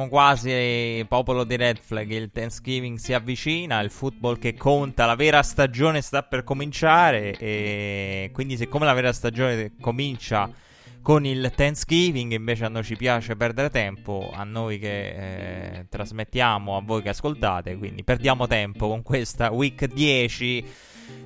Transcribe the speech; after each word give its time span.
Siamo 0.00 0.08
quasi 0.08 1.04
popolo 1.08 1.44
di 1.44 1.56
Red 1.56 1.78
Flag, 1.78 2.10
il 2.10 2.30
Thanksgiving 2.32 2.96
si 2.96 3.12
avvicina, 3.12 3.80
il 3.80 3.90
football 3.90 4.38
che 4.38 4.54
conta, 4.54 5.04
la 5.04 5.14
vera 5.14 5.42
stagione 5.42 6.00
sta 6.00 6.22
per 6.22 6.42
cominciare 6.42 7.36
e 7.36 8.30
quindi 8.32 8.56
siccome 8.56 8.86
la 8.86 8.94
vera 8.94 9.12
stagione 9.12 9.72
comincia 9.78 10.48
con 11.02 11.26
il 11.26 11.52
Thanksgiving 11.54 12.32
invece 12.32 12.64
a 12.64 12.68
noi 12.68 12.84
ci 12.84 12.96
piace 12.96 13.36
perdere 13.36 13.68
tempo, 13.68 14.30
a 14.32 14.42
noi 14.42 14.78
che 14.78 15.08
eh, 15.08 15.86
trasmettiamo, 15.90 16.78
a 16.78 16.80
voi 16.82 17.02
che 17.02 17.10
ascoltate, 17.10 17.76
quindi 17.76 18.02
perdiamo 18.02 18.46
tempo 18.46 18.88
con 18.88 19.02
questa 19.02 19.50
week 19.50 19.84
10 19.84 20.64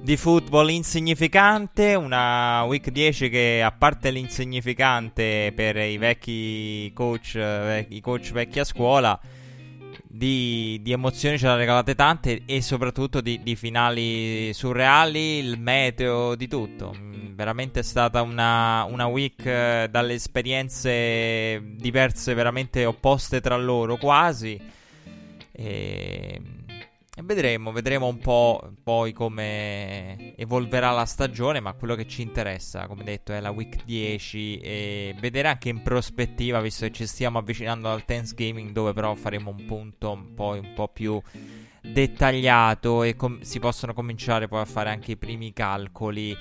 di 0.05 0.19
football 0.19 0.69
insignificante, 0.69 1.95
una 1.95 2.63
week 2.65 2.91
10 2.91 3.31
che 3.31 3.63
a 3.65 3.73
parte 3.73 4.11
l'insignificante 4.11 5.51
per 5.55 5.77
i 5.77 5.97
vecchi 5.97 6.93
coach, 6.93 7.37
eh, 7.37 7.87
i 7.89 8.01
coach 8.03 8.33
vecchi 8.33 8.59
a 8.59 8.65
scuola, 8.65 9.19
di, 10.07 10.79
di 10.83 10.93
emozioni 10.93 11.39
ce 11.39 11.47
l'ha 11.47 11.57
regalate 11.57 11.95
tante 11.95 12.43
e 12.45 12.61
soprattutto 12.61 13.21
di, 13.21 13.41
di, 13.43 13.57
finali 13.57 14.53
surreali, 14.53 15.39
il 15.39 15.59
meteo, 15.59 16.35
di 16.35 16.49
tutto. 16.49 16.95
Mm, 16.95 17.35
veramente 17.35 17.81
è 17.81 17.83
stata 17.83 18.23
una, 18.23 18.85
una 18.85 19.07
week 19.07 19.45
eh, 19.47 19.89
dalle 19.91 20.13
esperienze 20.15 21.63
diverse, 21.77 22.35
veramente 22.35 22.85
opposte 22.85 23.41
tra 23.41 23.57
loro 23.57 23.97
quasi. 23.97 24.61
E 25.51 26.41
Vedremo, 27.23 27.71
vedremo 27.71 28.09
un 28.09 28.19
po' 28.19 28.73
poi 28.83 29.13
come 29.13 30.35
evolverà 30.37 30.91
la 30.91 31.05
stagione, 31.05 31.61
ma 31.61 31.73
quello 31.75 31.95
che 31.95 32.09
ci 32.09 32.23
interessa, 32.23 32.89
come 32.89 33.05
detto, 33.05 33.33
è 33.33 33.39
la 33.39 33.51
week 33.51 33.85
10 33.85 34.59
e 34.59 35.15
vedere 35.21 35.47
anche 35.47 35.69
in 35.69 35.81
prospettiva, 35.83 36.61
visto 36.61 36.87
che 36.87 36.93
ci 36.93 37.07
stiamo 37.07 37.39
avvicinando 37.39 37.89
al 37.89 38.05
Thanksgiving, 38.05 38.73
dove 38.73 38.93
però 38.95 39.15
faremo 39.15 39.55
un 39.57 39.65
punto 39.65 40.11
un 40.11 40.35
po', 40.35 40.59
un 40.61 40.73
po 40.75 40.89
più 40.89 41.23
dettagliato 41.81 43.05
e 43.05 43.15
com- 43.15 43.41
si 43.43 43.61
possono 43.61 43.95
cominciare 43.95 44.49
poi 44.49 44.63
a 44.63 44.65
fare 44.65 44.91
anche 44.91 45.13
i 45.13 45.17
primi 45.17 45.53
calcoli 45.53 46.37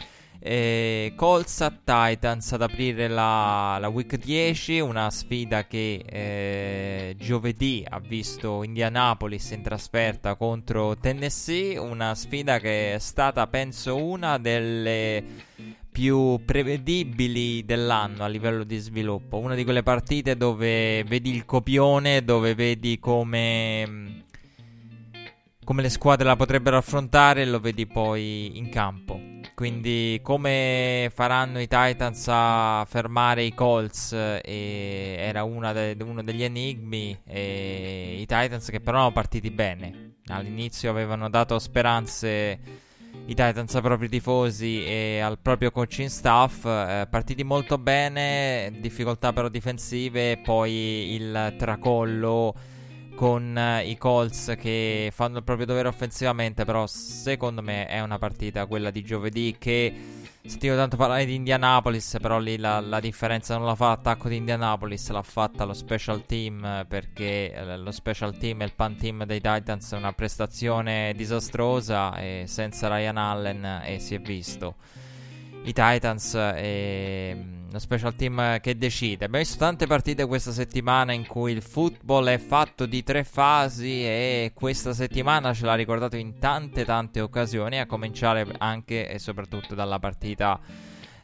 eh, 0.46 1.14
Colts 1.16 1.62
a 1.62 1.72
Titans 1.72 2.52
ad 2.52 2.64
aprire 2.64 3.08
la, 3.08 3.78
la, 3.80 3.88
week 3.88 4.18
10, 4.18 4.82
una 4.82 5.10
sfida 5.10 5.66
che 5.66 6.04
eh, 6.06 7.16
giovedì 7.18 7.86
ha 7.88 8.00
visto 8.00 8.62
Indianapolis 8.62 9.52
in 9.52 9.62
trasferta 9.62 10.36
contro 10.36 10.98
Tennessee, 10.98 11.78
una 11.78 12.14
sfida 12.14 12.60
che 12.60 12.96
è 12.96 13.00
stata 13.00 13.48
penso 13.48 13.96
una 13.96 14.38
delle 14.38 15.24
più 15.90 16.42
prevedibili 16.44 17.64
dell'anno 17.64 18.26
a 18.26 18.28
livello 18.28 18.66
di 18.66 18.80
sviluppo, 18.80 19.38
una 19.38 19.56
di 19.56 19.64
quelle 19.64 19.84
partite 19.84 20.36
dove 20.36 21.06
vedi 21.06 21.34
il 21.34 21.46
copione, 21.46 22.22
dove 22.26 22.54
vedi 22.54 23.00
come 23.00 24.24
come 25.64 25.82
le 25.82 25.90
squadre 25.90 26.26
la 26.26 26.36
potrebbero 26.36 26.76
affrontare, 26.76 27.46
lo 27.46 27.62
vedi 27.62 27.88
poi 27.88 28.58
in 28.58 28.68
campo. 28.68 29.33
Quindi 29.56 30.20
come 30.24 31.12
faranno 31.14 31.60
i 31.60 31.68
Titans 31.68 32.26
a 32.28 32.86
fermare 32.90 33.44
i 33.44 33.54
Colts 33.54 34.12
eh, 34.12 35.16
era 35.20 35.44
de- 35.74 35.96
uno 36.04 36.24
degli 36.24 36.44
enigmi. 36.44 37.18
E 37.26 38.18
I 38.20 38.26
Titans 38.26 38.70
che 38.70 38.80
però 38.80 38.98
erano 38.98 39.12
partiti 39.12 39.52
bene. 39.52 40.16
All'inizio 40.28 40.90
avevano 40.90 41.30
dato 41.30 41.60
speranze 41.60 42.60
i 43.26 43.36
Titans 43.36 43.76
ai 43.76 43.82
propri 43.82 44.10
tifosi 44.10 44.84
e 44.86 45.20
al 45.20 45.38
proprio 45.40 45.70
coaching 45.70 46.10
staff. 46.10 46.66
Eh, 46.66 47.08
partiti 47.10 47.44
molto 47.44 47.78
bene, 47.78 48.72
difficoltà 48.80 49.34
però 49.34 49.50
difensive, 49.50 50.38
poi 50.38 51.14
il 51.14 51.56
tracollo 51.58 52.54
con 53.16 53.56
uh, 53.56 53.88
i 53.88 53.98
Colts 53.98 54.56
che 54.58 55.12
fanno 55.14 55.38
il 55.38 55.44
proprio 55.44 55.66
dovere 55.66 55.88
offensivamente, 55.88 56.66
però 56.66 56.88
secondo 56.88 57.62
me 57.62 57.88
è 57.88 58.00
una 58.02 58.18
partita 58.18 58.66
quella 58.66 58.92
di 58.92 59.04
giovedì 59.04 59.56
che 59.58 59.94
sentivo 60.46 60.76
tanto 60.76 60.98
parlare 60.98 61.26
di 61.26 61.36
Indianapolis, 61.36 62.18
però 62.22 62.38
lì 62.40 62.58
la, 62.58 62.80
la 62.80 63.00
differenza 63.00 63.56
non 63.58 63.66
la 63.66 63.76
fa 63.76 63.90
l'attacco 63.90 64.28
di 64.28 64.36
Indianapolis, 64.36 65.10
l'ha 65.10 65.22
fatta 65.22 65.64
lo 65.64 65.74
special 65.74 66.26
team 66.26 66.86
perché 66.88 67.54
eh, 67.54 67.78
lo 67.78 67.92
special 67.92 68.38
team 68.38 68.62
e 68.62 68.66
il 68.66 68.74
pan 68.74 68.98
team 68.98 69.24
dei 69.26 69.40
Titans 69.40 69.94
è 69.94 69.98
una 69.98 70.14
prestazione 70.14 71.14
disastrosa 71.16 72.16
e 72.16 72.44
senza 72.48 72.88
Ryan 72.88 73.18
Allen 73.18 73.82
e 73.86 74.00
si 74.00 74.16
è 74.16 74.20
visto. 74.20 74.76
I 75.66 75.72
Titans 75.72 76.36
e 76.36 77.38
uno 77.70 77.80
special 77.80 78.14
team 78.16 78.60
che 78.60 78.78
decide. 78.78 79.26
Abbiamo 79.26 79.38
visto 79.44 79.58
tante 79.58 79.88
partite 79.88 80.26
questa 80.26 80.52
settimana 80.52 81.14
in 81.14 81.26
cui 81.26 81.54
il 81.54 81.62
football 81.62 82.28
è 82.28 82.38
fatto 82.38 82.86
di 82.86 83.02
tre 83.02 83.24
fasi 83.24 84.04
e 84.04 84.52
questa 84.54 84.94
settimana 84.94 85.54
ce 85.54 85.66
l'ha 85.66 85.76
ricordato 85.76 86.18
in 86.18 86.38
tante 86.38 86.86
tante 86.86 87.22
occasioni, 87.22 87.80
a 87.80 87.86
cominciare 87.86 88.46
anche 88.58 89.10
e 89.10 89.18
soprattutto 89.20 89.74
dalla 89.74 90.00
partita 90.00 90.60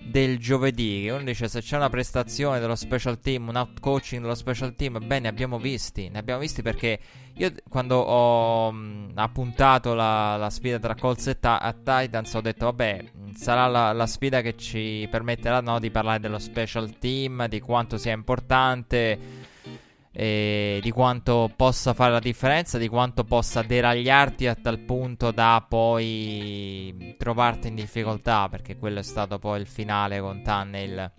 del 0.02 0.40
giovedì. 0.40 1.08
Uno 1.10 1.24
dice 1.24 1.48
se 1.48 1.62
c'è 1.62 1.76
una 1.76 1.90
prestazione 1.90 2.60
dello 2.60 2.76
special 2.76 3.20
team, 3.20 3.48
un 3.48 3.56
out 3.56 3.80
coaching 3.80 4.22
dello 4.22 4.36
special 4.36 4.76
team, 4.76 5.06
bene, 5.06 5.28
abbiamo 5.28 5.60
visti. 5.60 6.10
Ne 6.10 6.20
abbiamo 6.20 6.40
visti 6.40 6.62
perché 6.62 7.00
io 7.36 7.54
quando 7.70 7.98
ho 7.98 8.72
mh, 8.72 9.12
appuntato 9.16 9.94
la, 9.94 10.36
la, 10.38 10.50
sfida 10.50 10.80
tra 10.80 10.96
Colts 10.96 11.28
e 11.28 11.40
ta- 11.40 11.74
Titans 11.84 12.34
ho 12.34 12.42
detto 12.42 12.66
vabbè 12.66 13.04
sarà 13.36 13.68
la, 13.68 13.94
la 13.94 14.08
sfida 14.08 14.42
che 14.42 14.58
ci 14.58 15.08
permetterà 15.10 15.62
no, 15.62 15.80
di 15.80 15.92
parlare 15.92 16.20
dello 16.20 16.40
special 16.40 16.98
team, 16.98 17.48
di 17.48 17.60
quanto 17.60 17.98
sia 17.98 18.14
importante. 18.14 19.48
E 20.22 20.80
di 20.82 20.92
quanto 20.92 21.50
possa 21.56 21.94
fare 21.94 22.12
la 22.12 22.20
differenza, 22.20 22.78
di 22.78 22.90
quanto 22.90 23.24
possa 23.24 23.62
deragliarti 23.62 24.48
a 24.48 24.56
tal 24.56 24.80
punto 24.80 25.32
da 25.32 25.66
poi 25.66 27.16
trovarti 27.18 27.70
in 27.70 27.76
difficoltà, 27.76 28.50
perché 28.50 28.76
quello 28.76 29.00
è 29.00 29.04
stato 29.04 29.40
poi 29.40 29.62
il 29.62 29.66
finale 29.66 30.20
con 30.20 30.42
Tunnel 30.44 31.10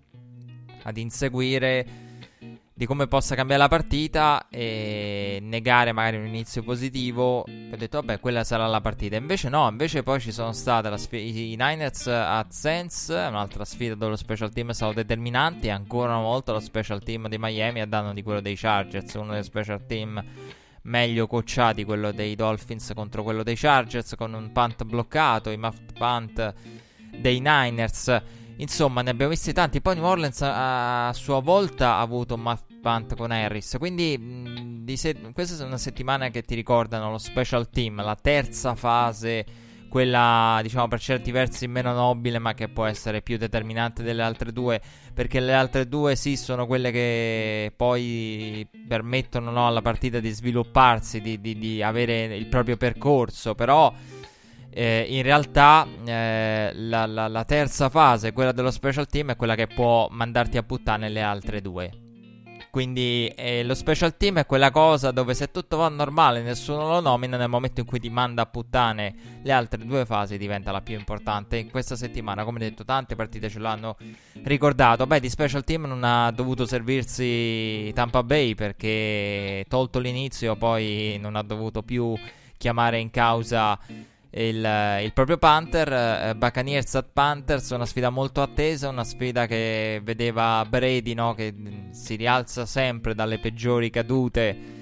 ad 0.83 0.97
inseguire 0.99 2.10
di 2.81 2.87
come 2.87 3.09
possa 3.09 3.35
cambiare 3.35 3.61
la 3.61 3.69
partita 3.69 4.47
e 4.49 5.39
negare 5.43 5.93
magari 5.93 6.17
un 6.17 6.25
inizio 6.25 6.63
positivo. 6.63 7.41
Ho 7.41 7.77
detto, 7.77 8.01
vabbè, 8.01 8.21
quella 8.21 8.43
sarà 8.43 8.67
la 8.67 8.81
partita. 8.81 9.17
Invece 9.17 9.51
no, 9.51 9.69
invece 9.69 10.03
poi 10.03 10.19
ci 10.19 10.33
sono 10.33 10.55
state 10.55 10.97
sf- 10.97 11.13
i 11.13 11.57
Niners 11.59 12.07
a 12.07 12.47
Sense, 12.49 13.13
un'altra 13.13 13.67
sfida 13.67 13.95
dove 13.95 14.13
lo 14.13 14.17
special 14.17 14.51
team 14.51 14.71
è 14.71 14.73
stato 14.73 14.95
determinante. 14.95 15.67
E 15.67 15.71
ancora 15.71 16.17
una 16.17 16.23
volta 16.23 16.53
lo 16.53 16.61
special 16.61 17.03
team 17.03 17.29
di 17.29 17.37
Miami 17.39 17.83
a 17.83 17.87
danno 17.87 18.15
di 18.15 18.23
quello 18.23 18.41
dei 18.41 18.57
Chargers, 18.57 19.13
uno 19.13 19.33
dei 19.33 19.45
special 19.45 19.85
team 19.85 20.25
meglio 20.85 21.27
coacciati, 21.27 21.85
quello 21.85 22.13
dei 22.13 22.35
Dolphins 22.35 22.93
contro 22.95 23.23
quello 23.23 23.43
dei 23.43 23.57
Chargers, 23.57 24.15
con 24.17 24.33
un 24.33 24.53
punt 24.53 24.85
bloccato, 24.85 25.51
i 25.51 25.59
muffed 25.59 25.93
punt 25.99 26.55
dei 27.15 27.41
Niners. 27.41 28.23
Insomma, 28.57 29.03
ne 29.03 29.11
abbiamo 29.11 29.33
visti 29.33 29.53
tanti. 29.53 29.83
Poi 29.83 29.97
New 29.97 30.05
Orleans 30.05 30.41
a, 30.41 31.09
a 31.09 31.13
sua 31.13 31.41
volta 31.41 31.97
ha 31.97 32.01
avuto 32.01 32.35
un 32.35 32.41
muffed 32.41 32.70
punt 32.81 33.15
con 33.15 33.31
Harris. 33.31 33.77
Quindi 33.79 34.19
mh, 34.19 34.93
se- 34.95 35.33
questa 35.33 35.63
è 35.63 35.67
una 35.67 35.79
settimana 35.79 36.29
che 36.29 36.43
ti 36.43 36.55
ricordano 36.55 37.11
lo 37.11 37.19
special 37.19 37.69
team, 37.71 38.03
la 38.03 38.17
terza 38.21 38.75
fase, 38.75 39.45
quella 39.89 40.61
diciamo 40.63 40.89
per 40.89 41.01
certi 41.01 41.31
versi 41.31 41.67
meno 41.67 41.93
nobile, 41.93 42.39
ma 42.39 42.55
che 42.55 42.69
può 42.69 42.87
essere 42.87 43.23
più 43.23 43.37
determinante 43.37 44.03
delle 44.03 44.23
altre 44.23 44.53
due. 44.53 44.81
Perché 45.13 45.41
le 45.41 45.53
altre 45.53 45.87
due 45.87 46.17
sì 46.17 46.37
sono 46.37 46.67
quelle 46.67 46.91
che 46.91 47.73
poi 47.77 48.67
permettono 48.89 49.51
no, 49.51 49.67
alla 49.67 49.83
partita 49.83 50.21
di 50.21 50.31
svilupparsi, 50.31 51.21
di, 51.21 51.41
di, 51.41 51.59
di 51.59 51.83
avere 51.83 52.37
il 52.37 52.47
proprio 52.47 52.77
percorso. 52.77 53.55
Però. 53.55 53.93
Eh, 54.73 55.05
in 55.09 55.23
realtà 55.25 55.85
eh, 56.05 56.71
la, 56.73 57.05
la, 57.05 57.27
la, 57.27 57.45
terza 57.45 57.89
fase, 57.89 58.31
quella 58.31 58.53
dello 58.53 58.71
special 58.71 59.09
team, 59.09 59.33
è 59.33 59.37
quella 59.37 59.57
che 59.57 59.67
può 59.67 60.07
mandarti 60.09 60.59
a 60.59 60.63
puttane 60.63 61.09
le 61.09 61.23
altre 61.23 61.61
due. 61.61 62.10
Quindi 62.71 63.27
eh, 63.35 63.65
lo 63.65 63.75
special 63.75 64.17
team 64.17 64.39
è 64.39 64.47
quella 64.47 64.71
cosa 64.71 65.11
dove 65.11 65.35
se 65.35 65.51
tutto 65.51 65.77
va 65.77 65.89
normale 65.89 66.41
nessuno 66.41 66.87
lo 66.87 67.01
nomina, 67.01 67.37
nel 67.37 67.49
momento 67.49 67.81
in 67.81 67.87
cui 67.87 67.99
ti 67.99 68.09
manda 68.09 68.43
a 68.43 68.47
puttane 68.47 69.15
le 69.43 69.53
altre 69.53 69.85
due 69.85 70.07
fasi 70.07 70.39
diventa 70.39 70.71
la 70.71 70.81
più 70.81 70.97
importante. 70.97 71.57
In 71.57 71.71
questa 71.71 71.97
settimana, 71.97 72.45
come 72.45 72.61
detto, 72.61 72.85
tante 72.85 73.17
partite 73.17 73.49
ce 73.49 73.59
l'hanno 73.59 73.97
ricordato. 74.45 75.07
Beh, 75.07 75.19
di 75.19 75.29
special 75.29 75.65
team 75.65 75.87
non 75.87 76.05
ha 76.05 76.31
dovuto 76.31 76.65
servirsi 76.65 77.91
Tampa 77.93 78.23
Bay 78.23 78.55
perché 78.55 79.65
tolto 79.69 79.99
l'inizio 79.99 80.55
poi 80.55 81.19
non 81.21 81.35
ha 81.35 81.43
dovuto 81.43 81.83
più 81.83 82.17
chiamare 82.57 82.99
in 82.99 83.11
causa 83.11 83.79
il, 84.31 85.01
il, 85.03 85.13
proprio 85.13 85.39
Panther, 85.39 85.93
eh, 85.93 86.35
Buccaneers 86.37 86.95
at 86.95 87.09
Panthers, 87.13 87.71
una 87.71 87.87
sfida 87.87 88.11
molto 88.11 88.43
attesa, 88.43 88.89
una 88.89 89.05
sfida 89.05 89.47
che 89.47 90.01
vedeva 90.03 90.65
Brady 90.69 91.15
no, 91.15 91.35
che 91.35 91.55
si 91.91 92.15
rialza 92.17 92.67
sempre 92.67 93.15
dalle 93.15 93.39
peggiori 93.39 93.91
cadute 93.91 94.79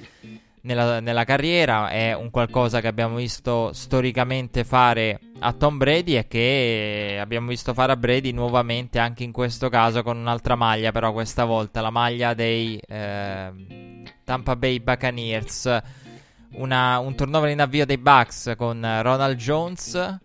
nella, 0.63 1.01
nella, 1.01 1.25
carriera, 1.25 1.89
è 1.89 2.15
un 2.15 2.31
qualcosa 2.31 2.81
che 2.81 2.89
abbiamo 2.89 3.17
visto 3.17 3.73
storicamente 3.73 4.65
fare 4.65 5.19
a 5.41 5.53
Tom 5.53 5.79
Brady 5.79 6.17
e 6.17 6.27
che 6.27 7.17
abbiamo 7.21 7.49
visto 7.49 7.73
fare 7.73 7.93
a 7.93 7.97
Brady 7.97 8.33
nuovamente 8.33 8.99
anche 8.99 9.25
in 9.25 9.33
questo 9.33 9.69
caso 9.69 10.03
con 10.03 10.19
un'altra 10.19 10.57
maglia, 10.57 10.93
però 10.93 11.13
questa 11.13 11.45
volta 11.45 11.81
la 11.81 11.91
maglia 11.91 12.35
dei 12.35 12.79
eh, 12.87 13.51
Tampa 14.25 14.57
Bay 14.57 14.81
Buccaneers 14.81 15.81
una, 16.53 16.99
un 16.99 17.15
turnover 17.15 17.51
in 17.51 17.61
avvio 17.61 17.87
dei 17.87 17.99
Bucks 17.99 18.55
con 18.57 18.81
Ronald 19.03 19.37
Jones 19.37 20.19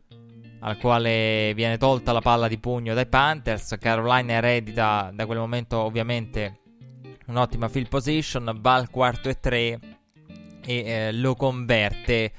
al 0.64 0.78
quale 0.78 1.52
viene 1.56 1.78
tolta 1.78 2.14
la 2.14 2.22
palla 2.22 2.48
di 2.48 2.58
pugno 2.58 2.94
dai 2.94 3.06
Panthers. 3.06 3.76
Carolina 3.80 4.34
eredita 4.34 5.12
da 5.14 5.26
quel 5.26 5.38
momento 5.38 5.78
ovviamente 5.80 6.60
un'ottima 7.28 7.68
field 7.68 7.90
position, 7.90 8.58
va 8.60 8.76
al 8.76 8.90
quarto 8.90 9.30
e 9.30 9.40
tre 9.40 9.80
e 10.66 10.76
eh, 10.76 11.12
lo 11.12 11.36
converte. 11.36 12.32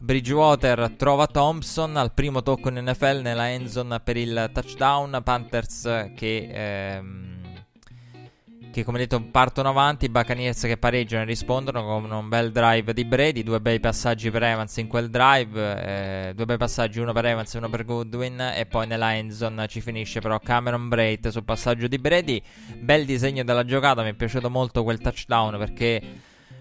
Bridgewater 0.00 0.92
trova 0.96 1.26
Thompson 1.26 1.96
al 1.96 2.12
primo 2.14 2.42
tocco 2.42 2.68
in 2.68 2.84
NFL 2.84 3.20
nella 3.22 3.50
end 3.50 3.66
zone 3.66 4.00
per 4.00 4.16
il 4.16 4.50
touchdown. 4.52 5.20
Panthers 5.24 6.12
che 6.14 6.48
ehm, 6.50 7.27
che 8.70 8.84
come 8.84 8.98
detto 8.98 9.20
partono 9.22 9.70
avanti, 9.70 10.06
i 10.06 10.08
Buccaneers 10.08 10.62
che 10.62 10.76
pareggiano 10.76 11.22
e 11.22 11.26
rispondono 11.26 11.84
con 11.84 12.10
un 12.10 12.28
bel 12.28 12.52
drive 12.52 12.92
di 12.92 13.04
Brady, 13.04 13.42
due 13.42 13.60
bei 13.60 13.80
passaggi 13.80 14.30
per 14.30 14.42
Evans 14.42 14.76
in 14.76 14.86
quel 14.86 15.10
drive, 15.10 16.28
eh, 16.28 16.34
due 16.34 16.44
bei 16.44 16.56
passaggi, 16.56 17.00
uno 17.00 17.12
per 17.12 17.26
Evans 17.26 17.54
e 17.54 17.58
uno 17.58 17.68
per 17.68 17.84
Goodwin 17.84 18.52
e 18.54 18.66
poi 18.66 18.86
nella 18.86 19.16
endzone 19.16 19.66
ci 19.66 19.80
finisce 19.80 20.20
però 20.20 20.38
Cameron 20.38 20.88
Braid 20.88 21.28
sul 21.28 21.44
passaggio 21.44 21.86
di 21.88 21.98
Brady, 21.98 22.42
bel 22.78 23.04
disegno 23.04 23.44
della 23.44 23.64
giocata, 23.64 24.02
mi 24.02 24.10
è 24.10 24.14
piaciuto 24.14 24.50
molto 24.50 24.82
quel 24.82 24.98
touchdown 24.98 25.58
perché 25.58 26.02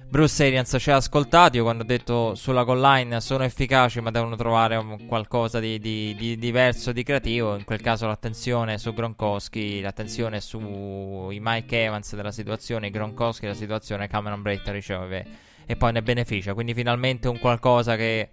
Bruce 0.09 0.45
Arians 0.45 0.75
ci 0.79 0.89
ha 0.89 0.95
ascoltato. 0.95 1.57
Io 1.57 1.63
quando 1.63 1.83
ho 1.83 1.85
detto 1.85 2.33
sulla 2.33 2.63
goal 2.63 2.79
line 2.79 3.19
sono 3.19 3.43
efficaci, 3.43 3.99
ma 3.99 4.09
devono 4.09 4.37
trovare 4.37 4.77
un, 4.77 5.05
qualcosa 5.05 5.59
di, 5.59 5.79
di, 5.79 6.15
di, 6.15 6.37
diverso, 6.37 6.93
di 6.93 7.03
creativo. 7.03 7.55
In 7.55 7.65
quel 7.65 7.81
caso 7.81 8.07
l'attenzione 8.07 8.77
su 8.77 8.93
Gronkowski, 8.93 9.81
l'attenzione 9.81 10.39
sui 10.39 11.39
Mike 11.41 11.83
Evans 11.83 12.15
della 12.15 12.31
situazione, 12.31 12.89
Gronkowski 12.89 13.45
della 13.45 13.57
situazione, 13.57 14.07
Cameron 14.07 14.41
Brayton 14.41 14.73
riceve 14.73 15.25
e 15.65 15.75
poi 15.75 15.91
ne 15.91 16.01
beneficia. 16.01 16.53
Quindi 16.53 16.73
finalmente 16.73 17.27
un 17.27 17.37
qualcosa 17.39 17.97
che 17.97 18.29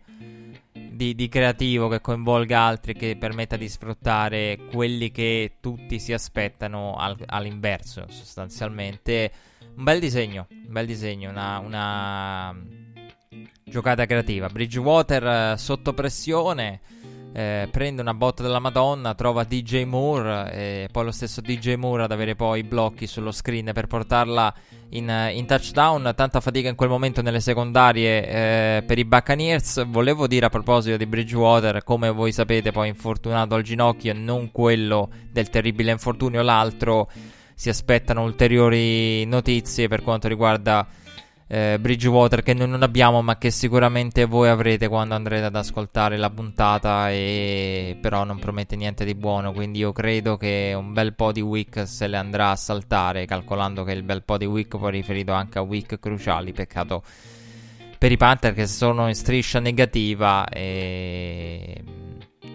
di, 0.73 1.17
di, 1.17 1.29
creativo 1.29 1.89
che 1.89 2.01
coinvolga 2.01 2.61
altri, 2.61 2.95
che 2.95 3.17
permetta 3.17 3.57
di 3.57 3.69
sfruttare 3.69 4.59
quelli 4.71 5.11
che 5.11 5.57
tutti 5.61 5.99
si 5.99 6.13
aspettano 6.13 6.95
al, 6.97 7.17
all'inverso, 7.27 8.07
sostanzialmente. 8.09 9.33
Un 9.77 9.83
bel 9.83 9.99
disegno, 9.99 10.47
un 10.51 10.73
bel 10.73 10.87
disegno, 10.87 11.31
una, 11.31 11.59
una 11.59 12.57
giocata 13.65 14.07
creativa. 14.07 14.49
Bridgewater 14.49 15.27
eh, 15.27 15.55
sotto 15.59 15.93
pressione. 15.93 16.81
Eh, 17.37 17.67
prende 17.69 18.01
una 18.01 18.15
botta 18.15 18.45
della 18.45 18.61
Madonna, 18.61 19.15
trova 19.15 19.43
DJ 19.43 19.83
Moore 19.83 20.53
e 20.53 20.89
poi 20.93 21.05
lo 21.07 21.11
stesso 21.11 21.41
DJ 21.41 21.75
Moore 21.75 22.05
ad 22.05 22.13
avere 22.13 22.37
poi 22.37 22.61
i 22.61 22.63
blocchi 22.63 23.09
sullo 23.09 23.33
screen 23.33 23.73
per 23.75 23.89
portarla 23.89 24.55
in, 24.91 25.13
in 25.33 25.45
touchdown. 25.45 26.13
Tanta 26.15 26.41
fatica 26.41 26.69
in 26.69 26.77
quel 26.77 26.89
momento 26.89 27.21
nelle 27.21 27.41
secondarie 27.41 28.29
eh, 28.29 28.83
per 28.87 28.99
i 28.99 29.05
Buccaneers. 29.05 29.85
Volevo 29.87 30.29
dire 30.29 30.47
a 30.47 30.51
proposito 30.51 30.97
di 30.97 31.07
Bridgewater, 31.07 31.83
come 31.83 32.11
voi 32.11 32.31
sapete, 32.31 32.71
poi 32.71 32.87
infortunato 32.87 33.57
al 33.57 33.63
ginocchio 33.63 34.15
non 34.15 34.53
quello 34.53 35.11
del 35.33 35.51
terribile 35.51 35.91
infortunio, 35.91 36.43
l'altro 36.43 37.11
si 37.55 37.69
aspettano 37.69 38.23
ulteriori 38.23 39.25
notizie 39.25 39.89
per 39.89 40.03
quanto 40.03 40.29
riguarda 40.29 40.87
eh, 41.47 41.79
Bridgewater 41.79 42.43
che 42.43 42.55
noi 42.55 42.69
non 42.69 42.83
abbiamo 42.83 43.21
ma 43.23 43.37
che 43.37 43.51
sicuramente 43.51 44.25
voi 44.25 44.49
avrete 44.49 44.89
quando 44.89 45.15
andrete 45.15 45.45
ad 45.45 45.57
ascoltare 45.57 46.17
la 46.17 46.31
puntata 46.31 47.11
e 47.11 47.97
però 48.01 48.25
non 48.25 48.39
promette 48.39 48.77
niente 48.77 49.05
di 49.05 49.15
buono 49.15 49.53
quindi 49.53 49.79
io 49.79 49.93
credo 49.93 50.37
che 50.37 50.73
un 50.77 50.93
bel 50.93 51.15
po' 51.15 51.33
di 51.33 51.41
week 51.41 51.87
se 51.87 52.07
le 52.07 52.17
andrà 52.17 52.51
a 52.51 52.57
saltare 52.57 53.27
calcolando 53.27 53.85
che 53.85 53.93
il 53.93 54.03
bel 54.03 54.23
po' 54.23 54.39
di 54.39 54.47
week 54.47 54.77
poi 54.77 54.91
riferito 54.91 55.33
anche 55.33 55.59
a 55.59 55.63
week 55.63 55.99
cruciali 56.01 56.53
peccato 56.53 57.03
per 57.99 58.11
i 58.11 58.17
Panther 58.17 58.53
che 58.53 58.67
sono 58.67 59.09
in 59.09 59.15
striscia 59.15 59.61
negativa 59.61 60.47
e 60.49 61.83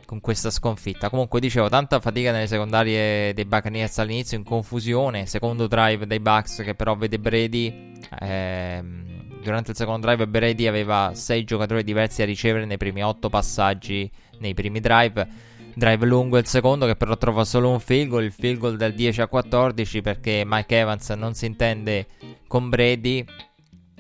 con 0.10 0.22
questa 0.22 0.50
sconfitta. 0.50 1.08
Comunque 1.08 1.40
dicevo, 1.40 1.70
tanta 1.70 2.00
fatica 2.00 2.32
nelle 2.32 2.48
secondarie 2.48 3.32
dei 3.36 3.46
Buccaneers 3.46 4.00
all'inizio, 4.00 4.40
in 4.40 4.44
confusione. 4.44 5.28
Secondo 5.28 5.68
drive 5.68 6.08
dei 6.08 6.20
Bucks 6.20 6.64
che 6.64 6.74
però 6.74 6.96
vede 6.96 7.20
Brady. 7.20 8.00
Ehm, 8.22 9.38
durante 9.44 9.70
il 9.70 9.78
secondo 9.78 10.08
drive 10.08 10.28
Brady 10.28 10.66
aveva 10.66 11.12
6 11.14 11.44
giocatori 11.44 11.84
diversi 11.84 12.24
a 12.24 12.26
ricevere 12.26 12.66
nei 12.66 12.78
primi 12.78 13.04
8 13.04 13.30
passaggi 13.30 14.10
nei 14.40 14.56
primi 14.56 14.80
drive. 14.80 15.28
Drive 15.76 16.04
lungo 16.08 16.40
il 16.40 16.48
secondo 16.48 16.88
che 16.88 16.96
però 16.96 17.16
trova 17.16 17.44
solo 17.44 17.70
un 17.70 17.80
field 17.80 18.10
goal, 18.10 18.24
il 18.24 18.32
field 18.32 18.58
goal 18.58 18.78
del 18.78 18.96
10 18.96 19.22
a 19.22 19.28
14 19.28 20.02
perché 20.02 20.42
Mike 20.44 20.76
Evans 20.76 21.08
non 21.10 21.36
si 21.36 21.46
intende 21.46 22.08
con 22.48 22.68
Brady 22.70 23.24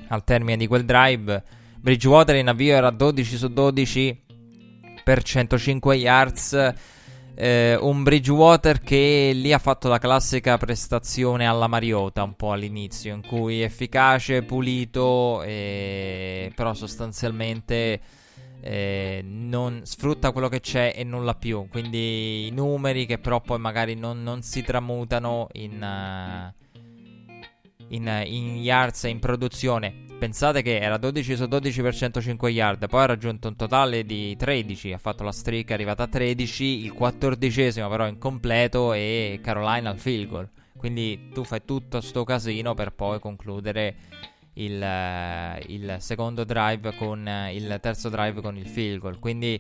al 0.08 0.24
termine 0.24 0.58
di 0.58 0.66
quel 0.66 0.86
drive. 0.86 1.44
Bridgewater 1.80 2.36
in 2.36 2.48
avvio 2.48 2.74
era 2.74 2.90
12 2.90 3.38
su 3.38 3.48
12 3.54 4.24
per 5.04 5.24
105 5.24 5.96
yards. 5.96 6.74
Eh, 7.36 7.78
un 7.80 8.04
Bridgewater 8.04 8.81
che 8.81 9.31
lì 9.34 9.54
ha 9.54 9.60
fatto 9.60 9.88
la 9.88 9.98
classica 9.98 10.57
prestazione 10.57 11.48
alla 11.48 11.68
Mariota 11.68 12.24
un 12.24 12.36
po' 12.36 12.51
all'inizio, 12.51 13.13
in 13.13 13.25
cui 13.25 13.62
efficace, 13.62 14.44
pulito, 14.44 15.42
eh, 15.44 16.52
però 16.54 16.74
sostanzialmente 16.74 18.02
eh, 18.62 19.21
non 19.24 19.81
sfrutta 19.83 20.31
quello 20.31 20.50
che 20.50 20.59
c'è 20.59 20.94
e 20.95 21.04
non 21.04 21.24
l'ha 21.26 21.35
più. 21.35 21.68
Quindi 21.69 22.47
i 22.47 22.52
numeri 22.52 23.06
che 23.06 23.18
però 23.18 23.42
poi 23.42 23.59
magari 23.59 23.95
non, 23.95 24.21
non 24.21 24.42
si 24.42 24.62
tramutano 24.62 25.47
in, 25.54 25.81
uh, 25.81 26.80
in, 27.88 28.24
in 28.26 28.56
yards 28.57 29.06
e 29.06 29.09
in 29.09 29.19
produzione. 29.19 30.08
Pensate 30.19 30.61
che 30.61 30.80
era 30.80 30.97
12 30.97 31.38
su 31.38 31.47
12 31.47 31.81
per 31.81 31.95
105 31.95 32.49
yard, 32.49 32.90
poi 32.90 33.04
ha 33.04 33.06
raggiunto 33.06 33.47
un 33.47 33.56
totale 33.56 34.04
di 34.04 34.35
13, 34.35 34.92
ha 34.92 34.97
fatto 34.97 35.23
la 35.23 35.31
streak, 35.31 35.69
è 35.69 35.73
arrivata 35.73 36.04
a 36.04 36.07
13, 36.07 36.83
il 36.83 36.92
quattordicesimo 36.92 37.88
però 37.88 38.06
incompleto 38.06 38.92
e 38.92 39.40
Carolina 39.42 39.92
al 39.92 39.97
field 39.97 40.28
goal. 40.28 40.49
Quindi 40.76 41.30
tu 41.33 41.45
fai 41.45 41.61
tutto 41.64 42.02
sto 42.02 42.26
casino 42.26 42.73
per 42.73 42.92
poi 42.92 43.21
concludere 43.21 43.95
il, 44.56 44.81
uh, 44.81 45.71
il 45.71 45.95
secondo 45.99 46.44
drive 46.44 46.97
con 46.97 47.26
uh, 47.26 47.54
il 47.54 47.80
terzo 47.81 48.09
drive 48.09 48.42
con 48.42 48.57
il 48.57 48.68
field 48.68 48.99
goal. 48.99 49.19
Quindi 49.19 49.57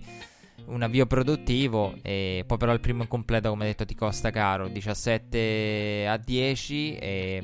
un 0.65 0.81
avvio 0.81 1.05
produttivo 1.05 1.95
e 2.01 2.43
poi 2.45 2.57
però 2.57 2.73
il 2.73 2.81
primo 2.81 3.03
incompleto 3.03 3.47
come 3.47 3.63
detto 3.63 3.85
ti 3.85 3.95
costa 3.95 4.29
caro, 4.29 4.67
17 4.67 6.05
a 6.05 6.17
10 6.17 6.97
e... 6.97 7.43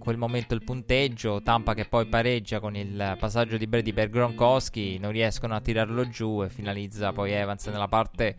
Quel 0.00 0.16
momento 0.16 0.54
il 0.54 0.64
punteggio, 0.64 1.42
Tampa 1.42 1.74
che 1.74 1.84
poi 1.84 2.06
pareggia 2.06 2.58
con 2.58 2.74
il 2.74 3.16
passaggio 3.18 3.58
di 3.58 3.66
Brady 3.66 3.92
per 3.92 4.08
Gronkowski, 4.08 4.96
non 4.98 5.12
riescono 5.12 5.54
a 5.54 5.60
tirarlo 5.60 6.08
giù 6.08 6.42
e 6.42 6.48
finalizza 6.48 7.12
poi 7.12 7.32
Evans 7.32 7.66
nella 7.66 7.86
parte 7.86 8.34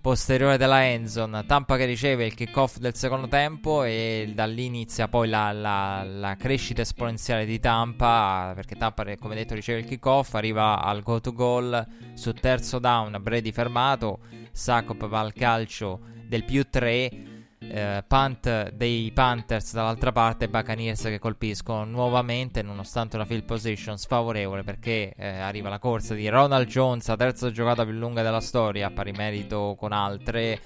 posteriore 0.00 0.56
della 0.56 0.86
endzone. 0.86 1.44
Tampa 1.44 1.76
che 1.76 1.84
riceve 1.84 2.24
il 2.24 2.34
kickoff 2.34 2.78
del 2.78 2.94
secondo 2.94 3.28
tempo 3.28 3.82
e 3.82 4.30
da 4.34 4.46
lì 4.46 4.64
inizia 4.64 5.06
poi 5.06 5.28
la, 5.28 5.52
la, 5.52 6.02
la, 6.02 6.34
crescita 6.36 6.80
esponenziale 6.80 7.44
di 7.44 7.60
Tampa 7.60 8.52
perché 8.54 8.76
Tampa 8.76 9.04
come 9.16 9.34
detto 9.34 9.54
riceve 9.54 9.80
il 9.80 9.84
kickoff, 9.84 10.34
arriva 10.34 10.82
al 10.82 11.02
go 11.02 11.20
to 11.20 11.32
goal 11.32 11.86
su 12.14 12.32
terzo 12.32 12.78
down, 12.78 13.18
Brady 13.20 13.52
fermato, 13.52 14.20
Sakop 14.50 15.06
va 15.08 15.20
al 15.20 15.34
calcio 15.34 16.00
del 16.26 16.44
più 16.44 16.64
3 16.70 17.35
eh, 17.58 18.04
punt 18.06 18.70
dei 18.70 19.10
Panthers 19.12 19.72
dall'altra 19.72 20.12
parte 20.12 20.48
Buccaneers 20.48 21.02
che 21.02 21.18
colpiscono 21.18 21.84
nuovamente 21.84 22.62
nonostante 22.62 23.16
una 23.16 23.24
field 23.24 23.44
position 23.44 23.96
sfavorevole 23.96 24.62
perché 24.62 25.14
eh, 25.16 25.26
arriva 25.26 25.68
la 25.68 25.78
corsa 25.78 26.14
di 26.14 26.28
Ronald 26.28 26.66
Jones 26.66 27.06
la 27.08 27.16
terza 27.16 27.50
giocata 27.50 27.84
più 27.84 27.94
lunga 27.94 28.22
della 28.22 28.40
storia 28.40 28.86
a 28.86 28.90
pari 28.90 29.12
merito 29.12 29.74
con 29.78 29.92
altre. 29.92 30.60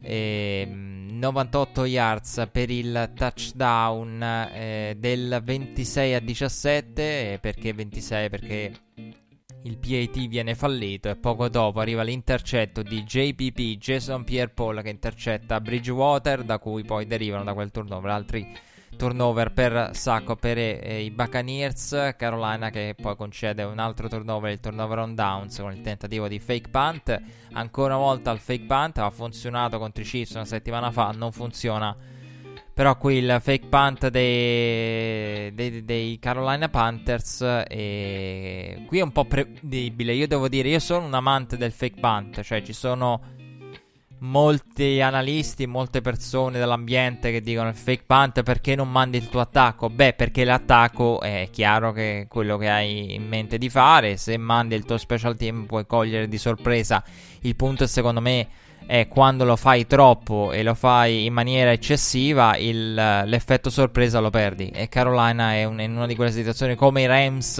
E, 0.00 0.68
98 1.18 1.84
yards 1.84 2.48
per 2.52 2.70
il 2.70 3.10
touchdown 3.14 4.22
eh, 4.22 4.96
del 4.96 5.40
26 5.42 6.14
a 6.14 6.20
17 6.20 7.38
perché 7.40 7.72
26 7.72 8.28
perché 8.30 8.72
il 9.68 9.76
PAT 9.76 10.26
viene 10.28 10.54
fallito 10.54 11.10
e 11.10 11.16
poco 11.16 11.48
dopo 11.48 11.80
arriva 11.80 12.02
l'intercetto 12.02 12.82
di 12.82 13.04
JPP 13.04 13.76
Jason 13.76 14.24
Pierre-Paul 14.24 14.80
che 14.82 14.88
intercetta 14.88 15.60
Bridgewater 15.60 16.42
da 16.42 16.58
cui 16.58 16.84
poi 16.84 17.06
derivano 17.06 17.44
da 17.44 17.52
quel 17.52 17.70
turnover 17.70 18.10
altri 18.10 18.50
turnover 18.96 19.52
per 19.52 19.90
Sacco 19.92 20.36
per 20.36 20.56
eh, 20.56 21.02
i 21.02 21.10
Buccaneers 21.10 22.14
Carolina 22.16 22.70
che 22.70 22.94
poi 23.00 23.14
concede 23.14 23.62
un 23.62 23.78
altro 23.78 24.08
turnover 24.08 24.50
il 24.50 24.60
turnover 24.60 24.98
on 24.98 25.14
downs 25.14 25.58
con 25.58 25.70
il 25.72 25.82
tentativo 25.82 26.26
di 26.26 26.38
fake 26.38 26.70
punt. 26.70 27.20
Ancora 27.52 27.96
una 27.96 28.04
volta 28.04 28.30
il 28.30 28.38
fake 28.38 28.64
punt 28.64 28.98
ha 28.98 29.10
funzionato 29.10 29.78
contro 29.78 30.02
i 30.02 30.06
Chiefs 30.06 30.32
una 30.34 30.46
settimana 30.46 30.90
fa 30.90 31.10
non 31.10 31.30
funziona 31.30 31.94
però 32.78 32.96
qui 32.96 33.16
il 33.16 33.40
fake 33.42 33.66
punt 33.66 34.06
dei, 34.06 35.52
dei, 35.52 35.84
dei 35.84 36.16
Carolina 36.20 36.68
Panthers 36.68 37.64
e 37.66 38.84
qui 38.86 39.00
è 39.00 39.02
un 39.02 39.10
po' 39.10 39.24
prevedibile 39.24 40.12
io 40.12 40.28
devo 40.28 40.46
dire 40.46 40.68
io 40.68 40.78
sono 40.78 41.04
un 41.04 41.12
amante 41.12 41.56
del 41.56 41.72
fake 41.72 41.98
punt 41.98 42.40
cioè 42.42 42.62
ci 42.62 42.72
sono 42.72 43.20
molti 44.20 45.00
analisti, 45.00 45.66
molte 45.66 46.00
persone 46.02 46.60
dell'ambiente 46.60 47.32
che 47.32 47.40
dicono 47.40 47.68
il 47.68 47.74
fake 47.74 48.04
punt 48.06 48.44
perché 48.44 48.76
non 48.76 48.88
mandi 48.88 49.16
il 49.16 49.28
tuo 49.28 49.40
attacco? 49.40 49.90
Beh, 49.90 50.12
perché 50.14 50.44
l'attacco 50.44 51.20
è 51.20 51.48
chiaro 51.50 51.92
che 51.92 52.20
è 52.20 52.26
quello 52.28 52.56
che 52.58 52.68
hai 52.68 53.14
in 53.14 53.26
mente 53.26 53.58
di 53.58 53.68
fare. 53.68 54.16
Se 54.16 54.36
mandi 54.36 54.74
il 54.74 54.84
tuo 54.84 54.98
special 54.98 55.36
team 55.36 55.66
puoi 55.66 55.86
cogliere 55.86 56.26
di 56.26 56.38
sorpresa. 56.38 57.02
Il 57.42 57.54
punto 57.54 57.86
secondo 57.86 58.20
me 58.20 58.48
è 58.88 59.06
quando 59.06 59.44
lo 59.44 59.56
fai 59.56 59.86
troppo 59.86 60.50
e 60.50 60.62
lo 60.62 60.72
fai 60.72 61.26
in 61.26 61.34
maniera 61.34 61.70
eccessiva, 61.72 62.56
il, 62.56 62.94
l'effetto 62.94 63.68
sorpresa 63.68 64.18
lo 64.18 64.30
perdi. 64.30 64.70
E 64.70 64.88
Carolina 64.88 65.52
è 65.52 65.64
un, 65.64 65.78
in 65.78 65.94
una 65.94 66.06
di 66.06 66.16
quelle 66.16 66.30
situazioni 66.30 66.74
come 66.74 67.02
i 67.02 67.06
Rams 67.06 67.58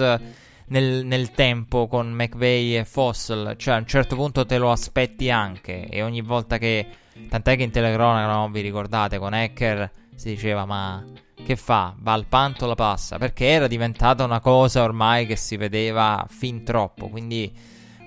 nel, 0.69 1.05
nel, 1.05 1.29
tempo 1.29 1.87
con 1.87 2.11
McVeigh 2.11 2.79
e 2.79 2.83
Fossil, 2.83 3.53
cioè 3.57 3.75
a 3.75 3.77
un 3.77 3.85
certo 3.85 4.15
punto 4.15 4.43
te 4.47 4.57
lo 4.57 4.71
aspetti 4.71 5.29
anche 5.29 5.87
e 5.87 6.01
ogni 6.01 6.21
volta 6.21 6.57
che, 6.57 6.87
tant'è 7.29 7.55
che 7.55 7.61
in 7.61 7.69
telecronaca, 7.69 8.33
non 8.33 8.51
vi 8.51 8.61
ricordate, 8.61 9.19
con 9.19 9.33
Hacker 9.33 9.91
si 10.15 10.29
diceva 10.29 10.65
ma 10.65 11.05
che 11.45 11.55
fa? 11.55 11.93
Va 11.99 12.13
al 12.13 12.25
panto 12.25 12.65
la 12.65 12.73
passa, 12.73 13.19
perché 13.19 13.45
era 13.45 13.67
diventata 13.67 14.23
una 14.23 14.39
cosa 14.39 14.81
ormai 14.81 15.27
che 15.27 15.35
si 15.35 15.57
vedeva 15.57 16.25
fin 16.27 16.63
troppo, 16.63 17.07
quindi, 17.07 17.53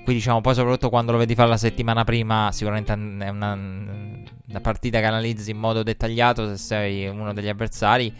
qui 0.02 0.14
diciamo 0.14 0.40
poi 0.40 0.54
soprattutto 0.54 0.88
quando 0.88 1.12
lo 1.12 1.18
vedi 1.18 1.35
fare 1.35 1.49
la 1.49 1.56
settimana 1.56 2.04
prima, 2.04 2.50
sicuramente 2.52 2.92
è 2.92 3.28
una, 3.28 3.52
una 3.52 4.61
partita 4.61 5.00
che 5.00 5.06
analizzi 5.06 5.50
in 5.50 5.59
modo 5.59 5.82
dettagliato 5.82 6.49
se 6.49 6.56
sei 6.56 7.06
uno 7.09 7.32
degli 7.32 7.49
avversari 7.49 8.14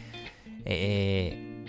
e 0.63 1.65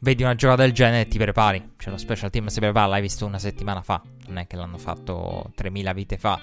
vedi 0.00 0.22
una 0.22 0.34
giocata 0.34 0.62
del 0.62 0.72
genere 0.72 1.02
e 1.02 1.08
ti 1.08 1.18
prepari. 1.18 1.72
Cioè, 1.76 1.92
lo 1.92 1.98
special 1.98 2.30
team 2.30 2.46
si 2.46 2.60
prepara, 2.60 2.86
l'hai 2.86 3.00
visto 3.00 3.26
una 3.26 3.38
settimana 3.38 3.82
fa. 3.82 4.02
Non 4.26 4.38
è 4.38 4.46
che 4.46 4.56
l'hanno 4.56 4.78
fatto 4.78 5.50
3000 5.54 5.92
vite 5.92 6.16
fa. 6.16 6.40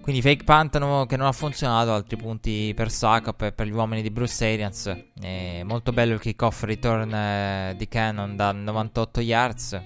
Quindi 0.00 0.20
fake 0.20 0.42
punt 0.42 0.78
no, 0.78 1.06
che 1.06 1.16
non 1.16 1.28
ha 1.28 1.32
funzionato, 1.32 1.92
altri 1.92 2.16
punti 2.16 2.72
per 2.74 2.90
Saka 2.90 3.34
e 3.46 3.52
per 3.52 3.66
gli 3.66 3.72
uomini 3.72 4.02
di 4.02 4.10
Bruce 4.10 4.44
Arians. 4.44 5.04
Eh, 5.20 5.62
molto 5.64 5.92
bello 5.92 6.14
il 6.14 6.20
kickoff 6.20 6.64
return 6.64 7.14
eh, 7.14 7.74
di 7.76 7.86
Cannon 7.86 8.34
da 8.34 8.50
98 8.50 9.20
yards. 9.20 9.80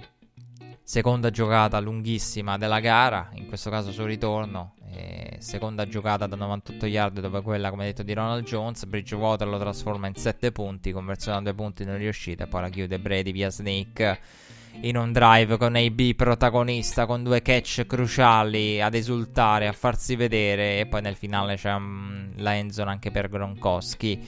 Seconda 0.88 1.30
giocata 1.30 1.80
lunghissima 1.80 2.56
della 2.58 2.78
gara, 2.78 3.30
in 3.32 3.48
questo 3.48 3.70
caso 3.70 3.90
sul 3.90 4.04
ritorno. 4.04 4.74
Eh, 4.92 5.34
seconda 5.40 5.84
giocata 5.88 6.28
da 6.28 6.36
98 6.36 6.86
yard 6.86 7.18
dove 7.18 7.42
quella 7.42 7.70
come 7.70 7.86
detto 7.86 8.04
di 8.04 8.12
Ronald 8.12 8.44
Jones 8.44 8.84
Bridgewater 8.84 9.48
lo 9.48 9.58
trasforma 9.58 10.06
in 10.06 10.14
7 10.14 10.52
punti 10.52 10.92
conversione 10.92 11.38
a 11.38 11.40
2 11.40 11.54
punti 11.54 11.84
non 11.84 11.98
riuscita 11.98 12.46
poi 12.46 12.60
la 12.60 12.68
chiude 12.68 13.00
Brady 13.00 13.32
via 13.32 13.50
Snake 13.50 14.20
in 14.82 14.96
un 14.96 15.10
drive 15.10 15.56
con 15.56 15.74
AB 15.74 16.14
protagonista 16.14 17.04
con 17.04 17.24
due 17.24 17.42
catch 17.42 17.84
cruciali 17.84 18.80
ad 18.80 18.94
esultare, 18.94 19.66
a 19.66 19.72
farsi 19.72 20.14
vedere 20.14 20.78
e 20.78 20.86
poi 20.86 21.02
nel 21.02 21.16
finale 21.16 21.56
c'è 21.56 21.74
um, 21.74 22.30
la 22.36 22.54
endzone 22.54 22.90
anche 22.92 23.10
per 23.10 23.28
Gronkowski 23.28 24.24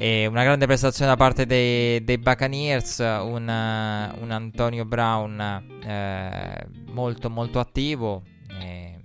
e 0.00 0.26
una 0.26 0.44
grande 0.44 0.66
prestazione 0.66 1.10
da 1.10 1.16
parte 1.16 1.44
dei, 1.44 2.04
dei 2.04 2.18
Buccaneers, 2.18 2.98
un, 2.98 3.42
un, 3.42 4.30
Antonio 4.30 4.84
Brown 4.84 5.40
eh, 5.84 6.66
molto 6.92 7.28
molto 7.28 7.58
attivo 7.58 8.22
eh, 8.60 8.96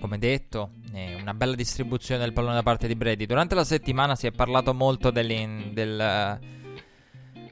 come 0.00 0.18
detto, 0.18 0.70
una 1.20 1.34
bella 1.34 1.54
distribuzione 1.54 2.22
del 2.22 2.32
pallone 2.32 2.54
da 2.54 2.62
parte 2.62 2.86
di 2.86 2.94
Brady. 2.94 3.26
Durante 3.26 3.54
la 3.54 3.64
settimana 3.64 4.16
si 4.16 4.26
è 4.26 4.30
parlato 4.30 4.72
molto 4.72 5.10
del, 5.10 6.38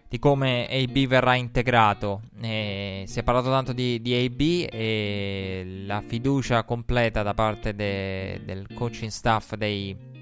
di 0.09 0.19
come 0.19 0.67
AB 0.71 1.07
verrà 1.07 1.35
integrato. 1.35 2.23
Si 2.41 3.19
è 3.19 3.23
parlato 3.23 3.51
tanto 3.51 3.75
di, 3.75 4.01
di, 4.01 4.15
AB 4.15 4.69
e 4.73 5.83
la 5.85 6.01
fiducia 6.01 6.63
completa 6.63 7.23
da 7.23 7.35
parte 7.35 7.75
de, 7.75 8.41
del 8.47 8.67
coaching 8.73 9.11
staff 9.11 9.57
dei, 9.57 10.13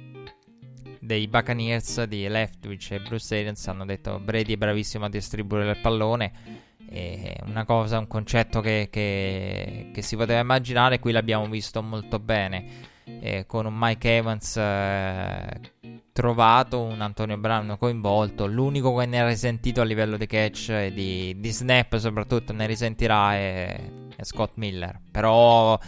dei 1.02 1.26
Buccaneers 1.26 2.04
di 2.04 2.28
Leftwich 2.28 2.92
e 2.92 3.00
Bruce 3.00 3.36
Arians 3.36 3.66
hanno 3.66 3.84
detto 3.84 4.20
Brady 4.20 4.54
è 4.54 4.56
bravissimo 4.56 5.06
a 5.06 5.08
distribuire 5.08 5.70
il 5.70 5.80
pallone 5.80 6.60
è 6.92 7.36
una 7.46 7.64
cosa, 7.64 7.98
un 7.98 8.06
concetto 8.06 8.60
che, 8.60 8.88
che, 8.90 9.90
che, 9.92 10.02
si 10.02 10.14
poteva 10.14 10.40
immaginare, 10.40 10.98
qui 10.98 11.12
l'abbiamo 11.12 11.46
visto 11.46 11.82
molto 11.82 12.18
bene. 12.18 12.90
Eh, 13.04 13.46
con 13.46 13.66
un 13.66 13.74
Mike 13.74 14.16
Evans 14.16 14.56
eh, 14.56 15.60
trovato, 16.12 16.82
un 16.82 17.00
Antonio 17.00 17.38
Brown 17.38 17.76
coinvolto. 17.78 18.46
L'unico 18.46 18.94
che 18.94 19.06
ne 19.06 19.20
ha 19.20 19.26
risentito 19.26 19.80
a 19.80 19.84
livello 19.84 20.16
di 20.16 20.26
catch 20.26 20.68
e 20.68 20.92
di, 20.92 21.34
di 21.38 21.50
snap, 21.50 21.96
soprattutto, 21.96 22.52
ne 22.52 22.66
risentirà 22.66 23.34
è, 23.34 23.80
è 24.14 24.22
Scott 24.22 24.52
Miller. 24.56 25.00
Però. 25.10 25.78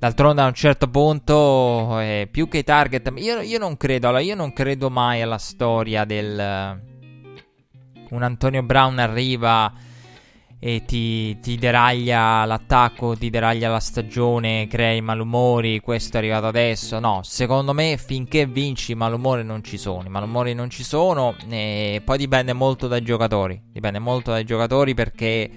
D'altronde 0.00 0.40
a 0.40 0.46
un 0.46 0.54
certo 0.54 0.88
punto, 0.88 2.00
eh, 2.00 2.26
più 2.30 2.48
che 2.48 2.56
i 2.56 2.64
target, 2.64 3.12
io, 3.16 3.40
io, 3.40 3.58
non 3.58 3.76
credo, 3.76 4.08
allora, 4.08 4.22
io 4.22 4.34
non 4.34 4.54
credo 4.54 4.88
mai 4.88 5.20
alla 5.20 5.36
storia 5.36 6.06
del... 6.06 6.80
un 8.08 8.22
Antonio 8.22 8.62
Brown 8.62 8.98
arriva 8.98 9.70
e 10.58 10.84
ti, 10.86 11.38
ti, 11.40 11.56
deraglia 11.56 12.46
l'attacco, 12.46 13.14
ti 13.14 13.28
deraglia 13.28 13.68
la 13.68 13.78
stagione, 13.78 14.66
crei 14.68 15.02
malumori, 15.02 15.80
questo 15.80 16.16
è 16.16 16.20
arrivato 16.20 16.46
adesso. 16.46 16.98
No, 16.98 17.20
secondo 17.22 17.74
me 17.74 17.98
finché 17.98 18.46
vinci 18.46 18.92
i 18.92 18.94
malumori 18.94 19.44
non 19.44 19.62
ci 19.62 19.76
sono, 19.76 20.06
i 20.06 20.10
malumori 20.10 20.54
non 20.54 20.70
ci 20.70 20.82
sono 20.82 21.36
e 21.46 22.00
poi 22.02 22.16
dipende 22.16 22.54
molto 22.54 22.88
dai 22.88 23.02
giocatori, 23.02 23.60
dipende 23.70 23.98
molto 23.98 24.30
dai 24.30 24.44
giocatori 24.44 24.94
perché 24.94 25.50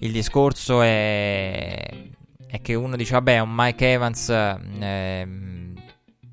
il 0.00 0.12
discorso 0.12 0.82
è, 0.82 2.10
è 2.52 2.60
che 2.60 2.74
uno 2.74 2.96
dice 2.96 3.14
vabbè 3.14 3.38
un 3.38 3.50
Mike 3.50 3.92
Evans 3.92 4.28
eh, 4.28 5.26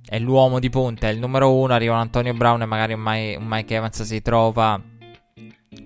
è 0.05 0.19
l'uomo 0.19 0.59
di 0.59 0.69
punta, 0.69 1.07
è 1.07 1.11
il 1.11 1.17
numero 1.17 1.55
uno, 1.55 1.73
arriva 1.73 1.93
un 1.93 2.01
Antonio 2.01 2.33
Brown 2.33 2.61
e 2.61 2.65
magari 2.65 2.91
un 2.91 2.99
Mike, 3.01 3.37
un 3.37 3.45
Mike 3.47 3.73
Evans 3.73 4.03
si 4.03 4.21
trova 4.21 4.81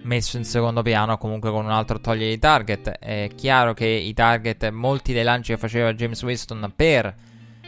messo 0.01 0.37
in 0.37 0.43
secondo 0.43 0.81
piano 0.81 1.19
comunque 1.19 1.51
con 1.51 1.65
un 1.65 1.69
altro 1.69 1.99
toglie 1.99 2.31
i 2.31 2.39
target. 2.39 2.89
È 2.97 3.29
chiaro 3.35 3.75
che 3.75 3.85
i 3.85 4.11
target, 4.15 4.71
molti 4.71 5.13
dei 5.13 5.21
lanci 5.21 5.53
che 5.53 5.59
faceva 5.59 5.93
James 5.93 6.23
Winston 6.23 6.73
per 6.75 7.13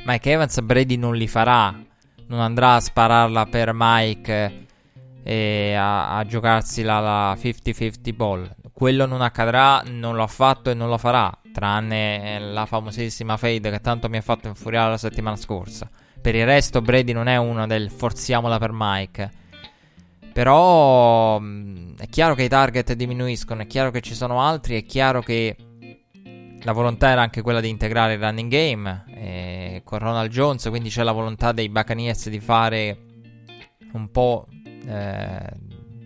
Mike 0.03 0.31
Evans, 0.31 0.59
Brady 0.61 0.95
non 0.95 1.15
li 1.15 1.27
farà. 1.27 1.71
Non 2.27 2.39
andrà 2.39 2.73
a 2.73 2.79
spararla 2.79 3.45
per 3.45 3.73
Mike 3.75 4.65
e 5.21 5.75
a, 5.75 6.17
a 6.17 6.25
giocarsi 6.25 6.81
la, 6.81 6.99
la 6.99 7.37
50-50 7.39 8.15
ball. 8.15 8.55
Quello 8.75 9.05
non 9.05 9.21
accadrà, 9.21 9.81
non 9.85 10.15
lo 10.15 10.23
ha 10.23 10.27
fatto 10.27 10.69
e 10.69 10.73
non 10.73 10.89
lo 10.89 10.97
farà. 10.97 11.35
Tranne 11.53 12.37
la 12.39 12.65
famosissima 12.65 13.37
fade 13.37 13.71
che 13.71 13.79
tanto 13.79 14.09
mi 14.09 14.17
ha 14.17 14.21
fatto 14.21 14.49
infuriare 14.49 14.89
la 14.89 14.97
settimana 14.97 15.37
scorsa. 15.37 15.89
Per 16.21 16.35
il 16.35 16.45
resto, 16.45 16.81
Brady 16.81 17.13
non 17.13 17.27
è 17.27 17.37
uno 17.37 17.65
del 17.65 17.89
forziamola 17.89 18.59
per 18.59 18.71
Mike 18.73 19.31
però 20.35 21.39
mm, 21.39 21.95
è 21.97 22.09
chiaro 22.09 22.35
che 22.35 22.43
i 22.43 22.49
target 22.49 22.91
diminuiscono, 22.91 23.61
è 23.61 23.67
chiaro 23.67 23.89
che 23.89 24.01
ci 24.01 24.13
sono 24.13 24.41
altri, 24.41 24.75
è 24.75 24.83
chiaro 24.83 25.21
che 25.21 25.55
la 26.61 26.73
volontà 26.73 27.07
era 27.07 27.21
anche 27.21 27.41
quella 27.41 27.61
di 27.61 27.69
integrare 27.69 28.15
il 28.15 28.19
running 28.19 28.51
game 28.51 29.05
eh, 29.15 29.81
con 29.85 29.99
Ronald 29.99 30.29
Jones, 30.29 30.67
quindi 30.67 30.89
c'è 30.89 31.03
la 31.03 31.13
volontà 31.13 31.53
dei 31.53 31.69
Buccaneers 31.69 32.27
di 32.27 32.41
fare 32.41 32.97
un 33.93 34.11
po' 34.11 34.45
eh, 34.85 35.53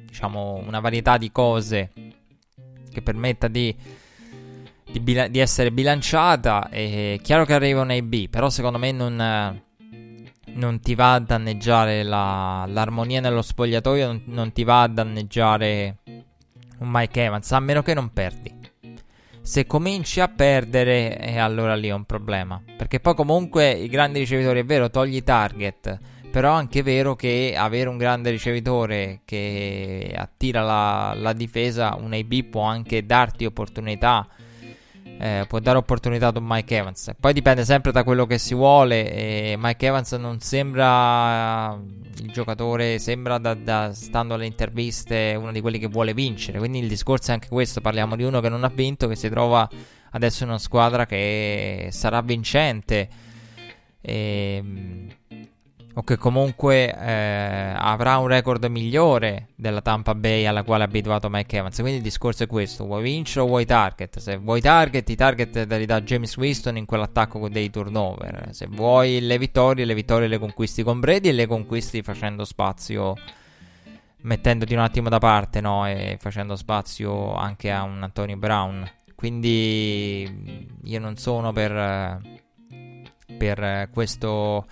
diciamo 0.06 0.62
una 0.64 0.80
varietà 0.80 1.18
di 1.18 1.32
cose 1.32 1.90
che 2.92 3.02
permetta 3.02 3.48
di, 3.48 3.76
di, 4.92 5.00
bila- 5.00 5.28
di 5.28 5.40
essere 5.40 5.72
bilanciata. 5.72 6.70
È 6.70 7.20
chiaro 7.22 7.46
che 7.46 7.54
arriva 7.54 7.82
un 7.82 7.92
AB, 7.92 8.28
però 8.30 8.50
secondo 8.50 8.78
me 8.78 8.92
non 8.92 9.62
non 10.54 10.80
ti 10.80 10.96
va 10.96 11.14
a 11.14 11.20
danneggiare 11.20 12.04
la, 12.04 12.66
l'armonia 12.68 13.22
nello 13.22 13.42
spogliatoio, 13.42 14.08
non, 14.08 14.22
non, 14.26 14.52
ti 14.52 14.64
va 14.64 14.82
a 14.82 14.88
danneggiare 14.88 15.98
un 16.80 16.90
Mike 16.90 17.24
Evans, 17.24 17.52
a 17.52 17.60
meno 17.60 17.82
che 17.82 17.94
non 17.94 18.12
perdi. 18.12 18.58
Se 19.42 19.66
cominci 19.66 20.20
a 20.20 20.28
perdere, 20.28 21.18
eh, 21.18 21.38
allora 21.40 21.76
lì 21.76 21.88
è 21.88 21.94
un 21.94 22.06
problema. 22.06 22.62
Perché 22.78 23.00
poi 23.00 23.16
comunque 23.16 23.72
i 23.72 23.88
grandi 23.88 24.20
ricevitori, 24.20 24.60
è 24.60 24.66
vero, 24.66 24.90
togli 24.90 25.24
target. 25.24 25.98
Però 26.32 26.54
è 26.54 26.58
anche 26.58 26.84
vero 26.84 27.16
che 27.16 27.56
avere 27.58 27.90
un 27.90 27.98
grande 27.98 28.30
ricevitore 28.30 29.22
che 29.26 30.14
attira 30.16 30.62
la, 30.62 31.14
la 31.16 31.34
difesa, 31.34 31.96
un 32.00 32.14
AB 32.14 32.44
può 32.44 32.64
anche 32.64 33.06
darti 33.06 33.46
opportunità 33.46 34.28
eh, 35.22 35.46
può 35.50 35.60
dare 35.60 35.78
opportunità 35.78 36.28
ad 36.28 36.38
un 36.38 36.46
Mike 36.48 36.78
Evans. 36.78 37.12
Poi 37.20 37.34
dipende 37.34 37.66
sempre 37.66 37.92
da 37.92 38.06
quello 38.06 38.26
che 38.26 38.38
si 38.38 38.56
vuole. 38.56 39.12
E 39.14 39.56
Mike 39.58 39.86
Evans 39.86 40.14
non 40.14 40.40
sembra 40.40 41.78
il 42.20 42.32
giocatore, 42.32 43.00
sembra 43.00 43.38
da, 43.38 43.54
da, 43.54 43.94
stando 43.94 44.36
alle 44.36 44.46
interviste 44.46 45.36
uno 45.38 45.52
di 45.52 45.60
quelli 45.60 45.78
che 45.78 45.88
vuole 45.88 46.14
vincere. 46.14 46.58
Quindi 46.58 46.80
il 46.80 46.88
discorso 46.88 47.32
è 47.32 47.34
anche 47.34 47.50
questo: 47.50 47.82
parliamo 47.82 48.16
di 48.16 48.24
uno 48.24 48.40
che 48.40 48.48
non 48.48 48.64
ha 48.64 48.72
vinto, 48.74 49.10
che 49.10 49.18
si 49.18 49.28
trova 49.30 49.70
adesso 50.12 50.44
in 50.44 50.50
una 50.50 50.58
squadra 50.58 51.06
che 51.06 51.90
sarà 51.92 52.22
vincente. 52.22 53.10
E, 54.00 54.56
ehm, 54.56 55.08
o 56.00 56.04
che 56.04 56.16
comunque 56.16 56.96
eh, 56.98 57.74
avrà 57.76 58.18
un 58.20 58.28
record 58.28 58.64
migliore 58.66 59.50
della 59.56 59.82
Tampa 59.82 60.16
Bay 60.16 60.46
alla 60.46 60.64
quale 60.64 60.86
è 60.86 60.88
abituato 60.88 61.28
Mike 61.30 61.58
Evans. 61.58 61.76
Quindi 61.76 61.98
il 61.98 62.02
discorso 62.02 62.44
è 62.44 62.48
questo: 62.48 62.86
vuoi 62.86 63.04
vincere 63.04 63.42
o 63.42 63.48
vuoi 63.48 63.66
target? 63.66 64.18
Se 64.20 64.38
vuoi 64.38 64.62
target, 64.62 65.10
i 65.10 65.16
target 65.16 65.68
te 65.68 65.78
li 65.78 65.86
dà 65.86 66.00
James 66.00 66.38
Winston 66.38 66.78
in 66.78 66.86
quell'attacco 66.86 67.40
con 67.40 67.52
dei 67.52 67.70
turnover. 67.70 68.48
Se 68.52 68.68
vuoi 68.68 69.20
le 69.20 69.38
vittorie, 69.38 69.84
le 69.84 69.94
vittorie 69.94 70.30
le 70.30 70.40
conquisti 70.40 70.84
con 70.84 71.02
Brady 71.02 71.30
e 71.30 71.34
le 71.34 71.48
conquisti 71.48 72.02
facendo 72.02 72.46
spazio, 72.46 73.16
mettendoti 74.22 74.74
un 74.74 74.80
attimo 74.80 75.10
da 75.10 75.20
parte, 75.20 75.60
no? 75.60 75.86
E 75.86 76.18
facendo 76.18 76.56
spazio 76.56 77.36
anche 77.36 77.72
a 77.72 77.84
un 77.84 78.02
Antonio 78.02 78.38
Brown. 78.38 78.90
Quindi 79.16 80.66
io 80.82 81.00
non 81.02 81.18
sono 81.18 81.52
per, 81.52 82.22
per 83.38 83.90
questo 83.92 84.66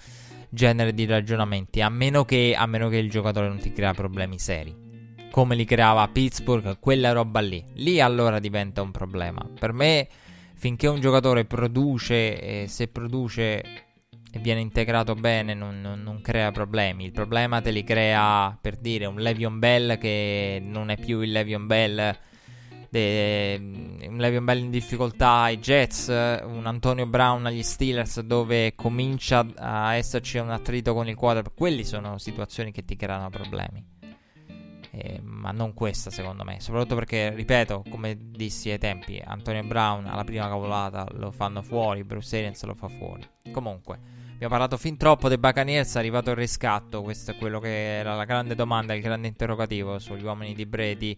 genere 0.50 0.94
di 0.94 1.06
ragionamenti, 1.06 1.82
a 1.82 1.90
meno, 1.90 2.26
che, 2.26 2.56
a 2.58 2.66
meno 2.66 2.90
che 2.90 2.98
il 2.98 3.10
giocatore 3.10 3.48
non 3.48 3.60
ti 3.60 3.72
crea 3.72 3.94
problemi 3.94 4.40
seri. 4.40 4.86
Come 5.32 5.56
li 5.56 5.66
creava 5.66 6.08
Pittsburgh, 6.08 6.80
quella 6.80 7.12
roba 7.12 7.40
lì. 7.40 7.64
Lì 7.76 8.00
allora 8.00 8.40
diventa 8.40 8.82
un 8.82 8.92
problema. 8.92 9.48
Per 9.60 9.74
me, 9.74 10.08
finché 10.56 10.88
un 10.88 11.00
giocatore 11.00 11.46
produce, 11.46 12.64
e 12.64 12.68
se 12.68 12.88
produce 12.88 13.86
e 14.30 14.40
viene 14.40 14.62
integrato 14.62 15.16
bene, 15.16 15.54
non, 15.54 15.80
non, 15.82 16.02
non, 16.02 16.22
crea 16.22 16.52
problemi. 16.52 17.06
Il 17.06 17.12
problema 17.12 17.62
te 17.62 17.72
li 17.72 17.84
crea, 17.84 18.58
per 18.60 18.78
dire, 18.78 19.06
un 19.06 19.20
Levion 19.20 19.60
Bell 19.60 19.98
che 19.98 20.62
non 20.62 20.90
è 20.90 20.98
più 20.98 21.22
il 21.22 21.32
Levion 21.32 21.68
Bell 21.68 22.18
de, 22.90 23.60
un 24.08 24.18
Levion 24.18 24.46
Bell 24.46 24.60
in 24.60 24.70
difficoltà 24.70 25.42
ai 25.42 25.58
Jets, 25.58 26.08
un 26.08 26.64
Antonio 26.66 27.06
Brown 27.06 27.46
agli 27.46 27.64
Steelers 27.64 28.22
dove 28.22 28.76
comincia 28.76 29.46
a 29.56 29.96
esserci 29.96 30.38
un 30.38 30.50
attrito 30.50 30.94
con 30.94 31.08
il 31.08 31.16
quarterback, 31.16 31.56
quelli 31.56 31.84
sono 31.84 32.18
situazioni 32.18 32.72
che 32.72 32.86
ti 32.86 32.96
creano 32.96 33.30
problemi. 33.30 33.96
Eh, 34.92 35.20
ma 35.22 35.52
non 35.52 35.76
questa 35.76 36.10
secondo 36.10 36.44
me, 36.44 36.60
soprattutto 36.60 36.96
perché, 36.96 37.30
ripeto, 37.30 37.84
come 37.88 38.18
dissi 38.20 38.72
ai 38.72 38.80
tempi, 38.80 39.22
Antonio 39.24 39.64
Brown 39.64 40.08
alla 40.08 40.24
prima 40.24 40.48
cavolata 40.48 41.06
lo 41.12 41.30
fanno 41.30 41.62
fuori, 41.62 42.04
Bruce 42.04 42.38
Arians 42.38 42.64
lo 42.64 42.74
fa 42.74 42.88
fuori. 42.88 43.22
Comunque, 43.52 44.00
Abbiamo 44.38 44.54
parlato 44.54 44.78
fin 44.78 44.98
troppo 44.98 45.30
dei 45.30 45.40
Buccaneers, 45.40 45.96
è 45.96 45.98
arrivato 45.98 46.30
il 46.30 46.36
riscatto. 46.36 47.02
Questo 47.02 47.32
è 47.32 47.36
quello 47.38 47.60
che 47.60 47.98
era 47.98 48.14
la 48.14 48.24
grande 48.24 48.54
domanda, 48.54 48.94
il 48.94 49.02
grande 49.02 49.28
interrogativo 49.28 49.98
sugli 49.98 50.24
uomini 50.24 50.54
di 50.54 50.68
Brady 50.68 51.18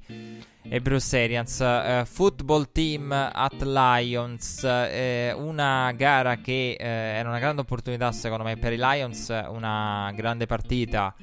e 0.62 0.80
Bruce 0.80 1.22
Arians. 1.22 1.60
Uh, 1.60 2.06
football 2.06 2.70
Team 2.72 3.12
at 3.12 3.62
Lions, 3.62 4.62
uh, 4.62 5.38
una 5.38 5.92
gara 5.98 6.38
che 6.38 6.78
uh, 6.80 6.82
era 6.82 7.28
una 7.28 7.40
grande 7.40 7.60
opportunità 7.60 8.10
secondo 8.14 8.46
me 8.46 8.56
per 8.56 8.72
i 8.72 8.78
Lions, 8.78 9.28
una 9.50 10.14
grande 10.16 10.46
partita. 10.46 11.14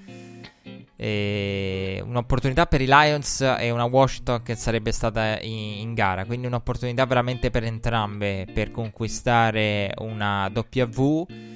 E 0.99 2.03
un'opportunità 2.05 2.67
per 2.67 2.83
i 2.83 2.87
Lions 2.87 3.41
e 3.41 3.71
una 3.71 3.85
Washington 3.85 4.43
che 4.43 4.55
sarebbe 4.55 4.93
stata 4.93 5.41
in, 5.41 5.79
in, 5.81 5.95
gara. 5.95 6.27
Quindi 6.27 6.47
un'opportunità 6.47 7.07
veramente 7.07 7.51
per 7.51 7.65
entrambe 7.65 8.47
per 8.53 8.71
conquistare 8.71 9.95
una 9.97 10.51
W. 10.53 11.56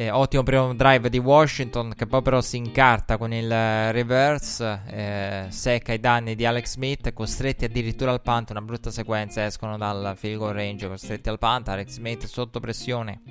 Eh, 0.00 0.10
ottimo 0.10 0.44
primo 0.44 0.74
drive 0.74 1.10
di 1.10 1.18
Washington 1.18 1.92
che 1.96 2.06
poi 2.06 2.22
però 2.22 2.40
si 2.40 2.56
incarta 2.56 3.16
con 3.16 3.32
il 3.32 3.50
eh, 3.50 3.90
reverse, 3.90 4.82
eh, 4.86 5.46
secca 5.48 5.92
i 5.92 5.98
danni 5.98 6.36
di 6.36 6.46
Alex 6.46 6.74
Smith, 6.74 7.12
costretti 7.12 7.64
addirittura 7.64 8.12
al 8.12 8.22
punt, 8.22 8.50
una 8.50 8.62
brutta 8.62 8.92
sequenza, 8.92 9.44
escono 9.44 9.76
dal 9.76 10.14
field 10.16 10.38
goal 10.38 10.54
range, 10.54 10.86
costretti 10.86 11.28
al 11.28 11.38
punt, 11.38 11.68
Alex 11.68 11.88
Smith 11.88 12.26
sotto 12.26 12.60
pressione, 12.60 13.22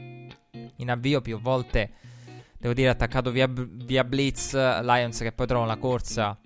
in 0.75 0.91
avvio 0.91 1.21
più 1.21 1.39
volte, 1.39 1.91
devo 2.57 2.73
dire 2.73 2.89
attaccato 2.89 3.31
via, 3.31 3.47
via 3.49 4.03
blitz, 4.03 4.53
Lions 4.53 5.19
che 5.19 5.31
poi 5.31 5.47
trova 5.47 5.65
la 5.65 5.77
corsa 5.77 6.37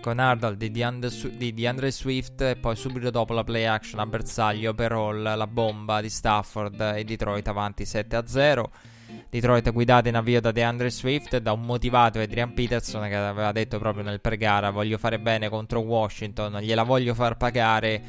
con 0.00 0.20
Arnold 0.20 0.56
di 0.56 0.70
DeAndre, 0.70 1.10
di 1.36 1.52
DeAndre 1.52 1.90
Swift 1.90 2.40
e 2.42 2.54
poi 2.54 2.76
subito 2.76 3.10
dopo 3.10 3.32
la 3.32 3.42
play 3.42 3.64
action 3.64 3.98
a 3.98 4.06
bersaglio 4.06 4.72
per 4.72 4.92
all 4.92 5.20
la 5.20 5.46
bomba 5.48 6.00
di 6.00 6.10
Stafford 6.10 6.80
e 6.96 7.02
Detroit 7.02 7.48
avanti 7.48 7.84
7 7.84 8.22
0 8.24 8.70
Detroit 9.32 9.72
guidata 9.72 10.10
in 10.10 10.16
avvio 10.16 10.42
da 10.42 10.52
DeAndre 10.52 10.90
Swift 10.90 11.38
da 11.38 11.52
un 11.52 11.62
motivato 11.62 12.20
Adrian 12.20 12.52
Peterson 12.52 13.08
che 13.08 13.14
aveva 13.14 13.50
detto 13.50 13.78
proprio 13.78 14.04
nel 14.04 14.20
pre-gara 14.20 14.68
voglio 14.68 14.98
fare 14.98 15.18
bene 15.18 15.48
contro 15.48 15.80
Washington, 15.80 16.58
gliela 16.60 16.82
voglio 16.82 17.14
far 17.14 17.38
pagare. 17.38 18.02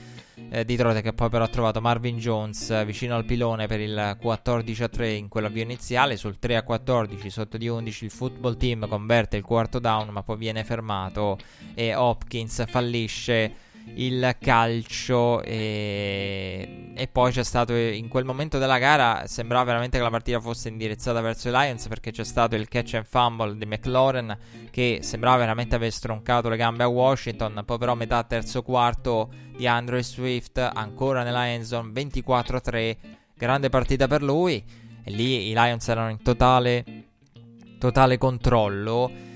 Eh, 0.49 0.65
Detroit 0.65 0.99
che 0.99 1.13
poi 1.13 1.29
però 1.29 1.45
ha 1.45 1.47
trovato 1.47 1.79
Marvin 1.79 2.17
Jones 2.17 2.71
eh, 2.71 2.83
vicino 2.83 3.15
al 3.15 3.23
pilone 3.23 3.67
per 3.67 3.79
il 3.79 4.17
14 4.19 4.83
a 4.83 4.89
3 4.89 5.11
in 5.11 5.29
quell'avvio 5.29 5.63
iniziale 5.63 6.17
sul 6.17 6.39
3 6.39 6.57
a 6.57 6.63
14 6.63 7.29
sotto 7.29 7.55
di 7.55 7.69
11 7.69 8.03
il 8.03 8.11
football 8.11 8.57
team 8.57 8.85
converte 8.89 9.37
il 9.37 9.43
quarto 9.43 9.79
down 9.79 10.09
ma 10.09 10.23
poi 10.23 10.35
viene 10.35 10.65
fermato 10.65 11.37
e 11.73 11.95
Hopkins 11.95 12.65
fallisce 12.67 13.71
il 13.95 14.35
calcio 14.39 15.41
e, 15.43 16.91
e, 16.95 17.07
poi 17.07 17.31
c'è 17.31 17.43
stato 17.43 17.73
in 17.73 18.07
quel 18.07 18.25
momento 18.25 18.57
della 18.57 18.79
gara 18.79 19.23
sembrava 19.27 19.65
veramente 19.65 19.97
che 19.97 20.03
la 20.03 20.09
partita 20.09 20.39
fosse 20.39 20.69
indirizzata 20.69 21.21
verso 21.21 21.49
i 21.49 21.51
Lions 21.51 21.87
perché 21.87 22.11
c'è 22.11 22.23
stato 22.23 22.55
il 22.55 22.67
catch 22.67 22.95
and 22.95 23.05
fumble 23.05 23.57
di 23.57 23.65
McLaurin 23.65 24.37
che 24.71 24.99
sembrava 25.01 25.37
veramente 25.37 25.75
aver 25.75 25.91
stroncato 25.91 26.49
le 26.49 26.57
gambe 26.57 26.83
a 26.83 26.87
Washington. 26.87 27.63
Poi 27.65 27.77
però 27.77 27.93
metà 27.95 28.23
terzo 28.23 28.63
quarto 28.63 29.29
di 29.55 29.67
Andrew 29.67 30.01
Swift 30.01 30.57
ancora 30.57 31.23
nella 31.23 31.49
end 31.49 31.63
zone 31.63 31.91
24-3 31.91 32.97
grande 33.35 33.69
partita 33.69 34.07
per 34.07 34.23
lui. 34.23 34.63
E 35.03 35.11
lì 35.11 35.49
i 35.49 35.53
Lions 35.53 35.87
erano 35.87 36.09
in 36.09 36.21
totale 36.21 37.11
totale 37.83 38.17
controllo 38.17 39.32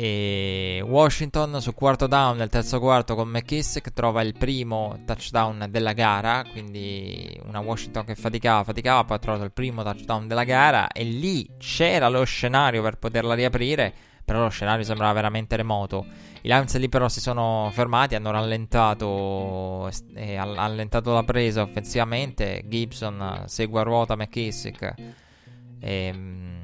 e 0.00 0.80
Washington 0.86 1.60
su 1.60 1.74
quarto 1.74 2.06
down 2.06 2.36
nel 2.36 2.48
terzo 2.48 2.78
quarto 2.78 3.16
con 3.16 3.28
McKissick 3.28 3.92
trova 3.92 4.22
il 4.22 4.32
primo 4.32 4.96
touchdown 5.04 5.66
della 5.70 5.92
gara, 5.92 6.44
quindi 6.52 7.36
una 7.44 7.58
Washington 7.58 8.04
che 8.04 8.14
faticava, 8.14 8.62
faticava, 8.62 9.02
poi 9.02 9.16
ha 9.16 9.18
trovato 9.18 9.42
il 9.42 9.50
primo 9.50 9.82
touchdown 9.82 10.28
della 10.28 10.44
gara 10.44 10.86
e 10.86 11.02
lì 11.02 11.50
c'era 11.58 12.08
lo 12.08 12.22
scenario 12.22 12.80
per 12.80 12.96
poterla 12.96 13.34
riaprire, 13.34 13.92
però 14.24 14.42
lo 14.42 14.50
scenario 14.50 14.84
sembrava 14.84 15.14
veramente 15.14 15.56
remoto. 15.56 16.06
I 16.42 16.46
Lions 16.46 16.78
lì 16.78 16.88
però 16.88 17.08
si 17.08 17.20
sono 17.20 17.68
fermati, 17.72 18.14
hanno 18.14 18.30
rallentato, 18.30 19.90
eh, 20.14 20.36
allentato 20.36 21.12
la 21.12 21.24
presa 21.24 21.62
offensivamente, 21.62 22.62
Gibson 22.68 23.42
segue 23.46 23.80
a 23.80 23.82
ruota 23.82 24.14
McKissick. 24.14 24.94
E, 25.80 25.92
ehm, 26.06 26.57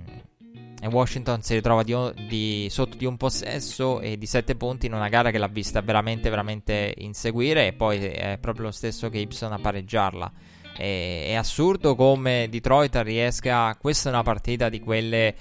e 0.84 0.88
Washington 0.88 1.40
si 1.40 1.54
ritrova 1.54 1.82
di, 1.82 1.94
di, 2.28 2.66
sotto 2.68 2.98
di 2.98 3.06
un 3.06 3.16
possesso 3.16 4.00
e 4.00 4.18
di 4.18 4.26
7 4.26 4.54
punti 4.54 4.84
in 4.84 4.92
una 4.92 5.08
gara 5.08 5.30
che 5.30 5.38
l'ha 5.38 5.48
vista 5.48 5.80
veramente, 5.80 6.28
veramente 6.28 6.92
inseguire. 6.98 7.68
E 7.68 7.72
poi 7.72 8.04
è 8.04 8.36
proprio 8.38 8.66
lo 8.66 8.70
stesso 8.70 9.08
Gibson 9.08 9.54
a 9.54 9.58
pareggiarla. 9.58 10.30
E, 10.76 11.24
è 11.28 11.34
assurdo 11.36 11.94
come 11.94 12.48
Detroit 12.50 12.96
riesca. 12.96 13.74
Questa 13.80 14.10
è 14.10 14.12
una 14.12 14.22
partita 14.22 14.68
di 14.68 14.80
quelle 14.80 15.34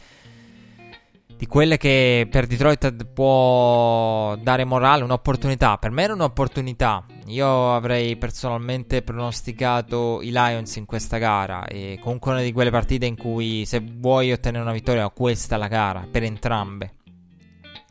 di 1.37 1.47
quelle 1.47 1.77
che 1.77 2.27
per 2.29 2.47
Detroit 2.47 3.05
può 3.05 4.35
dare 4.37 4.63
morale, 4.65 5.03
un'opportunità. 5.03 5.77
Per 5.77 5.91
me 5.91 6.03
era 6.03 6.13
un'opportunità. 6.13 7.05
Io 7.27 7.73
avrei 7.73 8.15
personalmente 8.17 9.01
pronosticato 9.01 10.21
i 10.21 10.31
Lions 10.31 10.75
in 10.75 10.85
questa 10.85 11.17
gara. 11.17 11.65
E 11.65 11.99
comunque 12.01 12.31
una 12.31 12.41
di 12.41 12.51
quelle 12.51 12.69
partite 12.69 13.05
in 13.05 13.17
cui 13.17 13.65
se 13.65 13.79
vuoi 13.81 14.31
ottenere 14.31 14.63
una 14.63 14.73
vittoria, 14.73 15.09
questa 15.09 15.55
è 15.55 15.57
la 15.57 15.67
gara 15.67 16.07
per 16.09 16.23
entrambe. 16.23 16.93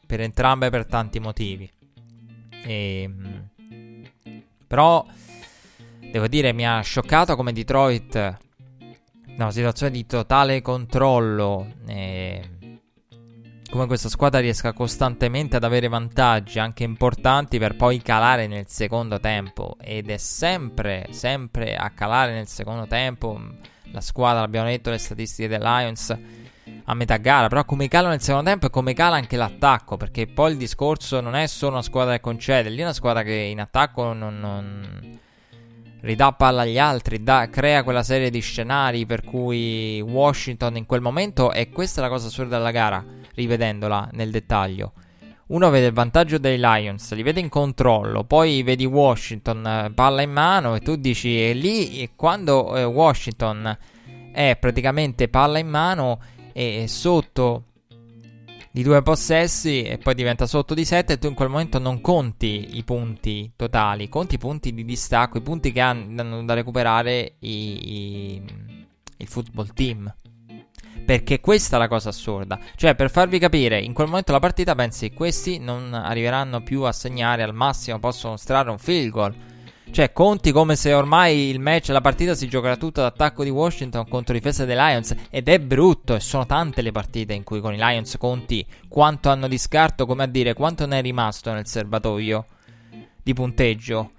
Per 0.07 0.21
entrambe 0.21 0.71
per 0.71 0.87
tanti 0.87 1.19
motivi. 1.21 1.71
E, 2.65 3.03
ehm, 3.03 3.49
però 4.67 5.05
devo 6.11 6.29
dire, 6.29 6.53
mi 6.53 6.67
ha 6.67 6.81
scioccato 6.81 7.37
come 7.37 7.53
Detroit. 7.53 8.39
Una 9.37 9.51
situazione 9.51 9.93
di 9.93 10.07
totale 10.07 10.63
controllo. 10.63 11.67
E 11.87 12.61
come 13.73 13.87
questa 13.87 14.11
squadra 14.11 14.39
riesca 14.39 14.75
costantemente 14.75 15.57
ad 15.57 15.65
avere 15.65 15.89
vantaggi 15.89 16.59
anche 16.59 16.85
importanti 16.85 17.59
per 17.59 17.75
poi 17.75 18.03
calare 18.03 18.47
nel 18.47 18.67
secondo 18.69 19.19
tempo. 19.19 19.77
Ed 19.81 20.11
è 20.11 20.19
sempre, 20.19 21.07
sempre 21.09 21.75
a 21.75 21.89
calare 21.89 22.35
nel 22.35 22.47
secondo 22.47 22.87
tempo. 22.87 23.41
La 23.93 24.03
squadra, 24.03 24.43
abbiamo 24.43 24.69
detto 24.69 24.91
le 24.91 24.99
statistiche 24.99 25.49
del 25.49 25.63
Lions 25.63 26.15
a 26.85 26.95
metà 26.95 27.17
gara, 27.17 27.49
però 27.49 27.65
come 27.65 27.89
cala 27.89 28.11
nel 28.11 28.21
secondo 28.21 28.51
tempo 28.51 28.67
e 28.67 28.71
come 28.71 28.93
cala 28.93 29.17
anche 29.17 29.39
l'attacco, 29.39 29.97
perché 29.97 30.27
poi 30.27 30.53
il 30.53 30.59
discorso 30.59 31.23
non 31.23 31.35
è 31.35 31.47
solo 31.47 31.73
una 31.73 31.83
squadra 31.83 32.13
che 32.13 32.21
concede, 32.21 32.69
lì 32.69 32.81
è 32.81 32.83
una 32.83 32.93
squadra 32.93 33.23
che 33.23 33.33
in 33.33 33.59
attacco 33.59 34.13
non, 34.13 34.39
non 34.39 35.19
ridà 36.03 36.31
palla 36.33 36.63
agli 36.63 36.79
altri, 36.79 37.23
da, 37.23 37.49
crea 37.49 37.85
quella 37.85 38.03
serie 38.03 38.29
di 38.29 38.41
scenari 38.41 39.07
per 39.07 39.25
cui 39.25 39.99
Washington 40.03 40.77
in 40.77 40.85
quel 40.85 41.01
momento, 41.01 41.53
e 41.53 41.71
questa 41.71 42.01
è 42.01 42.05
la 42.05 42.11
cosa 42.11 42.27
assurda 42.27 42.59
della 42.59 42.71
gara, 42.71 43.21
rivedendola 43.35 44.09
nel 44.13 44.31
dettaglio. 44.31 44.93
Uno 45.49 45.69
vede 45.71 45.87
il 45.87 45.93
vantaggio 45.93 46.39
dei 46.39 46.57
Lions, 46.59 47.13
li 47.13 47.23
vede 47.23 47.41
in 47.41 47.49
controllo, 47.49 48.25
poi 48.25 48.63
vedi 48.63 48.87
Washington 48.87 49.67
eh, 49.67 49.93
palla 49.93 50.23
in 50.23 50.31
mano 50.31 50.75
e 50.75 50.81
tu 50.81 50.97
dici 50.97 51.45
e 51.45 51.53
lì 51.53 52.11
quando 52.17 52.75
eh, 52.77 52.85
Washington 52.85 53.77
è 54.33 54.57
praticamente 54.59 55.29
palla 55.29 55.59
in 55.59 55.69
mano 55.69 56.21
e 56.53 56.87
sotto 56.89 57.65
di 58.71 58.83
due 58.83 59.03
possessi 59.03 59.83
e 59.83 59.99
poi 59.99 60.15
diventa 60.15 60.47
sotto 60.47 60.73
di 60.73 60.87
7 60.87 61.13
e 61.13 61.19
tu 61.19 61.27
in 61.27 61.35
quel 61.35 61.51
momento 61.51 61.79
non 61.79 62.01
conti 62.01 62.79
i 62.79 62.83
punti 62.85 63.53
totali, 63.55 64.09
conti 64.09 64.37
i 64.37 64.39
punti 64.39 64.73
di 64.73 64.87
distacco, 64.87 65.37
i 65.37 65.43
punti 65.43 65.71
che 65.73 65.81
hanno 65.81 66.43
da 66.45 66.55
recuperare 66.55 67.35
i, 67.41 67.93
i, 67.93 68.43
il 69.19 69.27
football 69.29 69.69
team. 69.75 70.13
Perché 71.05 71.41
questa 71.41 71.77
è 71.77 71.79
la 71.79 71.89
cosa 71.89 72.11
assurda. 72.11 72.59
Cioè, 72.77 72.95
per 72.95 73.11
farvi 73.11 73.39
capire, 73.39 73.81
in 73.81 73.93
quel 73.93 74.07
momento 74.07 74.33
la 74.33 74.39
partita 74.39 74.75
pensi 74.75 75.13
questi 75.13 75.59
non 75.59 75.93
arriveranno 75.93 76.63
più 76.63 76.83
a 76.83 76.93
segnare 76.93 77.43
al 77.43 77.55
massimo, 77.55 77.99
possono 77.99 78.33
mostrare 78.33 78.71
un 78.71 78.79
field 78.79 79.11
goal. 79.11 79.35
Cioè, 79.91 80.13
conti 80.13 80.53
come 80.53 80.75
se 80.75 80.95
ormai 80.95 81.51
il 81.51 81.61
match, 81.61 81.89
la 81.89 82.01
partita 82.01 82.35
si 82.35 82.49
giocherà 82.49 82.77
tutta 82.77 83.03
d'attacco 83.03 83.45
di 83.45 83.51
Washington 83.51 84.09
contro 84.09 84.33
difesa 84.33 84.65
dei 84.65 84.77
Lions. 84.77 85.15
Ed 85.29 85.49
è 85.49 85.59
brutto, 85.59 86.15
e 86.15 86.21
sono 86.21 86.47
tante 86.47 86.81
le 86.81 86.93
partite 86.93 87.35
in 87.35 87.43
cui 87.43 87.61
con 87.61 87.75
i 87.75 87.79
Lions 87.79 88.17
conti 88.17 88.65
quanto 88.89 89.29
hanno 89.29 89.49
di 89.49 89.59
scarto, 89.59 90.07
come 90.07 90.23
a 90.23 90.27
dire, 90.27 90.55
quanto 90.55 90.87
ne 90.87 90.99
è 90.99 91.03
rimasto 91.03 91.53
nel 91.53 91.67
serbatoio 91.67 92.47
di 93.23 93.35
punteggio 93.35 94.13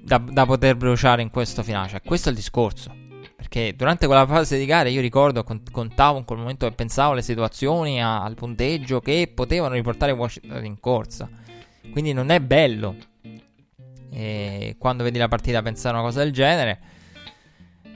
da, 0.00 0.18
da 0.18 0.46
poter 0.46 0.76
bruciare 0.76 1.22
in 1.22 1.30
questo 1.30 1.64
finale. 1.64 1.88
Cioè, 1.88 2.02
questo 2.02 2.28
è 2.28 2.30
il 2.30 2.38
discorso. 2.38 3.05
Perché 3.36 3.74
durante 3.76 4.06
quella 4.06 4.26
fase 4.26 4.58
di 4.58 4.64
gara 4.64 4.88
io 4.88 5.00
ricordo, 5.00 5.44
contavo 5.44 6.18
in 6.18 6.24
quel 6.24 6.38
momento 6.38 6.66
e 6.66 6.72
pensavo 6.72 7.12
alle 7.12 7.22
situazioni, 7.22 8.02
al 8.02 8.34
punteggio 8.34 9.00
che 9.00 9.30
potevano 9.32 9.74
riportare 9.74 10.12
Washington 10.12 10.64
in 10.64 10.80
corsa. 10.80 11.28
Quindi 11.92 12.12
non 12.12 12.30
è 12.30 12.40
bello 12.40 12.96
e 14.16 14.76
quando 14.78 15.04
vedi 15.04 15.18
la 15.18 15.28
partita 15.28 15.60
pensare 15.60 15.94
a 15.94 15.98
una 15.98 16.08
cosa 16.08 16.22
del 16.22 16.32
genere. 16.32 16.78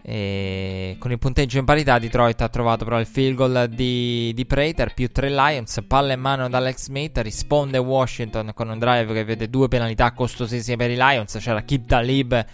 E 0.03 0.97
con 0.99 1.11
il 1.11 1.19
punteggio 1.19 1.59
in 1.59 1.65
parità, 1.65 1.99
Detroit 1.99 2.41
ha 2.43 2.49
trovato 2.49 2.85
però 2.85 3.01
il 3.01 3.07
field 3.07 3.37
goal 3.37 3.69
di, 3.69 4.33
di 4.35 4.45
Prater 4.45 4.93
più 4.93 5.11
3 5.11 5.31
Lions. 5.31 5.83
Palla 5.87 6.13
in 6.13 6.21
mano 6.21 6.47
da 6.51 6.59
Alex 6.59 6.85
Smith. 6.85 7.17
Risponde 7.19 7.79
Washington 7.79 8.53
con 8.55 8.69
un 8.69 8.79
drive 8.79 9.15
che 9.15 9.25
vede 9.25 9.49
due 9.49 9.69
penalità 9.69 10.13
costosissime 10.13 10.77
per 10.77 10.91
i 10.91 10.97
Lions. 10.97 11.39
C'era 11.41 11.63
Kip 11.63 11.87
Talib 11.87 12.45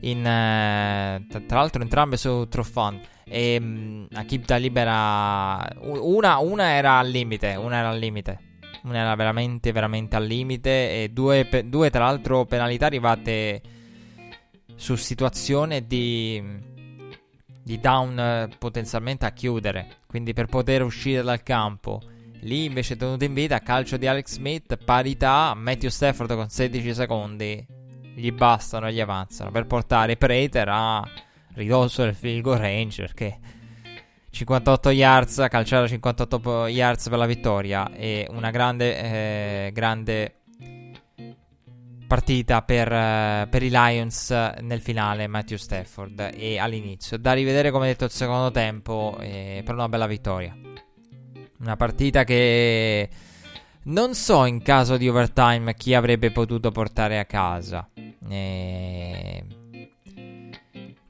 in, 0.00 0.24
eh, 0.24 1.26
tra 1.46 1.58
l'altro 1.58 1.82
entrambe 1.82 2.16
su 2.16 2.46
Trofan. 2.48 3.00
E 3.24 3.58
um, 3.60 4.06
Akib 4.12 4.44
Talib 4.44 4.76
era 4.76 5.68
una, 5.80 6.38
una 6.38 6.70
era 6.72 6.98
al 6.98 7.08
limite. 7.08 7.54
Una 7.56 7.78
era 7.78 7.88
al 7.90 7.98
limite 7.98 8.46
una 8.82 8.98
era 9.00 9.14
veramente, 9.14 9.72
veramente 9.72 10.16
al 10.16 10.24
limite. 10.24 11.02
E 11.02 11.08
due, 11.10 11.44
pe- 11.44 11.68
due 11.68 11.90
tra 11.90 12.04
l'altro, 12.04 12.44
penalità 12.44 12.86
arrivate 12.86 13.60
su 14.74 14.94
situazione 14.94 15.86
di, 15.86 16.42
di 17.62 17.80
down 17.80 18.18
eh, 18.18 18.48
potenzialmente 18.58 19.26
a 19.26 19.32
chiudere. 19.32 19.96
Quindi 20.06 20.32
per 20.32 20.46
poter 20.46 20.82
uscire 20.82 21.22
dal 21.22 21.42
campo. 21.42 22.00
Lì 22.42 22.64
invece 22.66 22.96
tenuto 22.96 23.24
in 23.24 23.34
vita 23.34 23.58
calcio 23.58 23.96
di 23.96 24.06
Alex 24.06 24.34
Smith, 24.34 24.76
parità, 24.84 25.54
Matthew 25.54 25.90
Stafford 25.90 26.34
con 26.34 26.48
16 26.48 26.94
secondi. 26.94 27.77
Gli 28.18 28.32
bastano 28.32 28.88
e 28.88 28.92
gli 28.92 29.00
avanzano 29.00 29.52
per 29.52 29.66
portare 29.66 30.16
Prater 30.16 30.68
a 30.68 31.08
ridosso 31.54 32.02
del 32.02 32.16
field 32.16 32.42
goal 32.42 32.58
range 32.58 33.02
perché 33.02 33.38
58 34.30 34.90
yards, 34.90 35.46
calciare 35.48 35.86
58 35.86 36.66
yards 36.66 37.08
per 37.08 37.18
la 37.18 37.26
vittoria 37.26 37.92
e 37.94 38.26
una 38.30 38.50
grande, 38.50 39.66
eh, 39.66 39.70
grande 39.72 40.34
partita 42.08 42.62
per, 42.62 42.92
eh, 42.92 43.46
per, 43.48 43.62
i 43.62 43.70
Lions 43.70 44.30
nel 44.62 44.80
finale 44.80 45.28
Matthew 45.28 45.56
Stafford 45.56 46.32
e 46.34 46.58
all'inizio. 46.58 47.18
Da 47.18 47.34
rivedere 47.34 47.70
come 47.70 47.86
detto 47.86 48.04
il 48.04 48.10
secondo 48.10 48.50
tempo 48.50 49.16
eh, 49.20 49.62
per 49.64 49.74
una 49.74 49.88
bella 49.88 50.06
vittoria. 50.06 50.56
Una 51.60 51.76
partita 51.76 52.24
che 52.24 53.08
non 53.84 54.14
so 54.14 54.44
in 54.44 54.60
caso 54.60 54.96
di 54.96 55.08
overtime 55.08 55.74
chi 55.74 55.94
avrebbe 55.94 56.32
potuto 56.32 56.72
portare 56.72 57.18
a 57.20 57.24
casa 57.24 57.88
eh, 58.30 59.44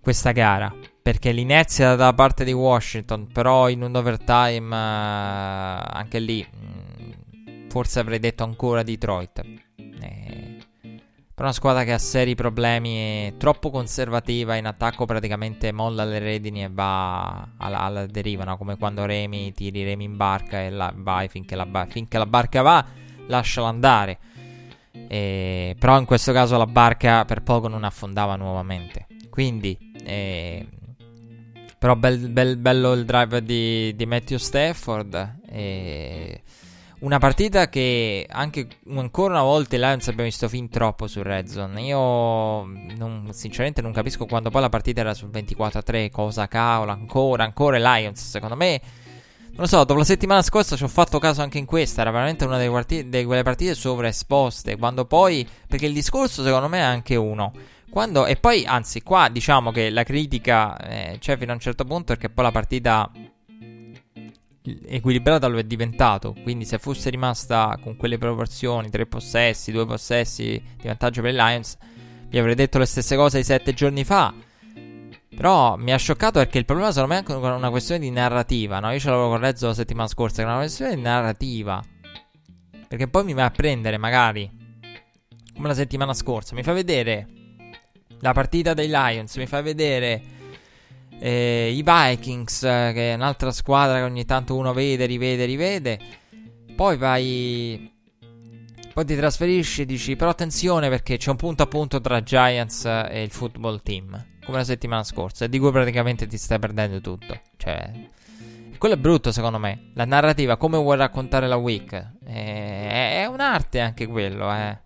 questa 0.00 0.32
gara 0.32 0.74
perché 1.08 1.32
l'inezia 1.32 1.94
da 1.94 2.12
parte 2.12 2.44
di 2.44 2.52
Washington, 2.52 3.28
però 3.32 3.70
in 3.70 3.80
un 3.80 3.96
overtime 3.96 4.76
uh, 4.76 5.96
anche 5.96 6.18
lì 6.18 6.46
mh, 6.46 7.50
mm, 7.50 7.68
forse 7.70 8.00
avrei 8.00 8.18
detto 8.18 8.44
ancora 8.44 8.82
Detroit. 8.82 9.40
Eh, 9.76 10.56
però 11.32 11.46
una 11.48 11.52
squadra 11.52 11.84
che 11.84 11.92
ha 11.94 11.98
seri 11.98 12.34
problemi, 12.34 13.28
è 13.28 13.34
troppo 13.38 13.70
conservativa 13.70 14.56
in 14.56 14.66
attacco, 14.66 15.06
praticamente 15.06 15.72
molla 15.72 16.04
le 16.04 16.18
redini 16.18 16.64
e 16.64 16.68
va 16.70 17.48
alla, 17.56 17.80
alla 17.80 18.04
deriva, 18.04 18.44
no? 18.44 18.58
come 18.58 18.76
quando 18.76 19.06
remi, 19.06 19.54
tiri 19.54 19.84
remi 19.84 20.04
in 20.04 20.16
barca 20.18 20.60
e 20.60 20.68
la, 20.68 20.92
vai 20.94 21.28
finché 21.28 21.56
la, 21.56 21.86
finché 21.88 22.18
la 22.18 22.26
barca 22.26 22.60
va, 22.60 22.84
lasciala 23.28 23.68
andare. 23.68 24.18
Eh, 25.06 25.76
però 25.78 25.98
in 25.98 26.04
questo 26.04 26.32
caso 26.32 26.56
la 26.56 26.66
barca 26.66 27.24
per 27.24 27.42
poco 27.42 27.68
non 27.68 27.84
affondava 27.84 28.36
nuovamente. 28.36 29.06
Quindi 29.30 29.76
eh, 30.04 30.66
però 31.78 31.94
bel, 31.94 32.28
bel, 32.28 32.56
bello 32.56 32.92
il 32.92 33.04
drive 33.04 33.42
di, 33.42 33.94
di 33.94 34.06
Matthew 34.06 34.38
Stafford. 34.38 35.40
E 35.48 36.42
una 37.00 37.18
partita 37.18 37.68
che 37.68 38.26
anche 38.28 38.66
ancora 38.88 39.34
una 39.34 39.42
volta 39.42 39.76
i 39.76 39.78
Lions 39.78 40.08
abbiamo 40.08 40.24
visto 40.24 40.48
fin 40.48 40.68
troppo 40.68 41.06
su 41.06 41.22
Red 41.22 41.46
Zone. 41.46 41.80
Io 41.82 42.64
non, 42.96 43.28
sinceramente 43.30 43.80
non 43.80 43.92
capisco 43.92 44.26
quando 44.26 44.50
poi 44.50 44.62
la 44.62 44.68
partita 44.68 45.00
era 45.00 45.14
sul 45.14 45.28
24-3. 45.28 46.10
Cosa 46.10 46.48
cavolo, 46.48 46.90
ancora, 46.90 47.44
ancora 47.44 47.76
i 47.76 47.80
Lions. 47.80 48.28
Secondo 48.28 48.56
me, 48.56 48.80
non 49.58 49.66
lo 49.66 49.76
so, 49.76 49.82
dopo 49.82 49.98
la 49.98 50.04
settimana 50.04 50.40
scorsa 50.40 50.76
ci 50.76 50.84
ho 50.84 50.88
fatto 50.88 51.18
caso 51.18 51.42
anche 51.42 51.58
in 51.58 51.64
questa. 51.64 52.02
Era 52.02 52.12
veramente 52.12 52.44
una 52.44 52.58
delle 52.58 52.70
partite, 52.70 53.24
quelle 53.24 53.42
partite 53.42 53.74
sovraesposte. 53.74 54.76
Quando 54.76 55.04
poi, 55.04 55.44
perché 55.66 55.86
il 55.86 55.92
discorso 55.92 56.44
secondo 56.44 56.68
me 56.68 56.78
è 56.78 56.82
anche 56.82 57.16
uno. 57.16 57.52
Quando, 57.90 58.24
e 58.26 58.36
poi, 58.36 58.64
anzi, 58.64 59.02
qua 59.02 59.28
diciamo 59.28 59.72
che 59.72 59.90
la 59.90 60.04
critica 60.04 60.76
eh, 60.76 61.16
c'è 61.18 61.36
fino 61.36 61.50
a 61.50 61.54
un 61.54 61.60
certo 61.60 61.84
punto 61.84 62.12
perché 62.12 62.30
poi 62.30 62.44
la 62.44 62.52
partita 62.52 63.10
equilibrata 64.62 65.48
lo 65.48 65.58
è 65.58 65.64
diventato. 65.64 66.36
Quindi, 66.40 66.64
se 66.64 66.78
fosse 66.78 67.10
rimasta 67.10 67.76
con 67.82 67.96
quelle 67.96 68.16
proporzioni, 68.16 68.90
tre 68.90 69.06
possessi, 69.06 69.72
due 69.72 69.86
possessi 69.86 70.62
di 70.76 70.86
vantaggio 70.86 71.20
per 71.20 71.32
i 71.32 71.34
Lions, 71.34 71.76
vi 72.28 72.38
avrei 72.38 72.54
detto 72.54 72.78
le 72.78 72.86
stesse 72.86 73.16
cose 73.16 73.38
di 73.38 73.44
sette 73.44 73.74
giorni 73.74 74.04
fa. 74.04 74.32
Però 75.38 75.76
mi 75.76 75.92
ha 75.92 75.96
scioccato 75.96 76.40
perché 76.40 76.58
il 76.58 76.64
problema 76.64 76.90
secondo 76.90 77.14
me 77.14 77.20
è 77.20 77.24
anche 77.24 77.46
una 77.46 77.70
questione 77.70 78.00
di 78.00 78.10
narrativa. 78.10 78.80
No? 78.80 78.90
Io 78.90 78.98
ce 78.98 79.08
l'avevo 79.08 79.28
corretto 79.28 79.66
la 79.68 79.74
settimana 79.74 80.08
scorsa, 80.08 80.42
che 80.42 80.42
è 80.42 80.50
una 80.50 80.58
questione 80.58 80.96
di 80.96 81.00
narrativa. 81.00 81.80
Perché 82.88 83.06
poi 83.06 83.22
mi 83.22 83.34
va 83.34 83.44
a 83.44 83.50
prendere, 83.52 83.98
magari, 83.98 84.50
come 85.54 85.68
la 85.68 85.74
settimana 85.74 86.12
scorsa, 86.12 86.56
mi 86.56 86.64
fa 86.64 86.72
vedere 86.72 87.28
la 88.18 88.32
partita 88.32 88.74
dei 88.74 88.88
Lions, 88.88 89.36
mi 89.36 89.46
fai 89.46 89.62
vedere 89.62 90.22
eh, 91.20 91.70
i 91.72 91.84
Vikings, 91.84 92.64
eh, 92.64 92.90
che 92.92 93.12
è 93.12 93.14
un'altra 93.14 93.52
squadra 93.52 93.98
che 93.98 94.02
ogni 94.02 94.24
tanto 94.24 94.56
uno 94.56 94.72
vede, 94.72 95.06
rivede, 95.06 95.44
rivede. 95.44 96.00
Poi 96.74 96.96
vai. 96.96 97.96
Poi 98.98 99.06
ti 99.06 99.14
trasferisci 99.14 99.82
e 99.82 99.86
dici: 99.86 100.16
Però 100.16 100.28
attenzione 100.28 100.88
perché 100.88 101.18
c'è 101.18 101.30
un 101.30 101.36
punto 101.36 101.62
a 101.62 101.66
punto 101.66 102.00
tra 102.00 102.20
Giants 102.20 102.84
e 102.84 103.22
il 103.22 103.30
football 103.30 103.80
team. 103.80 104.26
Come 104.44 104.58
la 104.58 104.64
settimana 104.64 105.04
scorsa, 105.04 105.44
e 105.44 105.48
di 105.48 105.60
cui 105.60 105.70
praticamente 105.70 106.26
ti 106.26 106.36
stai 106.36 106.58
perdendo 106.58 107.00
tutto. 107.00 107.40
Cioè. 107.56 107.92
Quello 108.76 108.94
è 108.96 108.98
brutto 108.98 109.30
secondo 109.30 109.58
me. 109.58 109.92
La 109.94 110.04
narrativa, 110.04 110.56
come 110.56 110.78
vuoi 110.78 110.96
raccontare 110.96 111.46
la 111.46 111.54
week. 111.54 111.92
Eh, 111.92 112.88
è, 112.88 113.20
è 113.22 113.26
un'arte 113.26 113.78
anche 113.78 114.08
quello, 114.08 114.52
eh. 114.52 114.76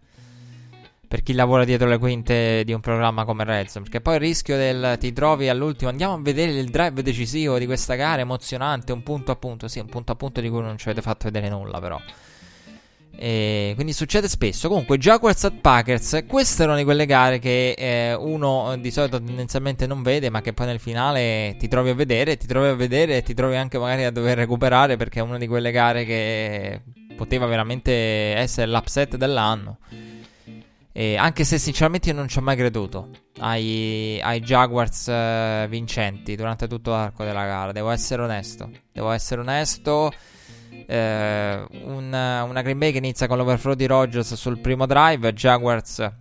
per 1.09 1.23
chi 1.23 1.33
lavora 1.33 1.65
dietro 1.65 1.89
le 1.89 1.97
quinte 1.97 2.65
di 2.67 2.75
un 2.75 2.81
programma 2.81 3.25
come 3.25 3.45
Redzone. 3.45 3.85
Perché 3.85 4.03
poi 4.03 4.17
il 4.17 4.21
rischio 4.21 4.59
del 4.59 4.99
ti 5.01 5.15
trovi 5.15 5.49
all'ultimo, 5.49 5.89
andiamo 5.89 6.13
a 6.13 6.21
vedere 6.21 6.53
il 6.53 6.69
drive 6.69 7.03
decisivo 7.03 7.57
di 7.57 7.65
questa 7.65 7.95
gara, 7.95 8.21
emozionante, 8.21 8.93
un 8.93 9.03
punto 9.03 9.33
a 9.33 9.37
punto, 9.37 9.69
sì, 9.69 9.79
un 9.79 9.87
punto 9.87 10.13
a 10.13 10.17
punto 10.17 10.43
di 10.43 10.51
cui 10.51 10.61
non 10.61 10.77
ci 10.77 10.91
avete 10.91 11.01
fatto 11.01 11.31
vedere 11.31 11.49
nulla 11.49 11.81
però. 11.81 11.99
E 13.15 13.73
quindi 13.75 13.93
succede 13.93 14.29
spesso. 14.29 14.69
Comunque, 14.69 14.99
Jaguars 14.99 15.45
at 15.45 15.61
Packers, 15.61 16.25
queste 16.27 16.63
erano 16.63 16.79
di 16.79 16.85
quelle 16.85 17.07
gare 17.07 17.39
che 17.39 17.73
eh, 17.73 18.15
uno 18.15 18.77
di 18.79 18.91
solito 18.91 19.23
tendenzialmente 19.23 19.87
non 19.87 20.03
vede, 20.03 20.31
ma 20.31 20.41
che 20.41 20.53
poi 20.53 20.67
nel 20.67 20.81
finale 20.81 21.57
ti 21.59 21.69
trovi 21.69 21.91
a 21.91 21.95
vedere, 21.95 22.37
ti 22.37 22.47
trovi 22.47 22.69
a 22.69 22.75
vedere 22.75 23.19
e 23.19 23.23
ti 23.23 23.35
trovi 23.35 23.57
anche 23.57 23.79
magari 23.79 24.05
a 24.05 24.11
dover 24.11 24.39
recuperare 24.39 24.97
perché 24.97 25.21
è 25.21 25.23
una 25.23 25.39
di 25.39 25.47
quelle 25.47 25.71
gare 25.71 26.05
che 26.05 26.81
poteva 27.17 27.47
veramente 27.47 27.93
essere 27.93 28.71
l'upset 28.71 29.17
dell'anno. 29.17 29.79
E 30.95 31.17
anche 31.17 31.45
se 31.45 31.57
sinceramente 31.57 32.11
io 32.11 32.15
non 32.15 32.29
ci 32.29 32.37
ho 32.37 32.43
mai 32.43 32.57
creduto 32.57 33.09
ai, 33.39 34.21
ai 34.23 34.41
Jaguars 34.41 35.07
uh, 35.07 35.67
vincenti 35.67 36.37
durante 36.37 36.69
tutto 36.69 36.91
l'arco 36.91 37.25
della 37.25 37.47
gara, 37.47 37.73
devo 37.73 37.91
essere 37.91 38.23
onesto. 38.23 38.71
Devo 38.93 39.11
essere 39.11 39.41
onesto. 39.41 40.13
Eh, 40.87 41.65
una, 41.85 42.43
una 42.43 42.63
Green 42.63 42.79
Bay 42.79 42.93
che 42.93 42.99
inizia 42.99 43.27
con 43.27 43.39
l'overflow 43.39 43.75
di 43.75 43.87
Rodgers 43.87 44.35
sul 44.35 44.59
primo 44.59 44.87
drive, 44.87 45.33
Jaguars 45.33 46.13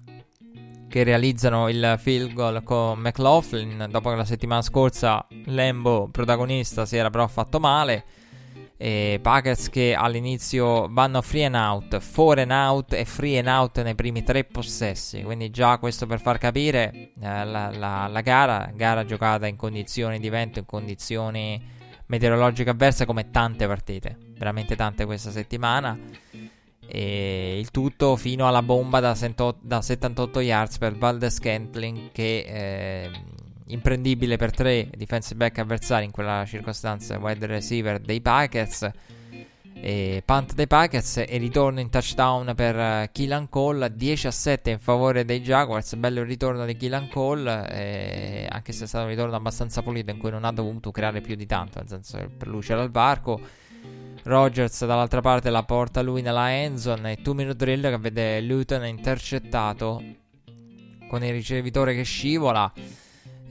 che 0.88 1.04
realizzano 1.04 1.70
il 1.70 1.96
field 1.98 2.34
goal 2.34 2.64
con 2.64 3.00
McLaughlin 3.00 3.88
dopo 3.90 4.10
che 4.10 4.16
la 4.18 4.26
settimana 4.26 4.62
scorsa 4.62 5.26
Lambo 5.46 6.10
protagonista 6.12 6.86
si 6.86 6.98
era 6.98 7.10
però 7.10 7.26
fatto 7.28 7.62
male 7.62 8.04
e 8.82 9.20
Packers 9.22 9.70
che 9.70 9.94
all'inizio 9.94 10.88
vanno 10.90 11.22
free 11.22 11.46
and 11.46 11.54
out, 11.54 12.00
four 12.00 12.40
and 12.40 12.50
out 12.50 12.94
e 12.94 13.06
free 13.06 13.38
and 13.38 13.48
out 13.48 13.80
nei 13.84 13.94
primi 13.94 14.24
tre 14.24 14.44
possessi. 14.44 15.22
Quindi 15.22 15.52
già 15.52 15.78
questo 15.78 16.08
per 16.08 16.20
far 16.20 16.40
capire 16.40 16.92
eh, 16.92 17.12
la, 17.20 17.70
la, 17.70 18.08
la, 18.08 18.22
gara, 18.22 18.72
gara 18.74 19.06
giocata 19.06 19.46
in 19.46 19.56
condizioni 19.56 20.20
di 20.20 20.30
vento, 20.30 20.58
in 20.58 20.66
condizioni 20.66 21.62
meteorologiche 22.12 22.70
avverse 22.70 23.06
come 23.06 23.32
tante 23.32 23.66
partite, 23.68 24.18
veramente 24.38 24.76
tante 24.76 25.06
questa 25.06 25.32
settimana. 25.32 25.98
E 26.86 27.58
il 27.58 27.72
tutto 27.72 28.18
fino 28.18 28.50
alla 28.50 28.62
bomba 28.62 29.00
da, 29.00 29.16
78 29.16 30.42
yards 30.42 30.78
per 30.78 30.98
Valdes 30.98 31.36
Scantling 31.36 32.12
che 32.12 32.44
eh, 32.46 33.12
imprendibile 33.68 34.36
per 34.36 34.52
tre 34.52 34.90
defensive 34.94 35.38
back 35.38 35.60
avversari 35.60 36.04
in 36.04 36.12
quella 36.12 36.44
circostanza, 36.46 37.18
wide 37.18 37.46
receiver 37.46 37.98
dei 38.00 38.20
Packers. 38.20 38.90
E 39.84 40.22
punt 40.24 40.54
dei 40.54 40.68
Packers 40.68 41.18
e 41.28 41.38
ritorno 41.38 41.80
in 41.80 41.90
touchdown 41.90 42.54
per 42.56 42.76
uh, 42.76 43.12
Killan 43.12 43.50
Cole 43.50 43.92
10 43.92 44.28
a 44.28 44.32
7 44.32 44.70
in 44.70 44.80
favore 44.80 45.26
dei 45.26 45.42
Jaguars. 45.42 45.96
Bello 45.96 46.22
il 46.22 46.28
ritorno 46.28 46.66
di 46.66 46.78
Killan 46.78 47.10
Cole 47.10 47.68
eh, 47.72 48.48
anche 48.48 48.74
se 48.74 48.84
è 48.84 48.88
stato 48.88 49.06
un 49.06 49.10
ritorno 49.10 49.36
abbastanza 49.36 49.82
pulito 49.82 50.12
in 50.12 50.20
cui 50.20 50.30
non 50.30 50.46
ha 50.46 50.52
dovuto 50.52 50.92
creare 50.92 51.20
più 51.20 51.34
di 51.36 51.48
tanto 51.48 51.80
nel 51.80 51.88
senso 51.88 52.18
che 52.18 52.28
per 52.28 52.48
lui 52.48 52.62
c'era 52.62 52.84
il 52.84 52.92
varco. 52.92 53.40
Rogers 54.24 54.86
dall'altra 54.86 55.22
parte 55.22 55.50
la 55.50 55.64
porta 55.64 56.04
lui 56.04 56.22
nella 56.22 56.54
endzone 56.54 57.14
e 57.14 57.18
2 57.20 57.34
minute 57.34 57.56
drill 57.56 57.82
che 57.82 57.98
vede 57.98 58.40
Luton 58.42 58.86
intercettato 58.86 60.04
con 61.08 61.24
il 61.24 61.32
ricevitore 61.32 61.96
che 61.96 62.04
scivola 62.04 62.72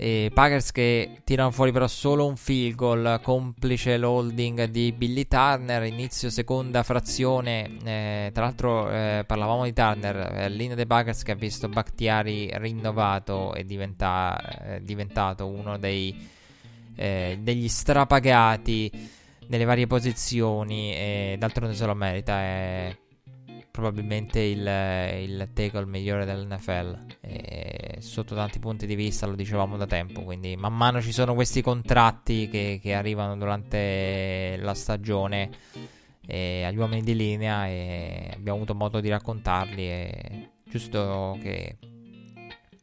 e 0.02 0.30
Packers 0.32 0.72
che 0.72 1.20
tirano 1.24 1.50
fuori 1.50 1.72
però 1.72 1.86
solo 1.86 2.26
un 2.26 2.38
field 2.38 2.74
goal, 2.74 3.20
complice 3.22 3.98
l'holding 3.98 4.64
di 4.64 4.92
Billy 4.92 5.28
Turner, 5.28 5.82
inizio 5.84 6.30
seconda 6.30 6.82
frazione. 6.82 7.76
Eh, 7.84 8.30
tra 8.32 8.44
l'altro 8.44 8.90
eh, 8.90 9.24
parlavamo 9.26 9.64
di 9.64 9.74
Turner, 9.74 10.16
eh, 10.16 10.48
linea 10.48 10.74
dei 10.74 10.86
Packers 10.86 11.22
che 11.22 11.32
ha 11.32 11.34
visto 11.34 11.68
Bakhtiari 11.68 12.50
rinnovato 12.54 13.52
e 13.52 13.66
diventa, 13.66 14.40
eh, 14.76 14.82
diventato 14.82 15.46
uno 15.46 15.76
dei, 15.76 16.16
eh, 16.96 17.38
degli 17.38 17.68
strapagati 17.68 18.90
nelle 19.48 19.64
varie 19.64 19.86
posizioni 19.86 20.94
e 20.94 21.36
d'altronde 21.38 21.74
se 21.74 21.84
lo 21.84 21.94
merita. 21.94 22.40
È 22.40 22.96
probabilmente 23.80 24.40
il, 24.40 24.60
il 24.60 25.48
tackle 25.54 25.86
migliore 25.86 26.26
dell'NFL 26.26 26.98
e 27.22 27.96
sotto 28.00 28.34
tanti 28.34 28.58
punti 28.58 28.86
di 28.86 28.94
vista 28.94 29.26
lo 29.26 29.34
dicevamo 29.34 29.76
da 29.76 29.86
tempo 29.86 30.22
quindi 30.22 30.54
man 30.56 30.76
mano 30.76 31.00
ci 31.00 31.12
sono 31.12 31.34
questi 31.34 31.62
contratti 31.62 32.48
che, 32.48 32.78
che 32.80 32.92
arrivano 32.92 33.36
durante 33.36 34.56
la 34.60 34.74
stagione 34.74 35.50
eh, 36.26 36.64
agli 36.64 36.76
uomini 36.76 37.02
di 37.02 37.16
linea 37.16 37.66
e 37.66 38.30
abbiamo 38.34 38.58
avuto 38.58 38.74
modo 38.74 39.00
di 39.00 39.08
raccontarli 39.08 39.82
e 39.82 40.50
giusto 40.64 41.38
che 41.42 41.78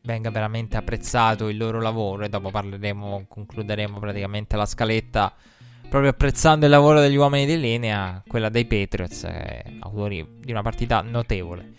venga 0.02 0.32
veramente 0.32 0.78
apprezzato 0.78 1.48
il 1.48 1.58
loro 1.58 1.80
lavoro 1.80 2.26
e 2.26 2.30
dopo 2.30 2.50
parleremo 2.50 3.26
concluderemo 3.28 4.00
praticamente 4.00 4.56
la 4.56 4.66
scaletta 4.66 5.34
proprio 5.90 6.10
apprezzando 6.10 6.66
il 6.66 6.72
lavoro 6.72 7.00
degli 7.00 7.16
uomini 7.16 7.46
di 7.46 7.60
linea, 7.60 8.22
quella 8.28 8.50
dei 8.50 8.66
Patriots, 8.66 9.24
eh, 9.24 9.64
autori 9.80 10.26
di 10.40 10.52
una 10.52 10.62
partita 10.62 11.02
notevole. 11.02 11.74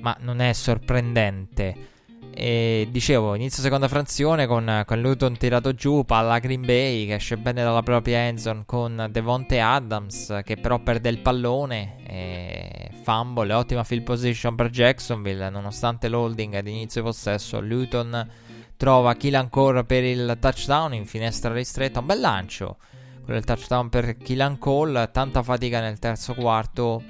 Ma 0.00 0.16
non 0.20 0.40
è 0.40 0.52
sorprendente. 0.52 1.88
E 2.32 2.88
dicevo, 2.90 3.34
inizio 3.34 3.62
seconda 3.62 3.88
frazione 3.88 4.46
con, 4.46 4.84
con 4.86 5.00
Luton 5.00 5.36
tirato 5.36 5.74
giù, 5.74 6.04
palla 6.04 6.38
Green 6.38 6.64
Bay 6.64 7.06
che 7.06 7.14
esce 7.14 7.36
bene 7.36 7.62
dalla 7.62 7.82
propria 7.82 8.18
endzone 8.18 8.62
con 8.66 9.08
Devonte 9.10 9.60
Adams 9.60 10.40
che 10.44 10.56
però 10.56 10.78
perde 10.78 11.08
il 11.08 11.18
pallone, 11.18 11.96
e 12.06 12.90
fumble, 13.02 13.52
ottima 13.52 13.82
field 13.82 14.04
position 14.04 14.54
per 14.54 14.70
Jacksonville 14.70 15.50
nonostante 15.50 16.08
l'holding 16.08 16.54
ad 16.54 16.68
inizio 16.68 17.02
possesso. 17.02 17.60
Luton 17.60 18.28
trova 18.76 19.14
kill 19.14 19.34
ancora 19.34 19.82
per 19.84 20.04
il 20.04 20.36
touchdown 20.40 20.94
in 20.94 21.06
finestra 21.06 21.52
ristretta, 21.52 21.98
un 21.98 22.06
bel 22.06 22.20
lancio 22.20 22.76
quello 23.22 23.40
del 23.40 23.44
touchdown 23.44 23.88
per 23.88 24.16
Killan 24.16 24.58
Cole. 24.58 25.10
Tanta 25.12 25.42
fatica 25.42 25.80
nel 25.80 25.98
terzo 25.98 26.34
quarto, 26.34 27.02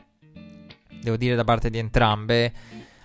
devo 1.01 1.17
dire, 1.17 1.35
da 1.35 1.45
parte 1.45 1.71
di 1.71 1.79
entrambe. 1.79 2.53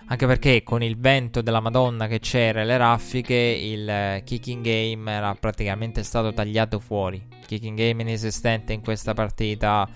Anche 0.08 0.26
perché 0.26 0.62
con 0.62 0.84
il 0.84 0.96
vento 0.96 1.42
della 1.42 1.58
Madonna 1.58 2.06
che 2.06 2.20
c'era 2.20 2.60
e 2.60 2.64
le 2.64 2.76
raffiche, 2.76 3.34
il 3.34 4.22
kicking 4.24 4.62
game 4.64 5.10
era 5.10 5.34
praticamente 5.34 6.04
stato 6.04 6.32
tagliato 6.32 6.78
fuori. 6.78 7.26
Kicking 7.44 7.76
game 7.76 8.02
inesistente 8.02 8.72
in 8.72 8.82
questa 8.82 9.14
partita 9.14 9.88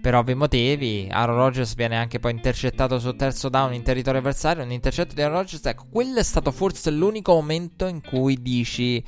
per 0.00 0.16
ovvi 0.16 0.34
motivi. 0.34 1.08
Aaron 1.08 1.36
Rodgers 1.36 1.76
viene 1.76 1.96
anche 1.96 2.18
poi 2.18 2.32
intercettato 2.32 2.98
sul 2.98 3.14
terzo 3.14 3.48
down 3.48 3.72
in 3.72 3.82
territorio 3.82 4.18
avversario. 4.18 4.64
Un 4.64 4.72
intercetto 4.72 5.14
di 5.14 5.22
Aaron 5.22 5.36
Rodgers, 5.36 5.64
ecco, 5.64 5.86
quello 5.88 6.18
è 6.18 6.24
stato 6.24 6.50
forse 6.50 6.90
l'unico 6.90 7.32
momento 7.32 7.86
in 7.86 8.02
cui 8.02 8.42
dici 8.42 9.02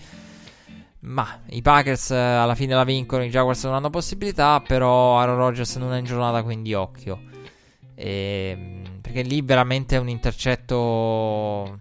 ma 1.07 1.41
i 1.51 1.63
Packers 1.63 2.11
eh, 2.11 2.17
alla 2.17 2.55
fine 2.55 2.75
la 2.75 2.85
vincono, 2.85 3.25
i 3.25 3.29
Jaguars 3.29 3.63
non 3.65 3.75
hanno 3.75 3.91
possibilità, 3.91 4.61
però 4.61 5.19
Aaron 5.19 5.37
Rodgers 5.37 5.77
non 5.77 5.93
è 5.93 5.99
in 5.99 6.05
giornata, 6.05 6.43
quindi 6.43 6.75
occhio. 6.75 7.21
E, 7.95 8.57
ehm, 8.57 9.01
perché 9.01 9.23
lì 9.23 9.41
veramente 9.41 9.97
è 9.97 9.99
un 10.01 10.09
intercetto 10.09 11.81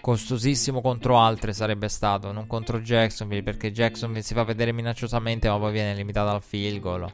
costosissimo 0.00 0.80
contro 0.80 1.18
altre 1.18 1.52
sarebbe 1.52 1.88
stato, 1.88 2.30
non 2.30 2.46
contro 2.46 2.80
Jacksonville, 2.80 3.42
perché 3.42 3.72
Jacksonville 3.72 4.22
si 4.22 4.32
fa 4.32 4.44
vedere 4.44 4.72
minacciosamente, 4.72 5.48
ma 5.48 5.58
poi 5.58 5.72
viene 5.72 5.94
limitato 5.94 6.30
al 6.30 6.42
field 6.42 6.80
goal. 6.80 7.12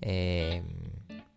E, 0.00 0.62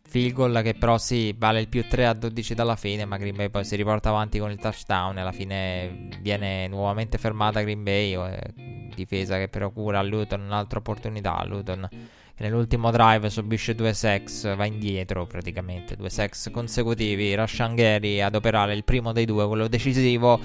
field 0.08 0.34
goal 0.34 0.62
che 0.63 0.76
però 0.76 0.98
sì, 0.98 1.34
vale 1.38 1.60
il 1.60 1.68
più 1.68 1.86
3 1.88 2.06
a 2.06 2.13
12 2.13 2.54
dalla 2.54 2.76
fine, 2.76 3.06
ma 3.06 3.18
Green 3.18 3.36
Bay 3.36 3.50
poi 3.50 3.65
si 3.65 3.76
riporta 3.76 4.10
avanti 4.10 4.39
con 4.39 4.52
il 4.52 4.60
touchdown 4.60 5.18
e 5.18 5.22
alla 5.22 5.32
fine 5.32 6.10
viene 6.22 6.68
nuovamente 6.68 7.18
fermata 7.18 7.62
Green 7.62 7.84
Bay, 7.84 8.15
eh, 8.15 8.54
difesa 8.96 9.38
che 9.38 9.48
procura 9.50 10.00
a 10.00 10.04
Luton 10.04 10.41
un'altra 10.41 10.80
opportunità, 10.80 11.44
Luton 11.46 11.89
che 12.36 12.44
nell'ultimo 12.44 12.91
drive 12.91 13.30
subisce 13.30 13.76
due 13.76 13.94
sex, 13.94 14.56
va 14.56 14.65
indietro 14.65 15.26
praticamente, 15.26 15.96
due 15.96 16.10
sex 16.10 16.52
consecutivi, 16.52 17.34
Rashan 17.34 17.76
Gary 17.76 18.20
ad 18.20 18.36
operare 18.36 18.74
il 18.74 18.84
primo 18.84 19.13
dei 19.13 19.26
due, 19.26 19.48
quello 19.48 19.68
decisivo. 19.70 20.39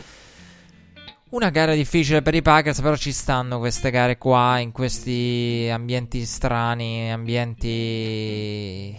Una 1.30 1.50
gara 1.50 1.74
difficile 1.74 2.22
per 2.22 2.34
i 2.34 2.42
Packers, 2.42 2.80
però 2.80 2.96
ci 2.96 3.12
stanno 3.12 3.58
queste 3.58 3.90
gare 3.90 4.18
qua, 4.18 4.58
in 4.58 4.72
questi 4.72 5.68
ambienti 5.70 6.24
strani, 6.24 7.12
ambienti 7.12 8.96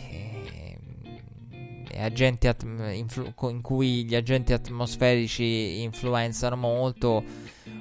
agenti 2.02 2.48
at- 2.48 2.64
influ- 2.64 3.34
in 3.50 3.62
cui 3.62 4.06
gli 4.06 4.16
agenti 4.16 4.54
atmosferici 4.54 5.82
influenzano 5.82 6.56
molto. 6.56 7.24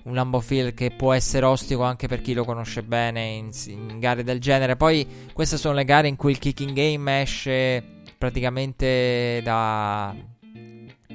Un 0.02 0.14
Lambo 0.14 0.40
Field 0.40 0.74
che 0.74 0.90
può 0.90 1.12
essere 1.12 1.46
ostico 1.46 1.83
anche 1.83 2.09
per 2.09 2.20
chi 2.22 2.33
lo 2.33 2.44
conosce 2.44 2.83
bene 2.83 3.24
in, 3.24 3.50
in 3.66 3.98
gare 3.98 4.22
del 4.22 4.40
genere. 4.40 4.76
Poi 4.76 5.06
queste 5.33 5.56
sono 5.56 5.74
le 5.74 5.85
gare 5.85 6.09
in 6.09 6.16
cui 6.16 6.30
il 6.33 6.38
kicking 6.38 6.72
game 6.72 7.20
esce 7.20 7.83
praticamente 8.16 9.40
da, 9.42 10.14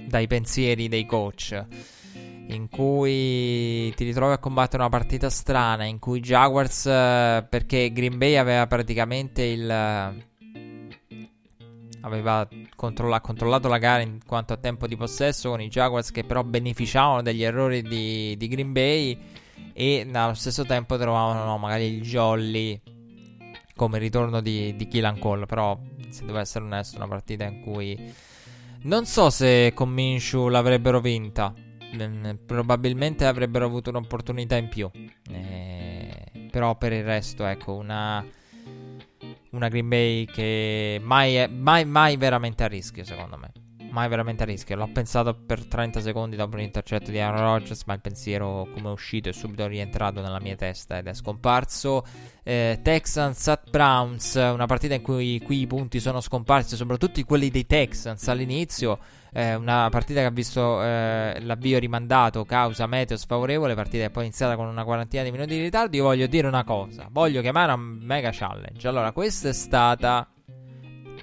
dai 0.07 0.27
pensieri 0.27 0.87
dei 0.87 1.05
coach 1.05 1.65
in 2.47 2.69
cui 2.69 3.93
ti 3.95 4.03
ritrovi 4.03 4.33
a 4.33 4.37
combattere 4.37 4.83
una 4.83 4.91
partita 4.91 5.29
strana, 5.29 5.85
in 5.85 5.99
cui 5.99 6.19
Jaguars, 6.19 6.83
perché 6.83 7.91
Green 7.91 8.17
Bay 8.17 8.35
aveva 8.35 8.67
praticamente 8.67 9.43
il, 9.43 9.67
aveva 12.05 12.47
controlla- 12.75 13.19
controllato 13.19 13.67
la 13.67 13.79
gara 13.79 14.01
in 14.01 14.19
quanto 14.25 14.53
a 14.53 14.57
tempo 14.57 14.87
di 14.87 14.95
possesso 14.95 15.49
con 15.49 15.61
i 15.61 15.69
Jaguars 15.69 16.11
che 16.11 16.23
però 16.23 16.43
beneficiavano 16.43 17.21
degli 17.21 17.43
errori 17.43 17.81
di, 17.81 18.35
di 18.37 18.47
Green 18.47 18.71
Bay 18.71 19.17
e 19.73 20.07
allo 20.13 20.35
stesso 20.35 20.65
tempo 20.65 20.97
trovavano 20.97 21.43
no, 21.43 21.57
magari 21.57 21.85
il 21.85 22.01
jolly 22.01 22.79
come 23.75 23.97
ritorno 23.97 24.39
di, 24.39 24.75
di 24.75 24.87
Killan 24.87 25.19
Cole 25.19 25.45
però 25.45 25.77
se 26.09 26.25
devo 26.25 26.37
essere 26.37 26.63
onesto 26.63 26.97
una 26.97 27.07
partita 27.07 27.43
in 27.43 27.61
cui 27.61 28.13
non 28.83 29.05
so 29.05 29.29
se 29.31 29.73
con 29.73 29.89
Minshu 29.89 30.47
l'avrebbero 30.47 31.01
vinta 31.01 31.53
probabilmente 32.45 33.25
avrebbero 33.25 33.65
avuto 33.65 33.89
un'opportunità 33.89 34.55
in 34.57 34.69
più 34.69 34.89
eh, 35.31 36.49
però 36.51 36.75
per 36.77 36.93
il 36.93 37.03
resto 37.03 37.45
ecco 37.45 37.73
una 37.73 38.23
una 39.55 39.69
Green 39.69 39.87
Bay 39.87 40.25
che 40.25 40.99
mai, 41.01 41.35
è, 41.35 41.47
mai, 41.47 41.85
mai 41.85 42.17
veramente 42.17 42.63
a 42.63 42.67
rischio, 42.67 43.03
secondo 43.03 43.37
me. 43.37 43.51
Mai 43.89 44.09
veramente 44.09 44.43
a 44.43 44.45
rischio. 44.45 44.75
L'ho 44.75 44.89
pensato 44.91 45.33
per 45.33 45.65
30 45.65 46.01
secondi 46.01 46.35
dopo 46.35 46.57
l'intercetto 46.57 47.11
di 47.11 47.19
Aaron 47.19 47.39
Rodgers, 47.39 47.83
ma 47.85 47.93
il 47.93 48.01
pensiero, 48.01 48.67
come 48.73 48.89
è 48.89 48.91
uscito, 48.91 49.29
è 49.29 49.31
subito 49.31 49.65
rientrato 49.67 50.21
nella 50.21 50.41
mia 50.41 50.55
testa 50.55 50.97
ed 50.97 51.07
è 51.07 51.13
scomparso. 51.13 52.05
Eh, 52.43 52.79
Texans 52.83 53.47
at 53.47 53.69
Browns, 53.69 54.35
una 54.35 54.65
partita 54.65 54.95
in 54.95 55.01
cui 55.01 55.41
qui 55.41 55.61
i 55.61 55.67
punti 55.67 56.01
sono 56.01 56.19
scomparsi, 56.19 56.75
soprattutto 56.75 57.23
quelli 57.23 57.49
dei 57.49 57.65
Texans 57.65 58.27
all'inizio. 58.27 58.99
Eh, 59.38 59.54
una 59.54 59.89
partita 59.89 60.21
che 60.21 60.28
ha 60.28 60.32
visto 60.32 60.82
eh, 60.82 61.39
l'avvio 61.41 61.78
rimandato 61.78 62.45
causa 62.45 62.88
meteo 62.88 63.17
sfavorevole, 63.17 63.76
partita 63.76 64.06
che 64.06 64.10
poi 64.10 64.24
è 64.24 64.26
iniziata 64.28 64.56
con 64.56 64.65
una 64.65 64.86
quarantina 64.86 65.24
di 65.24 65.32
minuti 65.32 65.56
di 65.56 65.62
ritardo. 65.62 65.98
Io 65.98 66.04
voglio 66.04 66.26
dire 66.28 66.48
una 66.48 66.63
cosa, 66.63 67.10
voglio 67.12 67.41
chiamare 67.41 67.74
un 67.74 67.98
mega 68.00 68.30
challenge. 68.32 68.88
Allora, 68.88 69.12
questa 69.12 69.50
è 69.50 69.54
stata 69.54 70.26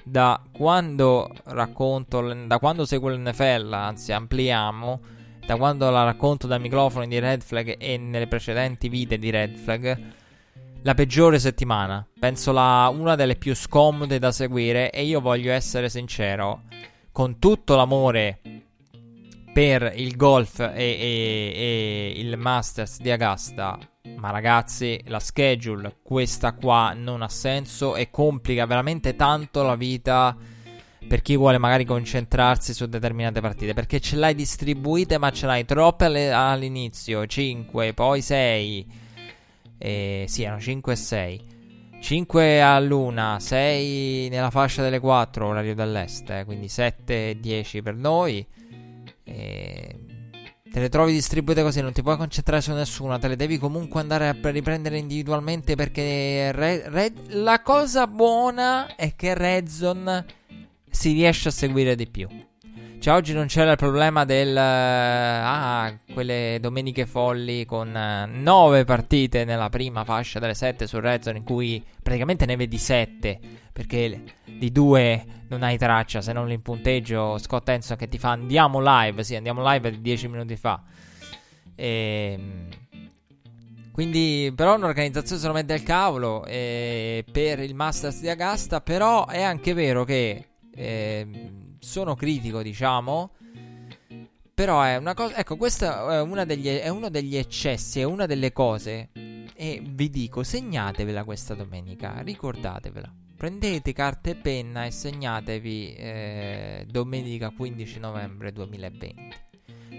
da 0.03 0.39
quando 0.51 1.27
racconto, 1.45 2.21
da 2.45 2.59
quando 2.59 2.85
seguo 2.85 3.09
l'NFL, 3.09 3.73
anzi 3.73 4.11
ampliamo, 4.11 5.01
da 5.43 5.55
quando 5.55 5.89
la 5.89 6.03
racconto 6.03 6.45
dai 6.45 6.59
microfoni 6.59 7.07
di 7.07 7.17
Red 7.17 7.41
Flag 7.41 7.77
e 7.79 7.97
nelle 7.97 8.27
precedenti 8.27 8.89
vite 8.89 9.17
di 9.17 9.31
Red 9.31 9.55
Flag, 9.55 9.99
la 10.83 10.93
peggiore 10.93 11.39
settimana. 11.39 12.05
Penso 12.19 12.51
la, 12.51 12.93
una 12.95 13.15
delle 13.15 13.37
più 13.37 13.55
scomode 13.55 14.19
da 14.19 14.31
seguire 14.31 14.91
e 14.91 15.03
io 15.03 15.19
voglio 15.19 15.51
essere 15.51 15.89
sincero 15.89 16.61
con 17.13 17.37
tutto 17.37 17.75
l'amore 17.75 18.39
per 19.53 19.93
il 19.95 20.17
golf 20.17 20.59
e, 20.59 20.73
e, 20.73 21.53
e, 21.55 22.13
il 22.17 22.35
Masters 22.37 22.99
di 22.99 23.11
Augusta. 23.11 23.77
Ma 24.17 24.31
ragazzi, 24.31 24.99
la 25.05 25.19
schedule, 25.19 25.97
questa 26.01 26.53
qua 26.53 26.93
non 26.93 27.21
ha 27.21 27.29
senso 27.29 27.95
e 27.95 28.09
complica 28.09 28.65
veramente 28.65 29.15
tanto 29.15 29.61
la 29.61 29.75
vita 29.75 30.35
per 31.07 31.21
chi 31.21 31.37
vuole 31.37 31.57
magari 31.57 31.85
concentrarsi 31.85 32.73
su 32.73 32.87
determinate 32.87 33.41
partite. 33.41 33.73
Perché 33.73 33.99
ce 33.99 34.15
l'hai 34.15 34.33
distribuite, 34.33 35.19
ma 35.19 35.29
ce 35.29 35.45
l'hai 35.45 35.65
troppe 35.65 36.31
all'inizio, 36.31 37.27
5, 37.27 37.93
poi 37.93 38.21
6. 38.21 38.87
Eh, 39.77 40.25
sì, 40.27 40.43
erano 40.43 40.59
5 40.59 40.93
e 40.93 40.95
6. 40.95 41.52
5 42.03 42.61
all'una, 42.61 43.39
6 43.39 44.27
nella 44.27 44.49
fascia 44.49 44.81
delle 44.81 44.99
4, 44.99 45.47
orario 45.47 45.73
dell'est, 45.73 46.29
eh, 46.31 46.43
quindi 46.43 46.67
7 46.67 47.29
e 47.29 47.39
10 47.39 47.81
per 47.81 47.95
noi. 47.95 48.45
E 49.23 49.95
te 50.69 50.79
le 50.81 50.89
trovi 50.89 51.13
distribuite 51.13 51.61
così, 51.61 51.79
non 51.79 51.93
ti 51.93 52.01
puoi 52.01 52.17
concentrare 52.17 52.61
su 52.61 52.73
nessuna, 52.73 53.19
te 53.19 53.29
le 53.29 53.37
devi 53.37 53.57
comunque 53.57 54.01
andare 54.01 54.27
a 54.27 54.35
riprendere 54.49 54.97
individualmente 54.97 55.75
perché 55.75 56.51
Re- 56.51 56.89
Re- 56.89 57.13
la 57.29 57.61
cosa 57.61 58.05
buona 58.05 58.97
è 58.97 59.15
che 59.15 59.33
Redzone 59.33 60.25
si 60.89 61.13
riesce 61.13 61.47
a 61.47 61.51
seguire 61.51 61.95
di 61.95 62.09
più. 62.09 62.27
Cioè, 63.03 63.15
oggi 63.15 63.33
non 63.33 63.47
c'era 63.47 63.71
il 63.71 63.75
problema 63.75 64.23
del. 64.23 64.55
Ah, 64.57 65.93
quelle 66.13 66.57
domeniche 66.61 67.05
folli 67.05 67.65
con 67.65 67.91
9 67.91 68.79
uh, 68.79 68.85
partite 68.85 69.43
nella 69.43 69.67
prima 69.67 70.05
fascia 70.05 70.39
delle 70.39 70.53
7 70.53 70.87
sul 70.87 71.01
Red 71.01 71.21
Zone, 71.21 71.39
in 71.39 71.43
cui 71.43 71.83
praticamente 72.01 72.45
ne 72.45 72.55
vedi 72.55 72.77
7. 72.77 73.37
Perché 73.73 74.23
di 74.45 74.71
due 74.71 75.25
non 75.49 75.63
hai 75.63 75.77
traccia 75.77 76.21
se 76.21 76.31
non 76.31 76.49
il 76.49 76.61
punteggio. 76.61 77.37
Scott 77.39 77.67
Henson 77.67 77.97
che 77.97 78.07
ti 78.07 78.17
fa 78.17 78.29
andiamo 78.29 78.79
live. 78.81 79.21
Sì, 79.25 79.35
andiamo 79.35 79.69
live 79.69 79.91
di 79.91 79.99
10 79.99 80.27
minuti 80.29 80.55
fa. 80.55 80.81
E. 81.75 82.37
Ehm, 82.39 82.67
quindi, 83.91 84.53
però, 84.55 84.75
un'organizzazione 84.75 85.53
mette 85.53 85.73
al 85.73 85.83
cavolo 85.83 86.45
eh, 86.45 87.25
per 87.29 87.59
il 87.59 87.75
Masters 87.75 88.21
di 88.21 88.29
Agasta. 88.29 88.79
Però 88.79 89.27
è 89.27 89.41
anche 89.41 89.73
vero 89.73 90.05
che. 90.05 90.45
Eh, 90.73 91.61
sono 91.83 92.15
critico, 92.15 92.63
diciamo. 92.63 93.31
Però 94.53 94.81
è 94.81 94.95
una 94.95 95.13
cosa. 95.13 95.35
Ecco, 95.35 95.57
questo 95.57 96.09
è, 96.09 96.45
degli, 96.45 96.67
è, 96.67 96.87
uno 96.87 97.09
degli 97.09 97.35
eccessi, 97.35 97.99
è 97.99 98.03
una 98.03 98.25
delle 98.25 98.51
cose. 98.51 99.09
E 99.13 99.81
vi 99.85 100.09
dico, 100.09 100.43
segnatevela 100.43 101.23
questa 101.23 101.53
domenica, 101.53 102.21
ricordatevela. 102.21 103.11
Prendete 103.35 103.91
carta 103.91 104.29
e 104.29 104.35
penna 104.35 104.85
e 104.85 104.91
segnatevi 104.91 105.95
eh, 105.95 106.85
domenica 106.89 107.49
15 107.49 107.99
novembre 107.99 108.51
2020. 108.53 109.15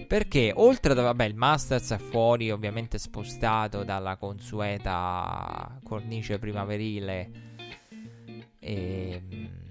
Perché 0.07 0.53
oltre 0.55 0.93
a 0.93 0.95
vabbè, 0.95 1.25
il 1.25 1.35
Masters 1.35 1.93
è 1.93 1.99
fuori, 1.99 2.51
ovviamente 2.51 2.99
spostato 2.99 3.85
dalla 3.85 4.17
consueta 4.17 5.79
cornice 5.83 6.39
primaverile. 6.39 7.31
E 8.59 9.23
ehm, 9.31 9.64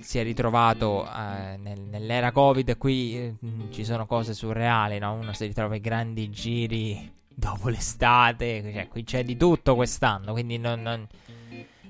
si 0.00 0.18
è 0.18 0.22
ritrovato 0.22 1.06
eh, 1.06 1.56
nel, 1.56 1.80
nell'era 1.80 2.32
Covid. 2.32 2.76
Qui 2.76 3.16
eh, 3.16 3.34
ci 3.70 3.84
sono 3.84 4.06
cose 4.06 4.34
surreali, 4.34 4.98
no? 4.98 5.14
Uno 5.14 5.32
si 5.32 5.46
ritrova 5.46 5.76
i 5.76 5.80
grandi 5.80 6.30
giri 6.30 7.12
dopo 7.28 7.68
l'estate. 7.68 8.62
Cioè, 8.72 8.88
qui 8.88 9.04
c'è 9.04 9.24
di 9.24 9.36
tutto 9.36 9.74
quest'anno, 9.74 10.32
quindi 10.32 10.58
non, 10.58 10.82
non, 10.82 11.06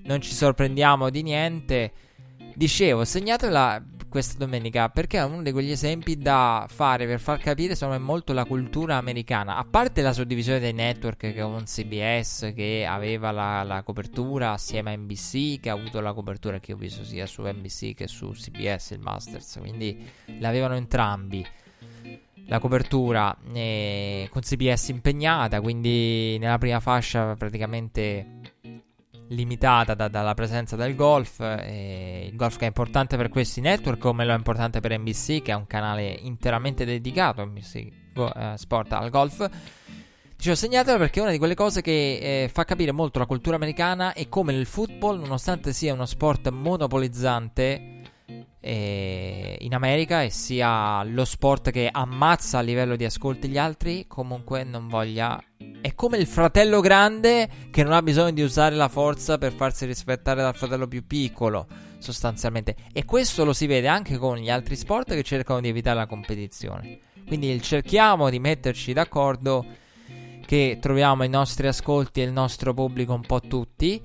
non 0.03 0.21
ci 0.21 0.33
sorprendiamo 0.33 1.11
di 1.11 1.23
niente. 1.23 1.93
Dicevo, 2.55 3.05
segnatela 3.05 3.83
questa 4.11 4.37
domenica 4.37 4.89
perché 4.89 5.19
è 5.19 5.25
uno 5.25 5.41
di 5.41 5.53
quegli 5.53 5.71
esempi 5.71 6.19
da 6.19 6.67
fare 6.69 7.07
per 7.07 7.21
far 7.21 7.39
capire 7.39 7.77
secondo 7.77 7.99
me 7.99 8.05
molto 8.05 8.33
la 8.33 8.45
cultura 8.45 8.97
americana. 8.97 9.57
A 9.57 9.65
parte 9.65 10.03
la 10.03 10.13
suddivisione 10.13 10.59
dei 10.59 10.73
network 10.73 11.33
che 11.33 11.41
con 11.41 11.63
CBS 11.65 12.53
che 12.55 12.85
aveva 12.87 13.31
la, 13.31 13.63
la, 13.63 13.83
copertura 13.83 14.53
assieme 14.53 14.93
a 14.93 14.97
NBC 14.97 15.61
che 15.61 15.71
ha 15.71 15.75
avuto 15.75 16.01
la 16.01 16.13
copertura 16.13 16.59
che 16.59 16.73
ho 16.73 16.77
visto 16.77 17.05
sia 17.05 17.25
su 17.25 17.43
NBC 17.43 17.95
che 17.95 18.09
su 18.09 18.31
CBS 18.33 18.91
il 18.91 19.01
Masters, 19.01 19.59
quindi 19.61 20.05
l'avevano 20.41 20.75
entrambi. 20.75 21.47
La 22.47 22.59
copertura 22.59 23.37
eh, 23.53 24.29
con 24.29 24.43
CBS 24.43 24.89
impegnata, 24.89 25.61
quindi 25.61 26.37
nella 26.39 26.59
prima 26.59 26.81
fascia 26.81 27.37
praticamente 27.37 28.40
limitata 29.31 29.95
da, 29.95 30.09
dalla 30.09 30.35
presenza 30.35 30.77
del 30.77 30.95
golf. 30.95 31.41
Eh, 31.41 32.29
il 32.31 32.37
golf 32.37 32.57
che 32.57 32.65
è 32.65 32.69
importante 32.69 33.17
per 33.17 33.29
questi 33.29 33.61
network, 33.61 33.99
come 33.99 34.25
lo 34.25 34.33
è 34.33 34.37
importante 34.37 34.81
per 34.81 34.99
NBC, 34.99 35.43
che 35.43 35.53
è 35.53 35.55
un 35.55 35.67
canale 35.67 36.09
interamente 36.09 36.85
dedicato 36.85 37.45
NBC 37.45 37.89
go, 38.13 38.33
eh, 38.35 38.55
Sport 38.57 38.93
al 38.93 39.11
golf. 39.11 39.49
Dicevo, 40.37 40.57
segnatela 40.57 40.97
perché 40.97 41.21
è 41.21 41.23
una 41.23 41.33
di 41.33 41.39
quelle 41.39 41.55
cose 41.55 41.83
che 41.83 42.45
eh, 42.45 42.49
fa 42.49 42.65
capire 42.65 42.93
molto 42.93 43.19
la 43.19 43.27
cultura 43.27 43.57
americana 43.57 44.15
e 44.15 44.29
come 44.29 44.55
il 44.55 44.65
football, 44.65 45.21
nonostante 45.21 45.73
sia 45.75 45.93
uno 45.93 46.07
sport 46.07 46.49
monopolizzante 46.49 48.00
eh, 48.61 49.57
in 49.61 49.75
America 49.75 50.23
e 50.23 50.31
sia 50.31 51.03
lo 51.05 51.25
sport 51.25 51.71
che 51.71 51.89
ammazza 51.91 52.59
a 52.59 52.63
livello 52.63 52.97
di 52.97 53.05
ascolti 53.05 53.49
gli 53.49 53.59
altri, 53.59 54.05
comunque 54.07 54.65
non 54.65 54.89
voglia 54.89 55.43
è 55.81 55.95
come 55.95 56.19
il 56.19 56.27
fratello 56.27 56.81
grande 56.81 57.49
che 57.71 57.83
non 57.83 57.93
ha 57.93 58.03
bisogno 58.03 58.33
di 58.33 58.43
usare 58.43 58.75
la 58.75 58.89
forza 58.89 59.39
per 59.39 59.53
farsi 59.53 59.87
rispettare 59.87 60.43
dal 60.43 60.55
fratello 60.55 60.87
più 60.87 61.07
piccolo, 61.07 61.67
sostanzialmente. 61.99 62.77
E 62.93 63.05
questo 63.05 63.45
lo 63.45 63.53
si 63.53 63.67
vede 63.67 63.89
anche 63.89 64.17
con 64.19 64.37
gli 64.37 64.51
altri 64.51 64.77
sport 64.77 65.15
che 65.15 65.23
cercano 65.23 65.61
di 65.61 65.69
evitare 65.69 65.97
la 65.97 66.07
competizione. 66.07 66.99
Quindi 67.27 67.61
cerchiamo 67.63 68.29
di 68.29 68.39
metterci 68.39 68.93
d'accordo 68.93 69.65
che 70.45 70.79
troviamo 70.81 71.23
i 71.23 71.29
nostri 71.29 71.67
ascolti 71.67 72.21
e 72.21 72.25
il 72.25 72.33
nostro 72.33 72.75
pubblico 72.75 73.15
un 73.15 73.23
po' 73.23 73.41
tutti. 73.41 74.03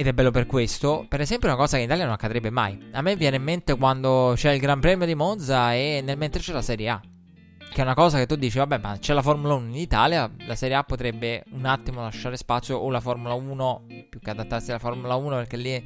Ed 0.00 0.06
è 0.06 0.12
bello 0.12 0.30
per 0.30 0.46
questo. 0.46 1.06
Per 1.08 1.20
esempio, 1.20 1.48
una 1.48 1.56
cosa 1.56 1.74
che 1.74 1.82
in 1.82 1.88
Italia 1.88 2.04
non 2.04 2.14
accadrebbe 2.14 2.50
mai. 2.50 2.90
A 2.92 3.02
me 3.02 3.16
viene 3.16 3.34
in 3.34 3.42
mente 3.42 3.76
quando 3.76 4.34
c'è 4.36 4.52
il 4.52 4.60
Gran 4.60 4.78
Premio 4.78 5.04
di 5.04 5.16
Monza 5.16 5.74
e 5.74 6.02
nel 6.04 6.16
mentre 6.16 6.40
c'è 6.40 6.52
la 6.52 6.62
Serie 6.62 6.88
A. 6.88 7.00
Che 7.00 7.74
è 7.74 7.82
una 7.82 7.94
cosa 7.94 8.16
che 8.16 8.26
tu 8.26 8.36
dici, 8.36 8.58
vabbè, 8.58 8.78
ma 8.78 8.96
c'è 9.00 9.12
la 9.12 9.22
Formula 9.22 9.54
1 9.54 9.66
in 9.70 9.74
Italia, 9.74 10.30
la 10.46 10.54
Serie 10.54 10.76
A 10.76 10.84
potrebbe 10.84 11.42
un 11.50 11.64
attimo 11.64 12.02
lasciare 12.02 12.36
spazio, 12.36 12.76
o 12.76 12.88
la 12.90 13.00
Formula 13.00 13.34
1, 13.34 13.86
più 14.08 14.20
che 14.20 14.30
adattarsi 14.30 14.70
alla 14.70 14.78
Formula 14.78 15.16
1 15.16 15.34
perché 15.34 15.56
lì 15.56 15.70
è 15.70 15.82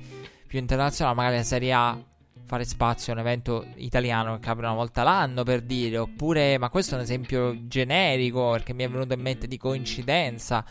più 0.47 0.59
internazionale, 0.59 1.16
magari 1.16 1.37
la 1.37 1.43
Serie 1.43 1.72
A 1.72 1.99
fare 2.45 2.64
spazio 2.66 3.14
a 3.14 3.16
un 3.16 3.22
evento 3.22 3.64
italiano 3.76 4.34
che 4.34 4.41
capita 4.41 4.66
una 4.66 4.76
volta 4.76 5.03
l'anno 5.05 5.43
per 5.43 5.62
dire, 5.62 5.97
oppure, 5.97 6.59
ma 6.59 6.68
questo 6.68 6.97
è 6.97 6.99
un 6.99 7.05
esempio 7.05 7.66
generico 7.66 8.51
perché 8.51 8.74
mi 8.74 8.84
è 8.84 8.91
venuto 8.91 9.14
in 9.14 9.22
mente 9.22 9.49
di 9.49 9.57
coincidenza. 9.57 10.62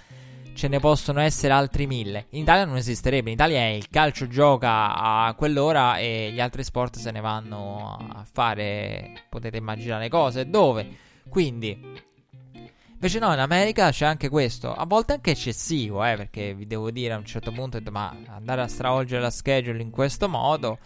Ce 0.53 0.67
ne 0.67 0.79
possono 0.79 1.19
essere 1.19 1.53
altri 1.53 1.87
mille. 1.87 2.27
In 2.31 2.41
Italia 2.41 2.65
non 2.65 2.77
esisterebbe. 2.77 3.29
In 3.29 3.35
Italia 3.35 3.69
il 3.69 3.89
calcio 3.89 4.27
gioca 4.27 4.95
a 4.95 5.33
quell'ora 5.33 5.97
e 5.97 6.31
gli 6.31 6.39
altri 6.39 6.63
sport 6.63 6.97
se 6.97 7.11
ne 7.11 7.21
vanno 7.21 7.97
a 8.13 8.25
fare. 8.31 9.25
Potete 9.29 9.57
immaginare 9.57 10.09
cose. 10.09 10.49
Dove? 10.49 10.87
Quindi. 11.29 12.09
Invece 13.03 13.17
no, 13.17 13.33
in 13.33 13.39
America 13.39 13.89
c'è 13.89 14.05
anche 14.05 14.29
questo, 14.29 14.71
a 14.75 14.85
volte 14.85 15.13
anche 15.13 15.31
eccessivo, 15.31 16.05
eh, 16.05 16.15
perché 16.15 16.53
vi 16.53 16.67
devo 16.67 16.91
dire 16.91 17.15
a 17.15 17.17
un 17.17 17.25
certo 17.25 17.51
punto, 17.51 17.79
ma 17.89 18.15
andare 18.27 18.61
a 18.61 18.67
stravolgere 18.67 19.19
la 19.19 19.31
schedule 19.31 19.81
in 19.81 19.89
questo 19.89 20.29
modo, 20.29 20.77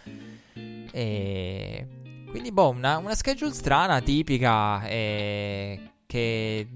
e 0.54 1.86
quindi 2.30 2.52
boh, 2.52 2.70
una, 2.70 2.96
una 2.96 3.14
schedule 3.14 3.52
strana, 3.52 4.00
tipica, 4.00 4.86
eh, 4.86 5.90
che 6.06 6.66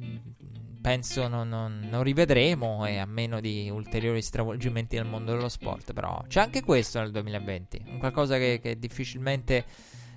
penso 0.80 1.28
non, 1.28 1.48
non, 1.48 1.86
non, 1.90 2.02
rivedremo 2.02 2.86
e 2.86 2.98
a 2.98 3.06
meno 3.06 3.40
di 3.40 3.68
ulteriori 3.70 4.22
stravolgimenti 4.22 4.96
nel 4.96 5.06
mondo 5.06 5.32
dello 5.32 5.48
sport. 5.48 5.92
Però 5.92 6.24
c'è 6.26 6.40
anche 6.40 6.62
questo 6.62 7.00
nel 7.00 7.10
2020, 7.10 7.84
un 7.88 7.98
qualcosa 7.98 8.36
che, 8.38 8.60
che 8.62 8.78
difficilmente 8.78 9.64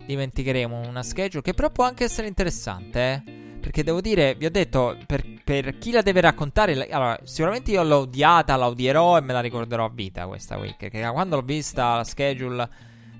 dimenticheremo. 0.05 0.87
Una 0.87 1.03
schedule 1.03 1.41
che 1.41 1.53
però 1.53 1.69
può 1.69 1.83
anche 1.85 2.05
essere 2.05 2.27
interessante, 2.27 2.99
eh? 2.99 3.41
Perché 3.63 3.83
devo 3.83 4.01
dire, 4.01 4.35
vi 4.35 4.45
ho 4.45 4.51
detto, 4.51 4.97
per, 5.05 5.23
per 5.41 5.77
chi 5.77 5.91
la 5.91 6.01
deve 6.01 6.19
raccontare, 6.19 6.73
allora, 6.89 7.17
sicuramente 7.23 7.71
io 7.71 7.81
l'ho 7.83 7.99
odiata, 7.99 8.57
la 8.57 8.67
odierò 8.67 9.17
e 9.17 9.21
me 9.21 9.31
la 9.31 9.39
ricorderò 9.39 9.85
a 9.85 9.89
vita 9.89 10.27
questa 10.27 10.57
week. 10.57 10.89
Che 10.89 11.09
quando 11.11 11.37
l'ho 11.37 11.43
vista 11.43 11.95
la 11.95 12.03
schedule, 12.03 12.69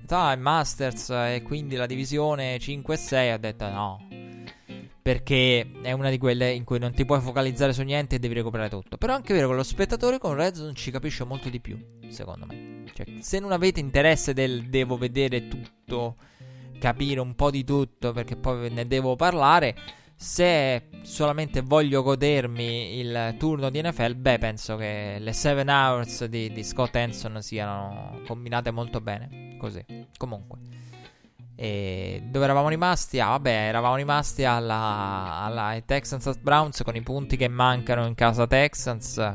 ah, 0.08 0.32
il 0.32 0.40
Masters 0.40 1.08
e 1.08 1.42
quindi 1.42 1.76
la 1.76 1.86
divisione 1.86 2.58
5 2.58 2.94
e 2.94 2.98
6, 2.98 3.32
ho 3.32 3.38
detto 3.38 3.68
no 3.70 4.24
perché 5.04 5.70
è 5.82 5.92
una 5.92 6.08
di 6.08 6.16
quelle 6.16 6.50
in 6.52 6.64
cui 6.64 6.78
non 6.78 6.94
ti 6.94 7.04
puoi 7.04 7.20
focalizzare 7.20 7.74
su 7.74 7.82
niente 7.82 8.16
e 8.16 8.18
devi 8.18 8.32
recuperare 8.32 8.70
tutto. 8.70 8.96
Però 8.96 9.12
è 9.12 9.16
anche 9.16 9.34
vero 9.34 9.50
che 9.50 9.54
lo 9.54 9.62
spettatore 9.62 10.16
con 10.16 10.34
Red 10.34 10.54
Zone 10.54 10.72
ci 10.72 10.90
capisce 10.90 11.24
molto 11.24 11.50
di 11.50 11.60
più, 11.60 11.78
secondo 12.08 12.46
me. 12.46 12.84
Cioè, 12.90 13.04
se 13.20 13.38
non 13.38 13.52
avete 13.52 13.80
interesse 13.80 14.32
del 14.32 14.70
devo 14.70 14.96
vedere 14.96 15.46
tutto, 15.46 16.16
capire 16.78 17.20
un 17.20 17.34
po' 17.34 17.50
di 17.50 17.64
tutto, 17.64 18.12
perché 18.12 18.36
poi 18.36 18.70
ne 18.70 18.86
devo 18.86 19.14
parlare, 19.14 19.76
se 20.16 20.88
solamente 21.02 21.60
voglio 21.60 22.02
godermi 22.02 22.98
il 22.98 23.36
turno 23.38 23.68
di 23.68 23.82
NFL, 23.82 24.14
beh, 24.14 24.38
penso 24.38 24.76
che 24.76 25.18
le 25.20 25.32
7 25.34 25.70
hours 25.70 26.24
di, 26.24 26.50
di 26.50 26.64
Scott 26.64 26.96
Hanson 26.96 27.42
siano 27.42 28.22
combinate 28.26 28.70
molto 28.70 29.02
bene. 29.02 29.56
Così, 29.58 29.84
comunque. 30.16 30.83
E 31.56 32.22
dove 32.24 32.44
eravamo 32.44 32.68
rimasti? 32.68 33.20
Ah, 33.20 33.28
vabbè, 33.28 33.50
eravamo 33.68 33.96
rimasti 33.96 34.44
alla, 34.44 35.40
alla 35.42 35.80
Texans 35.84 36.26
at 36.26 36.40
Browns 36.40 36.82
con 36.82 36.96
i 36.96 37.02
punti 37.02 37.36
che 37.36 37.48
mancano 37.48 38.06
in 38.06 38.14
casa 38.14 38.46
Texans. 38.46 39.32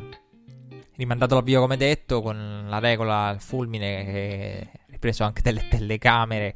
Rimandato 0.95 1.35
l'avvio 1.35 1.61
come 1.61 1.77
detto, 1.77 2.21
con 2.21 2.65
la 2.67 2.79
regola 2.79 3.27
al 3.27 3.39
fulmine 3.39 4.03
che 4.03 4.69
ripreso 4.87 5.23
anche 5.23 5.41
delle 5.41 5.65
telecamere 5.69 6.55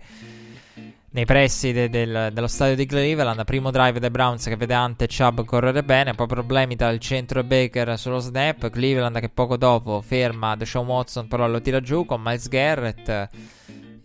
nei 1.12 1.26
pressi 1.26 1.72
de- 1.72 1.90
del- 1.90 2.32
dello 2.34 2.48
stadio 2.48 2.76
di 2.76 2.86
Cleveland. 2.86 3.46
Primo 3.46 3.72
drive 3.72 4.00
dei 4.00 4.10
Browns 4.10 4.44
che 4.46 4.58
vede 4.58 4.74
Ante 4.74 5.06
e 5.06 5.08
Chubb 5.08 5.46
correre 5.46 5.84
bene, 5.84 6.14
poi 6.14 6.28
problemi 6.28 6.76
tra 6.76 6.90
il 6.90 7.00
centro 7.00 7.40
e 7.40 7.46
Baker 7.46 7.98
sullo 7.98 8.20
snap. 8.20 8.70
Cleveland 8.70 9.20
che 9.20 9.30
poco 9.30 9.56
dopo 9.56 10.02
ferma 10.02 10.56
Deshaun 10.56 10.88
Watson, 10.88 11.28
però 11.28 11.48
lo 11.48 11.62
tira 11.62 11.80
giù 11.80 12.06
con 12.06 12.22
Miles 12.22 12.50
Garrett. 12.50 13.30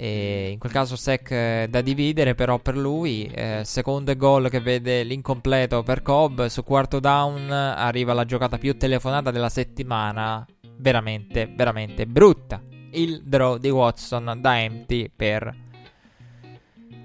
E 0.01 0.51
in 0.53 0.61
quel 0.61 0.71
caso 0.71 0.95
sec 0.95 1.33
eh, 1.33 1.67
da 1.69 1.81
dividere 1.81 2.37
però 2.37 2.61
per 2.61 2.77
lui 2.77 3.29
eh, 3.35 3.63
secondo 3.65 4.15
gol 4.15 4.49
che 4.49 4.61
vede 4.61 5.03
l'incompleto 5.03 5.83
per 5.83 6.03
Cobb 6.03 6.45
su 6.45 6.63
quarto 6.63 7.01
down 7.01 7.51
arriva 7.51 8.13
la 8.13 8.25
giocata 8.25 8.59
più 8.59 8.77
telefonata 8.77 9.33
della 9.33 9.49
settimana. 9.49 10.47
Veramente 10.77 11.53
veramente 11.53 12.07
brutta. 12.07 12.63
Il 12.93 13.25
draw 13.25 13.57
di 13.57 13.71
Watson 13.71 14.39
da 14.41 14.61
empty 14.61 15.11
per 15.15 15.53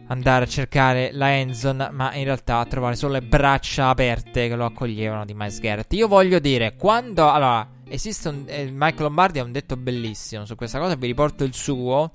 andare 0.10 0.44
a 0.46 0.48
cercare 0.48 1.10
la 1.14 1.34
endzone 1.34 1.89
ma 1.89 2.14
in 2.14 2.26
realtà 2.26 2.64
trovare 2.66 2.96
solo 2.96 3.14
le 3.14 3.22
braccia 3.22 3.89
aperte 3.89 4.48
che 4.48 4.56
lo 4.56 4.66
accoglievano 4.66 5.26
di 5.26 5.34
Miles 5.34 5.60
Garrett. 5.60 5.91
Io 5.94 6.08
voglio 6.08 6.38
dire 6.38 6.76
quando 6.76 7.28
allora 7.28 7.68
esiste 7.88 8.30
un 8.30 8.44
eh, 8.46 8.70
Mike 8.72 9.02
Lombardi 9.02 9.39
ha 9.39 9.44
un 9.44 9.52
detto 9.52 9.78
bellissimo 9.78 10.46
su 10.46 10.54
questa 10.56 10.78
cosa 10.78 10.94
vi 10.94 11.08
riporto 11.08 11.44
il 11.44 11.56
suo 11.56 12.12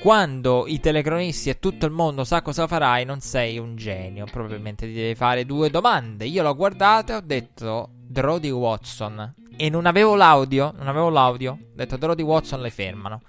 quando 0.00 0.66
i 0.66 0.78
telecronisti 0.78 1.48
e 1.50 1.58
tutto 1.58 1.86
il 1.86 1.92
mondo 1.92 2.24
sa 2.24 2.42
cosa 2.42 2.66
farai, 2.66 3.04
non 3.04 3.20
sei 3.20 3.58
un 3.58 3.76
genio. 3.76 4.26
Probabilmente 4.30 4.86
ti 4.86 4.92
devi 4.92 5.14
fare 5.14 5.44
due 5.44 5.70
domande. 5.70 6.26
Io 6.26 6.42
l'ho 6.42 6.54
guardato 6.54 7.12
e 7.12 7.14
ho 7.16 7.20
detto 7.20 7.90
Drody 7.92 8.50
Watson. 8.50 9.34
E 9.56 9.70
non 9.70 9.86
avevo 9.86 10.14
l'audio. 10.14 10.72
Non 10.76 10.88
avevo 10.88 11.08
l'audio. 11.08 11.52
Ho 11.52 11.74
detto 11.74 11.96
Drody 11.96 12.22
Watson 12.22 12.60
le 12.60 12.70
fermano. 12.70 13.20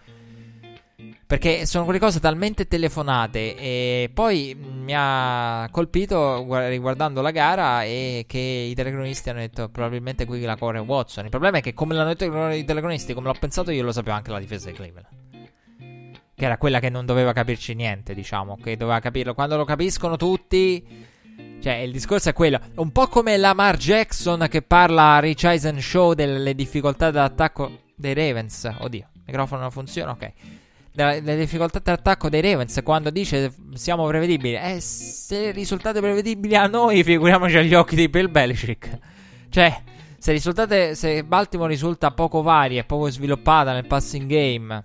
Perché 1.26 1.65
sono 1.65 1.84
quelle 1.86 1.99
cose 1.99 2.20
talmente 2.20 2.68
telefonate. 2.68 3.55
E 3.55 4.11
poi 4.13 4.55
mi 4.55 4.93
ha 4.95 5.68
colpito 5.72 6.45
riguardando 6.68 7.22
la 7.22 7.32
gara. 7.32 7.84
E 7.84 8.26
che 8.28 8.38
i 8.38 8.76
telecronisti 8.76 9.30
hanno 9.30 9.39
detto 9.39 9.70
probabilmente 9.70 10.26
qui 10.26 10.41
la 10.41 10.57
corre 10.57 10.80
Watson. 10.80 11.24
Il 11.24 11.32
problema 11.32 11.57
è 11.57 11.61
che, 11.61 11.74
come 11.74 11.95
l'hanno 11.95 12.13
detto 12.13 12.26
i 12.26 12.65
telecronisti, 12.65 13.13
come 13.13 13.28
l'ho 13.28 13.38
pensato 13.39 13.72
io, 13.72 13.84
lo 13.84 13.91
sapevo 13.93 14.18
anche 14.18 14.32
la 14.32 14.39
difesa 14.39 14.70
di 14.70 14.76
Cleveland 14.76 15.26
che 16.38 16.46
era 16.46 16.60
quella 16.60 16.80
che 16.80 16.92
non 16.92 17.08
doveva 17.08 17.34
capirci 17.34 17.74
niente, 17.74 18.14
diciamo, 18.14 18.60
che 18.62 18.78
doveva 18.78 19.00
capirlo. 19.00 19.34
Quando 19.34 19.58
lo 19.58 19.66
capiscono 19.66 20.18
tutti, 20.18 20.86
cioè 21.60 21.74
il 21.78 21.92
discorso 21.92 22.30
è 22.30 22.34
quello, 22.34 22.60
un 22.76 22.92
po' 22.92 23.08
come 23.08 23.38
Lamar 23.38 23.76
Jackson 23.76 24.46
che 24.48 24.62
parla 24.62 25.16
a 25.16 25.20
Rich 25.20 25.46
Eisen 25.46 25.82
Show 25.82 26.14
delle 26.14 26.54
difficoltà 26.54 27.10
dell'attacco 27.10 27.86
dei 27.96 28.14
Ravens. 28.14 28.72
Oddio, 28.82 29.08
il 29.14 29.22
microfono 29.26 29.62
non 29.62 29.72
funziona, 29.72 30.12
ok. 30.12 30.32
Delle 30.92 31.38
difficoltà 31.38 31.80
dell'attacco 31.80 32.30
dei 32.30 32.42
Ravens 32.42 32.82
quando 32.84 33.10
dice 33.10 33.52
siamo 33.74 34.06
prevedibili. 34.06 34.58
Eh, 34.58 34.80
se 34.80 35.50
risultate 35.50 36.00
prevedibili 36.00 36.56
a 36.56 36.68
noi, 36.68 37.04
figuriamoci 37.04 37.58
agli 37.58 37.74
occhi 37.74 37.96
di 37.96 38.10
Bill 38.10 38.30
Belichick. 38.30 38.96
Cioè, 39.50 39.82
se 40.20 40.38
se 40.94 41.24
Baltimore 41.24 41.70
risulta 41.72 42.12
poco 42.12 42.44
varia 42.44 42.82
e 42.82 42.84
poco 42.84 43.10
sviluppata 43.10 43.74
nel 43.74 43.88
passing 43.88 44.30
game 44.30 44.84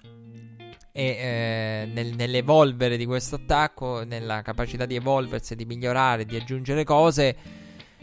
e 0.93 1.05
eh, 1.05 1.89
nel, 1.93 2.15
nell'evolvere 2.15 2.97
di 2.97 3.07
questo 3.07 3.37
attacco, 3.37 4.05
nella 4.05 4.43
capacità 4.43 4.85
di 4.85 4.95
evolversi, 4.95 5.57
di 5.57 5.65
migliorare, 5.65 6.27
di 6.27 6.37
aggiungere 6.37 6.85
cose 6.85 7.37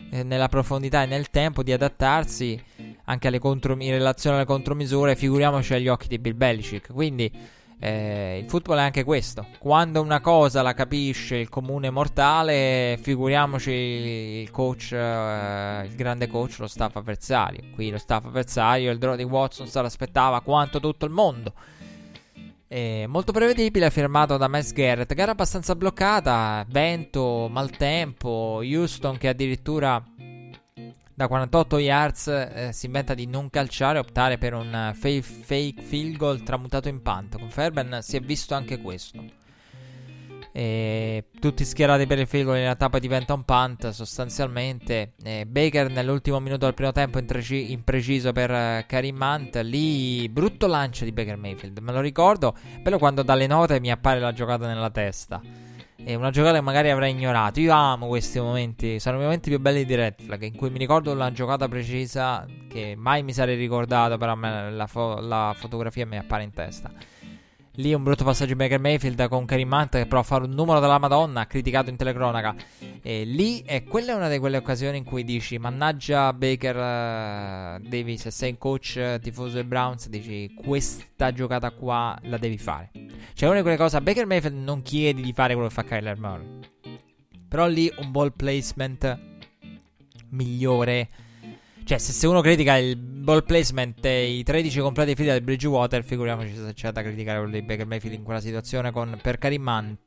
eh, 0.10 0.24
nella 0.24 0.50
profondità 0.50 1.04
e 1.04 1.06
nel 1.06 1.30
tempo, 1.30 1.62
di 1.62 1.72
adattarsi 1.72 2.62
anche 3.06 3.40
contro- 3.40 3.76
in 3.80 3.92
relazione 3.92 4.38
alle 4.38 4.46
contromisure, 4.46 5.16
figuriamoci 5.16 5.74
agli 5.76 5.88
occhi 5.88 6.08
di 6.08 6.18
Bill 6.18 6.36
Belichick. 6.36 6.92
Quindi 6.92 7.32
eh, 7.82 8.40
il 8.42 8.50
football 8.50 8.78
è 8.78 8.82
anche 8.82 9.04
questo. 9.04 9.46
Quando 9.58 10.02
una 10.02 10.20
cosa 10.20 10.62
la 10.62 10.74
capisce 10.74 11.38
il 11.38 11.48
comune 11.48 11.90
mortale, 11.90 13.00
figuriamoci 13.02 13.72
il 13.72 14.52
coach, 14.52 14.92
eh, 14.92 15.86
il 15.86 15.96
grande 15.96 16.28
coach, 16.28 16.58
lo 16.60 16.68
staff 16.68 16.96
avversario. 16.96 17.62
Qui 17.74 17.90
lo 17.90 17.98
staff 17.98 18.26
avversario, 18.26 18.92
il 18.92 18.98
draw 18.98 19.16
di 19.16 19.24
Watson 19.24 19.68
se 19.68 19.82
l'aspettava 19.82 20.42
quanto 20.42 20.80
tutto 20.80 21.06
il 21.06 21.12
mondo. 21.12 21.54
Eh, 22.72 23.06
molto 23.08 23.32
prevedibile, 23.32 23.90
firmato 23.90 24.38
da 24.38 24.48
Miles 24.48 24.74
Garrett. 24.74 25.12
Gara 25.16 25.32
abbastanza 25.32 25.76
bloccata, 25.76 26.64
vento, 26.70 27.48
maltempo. 27.50 28.62
Houston 28.62 29.18
che 29.18 29.28
addirittura 29.28 30.00
da 31.12 31.28
48 31.28 31.78
yards 31.80 32.28
eh, 32.28 32.70
si 32.72 32.86
inventa 32.86 33.16
di 33.16 33.26
non 33.26 33.50
calciare 33.50 33.98
e 33.98 34.02
optare 34.02 34.38
per 34.38 34.54
un 34.54 34.92
fake, 34.94 35.22
fake 35.22 35.82
field 35.82 36.18
goal 36.18 36.44
tramutato 36.44 36.90
in 36.90 37.02
punt. 37.02 37.40
Con 37.40 37.50
Fairbairn 37.50 38.04
si 38.04 38.18
è 38.18 38.20
visto 38.20 38.54
anche 38.54 38.80
questo. 38.80 39.39
E 40.52 41.26
tutti 41.40 41.64
schierati 41.64 42.08
per 42.08 42.20
il 42.20 42.28
field 42.28 42.46
goal 42.46 42.58
in 42.58 42.64
realtà 42.64 42.90
poi 42.90 43.00
diventa 43.00 43.34
un 43.34 43.44
punt 43.44 43.90
sostanzialmente. 43.90 45.14
E 45.24 45.46
Baker 45.46 45.90
nell'ultimo 45.90 46.40
minuto 46.40 46.66
del 46.66 46.74
primo 46.74 46.92
tempo 46.92 47.20
intreci- 47.20 47.72
impreciso 47.72 48.32
per 48.32 48.50
uh, 48.50 48.86
Karim 48.88 49.20
Hunt. 49.22 49.60
Lì 49.64 50.28
brutto 50.30 50.68
lancio 50.68 51.06
di 51.06 51.12
Baker 51.12 51.38
Mayfield, 51.38 51.78
me 51.80 51.92
lo 51.92 52.02
ricordo. 52.02 52.56
Però 52.84 52.98
quando 52.98 53.24
dalle 53.24 53.48
note 53.48 53.80
mi 53.80 53.92
appare 53.92 54.20
la 54.20 54.34
giocata 54.34 54.68
nella 54.68 54.90
testa. 54.90 55.42
È 56.02 56.16
una 56.16 56.32
giocata 56.32 56.56
che 56.56 56.62
magari 56.62 56.90
avrei 56.90 57.12
ignorato. 57.12 57.60
Io 57.60 57.74
amo 57.74 58.08
questi 58.08 58.40
momenti, 58.40 59.00
sono 59.00 59.18
i 59.18 59.22
momenti 59.22 59.50
più 59.50 59.60
belli 59.60 59.86
di 59.86 59.96
Red 59.96 60.16
Flag. 60.22 60.42
In 60.44 60.56
cui 60.56 60.70
mi 60.70 60.78
ricordo 60.78 61.12
una 61.12 61.32
giocata 61.32 61.68
precisa 61.68 62.46
che 62.70 62.96
mai 62.98 63.22
mi 63.22 63.34
sarei 63.34 63.58
ricordato. 63.58 64.18
Però 64.18 64.34
la, 64.36 64.88
fo- 64.88 65.20
la 65.20 65.54
fotografia 65.56 66.06
mi 66.06 66.18
appare 66.18 66.44
in 66.44 66.54
testa. 66.54 66.90
Lì 67.80 67.94
un 67.94 68.04
brutto 68.04 68.26
passaggio 68.26 68.52
di 68.52 68.56
Baker 68.58 68.78
Mayfield 68.78 69.30
con 69.30 69.46
Karim 69.46 69.72
Hunt 69.72 69.92
che 69.92 70.06
prova 70.06 70.20
a 70.20 70.28
fare 70.28 70.44
un 70.44 70.50
numero 70.50 70.82
della 70.82 70.98
Madonna, 70.98 71.48
criticato 71.48 71.90
in 71.90 71.96
telecronaca. 71.96 72.54
E 73.02 73.24
lì, 73.24 73.62
e 73.62 73.86
quella 73.86 74.12
è 74.12 74.16
una 74.16 74.28
di 74.28 74.38
quelle 74.38 74.58
occasioni 74.58 74.98
in 74.98 75.06
cui 75.06 75.24
dici, 75.24 75.58
mannaggia 75.58 76.34
Baker, 76.34 77.80
uh, 77.80 77.88
devi, 77.88 78.18
se 78.18 78.32
sei 78.32 78.50
un 78.50 78.58
coach 78.58 79.00
uh, 79.02 79.18
tifoso 79.22 79.54
dei 79.54 79.64
Browns, 79.64 80.10
dici, 80.10 80.54
questa 80.54 81.32
giocata 81.32 81.72
qua 81.72 82.20
la 82.24 82.38
devi 82.38 82.58
fare. 82.58 82.92
Cioè, 83.34 83.48
una 83.48 83.60
di 83.60 83.64
quelle 83.64 83.78
cose, 83.78 84.02
Baker 84.02 84.26
Mayfield 84.26 84.58
non 84.58 84.82
chiedi 84.82 85.22
di 85.22 85.32
fare 85.32 85.54
quello 85.54 85.70
che 85.70 85.74
fa 85.74 85.86
Kyler 85.86 86.20
Murray. 86.20 86.60
Però 87.48 87.66
lì 87.66 87.90
un 88.00 88.12
ball 88.12 88.34
placement 88.36 89.20
migliore 90.32 91.08
Cioè, 91.90 91.98
se 91.98 92.28
uno 92.28 92.42
critica 92.42 92.78
il 92.78 92.96
ball 92.98 93.44
placement 93.44 94.06
e 94.06 94.30
i 94.30 94.44
13 94.44 94.80
completi 94.80 95.16
fila 95.16 95.34
del 95.34 95.42
Bridgewater, 95.42 96.04
figuriamoci 96.04 96.54
se 96.54 96.74
c'è 96.76 96.92
da 96.92 97.02
criticare 97.02 97.40
quello 97.40 97.54
di 97.54 97.64
Baker 97.64 97.88
Mayfield 97.88 98.16
in 98.16 98.24
quella 98.24 98.40
situazione 98.40 98.92
con 98.92 99.18
per 99.20 99.40
Carimant 99.40 100.06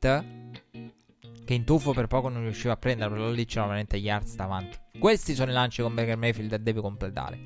che 1.43 1.53
in 1.53 1.65
tuffo 1.65 1.91
per 1.91 2.07
poco 2.07 2.29
non 2.29 2.43
riusciva 2.43 2.71
a 2.71 2.77
prenderlo, 2.77 3.15
però 3.15 3.29
lì 3.29 3.43
c'erano 3.43 3.67
veramente 3.67 3.97
yards 3.97 4.35
davanti. 4.35 4.77
Questi 4.97 5.35
sono 5.35 5.51
i 5.51 5.53
lanci 5.53 5.81
con 5.81 5.93
Baker 5.93 6.15
Mayfield 6.15 6.53
e 6.53 6.59
deve 6.59 6.79
completare. 6.79 7.37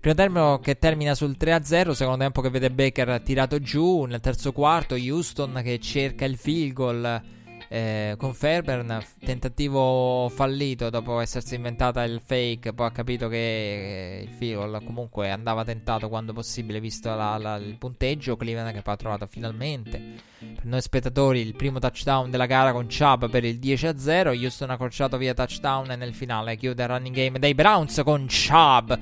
Primo 0.00 0.16
termine 0.16 0.60
che 0.62 0.78
termina 0.78 1.14
sul 1.14 1.36
3-0, 1.38 1.90
secondo 1.90 2.20
tempo 2.20 2.40
che 2.40 2.48
vede 2.48 2.70
Baker 2.70 3.20
tirato 3.20 3.58
giù, 3.58 4.04
nel 4.04 4.20
terzo 4.20 4.52
quarto 4.52 4.94
Houston 4.94 5.60
che 5.62 5.78
cerca 5.80 6.24
il 6.24 6.38
field 6.38 6.72
goal 6.72 7.22
eh, 7.68 8.14
con 8.18 8.34
Fairburn, 8.34 9.02
tentativo 9.24 10.28
fallito 10.28 10.90
dopo 10.90 11.20
essersi 11.20 11.54
inventata 11.54 12.02
il 12.04 12.20
fake, 12.24 12.72
poi 12.72 12.86
ha 12.86 12.90
capito 12.90 13.28
che 13.28 14.18
eh, 14.18 14.22
il 14.22 14.30
field 14.30 14.84
comunque 14.84 15.30
andava 15.30 15.64
tentato 15.64 16.08
quando 16.08 16.32
possibile 16.32 16.80
visto 16.80 17.14
la, 17.14 17.36
la, 17.38 17.56
il 17.56 17.76
punteggio, 17.76 18.36
Cleveland 18.36 18.74
che 18.74 18.82
poi 18.82 18.94
ha 18.94 18.96
trovato 18.96 19.26
finalmente 19.26 20.32
per 20.38 20.64
noi 20.64 20.80
spettatori 20.80 21.40
il 21.40 21.54
primo 21.54 21.78
touchdown 21.78 22.30
della 22.30 22.46
gara 22.46 22.72
con 22.72 22.86
Chubb 22.86 23.26
per 23.26 23.44
il 23.44 23.58
10-0, 23.58 24.40
Houston 24.40 24.70
ha 24.70 24.74
accorciato 24.74 25.16
via 25.16 25.34
touchdown 25.34 25.90
e 25.90 25.96
nel 25.96 26.14
finale 26.14 26.56
chiude 26.56 26.82
il 26.82 26.88
running 26.88 27.14
game 27.14 27.38
dei 27.38 27.54
Browns 27.54 28.00
con 28.04 28.26
Chubb 28.26 28.92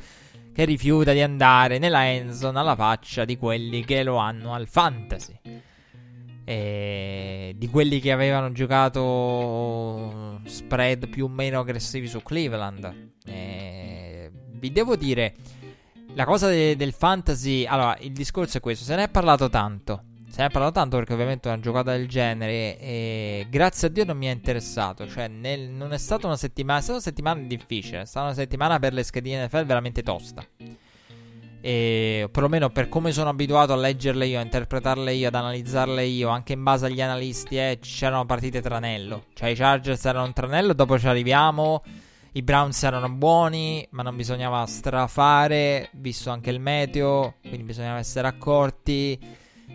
che 0.52 0.64
rifiuta 0.64 1.12
di 1.12 1.22
andare 1.22 1.78
nella 1.78 2.06
endzone 2.08 2.58
alla 2.58 2.76
faccia 2.76 3.24
di 3.24 3.36
quelli 3.36 3.84
che 3.84 4.02
lo 4.02 4.16
hanno 4.16 4.52
al 4.52 4.68
fantasy 4.68 5.38
eh, 6.44 7.54
di 7.56 7.68
quelli 7.68 8.00
che 8.00 8.12
avevano 8.12 8.52
giocato 8.52 10.40
spread 10.44 11.08
più 11.08 11.24
o 11.24 11.28
meno 11.28 11.60
aggressivi 11.60 12.06
su 12.06 12.22
Cleveland. 12.22 13.12
Eh, 13.24 14.30
vi 14.52 14.72
devo 14.72 14.96
dire, 14.96 15.34
la 16.14 16.24
cosa 16.24 16.48
de- 16.48 16.76
del 16.76 16.92
fantasy, 16.92 17.64
allora 17.64 17.96
il 18.00 18.12
discorso 18.12 18.58
è 18.58 18.60
questo, 18.60 18.84
se 18.84 18.94
ne 18.96 19.04
è 19.04 19.08
parlato 19.08 19.48
tanto. 19.48 20.04
Se 20.32 20.40
ne 20.40 20.46
è 20.46 20.50
parlato 20.50 20.72
tanto 20.72 20.96
perché 20.96 21.12
ovviamente 21.12 21.48
una 21.48 21.60
giocata 21.60 21.92
del 21.92 22.08
genere 22.08 22.78
e 22.78 23.46
grazie 23.50 23.88
a 23.88 23.90
Dio 23.90 24.06
non 24.06 24.16
mi 24.16 24.26
è 24.26 24.30
interessato. 24.30 25.06
Cioè, 25.06 25.28
nel, 25.28 25.68
non 25.68 25.92
è 25.92 25.98
stata 25.98 26.26
una 26.26 26.38
settimana, 26.38 26.78
è 26.78 26.82
stata 26.82 26.96
una 26.96 27.06
settimana 27.06 27.42
difficile. 27.42 28.00
È 28.00 28.06
stata 28.06 28.26
una 28.26 28.34
settimana 28.34 28.78
per 28.78 28.94
le 28.94 29.02
schedine 29.02 29.44
NFL 29.44 29.66
veramente 29.66 30.02
tosta. 30.02 30.42
E 31.64 32.28
perlomeno 32.32 32.70
per 32.70 32.88
come 32.88 33.12
sono 33.12 33.30
abituato 33.30 33.72
a 33.72 33.76
leggerle 33.76 34.26
io, 34.26 34.40
a 34.40 34.42
interpretarle 34.42 35.14
io, 35.14 35.28
ad 35.28 35.34
analizzarle 35.36 36.04
io, 36.04 36.28
anche 36.28 36.54
in 36.54 36.62
base 36.64 36.86
agli 36.86 37.00
analisti, 37.00 37.56
eh, 37.56 37.78
c'erano 37.80 38.26
partite 38.26 38.60
tranello. 38.60 39.26
Cioè 39.32 39.50
i 39.50 39.54
Chargers 39.54 40.04
erano 40.04 40.24
un 40.26 40.32
tranello, 40.32 40.72
dopo 40.72 40.98
ci 40.98 41.06
arriviamo. 41.06 41.84
I 42.32 42.42
Browns 42.42 42.82
erano 42.82 43.08
buoni, 43.10 43.86
ma 43.90 44.02
non 44.02 44.16
bisognava 44.16 44.66
strafare, 44.66 45.90
visto 45.92 46.30
anche 46.30 46.50
il 46.50 46.58
meteo, 46.58 47.34
quindi 47.42 47.62
bisognava 47.62 47.98
essere 47.98 48.26
accorti. 48.26 49.16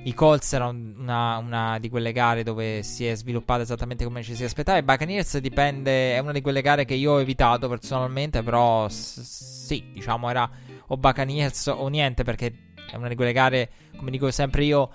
I 0.04 0.14
Colts 0.14 0.54
erano 0.54 0.78
una, 0.98 1.38
una, 1.38 1.80
di 1.80 1.90
quelle 1.90 2.12
gare 2.12 2.44
dove 2.44 2.84
si 2.84 3.06
è 3.08 3.16
sviluppata 3.16 3.62
esattamente 3.62 4.04
come 4.04 4.24
ci 4.24 4.36
si 4.36 4.44
aspettava. 4.44 4.78
I 4.78 4.84
Buccaneers 4.84 5.38
dipende, 5.38 6.16
è 6.16 6.20
una 6.20 6.34
di 6.34 6.42
quelle 6.42 6.62
gare 6.62 6.84
che 6.84 6.96
io 6.96 7.14
ho 7.14 7.20
evitato 7.22 7.70
personalmente, 7.70 8.44
però 8.44 8.90
s- 8.90 9.22
sì, 9.22 9.92
diciamo 9.94 10.30
era 10.30 10.50
o 10.88 10.98
Buccaneers 10.98 11.68
o 11.68 11.88
niente 11.88 12.24
perché 12.24 12.54
è 12.90 12.96
una 12.96 13.08
di 13.08 13.16
quelle 13.16 13.34
gare, 13.34 13.70
come 13.98 14.12
dico 14.12 14.30
sempre 14.32 14.64
io, 14.64 14.90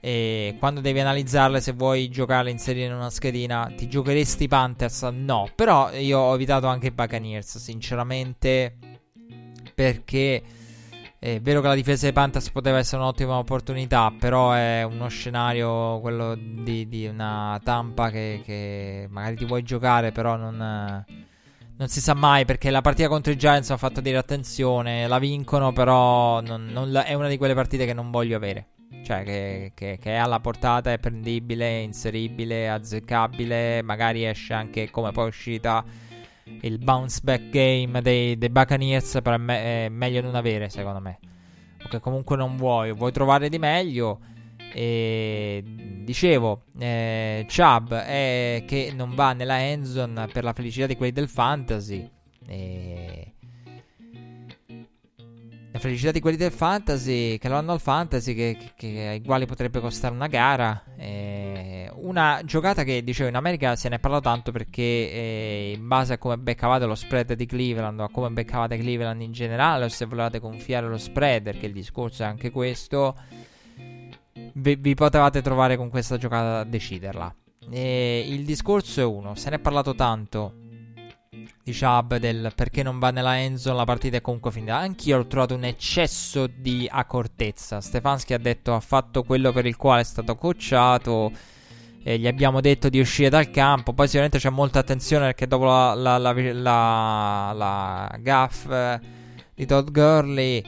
e 0.00 0.56
quando 0.58 0.80
devi 0.80 1.00
analizzarle 1.00 1.60
se 1.60 1.72
vuoi 1.72 2.08
giocarle 2.08 2.50
inserire 2.50 2.86
in 2.86 2.92
una 2.92 3.10
schedina 3.10 3.72
ti 3.76 3.88
giocheresti 3.88 4.46
Panthers? 4.46 5.02
No, 5.12 5.48
però 5.54 5.90
io 5.92 6.18
ho 6.18 6.34
evitato 6.34 6.66
anche 6.66 6.88
i 6.88 6.90
Buccaneers 6.92 7.58
sinceramente 7.58 8.76
perché 9.74 10.42
è 11.18 11.40
vero 11.40 11.60
che 11.60 11.66
la 11.66 11.74
difesa 11.74 12.04
dei 12.04 12.12
Panthers 12.12 12.50
poteva 12.50 12.78
essere 12.78 13.02
un'ottima 13.02 13.36
opportunità, 13.36 14.12
però 14.16 14.52
è 14.52 14.84
uno 14.84 15.08
scenario 15.08 15.98
quello 16.00 16.36
di, 16.36 16.86
di 16.88 17.06
una 17.06 17.60
Tampa 17.64 18.10
che, 18.10 18.42
che, 18.44 19.06
magari 19.10 19.36
ti 19.36 19.44
vuoi 19.44 19.62
giocare 19.62 20.12
però 20.12 20.36
non 20.36 21.04
non 21.78 21.88
si 21.88 22.00
sa 22.00 22.14
mai 22.14 22.44
perché 22.44 22.70
la 22.70 22.80
partita 22.80 23.08
contro 23.08 23.32
i 23.32 23.36
Giants 23.36 23.70
ha 23.70 23.76
fatto 23.76 24.00
dire 24.00 24.16
attenzione, 24.16 25.06
la 25.06 25.18
vincono, 25.18 25.72
però 25.72 26.40
non, 26.40 26.66
non 26.66 26.90
la, 26.90 27.04
è 27.04 27.14
una 27.14 27.28
di 27.28 27.36
quelle 27.36 27.54
partite 27.54 27.84
che 27.84 27.92
non 27.92 28.10
voglio 28.10 28.36
avere. 28.36 28.68
Cioè, 29.02 29.22
che, 29.22 29.72
che, 29.74 29.98
che, 30.00 30.14
è 30.14 30.16
alla 30.16 30.40
portata, 30.40 30.90
è 30.90 30.98
prendibile, 30.98 31.80
inseribile, 31.80 32.68
azzeccabile. 32.68 33.82
Magari 33.82 34.26
esce 34.26 34.54
anche 34.54 34.90
come 34.90 35.12
poi 35.12 35.24
è 35.24 35.28
uscita 35.28 35.84
il 36.62 36.78
bounce 36.78 37.20
back 37.22 37.50
game 37.50 38.00
dei, 38.00 38.36
dei 38.38 38.48
Buccaneers. 38.48 39.20
Però 39.22 39.36
è, 39.36 39.38
me- 39.38 39.86
è 39.86 39.88
meglio 39.88 40.22
non 40.22 40.34
avere, 40.34 40.68
secondo 40.70 41.00
me. 41.00 41.18
O 41.84 41.88
che 41.88 42.00
comunque 42.00 42.36
non 42.36 42.56
vuoi, 42.56 42.92
vuoi 42.92 43.12
trovare 43.12 43.48
di 43.48 43.58
meglio. 43.58 44.18
E 44.78 45.62
dicevo, 46.04 46.64
eh, 46.78 47.46
Chubb 47.48 47.94
è 47.94 48.62
che 48.66 48.92
non 48.94 49.14
va 49.14 49.32
nella 49.32 49.58
endzone 49.58 50.26
per 50.26 50.44
la 50.44 50.52
felicità 50.52 50.84
di 50.84 50.96
quelli 50.96 51.12
del 51.12 51.30
fantasy. 51.30 52.06
E... 52.46 53.32
La 55.72 55.78
felicità 55.78 56.10
di 56.10 56.20
quelli 56.20 56.36
del 56.36 56.52
fantasy 56.52 57.38
che 57.38 57.48
lo 57.48 57.56
hanno 57.56 57.72
al 57.72 57.80
fantasy, 57.80 58.34
che, 58.34 58.58
che, 58.76 58.92
che 58.92 59.06
ai 59.06 59.22
quali 59.22 59.46
potrebbe 59.46 59.80
costare 59.80 60.14
una 60.14 60.26
gara. 60.26 60.84
Eh, 60.98 61.90
una 61.94 62.42
giocata 62.44 62.84
che 62.84 63.02
dicevo 63.02 63.30
in 63.30 63.36
America 63.36 63.76
se 63.76 63.88
ne 63.88 63.96
è 63.96 63.98
parlato 63.98 64.24
tanto 64.24 64.52
perché 64.52 64.82
eh, 64.82 65.72
in 65.74 65.88
base 65.88 66.12
a 66.12 66.18
come 66.18 66.36
beccavate 66.36 66.84
lo 66.84 66.94
spread 66.94 67.32
di 67.32 67.46
Cleveland 67.46 67.98
o 67.98 68.04
a 68.04 68.10
come 68.10 68.28
beccavate 68.28 68.76
Cleveland 68.76 69.22
in 69.22 69.32
generale, 69.32 69.86
o 69.86 69.88
se 69.88 70.04
volevate 70.04 70.38
gonfiare 70.38 70.86
lo 70.86 70.98
spread, 70.98 71.44
perché 71.44 71.64
il 71.64 71.72
discorso 71.72 72.24
è 72.24 72.26
anche 72.26 72.50
questo 72.50 73.16
vi, 74.54 74.76
vi 74.76 74.94
potevate 74.94 75.42
trovare 75.42 75.76
con 75.76 75.88
questa 75.88 76.16
giocata 76.16 76.60
a 76.60 76.64
deciderla. 76.64 77.34
E 77.70 78.24
il 78.28 78.44
discorso 78.44 79.00
è 79.00 79.04
uno, 79.04 79.34
se 79.34 79.50
ne 79.50 79.56
è 79.56 79.58
parlato 79.58 79.94
tanto 79.94 80.64
di 81.62 81.76
Chubb 81.76 82.14
del 82.14 82.52
perché 82.54 82.82
non 82.82 82.98
va 82.98 83.10
nella 83.10 83.40
endzone 83.40 83.76
la 83.76 83.84
partita 83.84 84.16
è 84.16 84.20
comunque 84.20 84.52
finita. 84.52 84.76
Anch'io 84.76 85.18
ho 85.18 85.26
trovato 85.26 85.54
un 85.54 85.64
eccesso 85.64 86.46
di 86.46 86.88
accortezza. 86.90 87.80
Stefanski 87.80 88.34
ha 88.34 88.38
detto 88.38 88.74
ha 88.74 88.80
fatto 88.80 89.22
quello 89.24 89.52
per 89.52 89.66
il 89.66 89.76
quale 89.76 90.02
è 90.02 90.04
stato 90.04 90.36
coachato. 90.36 91.32
E 92.02 92.18
gli 92.18 92.28
abbiamo 92.28 92.60
detto 92.60 92.88
di 92.88 93.00
uscire 93.00 93.28
dal 93.28 93.50
campo. 93.50 93.92
Poi 93.92 94.06
sicuramente 94.06 94.38
c'è 94.38 94.50
molta 94.50 94.78
attenzione 94.78 95.26
perché 95.26 95.48
dopo 95.48 95.64
la, 95.64 95.94
la, 95.94 96.18
la, 96.18 96.32
la, 96.32 97.52
la 97.52 98.16
gaff 98.20 98.68
di 99.54 99.66
Todd 99.66 99.90
Gurley 99.90 100.62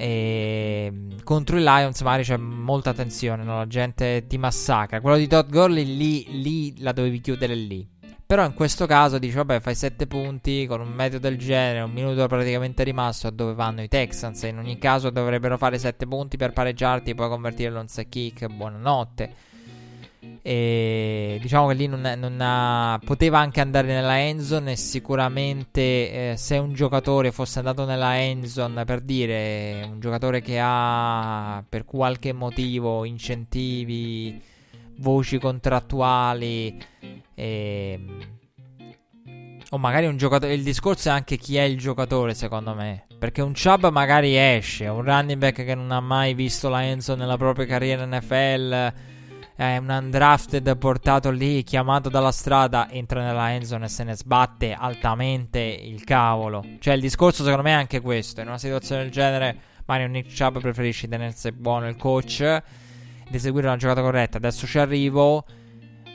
e 0.00 0.86
ehm, 0.86 1.22
contro 1.24 1.58
i 1.58 1.60
Lions 1.60 2.00
magari 2.00 2.22
c'è 2.22 2.38
molta 2.38 2.94
tensione, 2.94 3.44
no? 3.44 3.58
la 3.58 3.66
gente 3.66 4.26
ti 4.26 4.38
massacra. 4.38 5.00
Quello 5.02 5.18
di 5.18 5.26
Todd 5.26 5.50
Gurley 5.50 5.84
lì, 5.84 6.40
lì 6.40 6.80
la 6.80 6.92
dovevi 6.92 7.20
chiudere 7.20 7.54
lì. 7.54 7.86
Però 8.24 8.44
in 8.46 8.54
questo 8.54 8.86
caso 8.86 9.18
dici, 9.18 9.34
vabbè, 9.34 9.60
fai 9.60 9.74
7 9.74 10.06
punti 10.06 10.64
con 10.66 10.80
un 10.80 10.92
metodo 10.92 11.28
del 11.28 11.36
genere, 11.36 11.80
un 11.80 11.90
minuto 11.90 12.26
praticamente 12.28 12.84
rimasto 12.84 13.26
a 13.26 13.30
dove 13.30 13.54
vanno 13.54 13.82
i 13.82 13.88
Texans. 13.88 14.42
In 14.44 14.58
ogni 14.58 14.78
caso 14.78 15.10
dovrebbero 15.10 15.58
fare 15.58 15.78
7 15.78 16.06
punti 16.06 16.36
per 16.36 16.52
pareggiarti 16.52 17.10
e 17.10 17.14
poi 17.14 17.28
convertirlo 17.28 17.80
in 17.80 17.88
set 17.88 18.08
kick. 18.08 18.46
Buonanotte. 18.46 19.49
E 20.42 21.38
diciamo 21.40 21.68
che 21.68 21.74
lì 21.74 21.86
non, 21.86 22.00
non 22.18 22.38
ha, 22.40 22.98
poteva 23.04 23.38
anche 23.38 23.60
andare 23.60 23.86
nella 23.86 24.20
endzone. 24.20 24.72
E 24.72 24.76
sicuramente 24.76 25.80
eh, 26.32 26.34
se 26.36 26.58
un 26.58 26.72
giocatore 26.72 27.32
fosse 27.32 27.58
andato 27.58 27.84
nella 27.84 28.20
endzone 28.20 28.84
per 28.84 29.00
dire 29.00 29.86
un 29.90 30.00
giocatore 30.00 30.40
che 30.40 30.58
ha 30.60 31.64
per 31.68 31.84
qualche 31.84 32.32
motivo 32.32 33.04
incentivi, 33.04 34.40
voci 34.98 35.38
contrattuali. 35.38 36.78
E, 37.34 38.00
o 39.70 39.78
magari 39.78 40.06
un 40.06 40.16
giocatore. 40.16 40.54
Il 40.54 40.62
discorso 40.62 41.08
è 41.08 41.12
anche 41.12 41.36
chi 41.36 41.56
è 41.56 41.62
il 41.62 41.78
giocatore, 41.78 42.34
secondo 42.34 42.74
me. 42.74 43.06
Perché 43.18 43.42
un 43.42 43.52
Chubb 43.52 43.86
magari 43.86 44.36
esce, 44.36 44.86
un 44.86 45.02
running 45.02 45.38
back 45.38 45.64
che 45.64 45.74
non 45.74 45.90
ha 45.90 46.00
mai 46.00 46.34
visto 46.34 46.68
la 46.68 46.84
endzone 46.84 47.20
nella 47.20 47.36
propria 47.36 47.66
carriera 47.66 48.06
NFL 48.06 48.92
è 49.60 49.76
un 49.76 49.90
undrafted 49.90 50.74
portato 50.78 51.30
lì, 51.30 51.62
chiamato 51.64 52.08
dalla 52.08 52.32
strada, 52.32 52.88
entra 52.88 53.22
nella 53.22 53.52
endzone 53.52 53.84
e 53.84 53.88
se 53.88 54.04
ne 54.04 54.16
sbatte 54.16 54.72
altamente 54.72 55.58
il 55.58 56.02
cavolo. 56.02 56.64
Cioè, 56.78 56.94
il 56.94 57.02
discorso 57.02 57.42
secondo 57.42 57.64
me 57.64 57.72
è 57.72 57.74
anche 57.74 58.00
questo. 58.00 58.40
In 58.40 58.46
una 58.46 58.56
situazione 58.56 59.02
del 59.02 59.10
genere, 59.10 59.58
Mario 59.84 60.06
Nick 60.06 60.34
Chubb 60.34 60.60
preferisce 60.60 61.08
tenersi 61.08 61.52
buono 61.52 61.88
il 61.88 61.96
coach 61.96 62.40
ed 62.40 63.34
eseguire 63.34 63.66
una 63.66 63.76
giocata 63.76 64.00
corretta. 64.00 64.38
Adesso 64.38 64.66
ci 64.66 64.78
arrivo. 64.78 65.44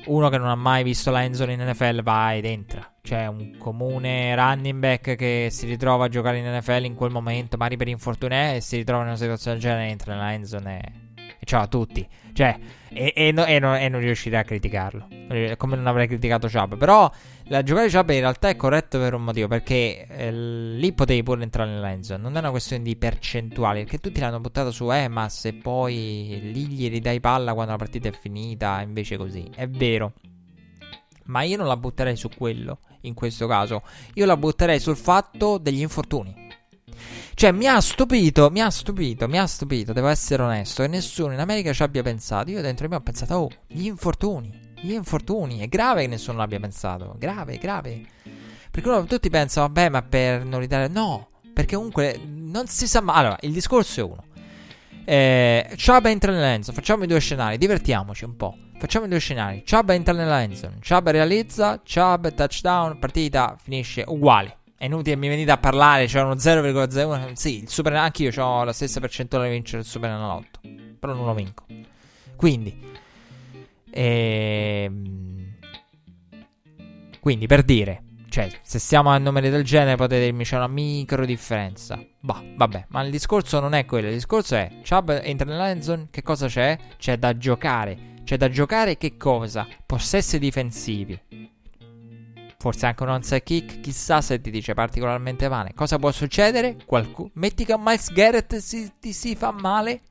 Uno 0.08 0.30
che 0.30 0.40
non 0.40 0.48
ha 0.48 0.56
mai 0.56 0.82
visto 0.82 1.12
la 1.12 1.24
endzone 1.24 1.54
in 1.54 1.62
NFL 1.62 2.02
va 2.02 2.34
ed 2.34 2.46
entra. 2.46 2.94
Cioè, 3.04 3.28
un 3.28 3.58
comune 3.60 4.34
running 4.34 4.80
back 4.80 5.16
che 5.16 5.50
si 5.52 5.68
ritrova 5.68 6.06
a 6.06 6.10
giocare 6.10 6.40
in 6.40 6.52
NFL 6.52 6.86
in 6.86 6.96
quel 6.96 7.12
momento, 7.12 7.58
magari 7.58 7.78
per 7.78 7.90
infortunio, 7.90 8.56
e 8.56 8.62
si 8.62 8.78
ritrova 8.78 9.04
in 9.04 9.10
una 9.10 9.18
situazione 9.18 9.60
del 9.60 9.70
genere, 9.70 9.90
entra 9.90 10.16
nella 10.16 10.34
endzone 10.34 11.04
e 11.40 11.46
ciao 11.46 11.62
a 11.62 11.68
tutti. 11.68 12.08
Cioè, 12.34 12.58
e, 12.96 13.12
e, 13.14 13.32
no, 13.34 13.46
e, 13.46 13.60
no, 13.60 13.78
e 13.78 13.90
non 13.90 14.00
riuscirei 14.00 14.40
a 14.40 14.44
criticarlo. 14.44 15.08
eh, 15.30 15.56
come 15.58 15.76
non 15.76 15.86
avrei 15.86 16.08
criticato 16.08 16.48
Chubb. 16.48 16.76
Però 16.76 17.12
la 17.48 17.62
giocata 17.62 17.86
di 17.88 17.94
Chubb 17.94 18.10
in 18.12 18.20
realtà 18.22 18.48
è 18.48 18.56
corretta 18.56 18.98
per 18.98 19.14
un 19.14 19.24
motivo. 19.24 19.50
Perché 19.50 20.08
eh, 20.08 20.32
lì 20.32 20.94
potevi 20.94 21.22
pure 21.22 21.44
entrare 21.44 21.70
nell'endzone. 21.70 22.22
Non 22.22 22.38
è 22.38 22.40
una 22.40 22.52
questione 22.52 22.84
di 22.84 22.96
percentuali. 22.96 23.82
Perché 23.82 23.98
tutti 23.98 24.22
l'hanno 24.22 24.40
buttato 24.40 24.72
su 24.72 24.90
eh, 24.94 25.10
ma 25.10 25.28
se 25.28 25.54
poi 25.54 26.40
lì 26.54 26.68
gli 26.68 26.90
ridai 26.90 27.20
palla 27.20 27.54
quando 27.54 27.74
la 27.74 27.78
partita 27.78 28.08
è 28.08 28.14
finita, 28.14 28.80
invece 28.82 29.18
così. 29.18 29.46
È 29.54 29.68
vero. 29.68 30.14
Ma 31.26 31.42
io 31.42 31.58
non 31.58 31.68
la 31.68 31.76
butterei 31.76 32.16
su 32.16 32.30
quello. 32.30 32.80
In 33.02 33.14
questo 33.14 33.46
caso, 33.46 33.84
io 34.14 34.26
la 34.26 34.38
butterei 34.38 34.80
sul 34.80 34.96
fatto 34.96 35.58
degli 35.60 35.82
infortuni. 35.82 36.45
Cioè, 37.34 37.52
mi 37.52 37.68
ha 37.68 37.82
stupito, 37.82 38.50
mi 38.50 38.62
ha 38.62 38.70
stupito, 38.70 39.28
mi 39.28 39.38
ha 39.38 39.46
stupito, 39.46 39.94
devo 39.94 40.08
essere 40.08 40.44
onesto, 40.44 40.84
che 40.84 40.88
nessuno 40.88 41.34
in 41.34 41.40
America 41.40 41.74
ci 41.74 41.84
abbia 41.84 42.02
pensato. 42.02 42.50
Io 42.50 42.62
dentro 42.62 42.86
di 42.86 42.92
me 42.92 42.98
ho 42.98 43.02
pensato, 43.02 43.36
oh, 43.36 43.50
gli 43.68 43.86
infortuni. 43.86 44.64
Gli 44.82 44.94
infortuni, 44.94 45.60
è 45.60 45.68
grave 45.68 46.02
che 46.02 46.08
nessuno 46.08 46.38
l'abbia 46.38 46.60
pensato. 46.60 47.16
Grave, 47.18 47.58
grave. 47.58 48.06
Perché 48.72 48.88
uno, 48.88 49.04
tutti 49.06 49.30
pensano, 49.30 49.68
vabbè, 49.68 49.90
ma 49.90 50.02
per 50.02 50.46
non 50.46 50.60
ridare. 50.60 50.88
No, 50.88 51.30
perché 51.54 51.76
comunque 51.76 52.20
non 52.26 52.68
si 52.68 52.88
sa 52.88 53.02
mai. 53.02 53.18
Allora, 53.18 53.38
il 53.42 53.52
discorso 53.52 54.00
è 54.00 54.04
uno. 54.04 54.24
Eh, 55.06 55.76
Chubb 55.76 56.06
entra 56.06 56.32
nell'enzo, 56.32 56.74
facciamo 56.74 57.04
i 57.04 57.08
due 57.08 57.20
scenari, 57.20 57.58
divertiamoci 57.58 58.26
un 58.26 58.36
po'. 58.36 58.58
Facciamo 58.78 59.06
i 59.06 59.10
due 59.10 59.20
scenari. 59.20 59.64
Chubb 59.70 59.90
entra 59.90 60.14
nella 60.14 60.42
endzone, 60.42 60.80
Chubb 60.86 61.10
realizza, 61.10 61.82
Chubb 61.82 62.28
touchdown, 62.28 63.00
partita 63.00 63.56
finisce 63.62 64.04
uguale. 64.06 64.58
È 64.78 64.86
inutile 64.86 65.16
mi 65.16 65.28
venite 65.28 65.52
a 65.52 65.58
parlare, 65.58 66.06
c'è 66.06 66.22
uno 66.22 66.36
0,01. 66.36 67.34
Sì, 67.34 67.64
il 67.64 67.70
super 67.70 67.94
anche 67.94 68.24
io 68.24 68.44
ho 68.44 68.64
la 68.64 68.74
stessa 68.74 69.00
percentuale 69.00 69.48
di 69.48 69.54
vincere 69.54 69.82
il 69.82 69.88
Super 69.88 70.10
Enalotto, 70.10 70.60
però 71.00 71.14
non 71.14 71.26
lo 71.26 71.34
vinco. 71.34 71.66
Quindi 72.36 72.96
Ehm, 73.98 75.54
quindi 77.22 77.48
per 77.48 77.64
dire, 77.64 78.04
cioè, 78.28 78.50
se 78.62 78.78
siamo 78.78 79.10
a 79.10 79.18
numeri 79.18 79.50
del 79.50 79.64
genere 79.64 79.96
potete 79.96 80.26
dirmi 80.26 80.44
c'è 80.44 80.58
una 80.58 80.68
micro 80.68 81.26
differenza. 81.26 81.98
Bah, 82.20 82.44
vabbè, 82.56 82.88
ma 82.90 83.02
il 83.04 83.12
discorso 83.12 83.62
non 83.62 83.74
è 83.74 83.86
quello. 83.86 84.08
Il 84.08 84.14
discorso 84.16 84.56
è: 84.56 84.70
Chubb 84.88 85.10
entra 85.24 85.50
nella 85.50 85.82
zone, 85.82 86.08
che 86.12 86.22
cosa 86.22 86.48
c'è? 86.48 86.78
C'è 86.98 87.18
da 87.18 87.38
giocare. 87.38 88.14
C'è 88.26 88.36
da 88.36 88.50
giocare 88.50 88.98
che 88.98 89.16
cosa? 89.16 89.66
Possessi 89.86 90.40
difensivi. 90.40 91.18
Forse 92.58 92.86
anche 92.86 93.04
un 93.04 93.10
onside 93.10 93.44
kick, 93.44 93.80
chissà 93.82 94.22
se 94.22 94.40
ti 94.42 94.50
dice 94.50 94.74
particolarmente 94.74 95.50
male. 95.50 95.74
Cosa 95.74 96.00
può 96.00 96.12
succedere? 96.12 96.78
Qualcuno... 96.86 97.30
Metti 97.34 97.66
che 97.66 97.76
Miles 97.78 98.12
Garrett 98.12 98.56
si, 98.58 98.92
ti 99.00 99.14
si 99.14 99.36
fa 99.36 99.52
male 99.52 100.02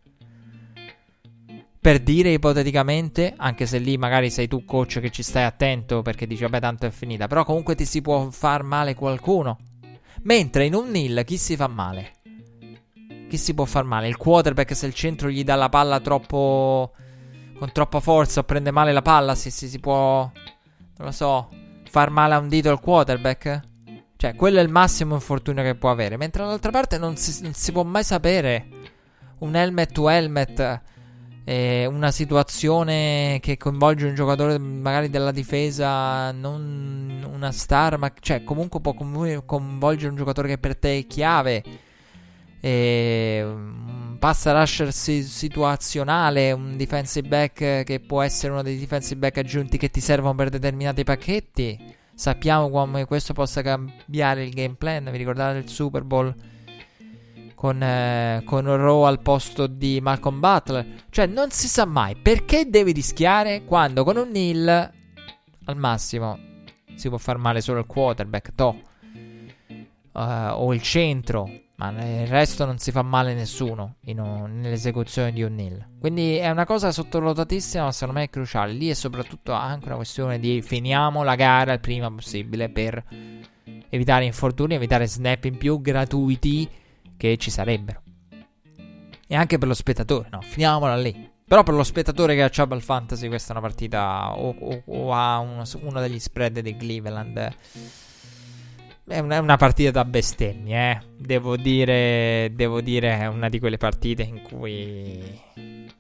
per 1.85 1.99
dire 1.99 2.31
ipoteticamente, 2.31 3.35
anche 3.37 3.67
se 3.67 3.77
lì 3.77 3.99
magari 3.99 4.31
sei 4.31 4.49
tu 4.49 4.65
coach 4.65 5.01
che 5.01 5.11
ci 5.11 5.23
stai 5.23 5.45
attento 5.45 6.01
perché 6.01 6.27
dici 6.27 6.41
vabbè 6.41 6.59
tanto 6.59 6.87
è 6.87 6.91
finita, 6.91 7.27
però 7.27 7.45
comunque 7.45 7.75
ti 7.75 7.85
si 7.85 8.01
può 8.01 8.31
far 8.31 8.63
male 8.63 8.95
qualcuno. 8.95 9.59
Mentre 10.23 10.65
in 10.65 10.73
un 10.73 10.89
nil 10.89 11.25
chi 11.27 11.37
si 11.37 11.57
fa 11.57 11.67
male? 11.67 12.13
Chi 13.29 13.37
si 13.37 13.53
può 13.53 13.67
far 13.67 13.85
male? 13.85 14.09
Il 14.09 14.17
quarterback 14.17 14.75
se 14.75 14.87
il 14.87 14.95
centro 14.95 15.29
gli 15.29 15.45
dà 15.45 15.57
la 15.57 15.69
palla 15.69 16.01
troppo 16.01 16.93
con 17.59 17.71
troppa 17.71 18.01
forza 18.01 18.41
o 18.41 18.45
prende 18.45 18.71
male 18.71 18.91
la 18.91 19.03
palla, 19.03 19.35
si, 19.35 19.51
si, 19.51 19.69
si 19.69 19.79
può 19.79 20.21
non 20.23 21.07
lo 21.07 21.11
so, 21.13 21.51
far 21.95 22.11
male 22.11 22.35
a 22.35 22.39
un 22.39 22.49
dito 22.49 22.71
al 22.71 22.81
quarterback? 22.81 23.61
Cioè, 24.17 24.35
quello 24.35 24.59
è 24.59 24.63
il 24.63 24.69
massimo 24.69 25.15
infortunio 25.15 25.63
che 25.63 25.77
può 25.77 25.93
avere, 25.93 26.17
mentre 26.17 26.43
dall'altra 26.43 26.73
parte 26.73 26.99
non 26.99 27.17
si, 27.17 27.41
non 27.45 27.53
si 27.53 27.71
può 27.71 27.85
mai 27.85 28.03
sapere 28.03 28.67
un 29.39 29.55
helmet 29.55 29.93
to 29.93 30.09
helmet 30.09 30.81
eh, 31.45 31.87
una 31.87 32.11
situazione 32.11 33.39
che 33.41 33.57
coinvolge 33.57 34.09
un 34.09 34.17
giocatore 34.17 34.59
magari 34.59 35.09
della 35.09 35.31
difesa, 35.31 36.33
non 36.33 37.25
una 37.33 37.53
star, 37.53 37.97
ma 37.97 38.13
cioè 38.19 38.43
comunque 38.43 38.81
può 38.81 38.93
coinvolgere 38.95 40.11
un 40.11 40.17
giocatore 40.17 40.49
che 40.49 40.59
per 40.59 40.77
te 40.77 40.99
è 40.99 41.07
chiave. 41.07 41.63
Un 42.61 44.14
pass 44.25 44.51
rusher 44.51 44.91
situazionale, 44.91 46.51
un 46.53 46.79
defensive 46.79 47.29
back 47.29 47.85
che 47.85 48.01
può 48.01 48.23
essere 48.23 48.53
uno 48.53 48.63
dei 48.63 48.79
defensive 48.79 49.17
back 49.17 49.37
aggiunti 49.37 49.77
che 49.77 49.91
ti 49.91 50.01
servono 50.01 50.35
per 50.35 50.49
determinati 50.49 51.05
pacchetti. 51.05 51.95
Sappiamo 52.15 52.71
come 52.71 53.05
questo 53.05 53.35
possa 53.35 53.61
cambiare 53.61 54.45
il 54.45 54.55
game 54.55 54.77
plan. 54.79 55.11
Vi 55.11 55.19
ricordate 55.19 55.59
il 55.59 55.69
Super 55.69 56.05
Bowl? 56.05 56.35
con, 57.55 57.83
eh, 57.83 58.41
con 58.47 58.65
Rowe 58.65 59.09
al 59.09 59.21
posto 59.21 59.67
di 59.67 60.01
Malcolm 60.01 60.41
Butler. 60.41 61.05
Cioè, 61.11 61.27
non 61.27 61.51
si 61.51 61.69
sa 61.69 61.85
mai 61.85 62.17
perché 62.17 62.71
devi 62.71 62.93
rischiare 62.93 63.65
quando 63.65 64.05
con 64.05 64.17
un 64.17 64.31
nil 64.31 64.67
al 65.67 65.77
massimo 65.77 66.39
si 66.95 67.11
può 67.11 67.19
far 67.19 67.37
male 67.37 67.61
solo 67.61 67.81
il 67.81 67.87
quarterback, 67.87 68.55
to. 68.55 68.81
Uh, 70.13 70.53
o 70.53 70.73
il 70.73 70.81
centro, 70.81 71.64
ma 71.77 71.91
il 71.91 72.27
resto 72.29 72.65
non 72.65 72.79
si 72.79 72.93
fa 72.93 73.03
male 73.03 73.35
nessuno 73.35 73.97
un, 74.05 74.61
nell'esecuzione 74.61 75.33
di 75.33 75.43
un 75.43 75.55
nil. 75.55 75.87
Quindi 75.99 76.37
è 76.37 76.49
una 76.51 76.65
cosa 76.65 76.93
sottovalutatissima, 76.93 77.85
ma 77.85 77.93
secondo 77.93 78.21
me 78.21 78.27
è 78.27 78.31
cruciale. 78.31 78.73
Lì 78.73 78.89
è 78.89 78.95
soprattutto 78.95 79.53
anche 79.53 79.87
una 79.87 79.97
questione 79.97 80.39
di 80.39 80.63
finiamo 80.63 81.23
la 81.23 81.35
gara 81.35 81.73
il 81.73 81.81
prima 81.81 82.11
possibile 82.11 82.69
per 82.69 83.03
evitare 83.89 84.25
infortuni, 84.25 84.75
evitare 84.75 85.07
snap 85.07 85.45
in 85.45 85.59
più 85.59 85.81
gratuiti 85.81 86.69
che 87.17 87.37
ci 87.37 87.51
sarebbero. 87.51 88.03
E 89.27 89.35
anche 89.35 89.59
per 89.59 89.69
lo 89.69 89.75
spettatore, 89.75 90.29
no? 90.31 90.41
Finiamola 90.43 90.97
lì. 90.97 91.33
Però 91.47 91.63
per 91.63 91.75
lo 91.75 91.83
spettatore 91.83 92.35
che 92.35 92.43
ha 92.43 92.49
Chabal 92.51 92.81
Fantasy 92.81 93.29
questa 93.29 93.53
è 93.53 93.57
una 93.57 93.67
partita 93.67 94.33
o, 94.37 94.55
o, 94.59 94.83
o 94.85 95.13
ha 95.13 95.39
uno, 95.39 95.63
uno, 95.83 96.01
degli 96.01 96.19
spread 96.19 96.61
di 96.61 96.77
Cleveland. 96.77 97.55
È 99.07 99.19
una, 99.19 99.39
una 99.41 99.57
partita 99.57 99.91
da 99.91 100.05
bestemmie, 100.05 100.91
eh. 100.91 101.01
Devo 101.19 101.57
dire, 101.57 102.51
devo 102.55 102.81
dire, 102.81 103.19
è 103.19 103.27
una 103.27 103.51
di 103.51 103.59
quelle 103.59 103.77
partite 103.77 104.23
in 104.23 104.41
cui 104.41 105.41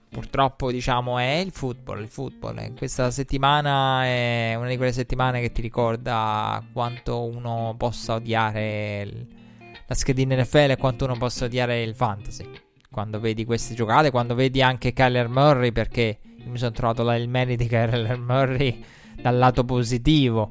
purtroppo 0.08 0.70
diciamo 0.70 1.18
è 1.18 1.34
il 1.44 1.50
football, 1.50 2.00
il 2.00 2.08
football. 2.08 2.74
Questa 2.74 3.10
settimana 3.10 4.04
è 4.04 4.54
una 4.56 4.68
di 4.68 4.76
quelle 4.76 4.92
settimane 4.92 5.40
che 5.40 5.52
ti 5.52 5.60
ricorda 5.60 6.64
quanto 6.72 7.24
uno 7.24 7.74
possa 7.76 8.14
odiare... 8.14 9.02
Il, 9.02 9.26
la 9.86 9.94
schedina 9.94 10.34
NFL 10.36 10.70
e 10.70 10.76
quanto 10.76 11.04
uno 11.04 11.16
possa 11.16 11.44
odiare 11.44 11.82
il 11.82 11.94
fantasy. 11.94 12.48
Quando 12.90 13.20
vedi 13.20 13.44
queste 13.44 13.74
giocate, 13.74 14.10
quando 14.10 14.34
vedi 14.34 14.62
anche 14.62 14.92
Kyler 14.92 15.28
Murray, 15.28 15.72
perché 15.72 16.20
mi 16.44 16.56
sono 16.56 16.70
trovato 16.70 17.02
la 17.02 17.16
il 17.16 17.28
merito 17.28 17.62
di 17.62 17.68
Kyler 17.68 18.16
Murray 18.16 18.82
dal 19.20 19.36
lato 19.36 19.64
positivo 19.64 20.50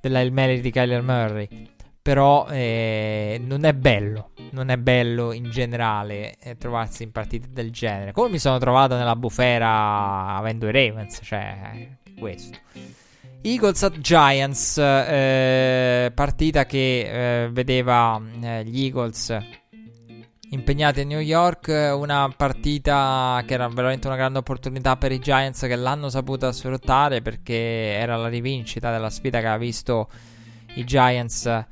della 0.00 0.20
il 0.20 0.32
merito 0.32 0.62
di 0.62 0.70
Kyler 0.70 1.02
Murray. 1.02 1.48
Però 2.02 2.46
eh, 2.48 3.40
non 3.44 3.64
è 3.64 3.74
bello, 3.74 4.30
non 4.52 4.70
è 4.70 4.78
bello 4.78 5.32
in 5.32 5.50
generale 5.50 6.36
eh, 6.40 6.56
trovarsi 6.56 7.02
in 7.02 7.12
partite 7.12 7.48
del 7.50 7.70
genere. 7.70 8.12
Come 8.12 8.30
mi 8.30 8.38
sono 8.38 8.58
trovato 8.58 8.96
nella 8.96 9.16
bufera 9.16 10.34
avendo 10.36 10.66
i 10.68 10.72
Ravens, 10.72 11.20
cioè 11.22 11.88
questo. 12.18 12.58
Eagles 13.42 13.82
at 13.82 13.98
Giants, 14.00 14.76
eh, 14.78 16.12
partita 16.14 16.66
che 16.66 17.44
eh, 17.44 17.48
vedeva 17.50 18.20
eh, 18.42 18.64
gli 18.64 18.84
Eagles 18.84 19.38
impegnati 20.50 21.00
a 21.00 21.04
New 21.04 21.20
York, 21.20 21.68
una 21.68 22.32
partita 22.36 23.42
che 23.46 23.54
era 23.54 23.68
veramente 23.68 24.08
una 24.08 24.16
grande 24.16 24.38
opportunità 24.38 24.96
per 24.96 25.12
i 25.12 25.20
Giants 25.20 25.60
che 25.60 25.76
l'hanno 25.76 26.10
saputa 26.10 26.52
sfruttare 26.52 27.22
perché 27.22 27.94
era 27.94 28.16
la 28.16 28.28
rivincita 28.28 28.90
della 28.90 29.10
sfida 29.10 29.40
che 29.40 29.46
ha 29.46 29.56
visto 29.56 30.10
i 30.74 30.84
Giants 30.84 31.66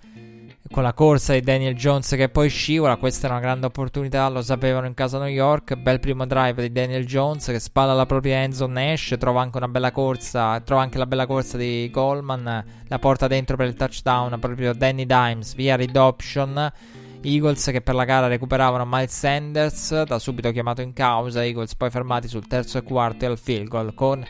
con 0.71 0.83
la 0.83 0.93
corsa 0.93 1.33
di 1.33 1.41
Daniel 1.41 1.75
Jones 1.75 2.09
che 2.11 2.29
poi 2.29 2.49
scivola. 2.49 2.97
Questa 2.97 3.27
è 3.27 3.31
una 3.31 3.41
grande 3.41 3.66
opportunità, 3.66 4.29
lo 4.29 4.43
sapevano 4.43 4.87
in 4.87 4.95
casa 4.95 5.19
New 5.19 5.29
York. 5.29 5.75
Bel 5.77 6.01
primo 6.01 6.27
drive 6.27 6.62
di 6.62 6.73
Daniel 6.73 7.07
Jones 7.07 7.47
che 7.47 7.59
spalla 7.59 7.95
la 7.95 8.07
propria 8.07 8.43
Enzo 8.43 8.66
Nash. 8.66 9.16
Trova 9.19 9.41
anche 9.41 9.57
una 9.57 9.69
bella 9.69 9.91
corsa. 9.91 10.61
Trova 10.61 10.83
anche 10.83 10.99
la 10.99 11.07
bella 11.07 11.27
corsa 11.27 11.57
di 11.57 11.89
Goldman. 11.91 12.64
La 12.87 12.99
porta 12.99 13.27
dentro 13.27 13.57
per 13.57 13.69
il 13.69 13.75
touchdown. 13.75 14.39
Proprio 14.39 14.73
Danny 14.75 15.07
Dimes 15.07 15.55
via 15.55 15.77
read 15.77 15.97
option. 15.97 16.73
Eagles 17.21 17.64
che 17.64 17.81
per 17.81 17.95
la 17.95 18.05
gara 18.05 18.29
recuperavano 18.29 18.87
Miles 18.87 19.16
Sanders, 19.16 20.03
da 20.03 20.19
subito 20.19 20.53
chiamato 20.53 20.83
in 20.83 20.93
causa. 20.93 21.45
Eagles 21.45 21.75
poi 21.75 21.91
fermati 21.91 22.29
sul 22.29 22.47
terzo 22.47 22.79
e 22.79 22.83
quarto 22.83 23.25
e 23.25 23.29
al 23.29 23.39
field 23.39 23.69
goal 23.69 23.95
con 23.95 24.25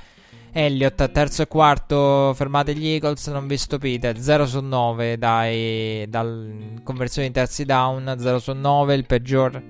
Elliott, 0.52 1.10
terzo 1.12 1.42
e 1.42 1.46
quarto, 1.46 2.32
fermate 2.34 2.74
gli 2.74 2.86
Eagles, 2.88 3.26
non 3.28 3.46
vi 3.46 3.56
stupite, 3.56 4.20
0 4.20 4.46
su 4.46 4.60
9 4.60 5.18
dai, 5.18 6.06
dal 6.08 6.80
conversione 6.82 7.28
di 7.28 7.34
terzi 7.34 7.64
down, 7.64 8.16
0 8.18 8.38
su 8.38 8.52
9, 8.52 8.94
il 8.94 9.06
peggior 9.06 9.62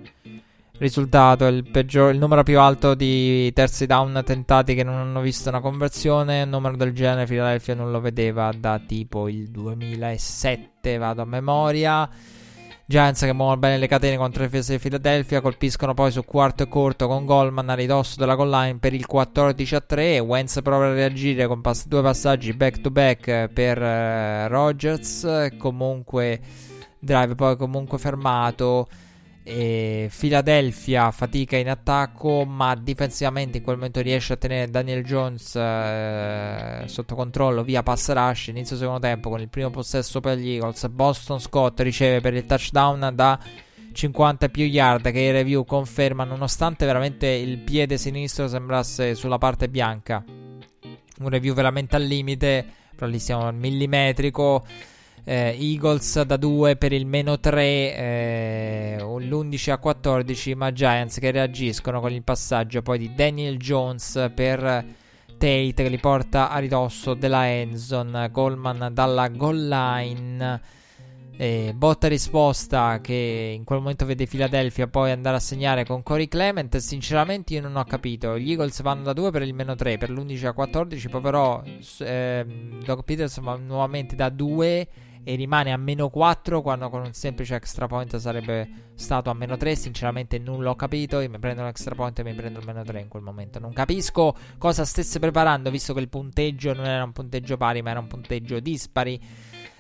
risultato, 0.79 1.47
il, 1.47 1.69
peggior, 1.69 2.13
il 2.13 2.19
numero 2.19 2.43
più 2.43 2.59
alto 2.61 2.95
di 2.95 3.53
terzi 3.53 3.87
down 3.87 4.23
tentati 4.25 4.75
che 4.75 4.85
non 4.85 4.95
hanno 4.95 5.21
visto 5.21 5.49
una 5.49 5.61
conversione, 5.61 6.43
un 6.43 6.51
numero 6.51 6.77
del 6.77 6.93
genere 6.93 7.27
Philadelphia 7.27 7.75
non 7.75 7.91
lo 7.91 8.01
vedeva 8.01 8.53
da 8.57 8.81
tipo 8.85 9.29
il 9.29 9.49
2007, 9.51 10.97
vado 10.99 11.23
a 11.23 11.27
memoria. 11.27 12.09
Giants 12.91 13.21
che 13.21 13.35
muovono 13.35 13.59
bene 13.59 13.77
le 13.77 13.87
catene 13.87 14.17
contro 14.17 14.41
le 14.41 14.49
difese 14.49 14.73
di 14.73 14.79
Philadelphia, 14.79 15.43
colpiscono 15.43 15.93
poi 15.93 16.11
su 16.11 16.25
quarto 16.25 16.63
e 16.63 16.69
corto 16.69 17.07
con 17.07 17.27
Goldman 17.27 17.69
a 17.69 17.75
ridosso 17.75 18.15
della 18.17 18.35
goal 18.35 18.49
line 18.49 18.79
per 18.79 18.95
il 18.95 19.05
14 19.05 19.75
a 19.75 19.81
3. 19.83 20.19
Wentz 20.21 20.61
prova 20.63 20.87
a 20.87 20.95
reagire 20.95 21.47
con 21.47 21.61
pass- 21.61 21.87
due 21.87 22.01
passaggi 22.01 22.55
back 22.55 22.81
to 22.81 22.91
back 22.91 23.49
per 23.49 23.79
uh, 23.79 24.49
Rogers. 24.49 25.51
Comunque, 25.59 26.41
drive 26.99 27.35
poi 27.35 27.59
comunque 27.59 27.99
fermato. 27.99 28.89
E 29.51 30.11
Philadelphia 30.15 31.11
fatica 31.11 31.57
in 31.57 31.71
attacco, 31.71 32.45
ma 32.45 32.75
difensivamente 32.75 33.57
in 33.57 33.65
quel 33.65 33.77
momento 33.77 34.03
riesce 34.03 34.35
a 34.35 34.37
tenere 34.37 34.71
Daniel 34.71 35.03
Jones 35.03 35.57
eh, 35.57 36.83
sotto 36.85 37.15
controllo 37.15 37.63
via 37.63 37.83
pass 37.83 38.13
rush. 38.13 38.49
Inizio 38.49 38.77
secondo 38.77 39.01
tempo 39.01 39.31
con 39.31 39.41
il 39.41 39.49
primo 39.49 39.71
possesso 39.71 40.21
per 40.21 40.37
gli 40.37 40.51
Eagles. 40.51 40.87
Boston 40.89 41.41
Scott 41.41 41.81
riceve 41.81 42.21
per 42.21 42.35
il 42.35 42.45
touchdown 42.45 43.11
da 43.15 43.41
50 43.91 44.51
più 44.51 44.65
yard 44.67 45.11
che 45.11 45.21
i 45.21 45.31
review 45.31 45.65
conferma, 45.65 46.25
nonostante 46.25 46.85
veramente 46.85 47.29
il 47.29 47.57
piede 47.57 47.97
sinistro 47.97 48.49
sembrasse 48.49 49.15
sulla 49.15 49.39
parte 49.39 49.71
bianca. 49.71 50.23
Un 50.27 51.29
review 51.31 51.55
veramente 51.55 51.97
al 51.97 52.03
limite, 52.03 52.67
però 52.95 53.07
lì 53.11 53.19
siamo 53.19 53.47
al 53.47 53.55
millimetrico 53.55 54.67
eh, 55.29 55.55
Eagles 55.61 56.23
da 56.23 56.39
2 56.39 56.77
per 56.77 56.95
il 56.95 57.05
meno 57.05 57.39
3, 57.39 57.63
eh, 57.63 58.97
l'11 58.99 59.71
a 59.73 59.77
14, 59.77 60.55
ma 60.55 60.73
Giants 60.73 61.19
che 61.19 61.31
reagiscono 61.31 62.01
con 62.01 62.13
il 62.13 62.23
passaggio 62.23 62.81
poi 62.81 62.97
di 62.97 63.15
Daniel 63.15 63.59
Jones 63.59 64.31
per 64.35 64.87
Tate 65.37 65.75
che 65.75 65.89
li 65.91 65.99
porta 65.99 66.49
a 66.49 66.59
ridosso 66.59 67.13
della 67.13 67.47
endzone, 67.47 68.31
Goldman 68.31 68.89
dalla 68.95 69.29
goal 69.29 69.69
line. 69.69 70.61
Eh, 71.37 71.73
botta 71.77 72.09
risposta 72.09 72.99
che 73.03 73.53
in 73.55 73.65
quel 73.65 73.81
momento 73.81 74.07
vede 74.07 74.27
Philadelphia 74.27 74.89
poi 74.89 75.11
andare 75.11 75.37
a 75.37 75.41
segnare 75.41 75.85
con 75.85 76.03
Corey 76.03 76.27
Clement. 76.27 76.75
Sinceramente, 76.79 77.53
io 77.53 77.61
non 77.61 77.77
ho 77.77 77.85
capito. 77.85 78.39
Gli 78.39 78.51
Eagles 78.51 78.81
vanno 78.81 79.03
da 79.03 79.13
2 79.13 79.31
per 79.31 79.43
il 79.43 79.53
meno 79.53 79.75
3 79.75 79.99
per 79.99 80.09
l'11 80.09 80.47
a 80.47 80.53
14. 80.55 81.09
Poi, 81.11 81.21
però, 81.21 81.63
eh, 81.99 82.47
Doc 82.83 83.05
Peters 83.05 83.41
va 83.41 83.57
nuovamente 83.57 84.17
da 84.17 84.31
2 84.31 84.89
e 85.25 85.35
rimane 85.35 85.73
a 85.73 85.77
meno 85.77 86.09
4 86.09 86.63
quando 86.63 86.89
con 86.89 87.03
un 87.03 87.13
semplice 87.13 87.55
extra 87.55 87.87
point 87.87 88.17
sarebbe 88.17 88.91
stato 88.95 89.31
a 89.31 89.35
meno 89.35 89.57
3. 89.57 89.75
Sinceramente 89.77 90.39
non 90.39 90.63
l'ho 90.63 90.75
capito. 90.75 91.21
Io 91.21 91.29
mi 91.29 91.39
prendo 91.39 91.63
un 91.63 91.69
extra 91.69 91.95
point 91.95 92.19
e 92.19 92.23
mi 92.23 92.35
prendo 92.35 92.61
il 92.61 92.67
meno 92.67 92.83
3 92.83 93.01
in 93.01 93.09
quel 93.09 93.23
momento. 93.23 93.59
Non 93.59 93.73
capisco 93.73 94.35
cosa 94.59 94.85
stesse 94.85 95.19
preparando, 95.19 95.71
visto 95.71 95.95
che 95.95 96.01
il 96.01 96.09
punteggio 96.09 96.73
non 96.73 96.87
era 96.87 97.05
un 97.05 97.13
punteggio 97.13 97.57
pari, 97.57 97.83
ma 97.83 97.91
era 97.91 98.01
un 98.01 98.07
punteggio 98.07 98.61
dispari. 98.61 99.21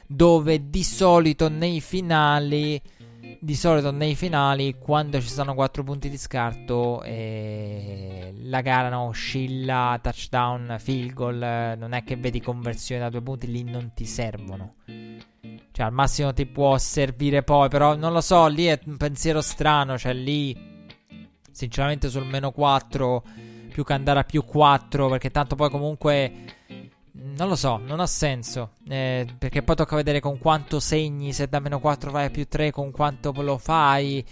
Dove 0.06 0.70
di 0.70 0.82
solito 0.82 1.48
nei 1.48 1.80
finali 1.80 2.80
di 3.40 3.54
solito 3.54 3.90
nei 3.90 4.14
finali, 4.14 4.76
quando 4.78 5.20
ci 5.20 5.28
sono 5.28 5.54
4 5.54 5.82
punti 5.84 6.08
di 6.08 6.16
scarto, 6.16 7.02
eh, 7.02 8.34
la 8.42 8.60
gara 8.60 8.88
no, 8.88 9.02
oscilla, 9.02 9.98
touchdown, 10.02 10.76
field 10.78 11.12
goal. 11.12 11.42
Eh, 11.42 11.76
non 11.76 11.92
è 11.92 12.02
che 12.04 12.16
vedi 12.16 12.40
conversione 12.40 13.00
da 13.00 13.10
2 13.10 13.22
punti, 13.22 13.46
lì 13.50 13.62
non 13.62 13.92
ti 13.94 14.06
servono. 14.06 14.74
Cioè, 15.70 15.86
al 15.86 15.92
massimo 15.92 16.32
ti 16.32 16.46
può 16.46 16.76
servire 16.78 17.42
poi, 17.42 17.68
però 17.68 17.94
non 17.94 18.12
lo 18.12 18.20
so, 18.20 18.46
lì 18.48 18.66
è 18.66 18.80
un 18.86 18.96
pensiero 18.96 19.40
strano. 19.40 19.96
Cioè, 19.96 20.12
lì, 20.12 20.56
sinceramente, 21.50 22.08
sul 22.08 22.26
meno 22.26 22.50
4, 22.50 23.22
più 23.70 23.84
che 23.84 23.92
andare 23.92 24.20
a 24.20 24.24
più 24.24 24.44
4, 24.44 25.08
perché 25.08 25.30
tanto 25.30 25.54
poi 25.54 25.70
comunque 25.70 26.32
non 27.20 27.48
lo 27.48 27.56
so, 27.56 27.78
non 27.78 28.00
ha 28.00 28.06
senso. 28.06 28.72
Eh, 28.88 29.26
perché 29.38 29.62
poi 29.62 29.76
tocca 29.76 29.96
vedere 29.96 30.20
con 30.20 30.38
quanto 30.38 30.80
segni. 30.80 31.32
Se 31.32 31.48
da 31.48 31.60
meno 31.60 31.80
4 31.80 32.10
vai 32.10 32.26
a 32.26 32.30
più 32.30 32.46
3, 32.46 32.70
con 32.70 32.90
quanto 32.90 33.32
lo 33.42 33.58
fai. 33.58 34.24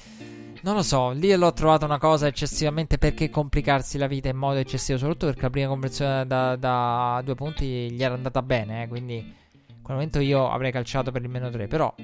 Non 0.62 0.74
lo 0.74 0.82
so, 0.82 1.10
lì 1.10 1.32
l'ho 1.34 1.52
trovata 1.52 1.84
una 1.84 1.98
cosa 1.98 2.26
eccessivamente 2.26 2.98
perché 2.98 3.30
complicarsi 3.30 3.98
la 3.98 4.08
vita 4.08 4.28
in 4.28 4.36
modo 4.36 4.58
eccessivo, 4.58 4.98
soprattutto 4.98 5.26
perché 5.26 5.42
la 5.42 5.50
prima 5.50 5.68
conversione 5.68 6.26
da, 6.26 6.56
da 6.56 7.20
due 7.24 7.34
punti 7.36 7.92
gli 7.92 8.02
era 8.02 8.14
andata 8.14 8.42
bene, 8.42 8.82
eh, 8.82 8.88
quindi 8.88 9.16
in 9.16 9.82
quel 9.82 9.96
momento 9.96 10.18
io 10.18 10.50
avrei 10.50 10.72
calciato 10.72 11.12
per 11.12 11.22
il 11.22 11.28
meno 11.28 11.50
3, 11.50 11.68
però 11.68 11.94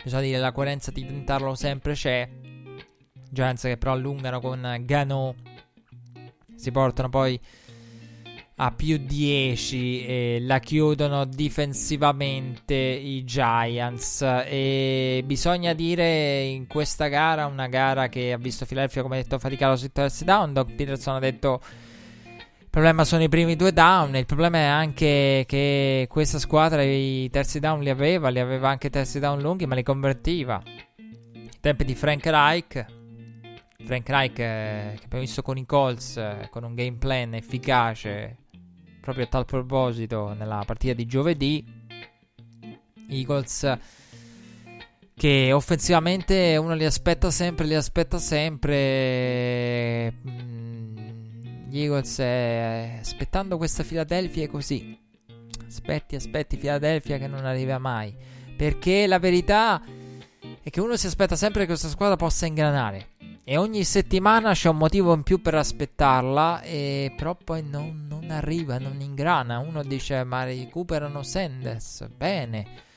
bisogna 0.00 0.22
dire 0.22 0.38
la 0.38 0.52
coerenza 0.52 0.92
di 0.92 1.04
tentarlo 1.04 1.56
sempre 1.56 1.94
c'è. 1.94 2.28
Giants 3.32 3.62
che 3.62 3.76
però 3.76 3.92
allungano 3.92 4.40
con 4.40 4.76
Gano, 4.82 5.34
si 6.54 6.70
portano 6.70 7.08
poi 7.08 7.40
a 8.62 8.72
più 8.72 8.98
10 8.98 10.04
e 10.04 10.38
la 10.42 10.58
chiudono 10.58 11.24
difensivamente 11.24 12.74
i 12.74 13.24
Giants. 13.24 14.20
E 14.20 15.22
bisogna 15.24 15.72
dire 15.72 16.42
in 16.42 16.66
questa 16.66 17.08
gara 17.08 17.46
una 17.46 17.68
gara 17.68 18.08
che 18.08 18.32
ha 18.32 18.36
visto 18.36 18.66
Philadelphia 18.66 19.00
come 19.00 19.22
detto 19.22 19.38
faticato 19.38 19.76
sui 19.76 19.90
terzi 19.92 20.24
down. 20.24 20.52
Doc 20.52 20.74
Peterson 20.74 21.14
ha 21.14 21.18
detto 21.20 21.62
il 22.58 22.68
problema 22.68 23.04
sono 23.04 23.22
i 23.22 23.30
primi 23.30 23.56
due 23.56 23.72
down. 23.72 24.14
Il 24.16 24.26
problema 24.26 24.58
è 24.58 24.64
anche 24.64 25.44
che 25.46 26.06
questa 26.10 26.38
squadra 26.38 26.82
i 26.82 27.30
terzi 27.30 27.60
down 27.60 27.80
li 27.80 27.88
aveva 27.88 28.28
li 28.28 28.40
aveva 28.40 28.68
anche 28.68 28.90
terzi 28.90 29.18
down 29.20 29.40
lunghi 29.40 29.64
ma 29.64 29.74
li 29.74 29.82
convertiva. 29.82 30.62
Tempi 31.60 31.84
di 31.86 31.94
Frank 31.94 32.26
Reich. 32.26 32.84
Frank 33.82 34.06
Reich 34.06 34.38
eh, 34.38 34.92
che 34.98 35.04
abbiamo 35.04 35.24
visto 35.24 35.40
con 35.40 35.56
i 35.56 35.64
Colts 35.64 36.18
eh, 36.18 36.48
con 36.50 36.64
un 36.64 36.74
game 36.74 36.98
plan 36.98 37.32
efficace 37.32 38.36
proprio 39.00 39.24
a 39.24 39.28
tal 39.28 39.44
proposito 39.44 40.32
nella 40.34 40.62
partita 40.66 40.94
di 40.94 41.06
giovedì. 41.06 41.64
Eagles 43.08 43.78
che 45.20 45.52
offensivamente 45.52 46.56
uno 46.56 46.72
li 46.72 46.86
aspetta 46.86 47.30
sempre, 47.30 47.66
li 47.66 47.74
aspetta 47.74 48.18
sempre. 48.18 50.14
Mm, 50.26 50.96
gli 51.68 51.78
Eagles 51.78 52.18
eh, 52.20 52.96
aspettando 53.00 53.58
questa 53.58 53.82
Philadelphia 53.82 54.44
è 54.44 54.48
così. 54.48 54.98
Aspetti, 55.66 56.16
aspetti 56.16 56.56
Philadelphia 56.56 57.18
che 57.18 57.26
non 57.26 57.44
arriva 57.44 57.76
mai. 57.76 58.16
Perché 58.56 59.06
la 59.06 59.18
verità 59.18 59.82
è 60.62 60.70
che 60.70 60.80
uno 60.80 60.96
si 60.96 61.06
aspetta 61.06 61.36
sempre 61.36 61.62
che 61.62 61.68
questa 61.68 61.88
squadra 61.88 62.16
possa 62.16 62.46
ingranare. 62.46 63.08
E 63.42 63.56
ogni 63.56 63.84
settimana 63.84 64.52
c'è 64.52 64.68
un 64.68 64.76
motivo 64.76 65.12
in 65.14 65.22
più 65.22 65.40
per 65.40 65.54
aspettarla, 65.54 66.62
e 66.62 67.12
però 67.16 67.34
poi 67.34 67.62
non, 67.62 68.06
non 68.08 68.30
arriva, 68.30 68.78
non 68.78 69.00
ingrana. 69.00 69.58
Uno 69.58 69.82
dice: 69.82 70.22
Ma 70.24 70.44
recuperano 70.44 71.22
Sanders. 71.22 72.06
Bene. 72.16 72.88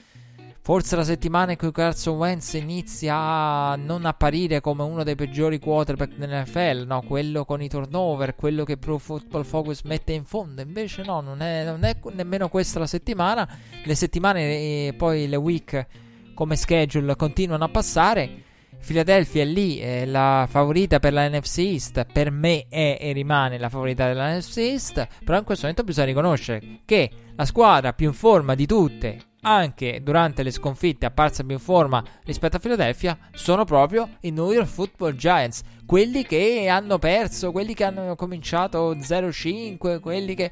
Forse 0.66 0.96
la 0.96 1.04
settimana 1.04 1.52
in 1.52 1.58
cui 1.58 1.74
Carson 1.74 2.16
Wentz 2.16 2.54
inizia 2.54 3.18
a 3.18 3.76
non 3.76 4.06
apparire 4.06 4.62
come 4.62 4.84
uno 4.84 5.04
dei 5.04 5.16
peggiori 5.16 5.60
quarterback 5.60 6.16
dell'NFL, 6.16 6.86
no? 6.88 7.02
Quello 7.02 7.44
con 7.44 7.62
i 7.62 7.68
turnover, 7.68 8.34
quello 8.36 8.64
che 8.64 8.78
Pro 8.78 8.98
Football 8.98 9.44
Focus 9.44 9.82
mette 9.82 10.14
in 10.14 10.24
fondo. 10.24 10.62
Invece 10.62 11.04
no, 11.04 11.20
non 11.20 11.42
è, 11.42 11.66
non 11.66 11.84
è 11.84 11.98
nemmeno 12.14 12.48
questa 12.48 12.80
la 12.80 12.88
settimana. 12.88 13.46
Le 13.84 13.96
settimane 13.96 14.88
e 14.88 14.94
poi 14.98 15.28
le 15.28 15.36
week 15.36 15.86
come 16.34 16.56
schedule 16.56 17.18
continuano 17.18 17.66
a 17.66 17.70
passare. 17.70 18.43
Philadelphia 18.86 19.44
è 19.44 19.46
lì, 19.46 19.78
è 19.78 20.06
la 20.06 20.46
favorita 20.50 21.00
per 21.00 21.14
la 21.14 21.30
NFC 21.30 21.60
East, 21.60 22.06
per 22.12 22.32
me 22.32 22.66
è 22.68 22.98
e 23.00 23.14
rimane 23.14 23.58
la 23.58 23.70
favorita 23.70 24.08
della 24.08 24.36
NFC 24.36 24.58
East, 24.58 25.08
però 25.24 25.38
in 25.38 25.46
questo 25.46 25.68
momento 25.68 25.86
bisogna 25.86 26.08
riconoscere 26.08 26.80
che 26.84 27.10
la 27.34 27.46
squadra 27.46 27.94
più 27.94 28.08
in 28.08 28.14
forma 28.14 28.56
di 28.56 28.66
tutte, 28.66 29.20
anche 29.44 30.02
durante 30.04 30.44
le 30.44 30.52
sconfitte 30.52 31.06
apparsa 31.06 31.44
più 31.44 31.54
in 31.54 31.62
forma 31.62 32.04
rispetto 32.26 32.58
a 32.58 32.60
Philadelphia, 32.60 33.18
sono 33.32 33.64
proprio 33.64 34.18
i 34.22 34.32
New 34.32 34.52
York 34.52 34.68
Football 34.68 35.16
Giants, 35.16 35.62
quelli 35.86 36.24
che 36.24 36.68
hanno 36.68 37.00
perso, 37.00 37.54
quelli 37.54 37.74
che 37.74 37.86
hanno 37.86 38.16
cominciato 38.16 38.94
0-5, 38.96 40.02
quelli 40.02 40.36
che... 40.36 40.52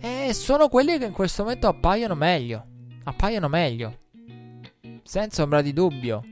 Eh, 0.00 0.32
sono 0.32 0.68
quelli 0.68 0.98
che 0.98 1.04
in 1.04 1.12
questo 1.12 1.42
momento 1.42 1.68
appaiono 1.68 2.14
meglio, 2.14 2.64
appaiono 3.04 3.48
meglio, 3.48 3.98
senza 5.02 5.42
ombra 5.42 5.62
di 5.62 5.72
dubbio 5.72 6.22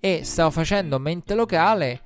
e 0.00 0.24
stavo 0.24 0.50
facendo 0.50 0.98
mente 0.98 1.34
locale 1.34 2.02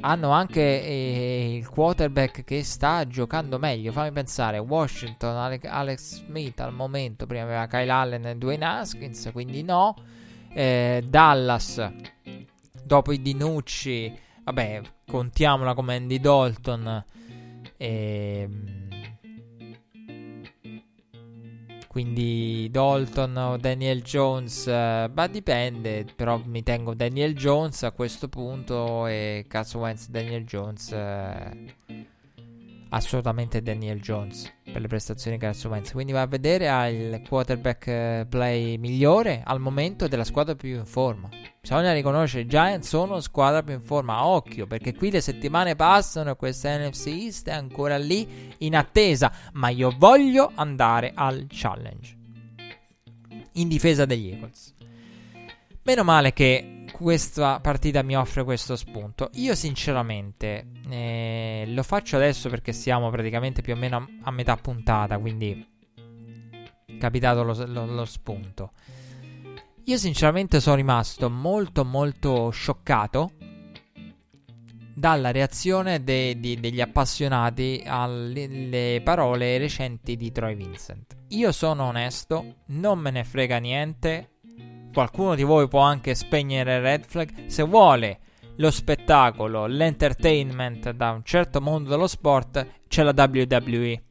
hanno 0.00 0.30
anche 0.30 0.60
eh, 0.60 1.56
il 1.56 1.68
quarterback 1.68 2.44
che 2.44 2.62
sta 2.64 3.06
giocando 3.06 3.58
meglio. 3.58 3.92
Fammi 3.92 4.12
pensare: 4.12 4.58
Washington, 4.58 5.36
Ale- 5.36 5.60
Alex 5.62 6.24
Smith 6.24 6.60
al 6.60 6.72
momento. 6.72 7.26
Prima 7.26 7.44
aveva 7.44 7.66
Kyle 7.66 7.90
Allen 7.90 8.26
e 8.26 8.36
Dwayne 8.36 8.64
Haskins, 8.64 9.30
quindi 9.32 9.62
no. 9.62 9.94
Eh, 10.52 11.04
Dallas, 11.06 11.92
dopo 12.82 13.12
i 13.12 13.20
Dinucci, 13.20 14.12
vabbè, 14.44 14.80
contiamola 15.06 15.74
come 15.74 15.96
Andy 15.96 16.20
Dalton. 16.20 17.04
Eh, 17.76 18.48
quindi 21.94 22.66
Dalton 22.72 23.36
o 23.36 23.56
Daniel 23.56 24.02
Jones, 24.02 24.66
eh, 24.66 25.08
ma 25.14 25.26
dipende, 25.28 26.04
però 26.16 26.42
mi 26.44 26.64
tengo 26.64 26.92
Daniel 26.92 27.36
Jones 27.36 27.84
a 27.84 27.92
questo 27.92 28.28
punto 28.28 29.06
e 29.06 29.44
cazzo 29.46 29.78
Wentz 29.78 30.08
Daniel 30.08 30.44
Jones, 30.44 30.90
eh, 30.90 31.76
assolutamente 32.88 33.62
Daniel 33.62 34.00
Jones. 34.00 34.52
per 34.64 34.80
le 34.80 34.88
prestazioni 34.88 35.38
ha 35.40 35.52
su 35.52 35.68
Wentz. 35.68 35.92
Quindi 35.92 36.10
va 36.10 36.22
a 36.22 36.26
vedere 36.26 36.66
il 36.90 37.22
quarterback 37.28 37.86
eh, 37.86 38.26
play 38.28 38.76
migliore 38.76 39.42
al 39.44 39.60
momento 39.60 40.08
della 40.08 40.24
squadra 40.24 40.56
più 40.56 40.74
in 40.74 40.86
forma. 40.86 41.28
Bisogna 41.64 41.94
riconoscere 41.94 42.42
i 42.42 42.46
Giants 42.46 42.88
sono 42.88 43.20
squadra 43.20 43.62
più 43.62 43.72
in 43.72 43.80
forma. 43.80 44.26
Occhio, 44.26 44.66
perché 44.66 44.94
qui 44.94 45.10
le 45.10 45.22
settimane 45.22 45.74
passano 45.74 46.32
e 46.32 46.36
questa 46.36 46.76
NFC 46.76 47.06
East 47.06 47.48
è 47.48 47.54
ancora 47.54 47.96
lì 47.96 48.54
in 48.58 48.76
attesa. 48.76 49.32
Ma 49.54 49.70
io 49.70 49.90
voglio 49.96 50.52
andare 50.56 51.12
al 51.14 51.46
challenge 51.48 52.16
in 53.52 53.68
difesa 53.68 54.04
degli 54.04 54.28
Eagles. 54.28 54.74
Meno 55.84 56.04
male 56.04 56.34
che 56.34 56.84
questa 56.92 57.58
partita 57.60 58.02
mi 58.02 58.14
offre 58.14 58.44
questo 58.44 58.76
spunto. 58.76 59.30
Io 59.36 59.54
sinceramente 59.54 60.66
eh, 60.90 61.64
lo 61.68 61.82
faccio 61.82 62.16
adesso 62.16 62.50
perché 62.50 62.74
siamo 62.74 63.08
praticamente 63.08 63.62
più 63.62 63.72
o 63.72 63.76
meno 63.76 63.96
a, 63.96 64.06
a 64.24 64.30
metà 64.30 64.54
puntata, 64.58 65.16
quindi 65.16 65.66
capitato 66.98 67.42
lo, 67.42 67.64
lo, 67.64 67.86
lo 67.86 68.04
spunto. 68.04 68.72
Io 69.86 69.98
sinceramente 69.98 70.60
sono 70.60 70.76
rimasto 70.76 71.28
molto 71.28 71.84
molto 71.84 72.48
scioccato 72.48 73.32
dalla 74.94 75.30
reazione 75.30 76.02
de, 76.02 76.40
de, 76.40 76.58
degli 76.58 76.80
appassionati 76.80 77.82
alle 77.84 79.02
parole 79.04 79.58
recenti 79.58 80.16
di 80.16 80.32
Troy 80.32 80.54
Vincent. 80.54 81.16
Io 81.28 81.52
sono 81.52 81.84
onesto, 81.84 82.62
non 82.68 82.98
me 82.98 83.10
ne 83.10 83.24
frega 83.24 83.58
niente 83.58 84.30
qualcuno 84.94 85.34
di 85.34 85.42
voi 85.42 85.66
può 85.66 85.80
anche 85.80 86.14
spegnere 86.14 86.78
Red 86.78 87.04
Flag 87.04 87.46
se 87.46 87.64
vuole 87.64 88.20
lo 88.56 88.70
spettacolo, 88.70 89.66
l'entertainment 89.66 90.92
da 90.92 91.10
un 91.10 91.24
certo 91.24 91.60
mondo 91.60 91.90
dello 91.90 92.06
sport, 92.06 92.82
c'è 92.86 93.02
la 93.02 93.12
WWE. 93.16 94.03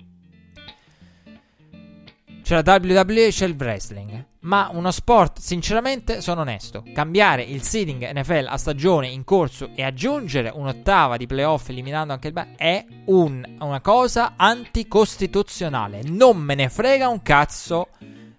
C'è 2.44 2.62
la 2.62 2.78
WWE 2.78 3.28
e 3.28 3.30
c'è 3.30 3.46
il 3.46 3.56
wrestling. 3.58 4.26
Ma 4.42 4.70
uno 4.74 4.92
sport, 4.92 5.40
sinceramente, 5.40 6.20
sono 6.20 6.42
onesto. 6.42 6.84
Cambiare 6.94 7.42
il 7.42 7.62
seeding 7.62 8.12
NFL 8.12 8.48
a 8.50 8.58
stagione 8.58 9.08
in 9.08 9.24
corso 9.24 9.70
e 9.74 9.82
aggiungere 9.82 10.52
un'ottava 10.54 11.16
di 11.16 11.26
playoff 11.26 11.70
eliminando 11.70 12.12
anche 12.12 12.28
il 12.28 12.34
bye 12.34 12.56
è 12.58 12.86
un, 13.06 13.42
una 13.60 13.80
cosa 13.80 14.34
anticostituzionale. 14.36 16.02
Non 16.04 16.38
me 16.38 16.56
ne 16.56 16.68
frega 16.68 17.08
un 17.08 17.22
cazzo. 17.22 17.88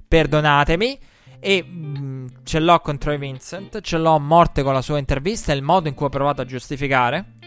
Perdonatemi. 0.07 0.99
E 1.41 1.63
mh, 1.63 1.99
mm, 1.99 2.27
ce 2.45 2.61
l'ho 2.61 2.81
con 2.81 2.99
Troy 2.99 3.17
Vincent, 3.17 3.81
ce 3.81 3.97
l'ho 3.97 4.15
a 4.15 4.19
morte 4.19 4.63
con 4.63 4.75
la 4.75 4.83
sua 4.83 4.99
intervista 4.99 5.53
e 5.53 5.57
il 5.57 5.63
modo 5.63 5.89
in 5.89 5.95
cui 5.95 6.07
ha 6.07 6.11
provato 6.11 6.43
a 6.43 6.45
giustificare. 6.45 7.39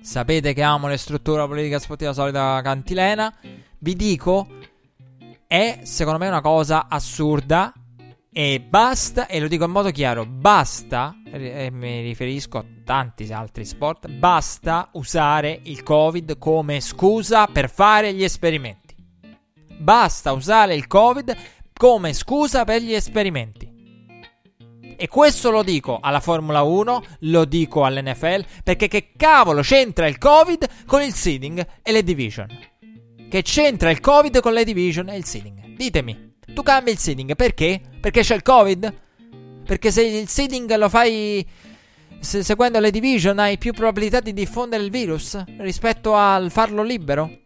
Sapete 0.00 0.52
che 0.52 0.62
amo 0.62 0.88
le 0.88 0.96
strutture 0.96 1.46
politica 1.46 1.78
sportiva 1.78 2.12
solita 2.12 2.60
cantilena. 2.62 3.32
Vi 3.78 3.94
dico, 3.94 4.46
è 5.54 5.80
secondo 5.84 6.18
me 6.18 6.26
una 6.26 6.40
cosa 6.40 6.86
assurda. 6.88 7.72
E 8.36 8.60
basta, 8.60 9.28
e 9.28 9.38
lo 9.38 9.46
dico 9.46 9.64
in 9.64 9.70
modo 9.70 9.92
chiaro, 9.92 10.26
basta, 10.26 11.14
e 11.30 11.70
mi 11.70 12.00
riferisco 12.00 12.58
a 12.58 12.64
tanti 12.84 13.32
altri 13.32 13.64
sport, 13.64 14.08
basta 14.08 14.88
usare 14.94 15.60
il 15.62 15.84
Covid 15.84 16.36
come 16.38 16.80
scusa 16.80 17.46
per 17.46 17.70
fare 17.70 18.12
gli 18.12 18.24
esperimenti. 18.24 18.96
Basta 19.78 20.32
usare 20.32 20.74
il 20.74 20.88
Covid 20.88 21.36
come 21.72 22.12
scusa 22.12 22.64
per 22.64 22.82
gli 22.82 22.92
esperimenti. 22.92 23.70
E 24.96 25.06
questo 25.06 25.52
lo 25.52 25.62
dico 25.62 26.00
alla 26.00 26.20
Formula 26.20 26.62
1, 26.62 27.02
lo 27.20 27.44
dico 27.44 27.84
all'NFL, 27.84 28.44
perché 28.64 28.88
che 28.88 29.12
cavolo 29.16 29.60
c'entra 29.60 30.08
il 30.08 30.18
Covid 30.18 30.86
con 30.86 31.02
il 31.02 31.14
seeding 31.14 31.64
e 31.82 31.92
le 31.92 32.02
division? 32.02 32.48
Che 33.34 33.42
c'entra 33.42 33.90
il 33.90 33.98
Covid 33.98 34.38
con 34.38 34.52
le 34.52 34.62
division 34.62 35.08
e 35.08 35.16
il 35.16 35.24
seeding? 35.24 35.74
Ditemi, 35.74 36.34
tu 36.54 36.62
cambi 36.62 36.92
il 36.92 36.98
seeding 36.98 37.34
perché? 37.34 37.80
Perché 38.00 38.20
c'è 38.20 38.36
il 38.36 38.42
Covid? 38.42 38.94
Perché 39.66 39.90
se 39.90 40.04
il 40.04 40.28
seeding 40.28 40.72
lo 40.76 40.88
fai 40.88 41.44
se, 42.20 42.44
seguendo 42.44 42.78
le 42.78 42.92
division 42.92 43.40
hai 43.40 43.58
più 43.58 43.72
probabilità 43.72 44.20
di 44.20 44.32
diffondere 44.32 44.84
il 44.84 44.90
virus 44.92 45.42
rispetto 45.58 46.14
al 46.14 46.52
farlo 46.52 46.84
libero? 46.84 47.40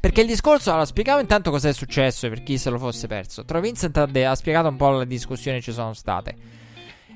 Perché 0.00 0.22
il 0.22 0.26
discorso, 0.26 0.70
allora, 0.70 0.86
spiegavo 0.86 1.20
intanto 1.20 1.50
cosa 1.50 1.68
è 1.68 1.74
successo 1.74 2.26
per 2.30 2.42
chi 2.42 2.56
se 2.56 2.70
lo 2.70 2.78
fosse 2.78 3.06
perso. 3.06 3.44
Troy 3.44 3.60
Vincent 3.60 3.98
ha, 3.98 4.06
de- 4.06 4.24
ha 4.24 4.34
spiegato 4.34 4.68
un 4.68 4.76
po' 4.76 5.00
le 5.00 5.06
discussioni 5.06 5.58
che 5.58 5.64
ci 5.64 5.72
sono 5.72 5.92
state. 5.92 6.34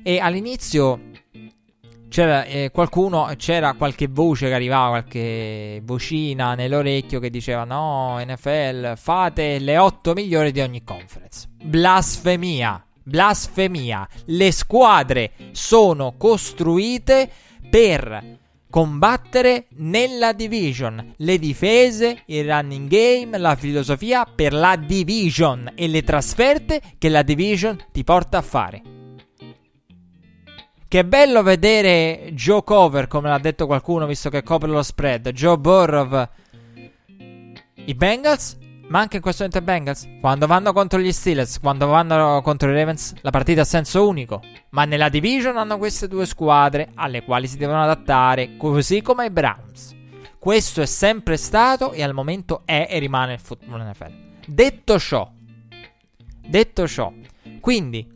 E 0.03 0.19
all'inizio 0.19 1.09
c'era 2.09 2.45
eh, 2.45 2.71
qualcuno, 2.71 3.31
c'era 3.37 3.73
qualche 3.73 4.07
voce 4.07 4.47
che 4.47 4.53
arrivava, 4.53 4.89
qualche 4.89 5.81
vocina 5.83 6.55
nell'orecchio 6.55 7.19
che 7.19 7.29
diceva 7.29 7.63
no, 7.63 8.19
NFL, 8.25 8.95
fate 8.95 9.59
le 9.59 9.77
8 9.77 10.13
migliori 10.13 10.51
di 10.51 10.61
ogni 10.61 10.83
conference. 10.83 11.47
Blasfemia, 11.63 12.85
blasfemia. 13.03 14.07
Le 14.25 14.51
squadre 14.51 15.31
sono 15.51 16.15
costruite 16.17 17.29
per 17.69 18.39
combattere 18.69 19.67
nella 19.77 20.33
division, 20.33 21.13
le 21.15 21.39
difese, 21.39 22.23
il 22.25 22.45
running 22.45 22.89
game, 22.89 23.37
la 23.37 23.55
filosofia 23.55 24.25
per 24.25 24.51
la 24.51 24.75
division 24.75 25.71
e 25.75 25.87
le 25.87 26.03
trasferte 26.03 26.81
che 26.97 27.07
la 27.07 27.21
division 27.21 27.77
ti 27.93 28.03
porta 28.03 28.39
a 28.39 28.41
fare. 28.41 28.94
Che 30.87 31.05
bello 31.05 31.43
vedere 31.43 32.29
Joe 32.33 32.63
Cover, 32.63 33.07
come 33.07 33.29
l'ha 33.29 33.39
detto 33.39 33.65
qualcuno, 33.65 34.05
visto 34.05 34.29
che 34.29 34.43
copre 34.43 34.69
lo 34.69 34.83
spread. 34.83 35.31
Joe 35.31 35.57
Burrow. 35.57 36.27
I 37.87 37.93
Bengals 37.93 38.57
ma 38.87 38.99
anche 38.99 39.15
in 39.15 39.21
questo 39.21 39.43
momento 39.43 39.59
i 39.59 39.65
Bengals, 39.65 40.07
quando 40.21 40.45
vanno 40.45 40.71
contro 40.71 40.99
gli 40.99 41.11
Steelers, 41.11 41.59
quando 41.59 41.87
vanno 41.87 42.41
contro 42.43 42.69
i 42.69 42.73
Ravens, 42.75 43.15
la 43.21 43.31
partita 43.31 43.61
ha 43.61 43.65
senso 43.65 44.07
unico. 44.07 44.41
Ma 44.69 44.85
nella 44.85 45.09
division 45.09 45.57
hanno 45.57 45.77
queste 45.77 46.07
due 46.07 46.27
squadre 46.27 46.91
alle 46.93 47.23
quali 47.23 47.47
si 47.47 47.57
devono 47.57 47.81
adattare, 47.81 48.57
così 48.57 49.01
come 49.01 49.25
i 49.25 49.31
Browns. 49.31 49.95
Questo 50.37 50.81
è 50.81 50.85
sempre 50.85 51.37
stato 51.37 51.93
e 51.93 52.03
al 52.03 52.13
momento 52.13 52.61
è 52.65 52.87
e 52.87 52.99
rimane 52.99 53.33
il 53.33 53.39
football 53.39 53.89
NFL. 53.89 54.13
Detto 54.45 54.99
ciò, 54.99 55.31
detto 56.47 56.87
ciò, 56.87 57.11
quindi, 57.59 58.07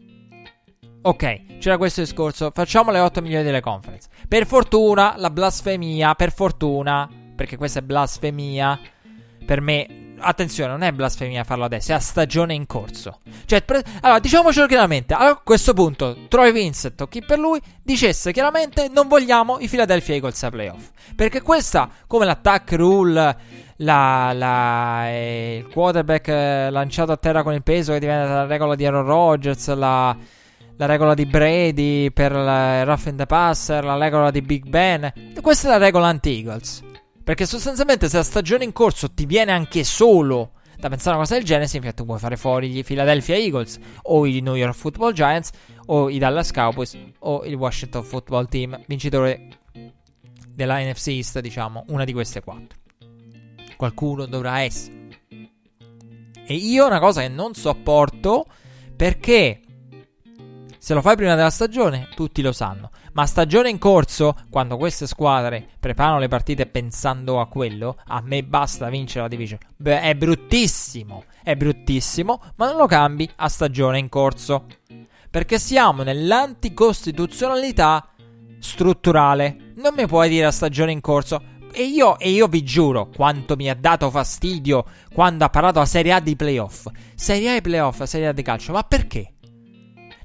ok, 1.01 1.57
c'era 1.59 1.77
questo 1.77 2.01
discorso, 2.01 2.51
facciamo 2.53 2.91
le 2.91 2.99
8 2.99 3.21
milioni 3.21 3.43
delle 3.43 3.61
conference. 3.61 4.09
Per 4.27 4.45
fortuna, 4.45 5.15
la 5.17 5.29
blasfemia, 5.29 6.15
per 6.15 6.31
fortuna, 6.31 7.09
perché 7.35 7.57
questa 7.57 7.79
è 7.79 7.81
blasfemia, 7.81 8.79
per 9.45 9.61
me 9.61 10.07
attenzione, 10.19 10.71
non 10.71 10.83
è 10.83 10.91
blasfemia 10.91 11.43
farlo 11.43 11.65
adesso, 11.65 11.91
è 11.91 11.95
a 11.95 11.99
stagione 11.99 12.53
in 12.53 12.65
corso. 12.65 13.19
Cioè, 13.45 13.61
pre- 13.63 13.83
allora, 14.01 14.19
diciamocelo 14.19 14.67
chiaramente, 14.67 15.13
a 15.13 15.39
questo 15.43 15.73
punto 15.73 16.27
Troy 16.27 16.51
Vincent 16.51 16.99
o 17.01 17.07
chi 17.07 17.23
per 17.25 17.39
lui 17.39 17.59
dicesse 17.81 18.31
chiaramente 18.31 18.89
non 18.93 19.07
vogliamo 19.07 19.59
i 19.59 19.67
Philadelphia 19.67 20.15
Eagles 20.15 20.43
a 20.43 20.49
playoff. 20.49 20.89
Perché 21.15 21.41
questa, 21.41 21.89
come 22.07 22.25
l'attack 22.25 22.73
rule, 22.73 23.37
la, 23.77 24.31
la, 24.33 25.07
eh, 25.07 25.63
il 25.65 25.71
quarterback 25.71 26.27
eh, 26.27 26.69
lanciato 26.69 27.11
a 27.11 27.17
terra 27.17 27.43
con 27.43 27.53
il 27.53 27.63
peso 27.63 27.93
che 27.93 27.99
diventa 27.99 28.33
la 28.33 28.45
regola 28.45 28.75
di 28.75 28.85
Aaron 28.85 29.05
Rodgers, 29.05 29.73
la, 29.73 30.15
la 30.79 30.85
regola 30.85 31.13
di 31.13 31.25
Brady 31.25 32.09
per 32.09 32.31
il 32.31 32.85
rough 32.85 33.07
in 33.07 33.17
the 33.17 33.25
passer, 33.25 33.83
la 33.83 33.97
regola 33.97 34.31
di 34.31 34.41
Big 34.41 34.65
Ben, 34.65 35.11
questa 35.41 35.67
è 35.67 35.71
la 35.71 35.77
regola 35.77 36.07
anti-Eagles. 36.07 36.83
Perché 37.21 37.45
sostanzialmente 37.45 38.07
se 38.07 38.15
la 38.15 38.23
stagione 38.23 38.63
in 38.63 38.71
corso 38.71 39.11
ti 39.11 39.25
viene 39.25 39.51
anche 39.51 39.83
solo 39.83 40.51
da 40.77 40.87
pensare 40.87 41.09
a 41.09 41.17
una 41.17 41.23
cosa 41.23 41.35
del 41.35 41.43
genere, 41.43 41.67
che 41.67 41.93
tu 41.93 42.05
puoi 42.05 42.17
fare 42.17 42.37
fuori 42.37 42.69
gli 42.69 42.81
Philadelphia 42.81 43.35
Eagles 43.35 43.77
o 44.03 44.25
i 44.25 44.39
New 44.39 44.55
York 44.55 44.73
Football 44.73 45.11
Giants 45.11 45.49
o 45.87 46.09
i 46.09 46.17
Dallas 46.17 46.53
Cowboys 46.53 46.97
o 47.19 47.43
il 47.43 47.55
Washington 47.55 48.03
Football 48.05 48.47
Team, 48.47 48.81
vincitore 48.87 49.49
della 50.47 50.79
NFC 50.79 51.07
East, 51.07 51.41
diciamo, 51.41 51.83
una 51.89 52.05
di 52.05 52.13
queste 52.13 52.41
quattro. 52.41 52.79
Qualcuno 53.75 54.25
dovrà 54.27 54.61
essere. 54.61 55.09
E 55.27 56.53
io 56.53 56.85
una 56.85 56.99
cosa 56.99 57.19
che 57.19 57.27
non 57.27 57.53
sopporto 57.53 58.45
perché 58.95 59.59
se 60.79 60.93
lo 60.93 61.01
fai 61.01 61.17
prima 61.17 61.35
della 61.35 61.49
stagione, 61.49 62.07
tutti 62.15 62.41
lo 62.41 62.53
sanno. 62.53 62.91
Ma 63.11 63.25
stagione 63.25 63.69
in 63.69 63.79
corso, 63.79 64.33
quando 64.49 64.77
queste 64.77 65.07
squadre 65.07 65.67
preparano 65.77 66.19
le 66.19 66.29
partite 66.29 66.67
pensando 66.67 67.41
a 67.41 67.47
quello, 67.47 67.97
a 68.07 68.21
me 68.23 68.43
basta 68.43 68.87
vincere 68.87 69.23
la 69.23 69.27
division. 69.27 69.59
Beh, 69.75 69.99
è 70.01 70.15
bruttissimo, 70.15 71.25
è 71.43 71.57
bruttissimo, 71.57 72.41
ma 72.55 72.67
non 72.67 72.77
lo 72.77 72.87
cambi 72.87 73.29
a 73.35 73.49
stagione 73.49 73.99
in 73.99 74.07
corso. 74.07 74.67
Perché 75.29 75.59
siamo 75.59 76.03
nell'anticostituzionalità 76.03 78.07
strutturale. 78.59 79.73
Non 79.75 79.93
mi 79.95 80.07
puoi 80.07 80.29
dire 80.29 80.45
a 80.45 80.51
stagione 80.51 80.93
in 80.93 81.01
corso. 81.01 81.57
E 81.73 81.83
io, 81.83 82.17
e 82.19 82.29
io 82.29 82.47
vi 82.47 82.63
giuro 82.63 83.09
quanto 83.13 83.57
mi 83.57 83.69
ha 83.69 83.75
dato 83.75 84.09
fastidio 84.09 84.85
quando 85.13 85.43
ha 85.43 85.49
parlato 85.49 85.81
a 85.81 85.85
Serie 85.85 86.13
A 86.13 86.21
di 86.21 86.37
playoff. 86.37 86.87
Serie 87.15 87.51
A 87.51 87.55
di 87.55 87.61
playoff, 87.61 88.01
Serie 88.03 88.27
A 88.27 88.31
di 88.31 88.41
calcio. 88.41 88.71
Ma 88.71 88.83
perché? 88.83 89.33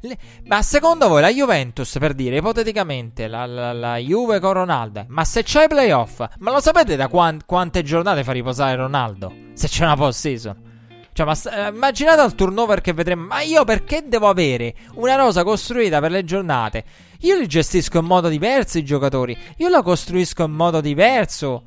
Le, 0.06 0.18
ma 0.44 0.60
secondo 0.60 1.08
voi 1.08 1.22
la 1.22 1.32
Juventus, 1.32 1.96
per 1.98 2.12
dire, 2.12 2.36
ipoteticamente, 2.36 3.26
la, 3.26 3.46
la, 3.46 3.72
la 3.72 3.96
Juve 3.96 4.38
con 4.38 4.52
Ronaldo, 4.52 5.06
ma 5.08 5.24
se 5.24 5.42
c'è 5.42 5.64
i 5.64 5.68
playoff, 5.68 6.22
ma 6.40 6.50
lo 6.50 6.60
sapete 6.60 6.94
da 6.94 7.08
quant- 7.08 7.46
quante 7.46 7.82
giornate 7.82 8.22
fa 8.22 8.32
riposare 8.32 8.76
Ronaldo? 8.76 9.32
Se 9.54 9.66
c'è 9.66 9.84
una 9.84 9.96
post-season. 9.96 10.72
Cioè, 11.14 11.24
ma 11.24 11.32
eh, 11.32 11.68
immaginate 11.68 12.22
il 12.22 12.34
turnover 12.34 12.80
che 12.82 12.92
vedremo. 12.92 13.24
Ma 13.24 13.40
io 13.40 13.64
perché 13.64 14.04
devo 14.06 14.28
avere 14.28 14.74
una 14.94 15.14
rosa 15.14 15.42
costruita 15.42 16.00
per 16.00 16.10
le 16.10 16.24
giornate? 16.24 16.84
Io 17.20 17.38
li 17.38 17.46
gestisco 17.46 17.98
in 17.98 18.04
modo 18.04 18.28
diverso 18.28 18.76
i 18.76 18.84
giocatori. 18.84 19.34
Io 19.58 19.68
la 19.68 19.82
costruisco 19.82 20.44
in 20.44 20.50
modo 20.50 20.80
diverso 20.80 21.62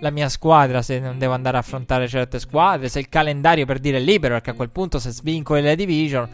la 0.00 0.10
mia 0.10 0.28
squadra 0.28 0.82
se 0.82 0.98
non 0.98 1.18
devo 1.18 1.34
andare 1.34 1.58
a 1.58 1.60
affrontare 1.60 2.08
certe 2.08 2.40
squadre. 2.40 2.88
Se 2.88 2.98
il 2.98 3.08
calendario 3.08 3.66
per 3.66 3.78
dire 3.78 3.98
è 3.98 4.00
libero, 4.00 4.34
perché 4.34 4.50
a 4.50 4.54
quel 4.54 4.70
punto 4.70 4.98
se 4.98 5.10
svincoli 5.10 5.60
le 5.60 5.76
division. 5.76 6.28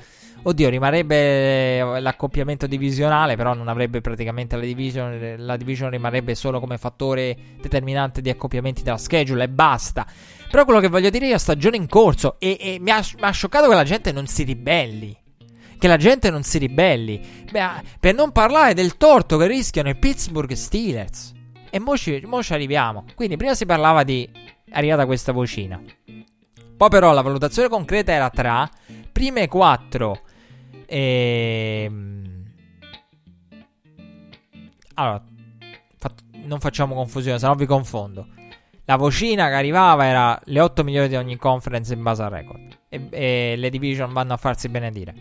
Oddio, 0.44 0.68
rimarrebbe 0.70 2.00
l'accoppiamento 2.00 2.66
divisionale, 2.66 3.36
però 3.36 3.54
non 3.54 3.68
avrebbe 3.68 4.00
praticamente 4.00 4.56
la 4.56 4.62
division. 4.62 5.36
La 5.38 5.56
division 5.56 5.88
rimarrebbe 5.88 6.34
solo 6.34 6.58
come 6.58 6.78
fattore 6.78 7.36
determinante 7.60 8.20
di 8.20 8.28
accoppiamenti 8.28 8.82
della 8.82 8.98
schedule 8.98 9.44
e 9.44 9.48
basta. 9.48 10.04
Però 10.50 10.64
quello 10.64 10.80
che 10.80 10.88
voglio 10.88 11.10
dire 11.10 11.28
io, 11.28 11.38
stagione 11.38 11.76
in 11.76 11.86
corso. 11.86 12.40
E, 12.40 12.56
e 12.60 12.78
mi, 12.80 12.90
ha, 12.90 12.98
mi, 12.98 13.22
ha, 13.22 13.30
scioccato 13.30 13.68
che 13.68 13.74
la 13.74 13.84
gente 13.84 14.10
non 14.10 14.26
si 14.26 14.42
ribelli. 14.42 15.16
Che 15.78 15.88
la 15.88 15.96
gente 15.96 16.28
non 16.28 16.42
si 16.42 16.58
ribelli. 16.58 17.20
Beh, 17.48 17.68
per 18.00 18.14
non 18.14 18.32
parlare 18.32 18.74
del 18.74 18.96
torto 18.96 19.36
che 19.36 19.46
rischiano 19.46 19.90
i 19.90 19.96
Pittsburgh 19.96 20.52
Steelers. 20.52 21.32
E 21.70 21.78
mo 21.78 21.96
ci, 21.96 22.20
mo 22.26 22.42
ci 22.42 22.52
arriviamo. 22.52 23.04
Quindi 23.14 23.36
prima 23.36 23.54
si 23.54 23.64
parlava 23.64 24.02
di... 24.02 24.28
arrivata 24.72 25.06
questa 25.06 25.30
vocina. 25.30 25.80
Poi 26.76 26.88
però 26.90 27.12
la 27.12 27.22
valutazione 27.22 27.68
concreta 27.68 28.10
era 28.10 28.28
tra 28.28 28.68
prime 29.12 29.46
quattro 29.46 30.22
e... 30.92 31.84
Ehm, 31.88 32.44
allora, 34.94 35.24
non 36.44 36.60
facciamo 36.60 36.94
confusione, 36.94 37.38
se 37.38 37.46
no 37.46 37.54
vi 37.54 37.64
confondo. 37.64 38.26
La 38.84 38.96
vocina 38.96 39.48
che 39.48 39.54
arrivava 39.54 40.04
era 40.04 40.38
le 40.44 40.60
8 40.60 40.84
migliori 40.84 41.08
di 41.08 41.16
ogni 41.16 41.36
conference 41.36 41.94
in 41.94 42.02
base 42.02 42.22
al 42.22 42.30
record. 42.30 42.78
E, 42.90 43.06
e 43.10 43.54
le 43.56 43.70
division 43.70 44.12
vanno 44.12 44.34
a 44.34 44.36
farsi 44.36 44.68
benedire. 44.68 45.14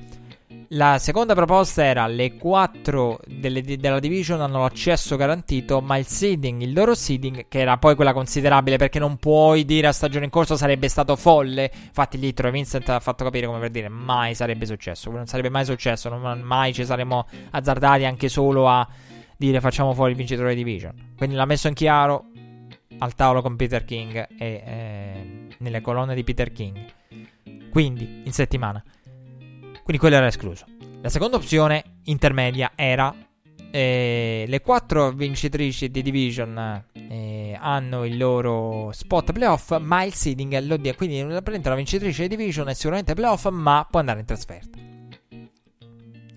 La 0.74 1.00
seconda 1.00 1.36
proposta 1.36 1.84
era 1.84 2.08
le 2.08 2.38
4 2.38 3.20
delle, 3.28 3.62
della 3.62 4.00
division 4.00 4.40
hanno 4.40 4.62
l'accesso 4.62 5.18
garantito, 5.18 5.82
ma 5.82 5.98
il 5.98 6.08
seeding, 6.08 6.62
il 6.62 6.72
loro 6.72 6.96
seeding, 6.96 7.48
che 7.50 7.60
era 7.60 7.76
poi 7.76 7.94
quella 7.96 8.14
considerabile 8.14 8.78
perché 8.78 8.98
non 8.98 9.18
puoi 9.18 9.66
dire 9.66 9.88
a 9.88 9.92
stagione 9.92 10.24
in 10.24 10.32
corso 10.32 10.56
sarebbe 10.56 10.88
stato 10.88 11.18
folle. 11.18 11.70
Infatti 11.88 12.18
lì 12.18 12.34
Troy 12.34 12.52
Vincent 12.52 12.88
ha 12.88 13.02
fatto 13.02 13.26
capire 13.26 13.48
come 13.48 13.60
per 13.60 13.70
dire 13.70 13.90
mai 13.90 14.34
sarebbe 14.34 14.66
successo, 14.66 15.12
non 15.12 15.26
sarebbe 15.26 15.50
mai 15.50 15.66
successo, 15.66 16.08
non, 16.08 16.40
mai 16.40 16.74
ci 16.74 16.86
saremmo 16.86 17.28
azzardati 17.50 18.06
anche 18.06 18.30
solo 18.30 18.70
a 18.70 18.88
dire 19.36 19.60
facciamo 19.60 19.94
fuori 19.94 20.12
il 20.12 20.18
vincitore 20.18 20.56
di 20.56 20.64
division. 20.64 20.94
Quindi 21.18 21.36
l'ha 21.36 21.46
messo 21.46 21.68
in 21.68 21.74
chiaro, 21.74 22.28
al 23.00 23.14
tavolo 23.14 23.42
con 23.42 23.58
Peter 23.58 23.84
King 23.84 24.26
e 24.38 24.64
eh, 24.66 25.48
nelle 25.58 25.82
colonne 25.82 26.16
di 26.16 26.24
Peter 26.24 26.50
King. 26.54 26.78
Quindi, 27.70 28.22
in 28.24 28.32
settimana. 28.32 28.82
Quindi 29.92 30.08
quello 30.08 30.24
era 30.24 30.28
escluso. 30.28 30.66
La 31.02 31.10
seconda 31.10 31.36
opzione, 31.36 31.84
intermedia, 32.06 32.72
era 32.76 33.14
eh, 33.72 34.46
le 34.48 34.62
quattro 34.62 35.12
vincitrici 35.12 35.92
di 35.92 36.02
division 36.02 36.86
eh, 36.94 37.58
hanno 37.60 38.06
il 38.06 38.16
loro 38.16 38.92
spot 38.94 39.34
playoff, 39.34 39.78
ma 39.80 40.04
il 40.04 40.14
seeding 40.14 40.58
lo 40.66 40.78
dia. 40.78 40.96
Quindi 40.96 41.22
la 41.22 41.76
vincitrice 41.76 42.26
di 42.26 42.38
division 42.38 42.70
è 42.70 42.74
sicuramente 42.74 43.16
playoff, 43.16 43.50
ma 43.50 43.86
può 43.90 44.00
andare 44.00 44.22
in 44.22 44.26
trasferta. 44.26 44.78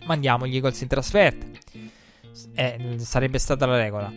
Mandiamo 0.04 0.48
gli 0.48 0.56
Eagles 0.56 0.80
in 0.80 0.88
trasferta. 0.88 1.46
Eh, 2.56 2.96
sarebbe 2.98 3.38
stata 3.38 3.66
la 3.66 3.76
regola. 3.76 4.12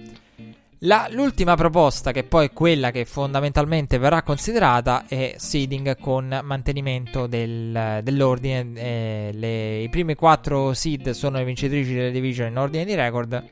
La, 0.82 1.08
l'ultima 1.10 1.56
proposta, 1.56 2.12
che 2.12 2.24
poi 2.24 2.46
è 2.46 2.54
quella 2.54 2.92
che 2.92 3.06
fondamentalmente 3.06 3.98
verrà 3.98 4.22
considerata, 4.22 5.06
è 5.08 5.34
seeding 5.38 5.98
con 6.00 6.40
mantenimento 6.44 7.26
del, 7.26 8.02
dell'ordine. 8.04 8.72
Eh, 8.76 9.30
le, 9.34 9.80
I 9.80 9.90
primi 9.90 10.14
quattro 10.14 10.74
seed 10.74 11.10
sono 11.12 11.38
le 11.38 11.46
vincitrici 11.46 11.94
delle 11.94 12.12
division 12.12 12.50
in 12.50 12.58
ordine 12.58 12.86
di 12.86 12.94
record. 12.94 13.44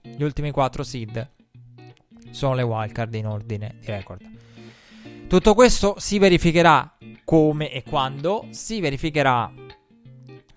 Gli 0.00 0.22
ultimi 0.22 0.50
quattro 0.50 0.82
seed 0.82 1.30
sono 2.30 2.54
le 2.54 2.62
wildcard 2.62 3.14
in 3.14 3.26
ordine 3.26 3.76
di 3.78 3.86
record. 3.86 4.20
Tutto 5.28 5.54
questo 5.54 5.94
si 5.98 6.18
verificherà 6.18 6.96
come 7.24 7.70
e 7.70 7.84
quando 7.84 8.48
si 8.50 8.80
verificherà 8.80 9.50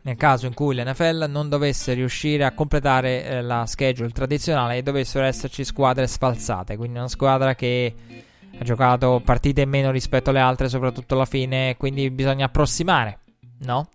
nel 0.06 0.18
caso 0.18 0.46
in 0.46 0.54
cui 0.54 0.76
l'NFL 0.76 1.26
non 1.28 1.50
dovesse 1.50 1.94
riuscire 1.94 2.46
a 2.46 2.54
completare 2.54 3.26
eh, 3.26 3.42
la 3.42 3.66
schedule 3.66 4.10
tradizionale 4.10 4.78
e 4.78 4.84
dovessero 4.84 5.26
esserci 5.26 5.64
squadre 5.64 6.06
sfalsate, 6.06 6.78
quindi 6.78 7.00
una 7.00 7.08
squadra 7.08 7.56
che 7.56 7.94
ha 8.58 8.64
giocato 8.64 9.20
partite 9.26 9.62
in 9.62 9.70
meno 9.70 9.90
rispetto 9.90 10.30
alle 10.30 10.40
altre, 10.40 10.70
soprattutto 10.70 11.16
alla 11.16 11.26
fine, 11.26 11.76
quindi 11.78 12.12
bisogna 12.12 12.46
approssimare, 12.46 13.20
no? 13.62 13.90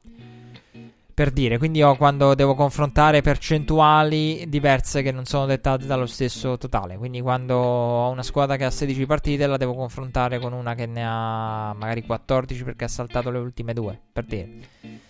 Per 1.14 1.30
dire, 1.30 1.58
quindi 1.58 1.78
io 1.78 1.94
quando 1.96 2.34
devo 2.34 2.56
confrontare 2.56 3.20
percentuali 3.20 4.46
diverse 4.48 5.02
che 5.02 5.12
non 5.12 5.26
sono 5.26 5.46
dettate 5.46 5.86
dallo 5.86 6.06
stesso 6.06 6.58
totale, 6.58 6.96
quindi 6.96 7.20
quando 7.20 7.54
ho 7.56 8.10
una 8.10 8.24
squadra 8.24 8.56
che 8.56 8.64
ha 8.64 8.70
16 8.70 9.06
partite 9.06 9.46
la 9.46 9.56
devo 9.56 9.74
confrontare 9.74 10.40
con 10.40 10.54
una 10.54 10.74
che 10.74 10.86
ne 10.86 11.04
ha 11.06 11.72
magari 11.74 12.02
14 12.04 12.64
perché 12.64 12.84
ha 12.84 12.88
saltato 12.88 13.30
le 13.30 13.38
ultime 13.38 13.74
due, 13.74 13.96
per 14.12 14.24
dire. 14.24 15.08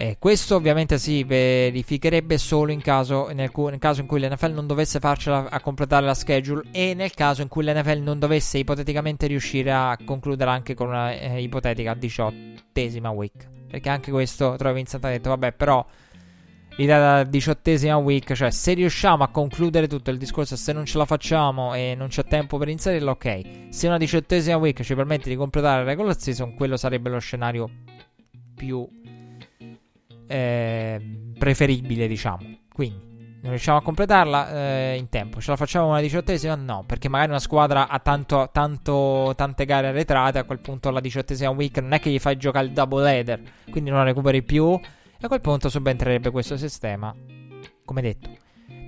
Eh, 0.00 0.16
questo 0.18 0.54
ovviamente 0.54 0.98
si 0.98 1.24
verificherebbe 1.24 2.38
solo 2.38 2.72
in 2.72 2.80
caso, 2.80 3.28
nel, 3.34 3.50
nel, 3.54 3.78
caso 3.78 4.00
in 4.00 4.06
cui 4.06 4.18
l'NFL 4.18 4.52
non 4.52 4.66
dovesse 4.66 4.98
farcela 4.98 5.50
a 5.50 5.60
completare 5.60 6.06
la 6.06 6.14
schedule 6.14 6.62
e 6.72 6.94
nel 6.94 7.12
caso 7.12 7.42
in 7.42 7.48
cui 7.48 7.62
l'NFL 7.64 7.98
non 7.98 8.18
dovesse 8.18 8.56
ipoteticamente 8.56 9.26
riuscire 9.26 9.70
a 9.70 9.98
concludere 10.02 10.52
anche 10.52 10.72
con 10.72 10.88
una 10.88 11.12
eh, 11.12 11.42
ipotetica 11.42 11.92
diciottesima 11.92 13.10
week. 13.10 13.46
Perché 13.68 13.90
anche 13.90 14.10
questo 14.10 14.54
Troy 14.56 14.72
Vincent 14.72 15.04
ha 15.04 15.10
detto, 15.10 15.28
vabbè, 15.28 15.52
però 15.52 15.84
l'idea 16.76 16.96
della 16.96 17.24
diciottesima 17.24 17.98
week, 17.98 18.32
cioè 18.32 18.50
se 18.50 18.72
riusciamo 18.72 19.22
a 19.22 19.28
concludere 19.28 19.86
tutto 19.86 20.10
il 20.10 20.16
discorso, 20.16 20.56
se 20.56 20.72
non 20.72 20.86
ce 20.86 20.96
la 20.96 21.04
facciamo 21.04 21.74
e 21.74 21.94
non 21.94 22.08
c'è 22.08 22.24
tempo 22.24 22.56
per 22.56 22.70
inserirlo, 22.70 23.10
ok. 23.10 23.68
Se 23.68 23.86
una 23.86 23.98
diciottesima 23.98 24.56
week 24.56 24.80
ci 24.80 24.94
permette 24.94 25.28
di 25.28 25.36
completare 25.36 25.84
la 25.84 25.90
regular 25.90 26.18
season, 26.18 26.54
quello 26.54 26.78
sarebbe 26.78 27.10
lo 27.10 27.18
scenario 27.18 27.68
più 28.60 28.86
eh, 30.30 31.00
preferibile, 31.36 32.06
diciamo. 32.06 32.58
Quindi 32.72 33.08
non 33.42 33.50
riusciamo 33.50 33.78
a 33.78 33.82
completarla 33.82 34.52
eh, 34.52 34.96
in 34.96 35.08
tempo. 35.08 35.40
Ce 35.40 35.50
la 35.50 35.56
facciamo 35.56 35.88
una 35.88 36.00
diciottesima? 36.00 36.54
No, 36.54 36.84
perché 36.86 37.08
magari 37.08 37.30
una 37.30 37.40
squadra 37.40 37.88
ha 37.88 37.98
tanto, 37.98 38.48
tanto, 38.52 39.32
tante 39.36 39.64
gare 39.64 39.88
arretrate. 39.88 40.38
A 40.38 40.44
quel 40.44 40.60
punto 40.60 40.90
la 40.90 41.00
diciottesima 41.00 41.50
week 41.50 41.78
non 41.78 41.92
è 41.92 42.00
che 42.00 42.10
gli 42.10 42.18
fai 42.18 42.36
giocare 42.36 42.66
il 42.66 42.72
double 42.72 43.10
header, 43.10 43.40
quindi 43.70 43.90
non 43.90 43.98
la 43.98 44.04
recuperi 44.04 44.42
più. 44.42 44.72
E 44.72 45.26
a 45.26 45.28
quel 45.28 45.40
punto 45.40 45.68
subentrerebbe 45.68 46.30
questo 46.30 46.56
sistema, 46.56 47.14
come 47.84 48.00
detto. 48.00 48.30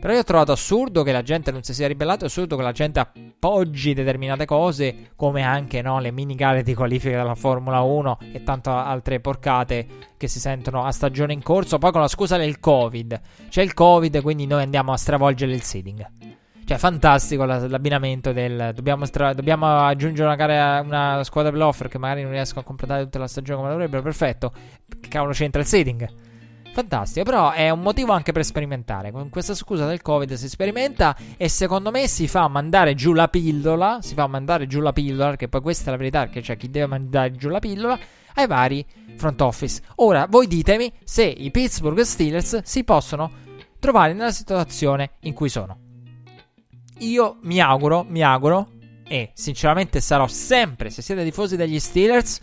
Però 0.02 0.14
io 0.14 0.18
ho 0.18 0.24
trovato 0.24 0.50
assurdo 0.50 1.04
che 1.04 1.12
la 1.12 1.22
gente 1.22 1.52
non 1.52 1.62
si 1.62 1.72
sia 1.72 1.86
ribellato, 1.86 2.24
è 2.24 2.26
assurdo 2.26 2.56
che 2.56 2.62
la 2.64 2.72
gente 2.72 2.98
appoggi 2.98 3.94
determinate 3.94 4.46
cose, 4.46 5.10
come 5.14 5.42
anche 5.42 5.80
no, 5.80 6.00
le 6.00 6.10
mini 6.10 6.34
gare 6.34 6.64
di 6.64 6.74
qualifica 6.74 7.18
della 7.18 7.36
Formula 7.36 7.82
1 7.82 8.18
e 8.32 8.42
tante 8.42 8.68
altre 8.68 9.20
porcate 9.20 9.86
che 10.16 10.26
si 10.26 10.40
sentono 10.40 10.82
a 10.82 10.90
stagione 10.90 11.32
in 11.32 11.40
corso, 11.40 11.78
poi 11.78 11.92
con 11.92 12.00
la 12.00 12.08
scusa 12.08 12.36
del 12.36 12.58
Covid. 12.58 13.20
C'è 13.48 13.62
il 13.62 13.74
Covid, 13.74 14.22
quindi 14.22 14.44
noi 14.44 14.64
andiamo 14.64 14.90
a 14.90 14.96
stravolgere 14.96 15.52
il 15.52 15.62
seeding. 15.62 16.04
Cioè, 16.64 16.78
fantastico 16.78 17.44
l'abbinamento 17.44 18.32
del. 18.32 18.72
Dobbiamo, 18.74 19.04
stra- 19.04 19.34
dobbiamo 19.34 19.86
aggiungere 19.86 20.26
una, 20.26 20.34
gara, 20.34 20.80
una 20.80 21.22
squadra 21.22 21.52
playoff 21.52 21.86
che 21.86 21.98
magari 21.98 22.22
non 22.22 22.32
riescono 22.32 22.62
a 22.62 22.64
completare 22.64 23.04
tutta 23.04 23.20
la 23.20 23.28
stagione 23.28 23.60
come 23.60 23.70
dovrebbero. 23.70 24.02
Perfetto. 24.02 24.52
Che 25.00 25.08
cavolo 25.08 25.30
c'entra 25.30 25.60
il 25.60 25.68
seeding? 25.68 26.31
Fantastico, 26.72 27.24
però 27.26 27.50
è 27.50 27.68
un 27.68 27.80
motivo 27.80 28.12
anche 28.12 28.32
per 28.32 28.44
sperimentare. 28.44 29.12
Con 29.12 29.28
questa 29.28 29.54
scusa 29.54 29.86
del 29.86 30.00
Covid 30.00 30.32
si 30.32 30.48
sperimenta 30.48 31.14
e 31.36 31.50
secondo 31.50 31.90
me 31.90 32.08
si 32.08 32.26
fa 32.26 32.48
mandare 32.48 32.94
giù 32.94 33.12
la 33.12 33.28
pillola, 33.28 33.98
si 34.00 34.14
fa 34.14 34.26
mandare 34.26 34.66
giù 34.66 34.80
la 34.80 34.92
pillola, 34.92 35.28
perché 35.28 35.48
poi 35.48 35.60
questa 35.60 35.88
è 35.88 35.90
la 35.90 35.98
verità, 35.98 36.20
perché 36.20 36.40
c'è 36.40 36.56
chi 36.56 36.70
deve 36.70 36.86
mandare 36.86 37.32
giù 37.32 37.50
la 37.50 37.58
pillola 37.58 37.98
ai 38.34 38.46
vari 38.46 38.86
front 39.16 39.40
office. 39.42 39.82
Ora, 39.96 40.26
voi 40.30 40.46
ditemi 40.46 40.90
se 41.04 41.24
i 41.24 41.50
Pittsburgh 41.50 42.00
Steelers 42.00 42.62
si 42.62 42.84
possono 42.84 43.30
trovare 43.78 44.14
nella 44.14 44.32
situazione 44.32 45.12
in 45.20 45.34
cui 45.34 45.50
sono. 45.50 45.78
Io 47.00 47.36
mi 47.42 47.60
auguro, 47.60 48.02
mi 48.08 48.22
auguro 48.22 48.70
e 49.06 49.32
sinceramente 49.34 50.00
sarò 50.00 50.26
sempre, 50.26 50.88
se 50.88 51.02
siete 51.02 51.22
tifosi 51.22 51.56
degli 51.56 51.78
Steelers, 51.78 52.40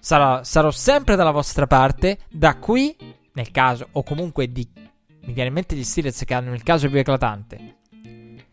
sarò, 0.00 0.42
sarò 0.42 0.72
sempre 0.72 1.14
dalla 1.14 1.30
vostra 1.30 1.68
parte 1.68 2.18
da 2.28 2.56
qui 2.56 3.18
nel 3.32 3.50
caso, 3.50 3.88
o 3.92 4.02
comunque 4.02 4.50
di, 4.50 4.68
mi 5.22 5.32
viene 5.32 5.48
in 5.48 5.54
mente 5.54 5.76
gli 5.76 5.84
Steelers 5.84 6.24
che 6.24 6.34
hanno 6.34 6.54
il 6.54 6.62
caso 6.62 6.88
più 6.88 6.98
eclatante, 6.98 7.76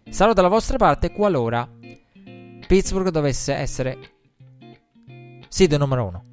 sarò 0.09 0.33
dalla 0.33 0.47
vostra 0.47 0.77
parte 0.77 1.11
qualora 1.11 1.69
Pittsburgh 2.67 3.09
dovesse 3.09 3.53
essere 3.53 3.97
seed 5.47 5.73
numero 5.73 6.05
uno. 6.05 6.25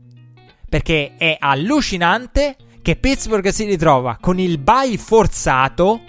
Perché 0.69 1.15
è 1.17 1.37
allucinante 1.39 2.57
che 2.83 2.97
Pittsburgh 2.97 3.49
si 3.49 3.65
ritrova 3.65 4.19
con 4.21 4.41
il 4.41 4.59
bye 4.59 4.99
forzato, 4.99 6.01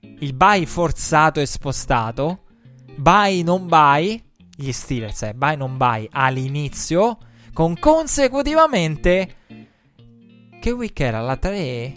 il 0.00 0.34
bye 0.34 0.66
forzato 0.66 1.40
e 1.40 1.46
spostato, 1.46 2.44
bye 2.94 3.42
non 3.42 3.66
bye, 3.66 4.22
gli 4.54 4.70
Steelers, 4.70 5.22
eh, 5.22 5.34
bye 5.34 5.56
non 5.56 5.78
bye 5.78 6.06
all'inizio, 6.12 7.18
con 7.54 7.78
consecutivamente 7.78 9.36
che 10.62 10.70
week 10.70 11.00
era 11.00 11.20
la 11.20 11.36
3? 11.36 11.92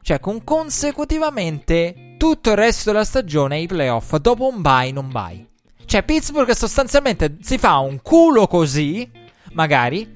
Cioè, 0.00 0.20
con 0.20 0.44
consecutivamente 0.44 2.14
tutto 2.16 2.50
il 2.50 2.56
resto 2.56 2.92
della 2.92 3.04
stagione 3.04 3.56
ai 3.56 3.66
playoff 3.66 4.14
dopo 4.18 4.46
un 4.46 4.62
bye 4.62 4.92
non 4.92 5.10
bye. 5.10 5.44
Cioè, 5.84 6.04
Pittsburgh 6.04 6.52
sostanzialmente 6.52 7.38
si 7.40 7.58
fa 7.58 7.78
un 7.78 8.00
culo 8.02 8.46
così, 8.46 9.10
magari, 9.54 10.08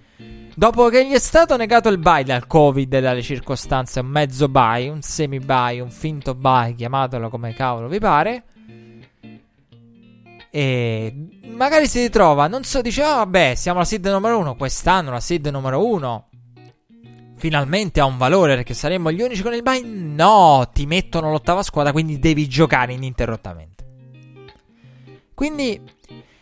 dopo 0.55 0.89
che 0.89 1.05
gli 1.05 1.11
è 1.11 1.19
stato 1.19 1.57
negato 1.57 1.89
il 1.89 1.99
bye 1.99 2.23
dal 2.23 2.47
Covid 2.47 2.95
e 2.95 3.01
dalle 3.01 3.23
circostanze, 3.23 3.99
un 3.99 4.07
mezzo 4.07 4.47
bye, 4.49 4.89
un 4.89 5.03
semi 5.03 5.41
bye, 5.41 5.81
un 5.81 5.91
finto 5.91 6.37
bye, 6.37 6.75
chiamatelo 6.77 7.29
come 7.29 7.55
cavolo 7.55 7.89
vi 7.89 7.99
pare. 7.99 8.45
E 10.49 11.15
magari 11.57 11.89
si 11.89 12.01
ritrova, 12.03 12.47
non 12.47 12.63
so, 12.63 12.81
dice, 12.83 13.03
oh, 13.03 13.17
vabbè, 13.17 13.57
siamo 13.57 13.81
la 13.81 13.85
seed 13.85 14.07
numero 14.07 14.39
uno, 14.39 14.55
quest'anno 14.55 15.11
la 15.11 15.21
seed 15.21 15.45
numero 15.49 15.85
uno 15.85 16.29
finalmente 17.41 18.01
ha 18.01 18.05
un 18.05 18.19
valore 18.19 18.55
perché 18.55 18.75
saremmo 18.75 19.11
gli 19.11 19.23
unici 19.23 19.43
con 19.43 19.55
il 19.55 19.63
bye. 19.63 19.83
No, 19.83 20.71
ti 20.73 20.87
mettono 20.87 21.31
l'ottava 21.31 21.63
squadra, 21.63 21.91
quindi 21.91 22.19
devi 22.19 22.47
giocare 22.47 22.93
ininterrottamente. 22.93 23.79
Quindi, 25.35 25.81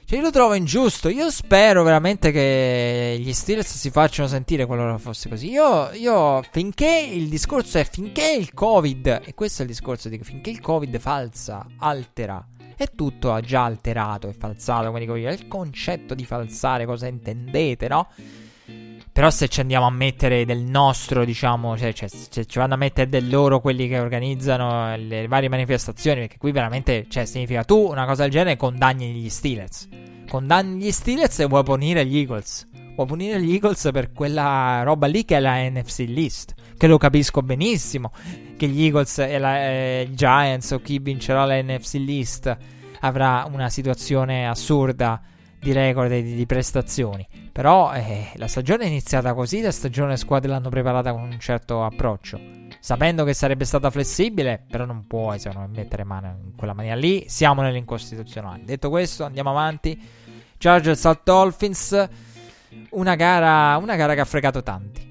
cioè, 0.04 0.18
io 0.18 0.24
lo 0.24 0.32
trovo 0.32 0.54
ingiusto. 0.54 1.08
Io 1.08 1.30
spero 1.30 1.84
veramente 1.84 2.32
che 2.32 3.16
gli 3.20 3.32
Steelers 3.32 3.76
si 3.76 3.90
facciano 3.90 4.26
sentire 4.26 4.66
qualora 4.66 4.98
fosse 4.98 5.28
così. 5.28 5.50
Io, 5.50 5.92
io, 5.92 6.42
finché 6.50 7.08
il 7.08 7.28
discorso 7.28 7.78
è 7.78 7.88
finché 7.88 8.34
il 8.36 8.52
Covid, 8.52 9.22
e 9.24 9.34
questo 9.34 9.62
è 9.62 9.66
il 9.66 9.70
discorso 9.70 10.08
di 10.08 10.18
finché 10.18 10.50
il 10.50 10.60
Covid 10.60 10.98
falsa, 10.98 11.64
altera. 11.78 12.44
E 12.76 12.88
tutto 12.96 13.32
ha 13.32 13.40
già 13.40 13.62
alterato 13.62 14.28
e 14.28 14.32
falsato. 14.32 14.90
Quindi, 14.90 15.22
il 15.22 15.46
concetto 15.46 16.14
di 16.14 16.24
falsare, 16.24 16.84
cosa 16.84 17.06
intendete, 17.06 17.86
no? 17.86 18.08
Però 19.18 19.30
se 19.30 19.48
ci 19.48 19.58
andiamo 19.58 19.84
a 19.84 19.90
mettere 19.90 20.44
del 20.44 20.60
nostro, 20.60 21.24
diciamo, 21.24 21.76
cioè, 21.76 21.92
cioè, 21.92 22.08
se 22.08 22.44
ci 22.44 22.60
vanno 22.60 22.74
a 22.74 22.76
mettere 22.76 23.08
del 23.08 23.28
loro 23.28 23.58
quelli 23.58 23.88
che 23.88 23.98
organizzano 23.98 24.94
le 24.94 25.26
varie 25.26 25.48
manifestazioni, 25.48 26.20
perché 26.20 26.36
qui 26.38 26.52
veramente, 26.52 27.06
cioè, 27.08 27.24
significa 27.24 27.64
tu 27.64 27.78
una 27.78 28.06
cosa 28.06 28.22
del 28.22 28.30
genere 28.30 28.56
condanni 28.56 29.10
gli 29.10 29.28
Steelers. 29.28 29.88
Condanni 30.30 30.84
gli 30.84 30.92
Steelers 30.92 31.40
e 31.40 31.46
vuoi 31.46 31.64
punire 31.64 32.06
gli 32.06 32.16
Eagles. 32.16 32.68
Vuoi 32.94 33.08
punire 33.08 33.42
gli 33.42 33.54
Eagles 33.54 33.88
per 33.92 34.12
quella 34.12 34.82
roba 34.84 35.08
lì 35.08 35.24
che 35.24 35.38
è 35.38 35.40
la 35.40 35.68
NFC 35.68 36.04
list. 36.06 36.54
Che 36.76 36.86
lo 36.86 36.96
capisco 36.96 37.42
benissimo. 37.42 38.12
Che 38.56 38.68
gli 38.68 38.84
Eagles 38.84 39.18
e 39.18 39.38
la, 39.38 39.68
eh, 39.68 40.10
Giants 40.12 40.70
o 40.70 40.80
chi 40.80 41.00
vincerà 41.00 41.44
la 41.44 41.60
NFC 41.60 41.94
list 41.94 42.56
avrà 43.00 43.48
una 43.52 43.68
situazione 43.68 44.46
assurda 44.46 45.20
di 45.58 45.72
record 45.72 46.10
e 46.12 46.22
di, 46.22 46.34
di 46.34 46.46
prestazioni. 46.46 47.26
Però 47.52 47.92
eh, 47.92 48.30
la 48.36 48.46
stagione 48.46 48.84
è 48.84 48.86
iniziata 48.86 49.34
così, 49.34 49.60
la 49.60 49.72
stagione 49.72 50.10
le 50.10 50.16
squadre 50.16 50.48
l'hanno 50.50 50.68
preparata 50.68 51.12
con 51.12 51.22
un 51.22 51.38
certo 51.40 51.84
approccio. 51.84 52.40
Sapendo 52.80 53.24
che 53.24 53.34
sarebbe 53.34 53.64
stata 53.64 53.90
flessibile, 53.90 54.62
però 54.70 54.84
non 54.84 55.06
puoi 55.06 55.38
secondo 55.38 55.68
me 55.68 55.76
mettere 55.78 56.04
mano 56.04 56.36
in 56.44 56.54
quella 56.56 56.74
maniera 56.74 56.96
lì. 56.96 57.24
Siamo 57.28 57.62
nell'incostituzionale. 57.62 58.62
Detto 58.64 58.88
questo, 58.88 59.24
andiamo 59.24 59.50
avanti. 59.50 60.00
Chargers 60.56 61.04
al 61.04 61.20
Dolphins. 61.24 62.08
Una 62.90 63.14
gara, 63.14 63.76
una 63.78 63.96
gara 63.96 64.14
che 64.14 64.20
ha 64.20 64.24
fregato 64.24 64.62
tanti. 64.62 65.07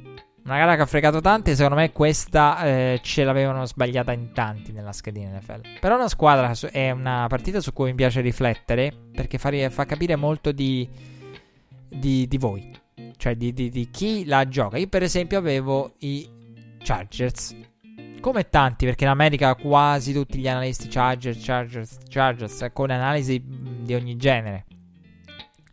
Una 0.47 0.59
gara 0.59 0.77
che 0.77 0.81
ha 0.83 0.85
fregato 0.85 1.19
tanti. 1.19 1.53
Secondo 1.55 1.75
me 1.75 1.91
questa 1.91 2.63
eh, 2.63 3.01
ce 3.03 3.25
l'avevano 3.25 3.65
sbagliata 3.65 4.13
in 4.13 4.31
tanti 4.31 4.71
nella 4.71 4.93
schedina 4.93 5.37
NFL. 5.37 5.79
Però 5.81 5.95
una 5.95 6.07
squadra 6.07 6.53
è 6.71 6.89
una 6.91 7.25
partita 7.27 7.59
su 7.59 7.73
cui 7.73 7.89
mi 7.89 7.95
piace 7.95 8.21
riflettere. 8.21 8.93
Perché 9.11 9.37
fa, 9.37 9.51
fa 9.69 9.83
capire 9.83 10.15
molto 10.15 10.53
di, 10.53 10.87
di, 11.89 12.29
di 12.29 12.37
voi. 12.37 12.71
Cioè 13.17 13.35
di, 13.35 13.51
di 13.51 13.89
chi 13.91 14.23
la 14.23 14.47
gioca. 14.47 14.77
Io 14.77 14.87
per 14.87 15.03
esempio 15.03 15.37
avevo 15.37 15.95
i 15.99 16.29
Chargers. 16.81 17.53
Come 18.21 18.47
tanti, 18.47 18.85
perché 18.85 19.03
in 19.03 19.09
America 19.09 19.53
quasi 19.55 20.13
tutti 20.13 20.39
gli 20.39 20.47
analisti 20.47 20.87
Chargers, 20.87 21.43
Chargers, 21.43 21.97
Chargers, 22.07 22.67
con 22.71 22.89
analisi 22.89 23.43
di 23.45 23.93
ogni 23.93 24.15
genere. 24.15 24.65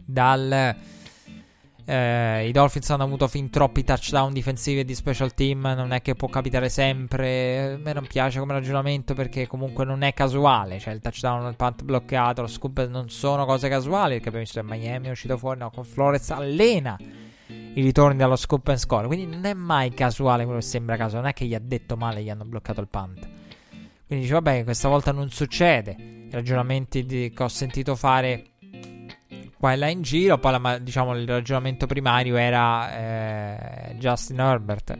Dal 0.04 0.74
eh, 1.86 2.48
I 2.48 2.52
Dolphins 2.52 2.88
hanno 2.90 3.02
avuto 3.02 3.28
fin 3.28 3.50
troppi 3.50 3.84
touchdown 3.84 4.32
difensivi 4.32 4.80
e 4.80 4.84
di 4.84 4.94
special 4.94 5.34
team. 5.34 5.60
Non 5.76 5.92
è 5.92 6.00
che 6.00 6.14
può 6.14 6.28
capitare 6.28 6.68
sempre. 6.68 7.74
A 7.74 7.76
me 7.76 7.92
non 7.92 8.06
piace 8.06 8.38
come 8.38 8.52
ragionamento 8.54 9.14
perché 9.14 9.46
comunque 9.46 9.84
non 9.84 10.02
è 10.02 10.14
casuale. 10.14 10.78
Cioè, 10.78 10.94
il 10.94 11.00
touchdown, 11.00 11.46
il 11.48 11.56
punt 11.56 11.82
bloccato, 11.82 12.42
lo 12.42 12.46
scoop 12.46 12.88
non 12.88 13.10
sono 13.10 13.44
cose 13.44 13.68
casuali. 13.68 14.14
Perché 14.14 14.28
abbiamo 14.28 14.44
visto 14.44 14.60
che 14.60 14.66
Miami 14.66 15.08
è 15.08 15.10
uscito 15.10 15.36
fuori. 15.36 15.58
No, 15.58 15.70
con 15.70 15.84
Flores 15.84 16.30
allena 16.30 16.96
i 17.48 17.82
ritorni 17.82 18.16
dallo 18.16 18.36
scoop 18.36 18.68
and 18.68 18.78
score. 18.78 19.06
Quindi 19.06 19.26
non 19.26 19.44
è 19.44 19.52
mai 19.52 19.92
casuale 19.92 20.44
quello 20.44 20.60
che 20.60 20.64
sembra 20.64 20.96
caso. 20.96 21.16
Non 21.16 21.26
è 21.26 21.32
che 21.32 21.44
gli 21.44 21.54
ha 21.54 21.60
detto 21.60 21.96
male, 21.96 22.22
gli 22.22 22.30
hanno 22.30 22.44
bloccato 22.44 22.80
il 22.80 22.88
punt. 22.88 23.28
Quindi 24.06 24.24
dice, 24.24 24.34
vabbè, 24.34 24.64
questa 24.64 24.88
volta 24.88 25.12
non 25.12 25.30
succede. 25.30 25.96
I 25.98 26.30
ragionamenti 26.30 27.04
di, 27.04 27.32
che 27.34 27.42
ho 27.42 27.48
sentito 27.48 27.94
fare 27.94 28.53
qua 29.64 29.72
e 29.72 29.76
là 29.76 29.88
in 29.88 30.02
giro. 30.02 30.36
Poi 30.36 30.60
la, 30.60 30.78
diciamo 30.78 31.16
il 31.16 31.26
ragionamento 31.26 31.86
primario 31.86 32.36
era 32.36 33.88
eh, 33.88 33.94
Justin 33.96 34.38
Herbert. 34.38 34.98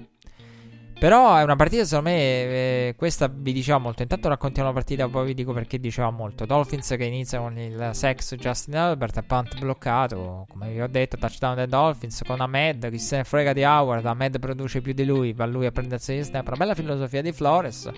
Però 0.98 1.36
è 1.36 1.42
una 1.42 1.56
partita, 1.56 1.84
secondo 1.84 2.08
me, 2.08 2.16
eh, 2.16 2.94
questa 2.96 3.28
vi 3.28 3.52
diceva 3.52 3.76
molto. 3.76 4.00
Intanto 4.00 4.28
raccontiamo 4.28 4.68
la 4.68 4.74
partita, 4.74 5.06
poi 5.06 5.26
vi 5.26 5.34
dico 5.34 5.52
perché 5.52 5.78
diceva 5.78 6.08
molto. 6.08 6.46
Dolphins 6.46 6.94
che 6.96 7.04
inizia 7.04 7.40
con 7.40 7.58
il 7.58 7.90
sex 7.92 8.36
Justin 8.36 8.74
Herbert, 8.74 9.20
punt 9.22 9.58
bloccato, 9.58 10.46
come 10.48 10.70
vi 10.70 10.80
ho 10.80 10.86
detto, 10.86 11.18
touchdown 11.18 11.56
dei 11.56 11.66
Dolphins 11.66 12.22
con 12.24 12.40
Ahmed, 12.40 12.88
chi 12.88 12.98
se 12.98 13.16
ne 13.18 13.24
frega 13.24 13.52
di 13.52 13.64
Howard, 13.64 14.06
Ahmed 14.06 14.38
produce 14.38 14.80
più 14.80 14.94
di 14.94 15.04
lui, 15.04 15.34
va 15.34 15.44
lui 15.44 15.66
a 15.66 15.72
prendersi 15.72 16.16
gli 16.16 16.22
snap. 16.22 16.46
Una 16.46 16.56
bella 16.56 16.74
filosofia 16.74 17.20
di 17.20 17.32
Flores. 17.32 17.90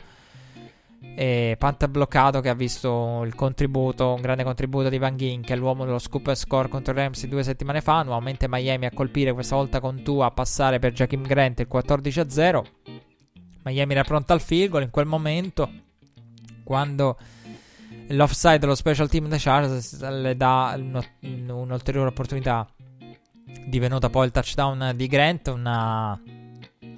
E 1.01 1.57
punt 1.59 1.87
bloccato 1.89 2.41
che 2.41 2.49
ha 2.49 2.55
visto 2.55 3.23
il 3.25 3.35
contributo, 3.35 4.13
un 4.13 4.21
grande 4.21 4.45
contributo 4.45 4.89
di 4.89 4.99
Van 4.99 5.17
Ghin, 5.17 5.41
che 5.41 5.55
è 5.55 5.57
l'uomo 5.57 5.85
dello 5.85 5.99
scoop 5.99 6.35
score 6.35 6.69
contro 6.69 6.93
i 6.93 6.97
Ramsey 6.97 7.29
due 7.29 7.43
settimane 7.43 7.81
fa. 7.81 8.03
Nuovamente 8.03 8.49
Miami 8.49 8.87
a 8.87 8.91
colpire, 8.93 9.33
questa 9.33 9.57
volta 9.57 9.81
con 9.81 10.03
Tua 10.03 10.27
a 10.27 10.31
passare 10.31 10.79
per 10.79 10.93
Jakim 10.93 11.23
Grant 11.23 11.61
il 11.61 11.69
14 11.69 12.25
0. 12.29 12.65
Miami 13.65 13.93
era 13.93 14.05
pronta 14.05 14.33
al 14.33 14.41
field 14.41 14.71
goal 14.71 14.83
in 14.83 14.91
quel 14.91 15.07
momento. 15.07 15.71
Quando 16.63 17.17
l'offside 18.09 18.59
dello 18.59 18.75
special 18.75 19.09
team 19.09 19.29
dei 19.29 19.39
Chargers 19.39 20.01
le 20.09 20.37
dà 20.37 20.79
un'ulteriore 21.21 22.09
opportunità. 22.09 22.69
Divenuta 23.67 24.11
poi 24.11 24.27
il 24.27 24.33
touchdown 24.33 24.93
di 24.95 25.07
Grant, 25.07 25.49
una 25.49 26.21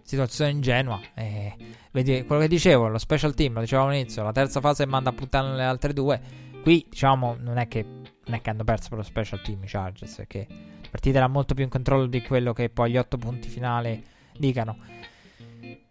situazione 0.08 0.50
ingenua. 0.50 1.00
E 1.14 1.54
Vedi, 1.90 2.24
quello 2.24 2.42
che 2.42 2.48
dicevo, 2.48 2.86
lo 2.86 2.98
special 2.98 3.34
team, 3.34 3.54
lo 3.54 3.60
dicevo 3.60 3.84
all'inizio, 3.84 4.22
la 4.22 4.30
terza 4.30 4.60
fase 4.60 4.86
manda 4.86 5.10
a 5.10 5.12
puttane 5.12 5.56
le 5.56 5.64
altre 5.64 5.92
due. 5.92 6.20
Qui, 6.62 6.86
diciamo, 6.88 7.36
non 7.40 7.56
è 7.56 7.66
che, 7.66 7.82
non 7.82 8.34
è 8.34 8.40
che 8.40 8.50
hanno 8.50 8.62
perso 8.62 8.90
per 8.90 8.98
lo 8.98 9.04
special 9.04 9.40
team 9.40 9.64
i 9.64 9.66
Chargers, 9.66 10.14
perché 10.16 10.46
la 10.48 10.88
partita 10.90 11.18
era 11.18 11.28
molto 11.28 11.54
più 11.54 11.64
in 11.64 11.70
controllo 11.70 12.06
di 12.06 12.22
quello 12.22 12.52
che 12.52 12.68
poi 12.68 12.92
gli 12.92 12.96
otto 12.96 13.16
punti 13.16 13.48
finali 13.48 14.00
dicano. 14.36 14.76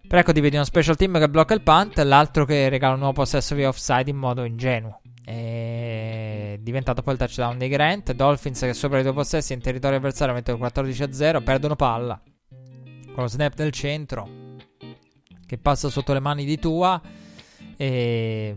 Però 0.08 0.22
ecco, 0.22 0.32
ti 0.32 0.40
vedi 0.40 0.56
uno 0.56 0.64
special 0.64 0.96
team 0.96 1.20
che 1.20 1.28
blocca 1.28 1.54
il 1.54 1.62
punt, 1.62 1.98
l'altro 1.98 2.46
che 2.46 2.70
regala 2.70 2.94
un 2.94 3.00
nuovo 3.00 3.16
possesso 3.16 3.56
via 3.56 3.68
offside 3.68 4.10
in 4.10 4.16
modo 4.16 4.46
ingenuo. 4.46 5.02
È 5.26 6.58
diventato 6.62 7.02
poi 7.02 7.14
il 7.16 7.20
touchdown 7.20 7.58
dei 7.58 7.68
Grant. 7.68 8.14
Dolphins 8.14 8.62
che 8.62 8.74
sopra 8.74 9.00
i 9.00 9.04
due 9.04 9.12
possessi 9.12 9.52
in 9.52 9.60
territorio 9.60 9.98
avversario 9.98 10.34
mettono 10.34 10.58
14 10.58 11.12
0, 11.12 11.42
perdono 11.42 11.76
palla. 11.76 12.22
Con 13.18 13.26
lo 13.26 13.32
snap 13.32 13.56
del 13.56 13.72
centro 13.72 14.30
che 15.48 15.58
passa 15.58 15.90
sotto 15.90 16.14
le 16.14 16.20
mani 16.20 16.46
di 16.46 16.60
Tua 16.60 17.02
e 17.76 18.56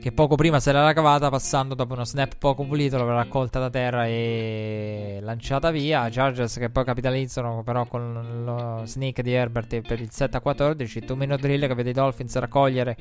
che 0.00 0.12
poco 0.12 0.36
prima 0.36 0.60
se 0.60 0.70
l'era 0.70 0.92
cavata 0.92 1.28
passando 1.28 1.74
dopo 1.74 1.94
uno 1.94 2.04
snap 2.04 2.36
poco 2.38 2.64
pulito 2.64 2.96
l'aveva 2.96 3.16
raccolta 3.16 3.58
da 3.58 3.70
terra 3.70 4.06
e 4.06 5.18
lanciata 5.20 5.72
via. 5.72 6.08
Chargers 6.08 6.58
che 6.58 6.70
poi 6.70 6.84
capitalizzano 6.84 7.64
però 7.64 7.86
con 7.86 8.44
lo 8.44 8.86
sneak 8.86 9.22
di 9.22 9.32
Herbert 9.32 9.80
per 9.80 10.00
il 10.00 10.12
7 10.12 10.36
a 10.36 10.40
14 10.40 11.00
two 11.00 11.16
minute 11.16 11.40
drill 11.40 11.66
che 11.66 11.74
vede 11.74 11.90
i 11.90 11.94
Dolphins 11.94 12.36
raccogliere 12.38 12.96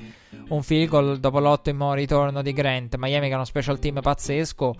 un 0.47 0.63
field 0.63 0.89
goal 0.89 1.19
dopo 1.19 1.39
l'ottimo 1.39 1.93
ritorno 1.93 2.41
di 2.41 2.53
Grant. 2.53 2.95
Miami 2.97 3.27
che 3.27 3.33
è 3.33 3.35
uno 3.35 3.45
special 3.45 3.77
team 3.77 3.99
pazzesco 4.01 4.73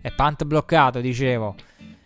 e 0.00 0.12
punt 0.12 0.44
bloccato 0.44 1.00
dicevo 1.00 1.56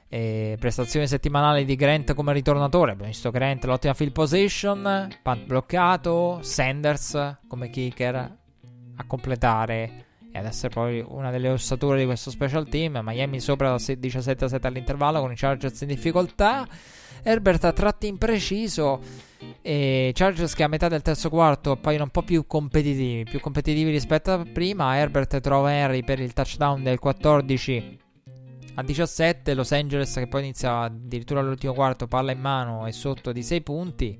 e 0.08 0.56
prestazioni 0.58 1.06
settimanali 1.06 1.64
di 1.64 1.76
Grant 1.76 2.14
come 2.14 2.32
ritornatore. 2.32 2.92
Abbiamo 2.92 3.10
visto 3.10 3.30
Grant 3.30 3.64
l'ottima 3.64 3.94
field 3.94 4.12
position, 4.12 5.08
punt 5.22 5.44
bloccato, 5.44 6.38
Sanders 6.42 7.38
come 7.46 7.68
kicker 7.68 8.14
a 8.14 9.04
completare 9.06 10.06
e 10.32 10.38
ad 10.38 10.46
essere 10.46 10.72
poi 10.72 11.04
una 11.06 11.30
delle 11.30 11.50
ossature 11.50 11.98
di 11.98 12.04
questo 12.06 12.30
special 12.30 12.68
team. 12.68 13.00
Miami 13.02 13.40
sopra 13.40 13.70
da 13.70 13.76
17 13.76 14.48
7 14.48 14.66
all'intervallo 14.66 15.20
con 15.20 15.32
i 15.32 15.36
Chargers 15.36 15.80
in 15.82 15.88
difficoltà. 15.88 16.66
Herbert 17.22 17.64
a 17.64 17.72
tratti 17.72 18.06
impreciso 18.06 19.00
e 19.60 20.12
Chargers 20.14 20.54
che 20.54 20.62
a 20.62 20.68
metà 20.68 20.88
del 20.88 21.02
terzo 21.02 21.28
quarto 21.28 21.72
appaiono 21.72 22.04
un 22.04 22.10
po' 22.10 22.22
più 22.22 22.46
competitivi, 22.46 23.24
più 23.24 23.40
competitivi 23.40 23.90
rispetto 23.90 24.32
a 24.32 24.44
prima. 24.50 24.96
Herbert 24.96 25.40
trova 25.40 25.72
Henry 25.72 26.02
per 26.02 26.20
il 26.20 26.32
touchdown 26.32 26.82
del 26.82 26.98
14 26.98 28.06
a 28.78 28.82
17. 28.82 29.54
Los 29.54 29.72
Angeles 29.72 30.14
che 30.14 30.28
poi 30.28 30.42
inizia 30.42 30.78
addirittura 30.82 31.40
all'ultimo 31.40 31.74
quarto, 31.74 32.06
palla 32.06 32.30
in 32.32 32.40
mano 32.40 32.86
e 32.86 32.92
sotto 32.92 33.32
di 33.32 33.42
6 33.42 33.62
punti. 33.62 34.16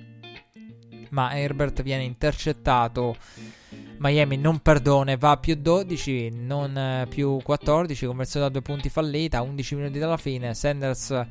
Ma 1.11 1.37
Herbert 1.39 1.83
viene 1.83 2.03
intercettato. 2.03 3.17
Miami 3.99 4.37
non 4.37 4.59
perdona, 4.59 5.17
va 5.17 5.33
a 5.33 5.37
più 5.39 5.55
12, 5.55 6.31
non 6.33 7.07
più 7.09 7.39
14, 7.43 8.07
conversione 8.07 8.47
da 8.47 8.53
due 8.53 8.63
punti 8.63 8.89
fallita, 8.89 9.43
11 9.43 9.75
minuti 9.77 9.99
dalla 9.99 10.17
fine. 10.17 10.55
Sanders 10.55 11.27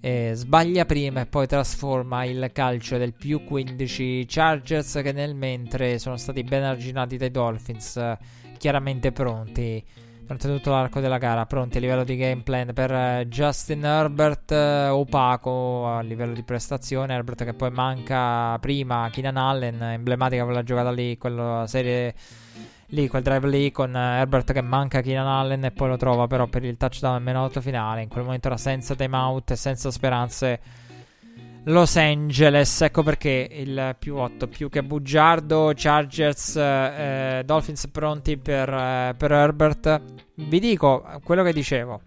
eh, 0.00 0.32
sbaglia 0.34 0.84
prima 0.86 1.20
e 1.20 1.26
poi 1.26 1.46
trasforma 1.46 2.24
il 2.24 2.50
calcio 2.52 2.98
del 2.98 3.14
più 3.14 3.44
15 3.44 4.24
Chargers 4.26 5.00
che 5.02 5.12
nel 5.12 5.34
mentre 5.34 5.98
sono 5.98 6.16
stati 6.16 6.42
ben 6.44 6.62
arginati 6.62 7.16
dai 7.16 7.30
Dolphins, 7.30 7.96
eh, 7.96 8.18
chiaramente 8.58 9.12
pronti 9.12 9.84
durante 10.28 10.46
tutto 10.46 10.70
l'arco 10.70 11.00
della 11.00 11.16
gara, 11.16 11.46
pronti 11.46 11.78
a 11.78 11.80
livello 11.80 12.04
di 12.04 12.14
game 12.14 12.42
plan 12.42 12.74
per 12.74 12.90
uh, 12.90 13.24
Justin 13.24 13.82
Herbert, 13.82 14.50
uh, 14.50 14.92
opaco 14.92 15.88
a 15.88 16.02
livello 16.02 16.34
di 16.34 16.42
prestazione, 16.42 17.14
Herbert 17.14 17.44
che 17.44 17.54
poi 17.54 17.70
manca 17.70 18.58
prima, 18.58 19.08
Keenan 19.10 19.38
Allen, 19.38 19.82
emblematica 19.82 20.44
quella 20.44 20.62
giocata 20.62 20.90
lì, 20.90 21.16
quella 21.16 21.64
serie 21.66 22.14
lì, 22.88 23.08
quel 23.08 23.22
drive 23.22 23.48
lì 23.48 23.70
con 23.72 23.96
Herbert 23.96 24.52
che 24.52 24.60
manca 24.60 25.00
Keenan 25.00 25.26
Allen 25.26 25.64
e 25.64 25.70
poi 25.70 25.88
lo 25.88 25.96
trova 25.96 26.26
però 26.26 26.46
per 26.46 26.62
il 26.62 26.76
touchdown 26.76 27.14
al 27.14 27.22
meno 27.22 27.48
finale, 27.48 28.02
in 28.02 28.08
quel 28.08 28.24
momento 28.24 28.48
era 28.48 28.58
senza 28.58 28.94
timeout 28.94 29.52
e 29.52 29.56
senza 29.56 29.90
speranze 29.90 30.60
Los 31.68 31.96
Angeles. 31.96 32.80
Ecco 32.80 33.02
perché 33.02 33.48
il 33.50 33.94
più 33.98 34.16
8 34.16 34.48
più 34.48 34.68
che 34.68 34.82
bugiardo. 34.82 35.72
Chargers, 35.74 36.56
eh, 36.56 37.42
Dolphins 37.44 37.88
pronti 37.88 38.38
per, 38.38 38.68
eh, 38.68 39.14
per, 39.16 39.32
Herbert. 39.32 40.02
Vi 40.34 40.60
dico 40.60 41.04
quello 41.22 41.42
che 41.42 41.52
dicevo. 41.52 42.00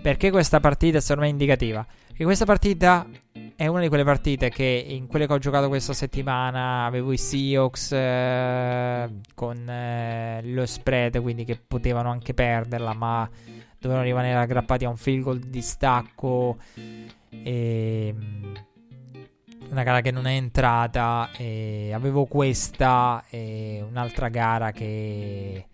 Perché 0.00 0.30
questa 0.30 0.60
partita 0.60 0.98
è 0.98 1.00
secondo 1.00 1.22
me 1.22 1.28
indicativa? 1.28 1.86
Perché 2.06 2.24
questa 2.24 2.44
partita 2.44 3.06
è 3.56 3.66
una 3.66 3.80
di 3.80 3.88
quelle 3.88 4.04
partite 4.04 4.48
che 4.50 4.84
in 4.88 5.06
quelle 5.06 5.26
che 5.26 5.32
ho 5.32 5.38
giocato 5.38 5.68
questa 5.68 5.92
settimana 5.92 6.84
avevo 6.84 7.12
i 7.12 7.16
Seahawks 7.16 7.92
eh, 7.92 9.08
con 9.34 9.68
eh, 9.68 10.40
lo 10.44 10.66
spread, 10.66 11.20
quindi 11.20 11.44
che 11.44 11.60
potevano 11.66 12.10
anche 12.10 12.32
perderla, 12.32 12.94
ma 12.94 13.28
dovevano 13.78 14.06
rimanere 14.06 14.38
aggrappati 14.38 14.84
a 14.84 14.88
un 14.88 14.96
field 14.96 15.22
goal 15.22 15.38
di 15.40 15.60
stacco. 15.60 16.56
E 17.28 18.14
una 19.74 19.82
gara 19.82 20.00
che 20.00 20.10
non 20.10 20.26
è 20.26 20.32
entrata. 20.32 21.30
E 21.36 21.90
avevo 21.92 22.24
questa 22.24 23.24
e 23.28 23.84
un'altra 23.86 24.28
gara 24.28 24.72
che. 24.72 25.66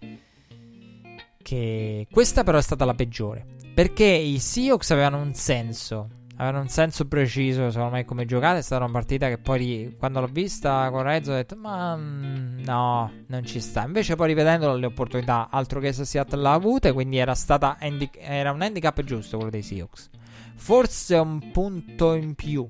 Che 1.42 2.06
questa 2.10 2.42
però 2.42 2.58
è 2.58 2.62
stata 2.62 2.84
la 2.84 2.94
peggiore. 2.94 3.46
Perché 3.74 4.04
i 4.04 4.38
Seahawks 4.38 4.90
avevano 4.90 5.18
un 5.18 5.34
senso. 5.34 6.08
Avevano 6.36 6.62
un 6.62 6.68
senso 6.68 7.06
preciso, 7.06 7.70
secondo 7.70 7.96
me, 7.96 8.04
come 8.06 8.24
giocare. 8.24 8.58
È 8.58 8.62
stata 8.62 8.82
una 8.82 8.92
partita 8.92 9.28
che 9.28 9.36
poi, 9.36 9.94
quando 9.98 10.20
l'ho 10.20 10.26
vista 10.26 10.88
con 10.90 11.02
Rezzo, 11.02 11.32
ho 11.32 11.34
detto: 11.34 11.54
Ma 11.56 11.94
mm, 11.96 12.60
no, 12.60 13.12
non 13.26 13.44
ci 13.44 13.60
sta. 13.60 13.84
Invece, 13.84 14.16
poi 14.16 14.28
rivedendo 14.28 14.74
le 14.74 14.86
opportunità, 14.86 15.48
altro 15.50 15.80
che 15.80 15.92
Seattle 15.92 16.40
l'ha 16.40 16.54
avute. 16.54 16.92
Quindi 16.92 17.18
era, 17.18 17.34
stata 17.34 17.76
handi- 17.78 18.10
era 18.18 18.52
un 18.52 18.62
handicap 18.62 19.02
giusto 19.02 19.36
quello 19.36 19.50
dei 19.50 19.62
Seahawks. 19.62 20.08
Forse 20.54 21.16
un 21.16 21.50
punto 21.52 22.14
in 22.14 22.34
più 22.34 22.68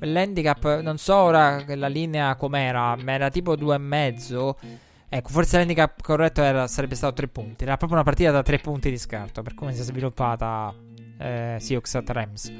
l'handicap, 0.00 0.80
non 0.80 0.98
so 0.98 1.14
ora 1.14 1.62
la 1.66 1.88
linea 1.88 2.34
com'era, 2.36 2.96
ma 2.96 3.12
era 3.12 3.30
tipo 3.30 3.56
due 3.56 3.74
e 3.74 3.78
mezzo. 3.78 4.56
Ecco, 5.08 5.28
forse 5.28 5.56
l'handicap 5.56 6.02
corretto 6.02 6.42
era, 6.42 6.66
sarebbe 6.66 6.94
stato 6.94 7.14
tre 7.14 7.28
punti. 7.28 7.64
Era 7.64 7.76
proprio 7.76 7.98
una 7.98 8.04
partita 8.06 8.30
da 8.30 8.42
tre 8.42 8.58
punti 8.58 8.90
di 8.90 8.98
scarto 8.98 9.42
per 9.42 9.54
come 9.54 9.72
si 9.72 9.80
è 9.80 9.84
sviluppata 9.84 10.72
eh, 11.18 11.56
Seahawks 11.58 11.94
at 11.96 12.10
Rams. 12.10 12.52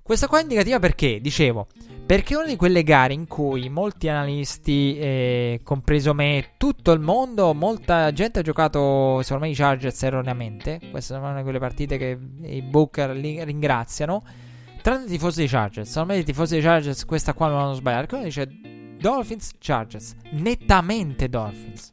Questa 0.00 0.28
qua 0.28 0.38
è 0.38 0.42
indicativa 0.42 0.78
perché, 0.78 1.20
dicevo, 1.20 1.66
perché 2.06 2.34
è 2.34 2.36
una 2.36 2.46
di 2.46 2.54
quelle 2.54 2.84
gare 2.84 3.12
in 3.12 3.26
cui 3.26 3.68
molti 3.68 4.08
analisti, 4.08 4.96
eh, 4.96 5.60
compreso 5.64 6.14
me, 6.14 6.50
tutto 6.56 6.92
il 6.92 7.00
mondo, 7.00 7.52
molta 7.52 8.12
gente 8.12 8.38
ha 8.38 8.42
giocato, 8.42 9.20
secondo 9.22 9.46
me, 9.46 9.50
i 9.50 9.54
Chargers 9.56 10.00
erroneamente. 10.04 10.78
Queste 10.92 11.12
sono 11.14 11.26
una 11.26 11.38
di 11.38 11.42
quelle 11.42 11.58
partite 11.58 11.98
che 11.98 12.16
i 12.42 12.62
Booker 12.62 13.10
ringraziano 13.10 14.22
tranne 14.86 15.06
i 15.06 15.08
tifosi 15.08 15.38
dei 15.40 15.48
Chargers. 15.48 15.88
Secondo 15.88 16.12
me 16.12 16.20
i 16.20 16.24
tifosi 16.24 16.54
dei 16.54 16.62
Chargers 16.62 17.04
questa 17.04 17.34
qua 17.34 17.48
non 17.48 17.58
hanno 17.58 17.72
sbagliato. 17.72 18.06
Quindi 18.06 18.26
dice 18.26 18.48
Dolphins, 19.00 19.50
Chargers. 19.58 20.14
Nettamente 20.30 21.28
Dolphins. 21.28 21.92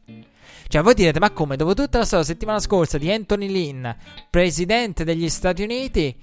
Cioè, 0.68 0.84
voi 0.84 0.94
direte, 0.94 1.18
ma 1.18 1.32
come? 1.32 1.56
Dopo 1.56 1.74
tutta 1.74 1.98
la 1.98 2.06
storia, 2.06 2.24
settimana 2.24 2.60
scorsa 2.60 3.00
di 3.00 3.12
Anthony 3.12 3.48
Lynn, 3.48 3.88
presidente 4.30 5.04
degli 5.04 5.28
Stati 5.28 5.64
Uniti. 5.64 6.16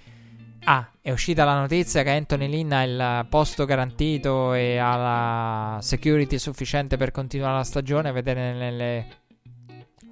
Ah, 0.63 0.89
è 1.01 1.11
uscita 1.11 1.45
la 1.45 1.59
notizia 1.59 2.05
che 2.05 2.11
Anthony 2.11 2.49
Lynn 2.49 2.71
ha 2.71 2.83
il 2.85 3.27
posto 3.29 3.65
garantito 3.65 4.55
e 4.55 4.79
ha 4.79 4.95
la 4.97 5.79
security 5.81 6.39
sufficiente 6.39 6.97
per 6.97 7.11
continuare 7.11 7.57
la 7.57 7.65
stagione. 7.65 8.13
Vedere 8.13 8.53
nelle 8.53 9.07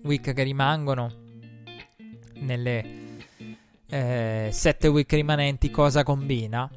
week 0.02 0.32
che 0.32 0.42
rimangono. 0.42 1.12
Nelle 2.40 3.07
eh, 3.88 4.48
sette 4.52 4.88
week 4.88 5.12
rimanenti 5.12 5.70
cosa 5.70 6.02
combina 6.02 6.70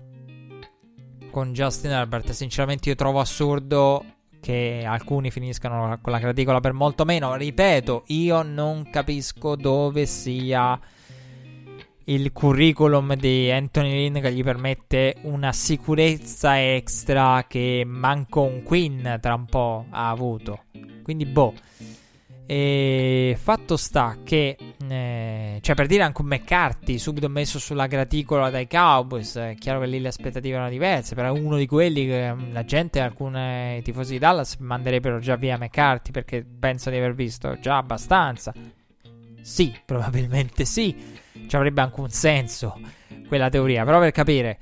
con 1.30 1.54
Justin 1.54 1.92
Herbert. 1.92 2.32
Sinceramente 2.32 2.90
io 2.90 2.96
trovo 2.96 3.20
assurdo 3.20 4.04
che 4.40 4.84
alcuni 4.86 5.32
finiscano 5.32 5.98
con 6.02 6.12
la 6.12 6.20
graticola 6.20 6.60
per 6.60 6.74
molto 6.74 7.06
meno. 7.06 7.36
Ripeto, 7.36 8.04
io 8.08 8.42
non 8.42 8.90
capisco 8.90 9.56
dove 9.56 10.06
sia 10.06 10.80
il 12.06 12.32
curriculum 12.34 13.16
di 13.16 13.52
Anthony 13.52 13.92
Lynn 13.92 14.22
che 14.22 14.34
gli 14.34 14.44
permette 14.44 15.18
una 15.22 15.54
sicurezza 15.54 16.62
extra 16.62 17.46
che 17.48 17.84
manco 17.86 18.42
un 18.42 18.64
Queen 18.64 19.20
tra 19.22 19.36
un 19.36 19.46
po' 19.46 19.86
ha 19.90 20.10
avuto. 20.10 20.64
Quindi 21.04 21.26
boh. 21.26 21.54
E 22.52 23.38
fatto 23.42 23.78
sta 23.78 24.18
che, 24.26 24.58
eh, 24.90 25.60
cioè 25.62 25.74
per 25.74 25.88
dire 25.88 26.04
anche 26.04 26.22
un 26.22 26.28
McCarthy 26.28 26.98
subito 26.98 27.30
messo 27.30 27.60
sulla 27.60 27.88
graticola 27.88 28.50
dai 28.50 28.68
Cowboys, 28.68 29.38
è 29.38 29.56
chiaro 29.58 29.80
che 29.80 29.86
lì 29.86 30.02
le 30.02 30.10
aspettative 30.10 30.56
erano 30.56 30.70
diverse, 30.70 31.16
però 31.16 31.32
uno 31.32 31.56
di 31.56 31.66
quelli 31.66 32.06
che 32.06 32.34
mm, 32.34 32.52
la 32.52 32.66
gente, 32.66 33.00
alcuni 33.00 33.82
tifosi 33.84 34.12
di 34.12 34.20
Dallas 34.20 34.58
manderebbero 34.58 35.20
già 35.20 35.38
via 35.38 35.58
McCarthy 35.58 36.12
perché 36.12 36.44
penso 36.44 36.90
di 36.90 36.98
aver 36.98 37.16
visto 37.16 37.58
già 37.62 37.78
abbastanza. 37.78 38.54
Sì, 39.42 39.74
probabilmente 39.86 40.66
sì, 40.66 40.94
ci 41.48 41.56
avrebbe 41.56 41.80
anche 41.80 42.02
un 42.02 42.10
senso 42.10 42.78
quella 43.30 43.48
teoria, 43.48 43.86
però 43.86 43.98
per 44.02 44.12
capire 44.12 44.60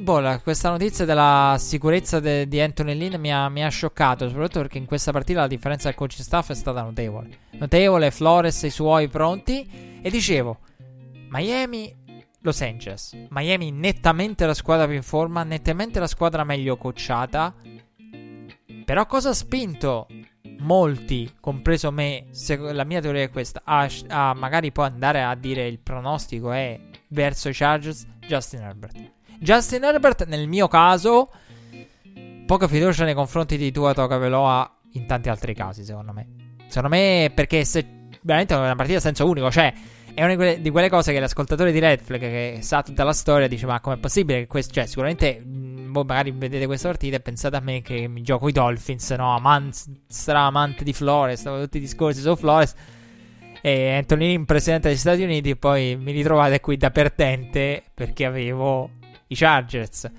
Boh, 0.00 0.40
questa 0.42 0.70
notizia 0.70 1.04
della 1.04 1.56
sicurezza 1.58 2.18
de- 2.18 2.48
di 2.48 2.60
Anthony 2.60 2.94
Lynn 2.94 3.20
mi 3.20 3.32
ha, 3.32 3.48
mi 3.50 3.62
ha, 3.62 3.68
scioccato, 3.68 4.26
soprattutto 4.26 4.60
perché 4.60 4.78
in 4.78 4.86
questa 4.86 5.12
partita 5.12 5.40
la 5.40 5.46
differenza 5.46 5.88
del 5.88 5.96
coaching 5.96 6.24
staff 6.24 6.50
è 6.50 6.54
stata 6.54 6.82
notevole. 6.82 7.28
Notevole, 7.50 8.10
Flores 8.10 8.64
e 8.64 8.68
i 8.68 8.70
suoi 8.70 9.08
pronti. 9.08 10.00
E 10.00 10.10
dicevo, 10.10 10.60
Miami, 11.28 11.94
Los 12.40 12.62
Angeles. 12.62 13.16
Miami 13.28 13.70
nettamente 13.70 14.46
la 14.46 14.54
squadra 14.54 14.86
più 14.86 14.96
in 14.96 15.02
forma, 15.02 15.44
nettamente 15.44 16.00
la 16.00 16.06
squadra 16.06 16.42
meglio 16.42 16.78
coachata. 16.78 17.54
Però 18.84 19.06
cosa 19.06 19.28
ha 19.28 19.34
spinto 19.34 20.06
molti, 20.60 21.30
compreso 21.38 21.92
me, 21.92 22.26
la 22.48 22.84
mia 22.84 23.00
teoria 23.00 23.24
è 23.24 23.30
questa, 23.30 23.60
a, 23.62 23.88
a 24.08 24.32
magari 24.34 24.72
poi 24.72 24.86
andare 24.86 25.22
a 25.22 25.34
dire 25.34 25.66
il 25.66 25.78
pronostico 25.78 26.50
è 26.50 26.80
verso 27.08 27.50
i 27.50 27.52
Chargers, 27.52 28.06
Justin 28.26 28.62
Herbert. 28.62 29.20
Justin 29.42 29.82
Herbert, 29.82 30.24
nel 30.26 30.46
mio 30.46 30.68
caso, 30.68 31.28
poca 32.46 32.68
fiducia 32.68 33.04
nei 33.04 33.14
confronti 33.14 33.56
di 33.56 33.72
Tua 33.72 33.92
Veloa 33.92 34.78
in 34.92 35.06
tanti 35.06 35.28
altri 35.28 35.52
casi, 35.52 35.84
secondo 35.84 36.12
me. 36.12 36.28
Secondo 36.68 36.88
me, 36.94 37.32
perché 37.34 37.64
se 37.64 38.06
veramente 38.22 38.54
è 38.54 38.56
una 38.56 38.76
partita 38.76 38.98
a 38.98 39.00
senso 39.00 39.28
unico, 39.28 39.50
cioè 39.50 39.74
è 40.14 40.22
una 40.22 40.54
di 40.54 40.70
quelle, 40.70 40.88
cose 40.88 41.12
che 41.12 41.18
l'ascoltatore 41.18 41.72
di 41.72 41.80
Red 41.80 42.02
Flag 42.02 42.20
che 42.20 42.58
sa 42.60 42.82
tutta 42.82 43.02
la 43.02 43.12
storia 43.12 43.48
dice 43.48 43.66
ma 43.66 43.80
com'è 43.80 43.96
possibile 43.96 44.40
che 44.40 44.46
questo, 44.46 44.74
cioè 44.74 44.86
sicuramente 44.86 45.42
voi 45.44 46.04
magari 46.04 46.30
vedete 46.30 46.66
questa 46.66 46.88
partita 46.88 47.16
e 47.16 47.20
pensate 47.20 47.56
a 47.56 47.60
me 47.60 47.82
che 47.82 48.06
mi 48.06 48.22
gioco 48.22 48.48
i 48.48 48.52
Dolphins, 48.52 49.10
no, 49.10 49.34
amante, 49.34 49.76
stra 50.06 50.42
amante 50.42 50.84
di 50.84 50.92
Flores, 50.92 51.42
tutti 51.42 51.78
i 51.78 51.80
discorsi 51.80 52.20
su 52.20 52.36
Flores 52.36 52.74
e 53.60 53.96
Anthony 53.96 54.44
presidente 54.44 54.88
degli 54.88 54.98
Stati 54.98 55.22
Uniti 55.24 55.50
e 55.50 55.56
poi 55.56 55.96
mi 55.96 56.12
ritrovate 56.12 56.60
qui 56.60 56.76
da 56.76 56.92
perdente 56.92 57.82
perché 57.92 58.24
avevo 58.24 59.00
i 59.32 59.34
Chargers. 59.34 60.10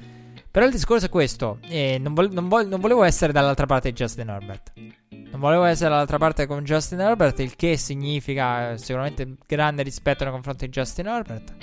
Però 0.52 0.66
il 0.66 0.72
discorso 0.72 1.06
è 1.06 1.10
questo: 1.10 1.60
eh, 1.68 1.98
non, 2.00 2.14
vo- 2.14 2.32
non, 2.32 2.48
vo- 2.48 2.64
non, 2.64 2.80
volevo 2.80 3.04
essere 3.04 3.32
dall'altra 3.32 3.66
parte 3.66 3.90
di 3.90 3.96
Justin 3.96 4.30
Herbert. 4.30 4.74
Non 5.10 5.40
volevo 5.40 5.64
essere 5.64 5.90
dall'altra 5.90 6.18
parte 6.18 6.46
con 6.46 6.64
Justin 6.64 7.00
Herbert, 7.00 7.40
il 7.40 7.56
che 7.56 7.76
significa 7.76 8.78
sicuramente 8.78 9.38
grande 9.48 9.82
rispetto 9.82 10.24
nei 10.24 10.32
confronti 10.32 10.66
di 10.66 10.72
Justin 10.72 11.08
Herbert. 11.08 11.56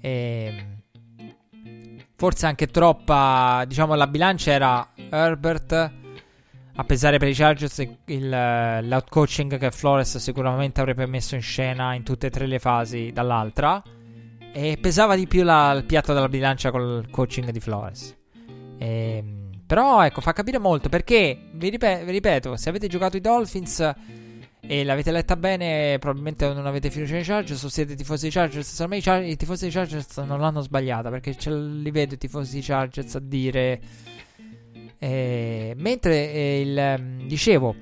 E... 0.00 0.54
Ehm, 0.56 0.78
forse 2.16 2.46
anche 2.46 2.66
troppa, 2.66 3.64
diciamo 3.66 3.94
la 3.94 4.06
bilancia 4.06 4.50
era 4.50 4.88
Herbert 4.94 5.72
a 6.74 6.84
pesare 6.84 7.18
per 7.18 7.28
i 7.28 7.34
Chargers 7.34 7.78
il, 8.06 8.28
l'outcoaching 8.28 9.56
che 9.56 9.70
Flores 9.70 10.18
sicuramente 10.18 10.80
avrebbe 10.80 11.06
messo 11.06 11.34
in 11.34 11.42
scena 11.42 11.94
in 11.94 12.02
tutte 12.02 12.26
e 12.26 12.30
tre 12.30 12.46
le 12.46 12.58
fasi 12.58 13.10
dall'altra 13.12 13.82
e 14.52 14.78
pesava 14.80 15.14
di 15.16 15.26
più 15.26 15.42
la, 15.42 15.72
il 15.72 15.84
piatto 15.84 16.12
della 16.12 16.28
bilancia 16.28 16.70
col 16.70 17.08
coaching 17.10 17.50
di 17.50 17.60
Flores. 17.60 18.16
E, 18.78 19.16
ehm, 19.16 19.48
però 19.66 20.04
ecco, 20.04 20.20
fa 20.20 20.32
capire 20.32 20.58
molto 20.58 20.88
perché, 20.88 21.38
vi, 21.52 21.68
ripet- 21.68 22.04
vi 22.04 22.10
ripeto, 22.10 22.56
se 22.56 22.68
avete 22.68 22.88
giocato 22.88 23.16
i 23.16 23.20
Dolphins 23.20 23.94
e 24.60 24.84
l'avete 24.84 25.12
letta 25.12 25.36
bene, 25.36 25.96
probabilmente 25.98 26.52
non 26.52 26.66
avete 26.66 26.90
fiducia 26.90 27.14
nei 27.14 27.22
Chargers 27.22 27.62
o 27.62 27.68
siete 27.68 27.94
tifosi 27.94 28.26
di 28.26 28.32
Chargers. 28.32 28.68
Secondo 28.68 28.92
me 28.92 28.98
i, 28.98 29.02
Char- 29.02 29.24
i 29.24 29.36
tifosi 29.36 29.66
di 29.66 29.70
Chargers 29.70 30.16
non 30.18 30.40
l'hanno 30.40 30.60
sbagliata 30.60 31.08
perché 31.10 31.36
ce 31.36 31.52
li 31.52 31.90
vedo 31.90 32.14
i 32.14 32.18
tifosi 32.18 32.56
di 32.56 32.62
Chargers 32.62 33.14
a 33.14 33.20
dire... 33.20 33.80
Eh, 35.02 35.74
mentre 35.78 36.30
eh, 36.30 36.60
il, 36.60 37.24
dicevo, 37.26 37.74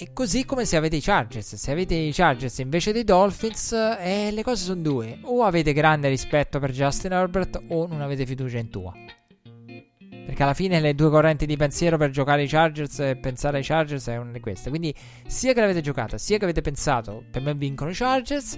è 0.00 0.12
così 0.12 0.44
come 0.44 0.64
se 0.64 0.76
avete 0.76 0.94
i 0.94 1.00
Chargers. 1.00 1.56
Se 1.56 1.72
avete 1.72 1.96
i 1.96 2.12
Chargers 2.12 2.58
invece 2.58 2.92
dei 2.92 3.02
Dolphins, 3.02 3.72
eh, 3.72 4.30
le 4.30 4.44
cose 4.44 4.62
sono 4.62 4.80
due. 4.80 5.18
O 5.22 5.42
avete 5.42 5.72
grande 5.72 6.08
rispetto 6.08 6.60
per 6.60 6.70
Justin 6.70 7.10
Herbert 7.10 7.60
o 7.70 7.88
non 7.88 8.00
avete 8.00 8.24
fiducia 8.24 8.58
in 8.58 8.70
tua. 8.70 8.94
Perché 10.24 10.42
alla 10.44 10.54
fine 10.54 10.78
le 10.78 10.94
due 10.94 11.10
correnti 11.10 11.46
di 11.46 11.56
pensiero 11.56 11.96
per 11.96 12.10
giocare 12.10 12.42
ai 12.42 12.46
Chargers 12.46 13.00
e 13.00 13.16
pensare 13.16 13.56
ai 13.56 13.64
Chargers 13.64 14.06
è 14.06 14.16
una 14.18 14.30
di 14.30 14.38
queste. 14.38 14.68
Quindi 14.68 14.94
sia 15.26 15.52
che 15.52 15.60
l'avete 15.60 15.80
giocata, 15.80 16.16
sia 16.16 16.38
che 16.38 16.44
avete 16.44 16.60
pensato 16.60 17.24
per 17.28 17.42
me 17.42 17.54
vincono 17.54 17.90
i 17.90 17.94
Chargers, 17.94 18.56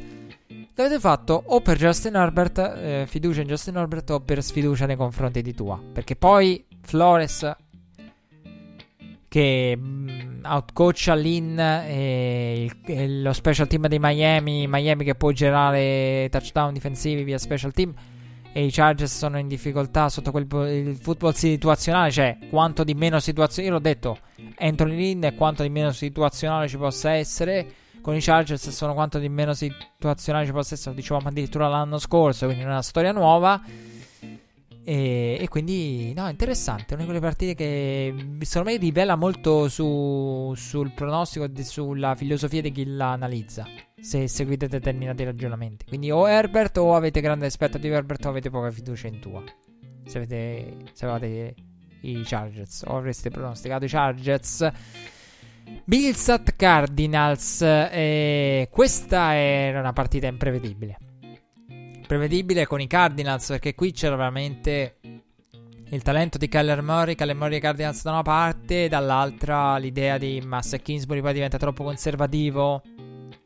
l'avete 0.74 1.00
fatto 1.00 1.42
o 1.46 1.62
per 1.62 1.78
Justin 1.78 2.16
Herbert, 2.16 2.58
eh, 2.58 3.04
fiducia 3.08 3.40
in 3.40 3.46
Justin 3.46 3.76
Herbert 3.76 4.10
o 4.10 4.20
per 4.20 4.42
sfiducia 4.42 4.84
nei 4.84 4.96
confronti 4.96 5.40
di 5.40 5.54
tua. 5.54 5.80
Perché 5.90 6.16
poi 6.16 6.62
Flores 6.82 7.50
che 9.30 9.78
mm, 9.78 10.44
outcoacha 10.44 11.14
Lin 11.14 11.56
e, 11.56 12.64
il, 12.64 12.76
e, 12.84 13.08
lo 13.20 13.32
special 13.32 13.68
team 13.68 13.86
dei 13.86 14.00
Miami, 14.00 14.66
Miami 14.66 15.04
che 15.04 15.14
può 15.14 15.30
generare 15.30 16.26
touchdown 16.28 16.72
difensivi 16.72 17.22
via 17.22 17.38
special 17.38 17.72
team 17.72 17.94
e 18.52 18.64
i 18.64 18.72
Chargers 18.72 19.16
sono 19.16 19.38
in 19.38 19.46
difficoltà 19.46 20.08
sotto 20.08 20.32
quel 20.32 20.48
il 20.68 20.96
football 21.00 21.30
situazionale, 21.30 22.10
cioè 22.10 22.38
quanto 22.50 22.82
di 22.82 22.94
meno 22.94 23.20
situazionale, 23.20 23.68
io 23.68 23.78
l'ho 23.78 23.80
detto, 23.80 24.18
Anthony 24.58 24.96
Lin 24.96 25.24
e 25.26 25.34
quanto 25.36 25.62
di 25.62 25.68
meno 25.68 25.92
situazionale 25.92 26.66
ci 26.66 26.76
possa 26.76 27.12
essere 27.12 27.74
con 28.00 28.16
i 28.16 28.20
Chargers 28.20 28.70
sono 28.70 28.94
quanto 28.94 29.20
di 29.20 29.28
meno 29.28 29.54
situazionale 29.54 30.44
ci 30.44 30.52
possa 30.52 30.74
essere, 30.74 30.96
dicevamo 30.96 31.28
addirittura 31.28 31.68
l'anno 31.68 31.98
scorso, 31.98 32.46
quindi 32.46 32.64
una 32.64 32.82
storia 32.82 33.12
nuova 33.12 33.62
e, 34.90 35.36
e, 35.38 35.46
quindi, 35.46 36.12
no, 36.14 36.28
interessante. 36.28 36.94
Una 36.94 37.04
di 37.04 37.08
quelle 37.08 37.20
partite 37.20 37.54
che 37.54 38.12
secondo 38.40 38.70
me 38.72 38.76
rivela 38.76 39.14
molto 39.14 39.68
su, 39.68 40.52
sul 40.56 40.90
pronostico 40.90 41.44
e 41.44 41.62
sulla 41.62 42.16
filosofia 42.16 42.60
di 42.60 42.72
chi 42.72 42.84
la 42.84 43.12
analizza. 43.12 43.64
Se 44.00 44.26
seguite 44.26 44.66
determinati 44.66 45.22
ragionamenti. 45.22 45.84
Quindi, 45.84 46.10
o 46.10 46.26
Herbert, 46.26 46.76
o 46.78 46.96
avete 46.96 47.20
grande 47.20 47.46
aspettativa 47.46 47.94
di 47.94 48.00
Herbert, 48.00 48.24
o 48.24 48.30
avete 48.30 48.50
poca 48.50 48.72
fiducia 48.72 49.06
in 49.06 49.20
tua. 49.20 49.44
Se 50.06 50.18
avete, 50.18 50.78
se 50.92 51.06
avete 51.06 51.54
i 52.00 52.22
Chargers, 52.24 52.82
o 52.84 52.96
avreste 52.96 53.30
pronosticato 53.30 53.84
i 53.84 53.88
Chargers. 53.88 54.68
Bills 55.84 56.28
at 56.30 56.56
Cardinals. 56.56 57.62
Eh, 57.62 58.66
questa 58.72 59.36
era 59.36 59.78
una 59.78 59.92
partita 59.92 60.26
imprevedibile 60.26 61.09
prevedibile 62.10 62.66
con 62.66 62.80
i 62.80 62.88
Cardinals 62.88 63.46
perché 63.46 63.76
qui 63.76 63.92
c'era 63.92 64.16
veramente 64.16 64.96
il 65.90 66.02
talento 66.02 66.38
di 66.38 66.48
Keller 66.48 66.82
Murray, 66.82 67.14
Keller 67.14 67.36
Murray 67.36 67.58
e 67.58 67.60
Cardinals 67.60 68.02
da 68.02 68.10
una 68.10 68.22
parte, 68.22 68.88
dall'altra 68.88 69.76
l'idea 69.76 70.18
di 70.18 70.42
Massa 70.44 70.78
Kingsbury 70.78 71.20
poi 71.20 71.32
diventa 71.32 71.56
troppo 71.56 71.84
conservativo. 71.84 72.82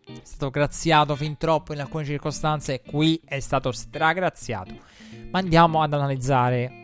È 0.06 0.18
stato 0.22 0.48
graziato 0.48 1.14
fin 1.14 1.36
troppo 1.36 1.74
in 1.74 1.80
alcune 1.80 2.06
circostanze, 2.06 2.80
qui 2.80 3.20
è 3.22 3.38
stato 3.38 3.70
stragraziato. 3.70 4.72
Ma 5.30 5.40
andiamo 5.40 5.82
ad 5.82 5.92
analizzare 5.92 6.80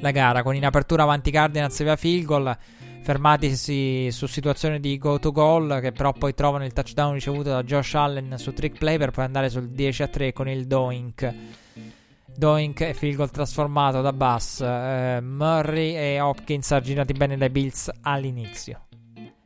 la 0.00 0.10
gara 0.10 0.42
con 0.42 0.54
in 0.54 0.66
apertura 0.66 1.04
avanti 1.04 1.30
Cardinals 1.30 1.82
via 1.82 1.96
field 1.96 2.26
goal 2.26 2.58
fermatisi 3.06 4.10
su 4.10 4.26
situazione 4.26 4.80
di 4.80 4.98
go 4.98 5.20
to 5.20 5.30
goal 5.30 5.78
che 5.80 5.92
però 5.92 6.12
poi 6.12 6.34
trovano 6.34 6.64
il 6.64 6.72
touchdown 6.72 7.12
ricevuto 7.12 7.50
da 7.50 7.62
Josh 7.62 7.94
Allen 7.94 8.34
su 8.36 8.52
trick 8.52 8.78
play 8.78 8.98
per 8.98 9.12
poi 9.12 9.24
andare 9.24 9.48
sul 9.48 9.68
10 9.68 10.02
a 10.02 10.08
3 10.08 10.32
con 10.32 10.48
il 10.48 10.66
Doink. 10.66 11.34
Doink 12.36 12.80
e 12.80 12.94
field 12.94 13.14
goal 13.14 13.30
trasformato 13.30 14.00
da 14.00 14.12
Bass 14.12 14.60
eh, 14.60 15.20
Murray 15.22 15.94
e 15.94 16.20
Hopkins 16.20 16.72
arginati 16.72 17.12
bene 17.12 17.36
dai 17.36 17.48
Bills 17.48 17.92
all'inizio. 18.00 18.86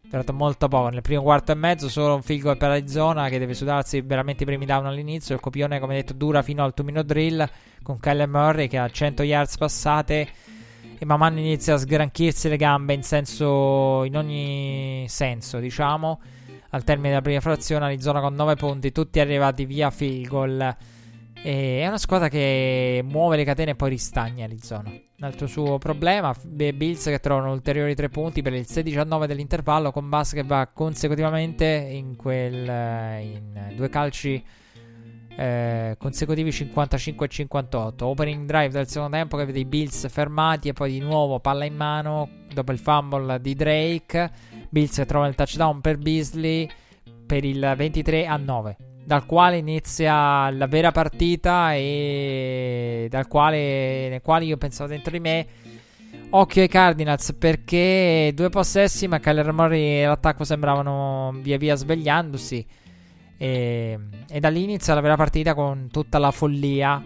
Durato 0.09 0.33
molto 0.33 0.67
poco 0.67 0.89
nel 0.89 1.03
primo 1.03 1.21
quarto 1.21 1.53
e 1.53 1.55
mezzo 1.55 1.91
solo 1.91 2.15
un 2.15 2.23
field 2.23 2.41
goal 2.41 2.57
per 2.57 2.71
Arizona 2.71 3.29
che 3.29 3.39
deve 3.39 3.53
sudarsi 3.53 4.01
veramente 4.01 4.45
i 4.45 4.47
primi 4.47 4.65
down 4.65 4.87
all'inizio. 4.87 5.35
Il 5.35 5.43
copione 5.43 5.79
come 5.81 5.97
detto 5.97 6.15
dura 6.15 6.41
fino 6.41 6.65
al 6.65 6.73
2 6.75 6.83
minute 6.83 7.05
drill 7.05 7.47
con 7.83 8.01
Kyler 8.01 8.27
Murray 8.27 8.69
che 8.69 8.79
ha 8.79 8.89
100 8.89 9.23
yards 9.23 9.59
passate 9.59 10.29
e 10.99 11.05
man 11.07 11.19
mano 11.19 11.39
inizia 11.39 11.75
a 11.75 11.79
sgranchirsi 11.79 12.49
le 12.49 12.57
gambe 12.59 12.93
in 12.93 13.03
senso 13.03 14.05
in 14.05 14.17
ogni 14.17 15.07
senso, 15.09 15.59
diciamo. 15.59 16.21
Al 16.73 16.85
termine 16.85 17.09
della 17.09 17.23
prima 17.23 17.41
frazione 17.41 17.87
Arizona 17.87 18.21
con 18.21 18.35
9 18.35 18.55
punti, 18.57 18.93
tutti 18.93 19.19
arrivati 19.19 19.65
via 19.65 19.91
field 19.91 20.29
goal. 20.29 20.77
E 21.43 21.81
è 21.81 21.87
una 21.87 21.97
squadra 21.97 22.29
che 22.29 23.03
muove 23.03 23.37
le 23.37 23.45
catene 23.45 23.71
e 23.71 23.75
poi 23.77 23.89
ristagna 23.89 24.45
Arizona. 24.45 24.91
Un 24.91 25.27
altro 25.27 25.47
suo 25.47 25.79
problema, 25.79 26.35
Bills 26.45 27.05
che 27.05 27.19
trovano 27.19 27.53
ulteriori 27.53 27.95
3 27.95 28.11
punti 28.11 28.43
per 28.43 28.53
il 28.53 28.67
16-9 28.69 29.25
dell'intervallo 29.25 29.91
con 29.91 30.09
Bass 30.09 30.35
che 30.35 30.43
va 30.43 30.69
consecutivamente 30.73 31.65
in, 31.65 32.15
quel, 32.17 33.23
in 33.23 33.73
due 33.75 33.89
calci 33.89 34.45
eh, 35.37 35.97
consecutivi 35.99 36.53
55 36.53 37.27
e 37.27 37.29
58. 37.29 38.07
Opening 38.07 38.47
drive 38.47 38.69
del 38.69 38.89
secondo 38.89 39.17
tempo 39.17 39.37
che 39.37 39.45
vede 39.45 39.61
i 39.61 39.65
Bills 39.65 40.09
fermati 40.09 40.69
e 40.69 40.73
poi 40.73 40.93
di 40.93 41.01
nuovo 41.01 41.41
palla 41.41 41.65
in 41.65 41.77
mano 41.77 42.29
dopo 42.53 42.73
il 42.73 42.79
fumble 42.79 43.41
di 43.41 43.55
Drake. 43.55 44.31
Bills 44.69 44.97
che 44.97 45.07
trova 45.07 45.27
il 45.27 45.35
touchdown 45.35 45.81
per 45.81 45.99
Beasley 45.99 46.69
per 47.27 47.45
il 47.45 47.75
23 47.77 48.27
a 48.27 48.37
9. 48.37 48.77
Dal 49.05 49.27
quale 49.27 49.57
inizia 49.57 50.51
la 50.51 50.67
vera 50.67 50.93
partita 50.93 51.75
e 51.75 53.09
dal 53.11 53.27
quale, 53.27 54.09
nel 54.09 54.21
quale 54.21 54.45
io 54.45 54.57
pensavo 54.57 54.89
dentro 54.89 55.11
di 55.11 55.21
me 55.21 55.47
Occhio 56.33 56.63
ai 56.63 56.69
Cardinals 56.69 57.35
perché 57.37 58.31
due 58.35 58.51
possessi 58.51 59.09
ma 59.09 59.19
Kyler 59.19 59.53
Murray 59.53 60.03
e 60.03 60.07
l'attacco 60.07 60.45
sembravano 60.45 61.35
via 61.41 61.59
via 61.59 61.75
svegliandosi. 61.75 62.65
E, 63.43 63.99
e 64.29 64.39
da 64.39 64.51
lì 64.51 64.65
inizia 64.65 64.93
la 64.93 65.01
vera 65.01 65.17
partita 65.17 65.55
con 65.55 65.89
tutta 65.91 66.19
la 66.19 66.31
follia 66.31 67.03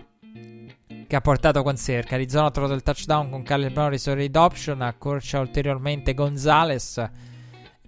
che 1.06 1.14
ha 1.14 1.20
portato 1.20 1.62
con 1.62 1.76
sé. 1.76 2.04
Arizona 2.08 2.46
ha 2.46 2.50
trovato 2.50 2.74
il 2.74 2.82
touchdown 2.82 3.30
con 3.30 3.44
Kyler 3.44 3.70
Murray 3.72 3.98
su 3.98 4.12
read 4.12 4.34
option, 4.34 4.82
accorcia 4.82 5.38
ulteriormente 5.38 6.12
Gonzalez 6.12 7.08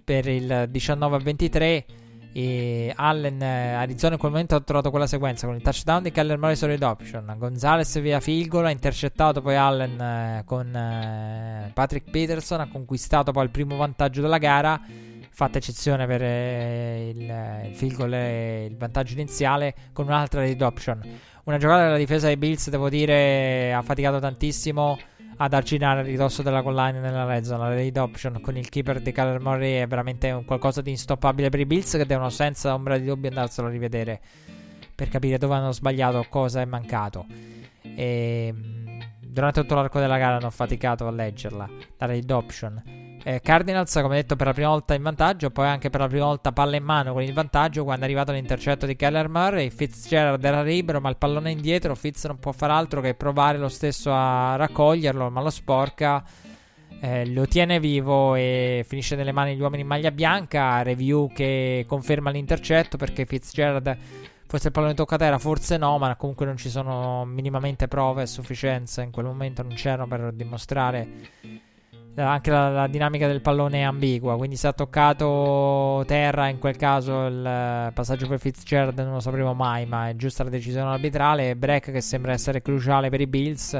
per 0.01 0.29
il 0.29 0.67
19 0.69 1.17
23. 1.17 1.85
E 2.31 2.93
Allen, 2.95 3.41
Arizona 3.41 4.13
in 4.13 4.19
quel 4.19 4.31
momento 4.31 4.55
ha 4.55 4.61
trovato 4.61 4.91
quella 4.91 5.07
sequenza 5.07 5.45
con 5.45 5.55
il 5.55 5.61
touchdown 5.61 6.03
di 6.03 6.11
Kyler 6.11 6.37
Murray 6.37 6.55
su 6.55 6.67
read 6.67 6.83
option. 6.83 7.35
Gonzalez 7.37 7.99
via 7.99 8.21
goal, 8.47 8.67
ha 8.67 8.71
intercettato 8.71 9.41
poi 9.41 9.57
Allen 9.57 9.99
eh, 9.99 10.43
con 10.45 10.73
eh, 10.73 11.69
Patrick 11.73 12.09
Peterson, 12.09 12.61
ha 12.61 12.69
conquistato 12.69 13.33
poi 13.33 13.43
il 13.43 13.49
primo 13.49 13.75
vantaggio 13.75 14.21
della 14.21 14.37
gara 14.37 14.79
fatta 15.37 15.59
eccezione 15.59 16.07
per 16.07 16.21
il, 16.23 17.65
il 17.67 17.75
field 17.75 17.93
goal 17.93 18.13
e 18.15 18.65
il 18.71 18.75
vantaggio 18.75 19.13
iniziale 19.13 19.75
con 19.93 20.07
un'altra 20.07 20.41
read 20.41 20.59
option. 20.63 20.99
Una 21.43 21.57
giocata 21.57 21.83
della 21.83 21.97
difesa 21.97 22.25
dei 22.25 22.37
Bills, 22.37 22.71
devo 22.71 22.89
dire, 22.89 23.71
ha 23.71 23.83
faticato 23.83 24.17
tantissimo 24.17 24.97
ad 25.37 25.53
arginare 25.53 25.99
il 25.99 26.07
ridosso 26.07 26.41
della 26.41 26.61
goal 26.61 26.73
line 26.73 26.99
nella 26.99 27.23
red 27.25 27.43
zone. 27.43 27.69
La 27.69 27.75
read 27.75 27.95
option 27.97 28.41
con 28.41 28.57
il 28.57 28.67
keeper 28.67 28.99
di 28.99 29.11
Kyler 29.11 29.39
Murray 29.39 29.73
è 29.75 29.85
veramente 29.85 30.31
un 30.31 30.43
qualcosa 30.43 30.81
di 30.81 30.89
instoppabile 30.89 31.49
per 31.49 31.59
i 31.59 31.67
Bills 31.67 31.91
che 31.91 32.07
devono 32.07 32.31
senza 32.31 32.73
ombra 32.73 32.97
di 32.97 33.05
dubbio 33.05 33.29
andarselo 33.29 33.67
a 33.67 33.69
rivedere 33.69 34.19
per 34.95 35.07
capire 35.07 35.37
dove 35.37 35.53
hanno 35.53 35.71
sbagliato, 35.71 36.25
cosa 36.29 36.61
è 36.61 36.65
mancato. 36.65 37.27
E 37.83 38.51
durante 39.19 39.61
tutto 39.61 39.75
l'arco 39.75 39.99
della 39.99 40.17
gara 40.17 40.37
hanno 40.37 40.49
faticato 40.49 41.05
a 41.05 41.11
leggerla, 41.11 41.69
la 41.95 42.05
read 42.07 42.31
option. 42.31 43.06
Eh, 43.27 43.41
Cardinals, 43.41 43.93
come 44.01 44.15
detto, 44.15 44.37
per 44.37 44.47
la 44.47 44.53
prima 44.53 44.69
volta 44.69 44.93
in 44.93 45.01
vantaggio, 45.01 45.49
poi 45.49 45.67
anche 45.67 45.89
per 45.89 45.99
la 45.99 46.07
prima 46.07 46.23
volta 46.23 46.53
palla 46.53 46.77
in 46.77 46.83
mano 46.85 47.11
con 47.11 47.21
il 47.21 47.33
vantaggio 47.33 47.83
quando 47.83 48.03
è 48.03 48.05
arrivato 48.05 48.31
l'intercetto 48.31 48.85
di 48.85 48.95
Keller 48.95 49.27
Murray. 49.27 49.69
Fitzgerald 49.69 50.41
era 50.45 50.63
libero, 50.63 51.01
ma 51.01 51.09
il 51.09 51.17
pallone 51.17 51.49
è 51.49 51.51
indietro. 51.51 51.93
Fitz 51.93 52.23
non 52.23 52.39
può 52.39 52.53
fare 52.53 52.71
altro 52.71 53.01
che 53.01 53.15
provare 53.15 53.57
lo 53.57 53.67
stesso 53.67 54.13
a 54.13 54.55
raccoglierlo, 54.55 55.29
ma 55.29 55.41
lo 55.41 55.49
sporca. 55.49 56.23
Eh, 57.01 57.25
lo 57.27 57.45
tiene 57.47 57.81
vivo 57.81 58.33
e 58.35 58.85
finisce 58.87 59.17
nelle 59.17 59.33
mani 59.33 59.51
degli 59.51 59.61
uomini 59.61 59.81
in 59.81 59.89
maglia 59.89 60.11
bianca. 60.11 60.81
Review 60.81 61.29
che 61.33 61.83
conferma 61.85 62.29
l'intercetto 62.29 62.95
perché 62.95 63.25
Fitzgerald 63.25 63.97
Forse 64.47 64.67
il 64.67 64.73
pallone 64.73 64.93
tocca 64.93 65.17
terra, 65.17 65.37
forse 65.37 65.75
no, 65.75 65.97
ma 65.97 66.15
comunque 66.15 66.45
non 66.45 66.55
ci 66.55 66.69
sono 66.69 67.25
minimamente 67.25 67.89
prove 67.89 68.21
a 68.21 68.25
sufficienza. 68.25 69.01
In 69.01 69.11
quel 69.11 69.25
momento 69.25 69.63
non 69.63 69.73
c'erano 69.73 70.07
per 70.07 70.31
dimostrare 70.31 71.09
anche 72.21 72.49
la, 72.49 72.69
la, 72.69 72.87
dinamica 72.87 73.27
del 73.27 73.41
pallone 73.41 73.79
è 73.79 73.83
ambigua. 73.83 74.37
Quindi 74.37 74.55
se 74.55 74.67
ha 74.67 74.73
toccato 74.73 76.03
terra, 76.07 76.47
in 76.47 76.59
quel 76.59 76.75
caso 76.75 77.25
il 77.25 77.91
passaggio 77.93 78.27
per 78.27 78.39
Fitzgerald 78.39 78.97
non 78.99 79.13
lo 79.13 79.19
sapremo 79.19 79.53
mai, 79.53 79.85
ma 79.85 80.09
è 80.09 80.15
giusta 80.15 80.43
la 80.43 80.49
decisione 80.49 80.89
arbitrale. 80.89 81.55
Break 81.55 81.91
che 81.91 82.01
sembra 82.01 82.31
essere 82.31 82.61
cruciale 82.61 83.09
per 83.09 83.21
i 83.21 83.27
Bills 83.27 83.79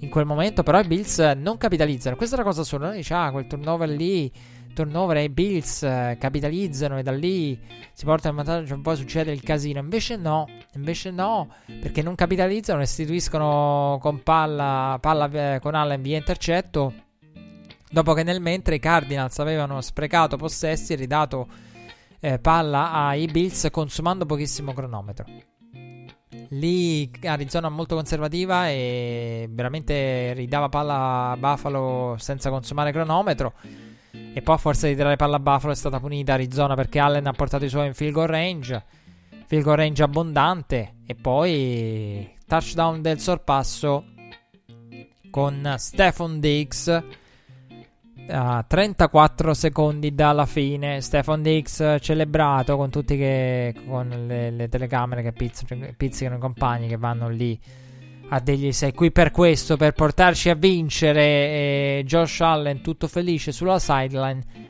in 0.00 0.10
quel 0.10 0.24
momento, 0.24 0.62
però 0.62 0.80
i 0.80 0.86
Bills 0.86 1.18
non 1.36 1.56
capitalizzano. 1.56 2.16
Questa 2.16 2.34
è 2.34 2.38
la 2.38 2.44
cosa 2.44 2.64
sola. 2.64 2.88
Noi 2.88 2.96
dice, 2.96 3.14
ah, 3.14 3.30
quel 3.30 3.46
turnover 3.46 3.88
lì 3.88 4.32
turnover 4.78 5.16
e 5.16 5.24
i 5.24 5.28
Bills 5.28 5.82
eh, 5.82 6.16
capitalizzano 6.20 6.98
e 6.98 7.02
da 7.02 7.10
lì 7.10 7.58
si 7.92 8.04
portano 8.04 8.38
in 8.38 8.44
vantaggio 8.44 8.74
un 8.74 8.82
po' 8.82 8.94
succede 8.94 9.32
il 9.32 9.42
casino. 9.42 9.80
Invece 9.80 10.16
no, 10.16 10.46
invece 10.74 11.10
no, 11.10 11.48
perché 11.80 12.00
non 12.00 12.14
capitalizzano, 12.14 12.78
restituiscono 12.78 13.98
con 14.00 14.22
palla, 14.22 14.96
palla 15.00 15.54
eh, 15.54 15.58
con 15.60 15.74
Allen 15.74 16.00
via 16.00 16.16
intercetto. 16.16 17.06
Dopo 17.90 18.12
che 18.12 18.22
nel 18.22 18.40
mentre 18.40 18.74
i 18.74 18.80
Cardinals 18.80 19.38
avevano 19.38 19.80
sprecato 19.80 20.36
possessi 20.36 20.92
e 20.92 20.96
ridato 20.96 21.48
eh, 22.20 22.38
palla 22.38 22.92
ai 22.92 23.26
Bills 23.26 23.68
consumando 23.70 24.26
pochissimo 24.26 24.72
cronometro. 24.72 25.24
Lì 26.50 27.10
Arizona 27.24 27.68
molto 27.68 27.94
conservativa 27.94 28.68
e 28.68 29.48
veramente 29.50 30.32
ridava 30.32 30.68
palla 30.68 31.30
a 31.30 31.36
Buffalo 31.36 32.16
senza 32.18 32.50
consumare 32.50 32.92
cronometro. 32.92 33.54
E 34.10 34.42
poi 34.42 34.54
a 34.54 34.58
forza 34.58 34.86
di 34.86 34.94
tirare 34.94 35.16
palla 35.16 35.36
a 35.36 35.40
Buffalo 35.40 35.72
è 35.72 35.76
stata 35.76 36.00
punita 36.00 36.34
Arizona 36.34 36.74
perché 36.74 36.98
Allen 36.98 37.26
ha 37.26 37.32
portato 37.32 37.64
i 37.64 37.68
suoi 37.68 37.86
in 37.86 37.94
field 37.94 38.12
goal 38.12 38.28
range. 38.28 38.84
Field 39.46 39.64
goal 39.64 39.76
range 39.76 40.02
abbondante. 40.02 40.96
E 41.06 41.14
poi 41.14 42.36
touchdown 42.46 43.02
del 43.02 43.20
sorpasso 43.20 44.04
con 45.30 45.74
Stephon 45.76 46.40
Diggs 46.40 47.04
a 48.30 48.64
34 48.66 49.54
secondi 49.54 50.14
dalla 50.14 50.46
fine. 50.46 51.00
Stephon 51.00 51.42
Diggs 51.42 51.96
celebrato 52.00 52.76
con 52.76 52.90
tutti 52.90 53.16
che 53.16 53.74
con 53.86 54.08
le, 54.08 54.50
le 54.50 54.68
telecamere 54.68 55.22
che 55.22 55.32
pizzicano 55.32 56.36
i 56.36 56.38
compagni 56.38 56.88
che 56.88 56.96
vanno 56.96 57.28
lì 57.28 57.58
a 58.30 58.40
degli 58.40 58.72
sei 58.72 58.92
qui 58.92 59.10
per 59.10 59.30
questo, 59.30 59.76
per 59.76 59.92
portarci 59.92 60.50
a 60.50 60.54
vincere. 60.54 61.22
E 61.22 62.02
Josh 62.04 62.40
Allen 62.40 62.82
tutto 62.82 63.08
felice 63.08 63.52
sulla 63.52 63.78
sideline 63.78 64.66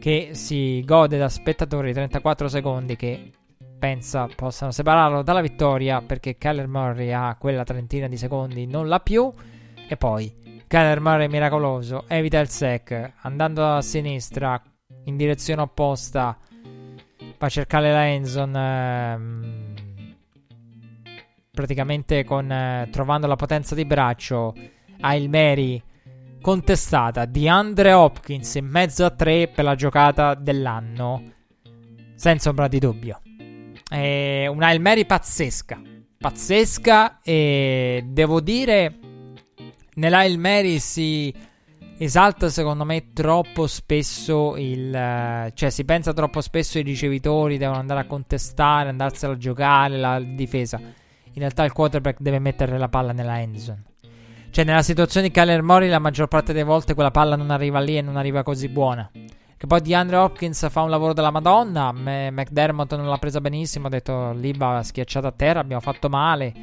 che 0.00 0.30
si 0.32 0.82
gode 0.84 1.18
da 1.18 1.28
spettatori 1.28 1.92
34 1.92 2.48
secondi 2.48 2.96
che 2.96 3.30
pensa 3.78 4.28
possano 4.34 4.70
separarlo 4.70 5.22
dalla 5.22 5.40
vittoria 5.40 6.00
perché 6.00 6.36
Kyler 6.38 6.66
Murray 6.66 7.10
ha 7.12 7.36
quella 7.38 7.64
trentina 7.64 8.08
di 8.08 8.16
secondi, 8.16 8.66
non 8.66 8.88
l'ha 8.88 9.00
più. 9.00 9.32
E 9.88 9.96
poi 9.96 10.45
Murray 10.68 11.28
miracoloso, 11.28 12.04
evita 12.08 12.38
il 12.40 12.48
sec, 12.48 13.12
andando 13.22 13.66
a 13.66 13.82
sinistra 13.82 14.60
in 15.04 15.16
direzione 15.16 15.62
opposta, 15.62 16.36
va 17.38 17.46
a 17.46 17.48
cercare 17.48 17.92
la 17.92 18.08
Endzone. 18.08 19.12
Ehm, 19.12 19.76
praticamente 21.56 22.22
con, 22.24 22.52
eh, 22.52 22.88
trovando 22.90 23.26
la 23.26 23.36
potenza 23.36 23.74
di 23.74 23.86
braccio. 23.86 24.54
A 25.00 25.14
il 25.14 25.28
Mary 25.28 25.82
contestata 26.40 27.24
di 27.24 27.48
Andre 27.48 27.92
Hopkins 27.92 28.54
in 28.56 28.66
mezzo 28.66 29.04
a 29.04 29.10
tre 29.10 29.48
per 29.48 29.64
la 29.64 29.74
giocata 29.74 30.34
dell'anno. 30.34 31.32
Senza 32.14 32.50
ombra 32.50 32.68
di 32.68 32.78
dubbio. 32.78 33.22
È 33.88 34.46
una 34.46 34.70
Il 34.70 34.80
Mary 34.80 35.06
pazzesca. 35.06 35.80
Pazzesca 36.18 37.20
e 37.22 38.04
devo 38.06 38.40
dire 38.40 38.98
nella 39.96 40.24
Il 40.24 40.38
Mary 40.38 40.78
si 40.78 41.34
esalta 41.98 42.48
secondo 42.48 42.84
me 42.84 43.12
troppo 43.12 43.66
spesso 43.66 44.56
il 44.56 44.92
cioè 45.54 45.70
si 45.70 45.84
pensa 45.84 46.12
troppo 46.12 46.40
spesso 46.40 46.78
ai 46.78 46.84
ricevitori 46.84 47.58
devono 47.58 47.78
andare 47.78 48.00
a 48.00 48.06
contestare 48.06 48.90
andarsela 48.90 49.32
a 49.32 49.38
giocare 49.38 49.96
la 49.96 50.20
difesa 50.20 50.78
in 51.36 51.42
realtà 51.42 51.64
il 51.64 51.72
quarterback 51.72 52.20
deve 52.20 52.38
mettere 52.38 52.78
la 52.78 52.88
palla 52.88 53.12
nella 53.12 53.40
end 53.40 53.56
zone. 53.56 53.82
Cioè, 54.50 54.64
nella 54.64 54.80
situazione 54.80 55.26
di 55.26 55.32
Kyler 55.32 55.62
Murray, 55.62 55.90
la 55.90 55.98
maggior 55.98 56.28
parte 56.28 56.54
delle 56.54 56.64
volte 56.64 56.94
quella 56.94 57.10
palla 57.10 57.36
non 57.36 57.50
arriva 57.50 57.78
lì 57.78 57.98
e 57.98 58.00
non 58.00 58.16
arriva 58.16 58.42
così 58.42 58.70
buona. 58.70 59.10
Che 59.12 59.66
poi 59.66 59.80
DeAndre 59.82 60.16
Hopkins 60.16 60.66
fa 60.70 60.80
un 60.80 60.88
lavoro 60.88 61.12
della 61.12 61.30
Madonna. 61.30 61.92
McDermott 61.92 62.94
non 62.94 63.06
l'ha 63.06 63.18
presa 63.18 63.42
benissimo. 63.42 63.88
Ha 63.88 63.90
detto 63.90 64.32
lì 64.32 64.54
va 64.54 64.82
schiacciata 64.82 65.28
a 65.28 65.32
terra. 65.32 65.60
Abbiamo 65.60 65.82
fatto 65.82 66.08
male 66.08 66.54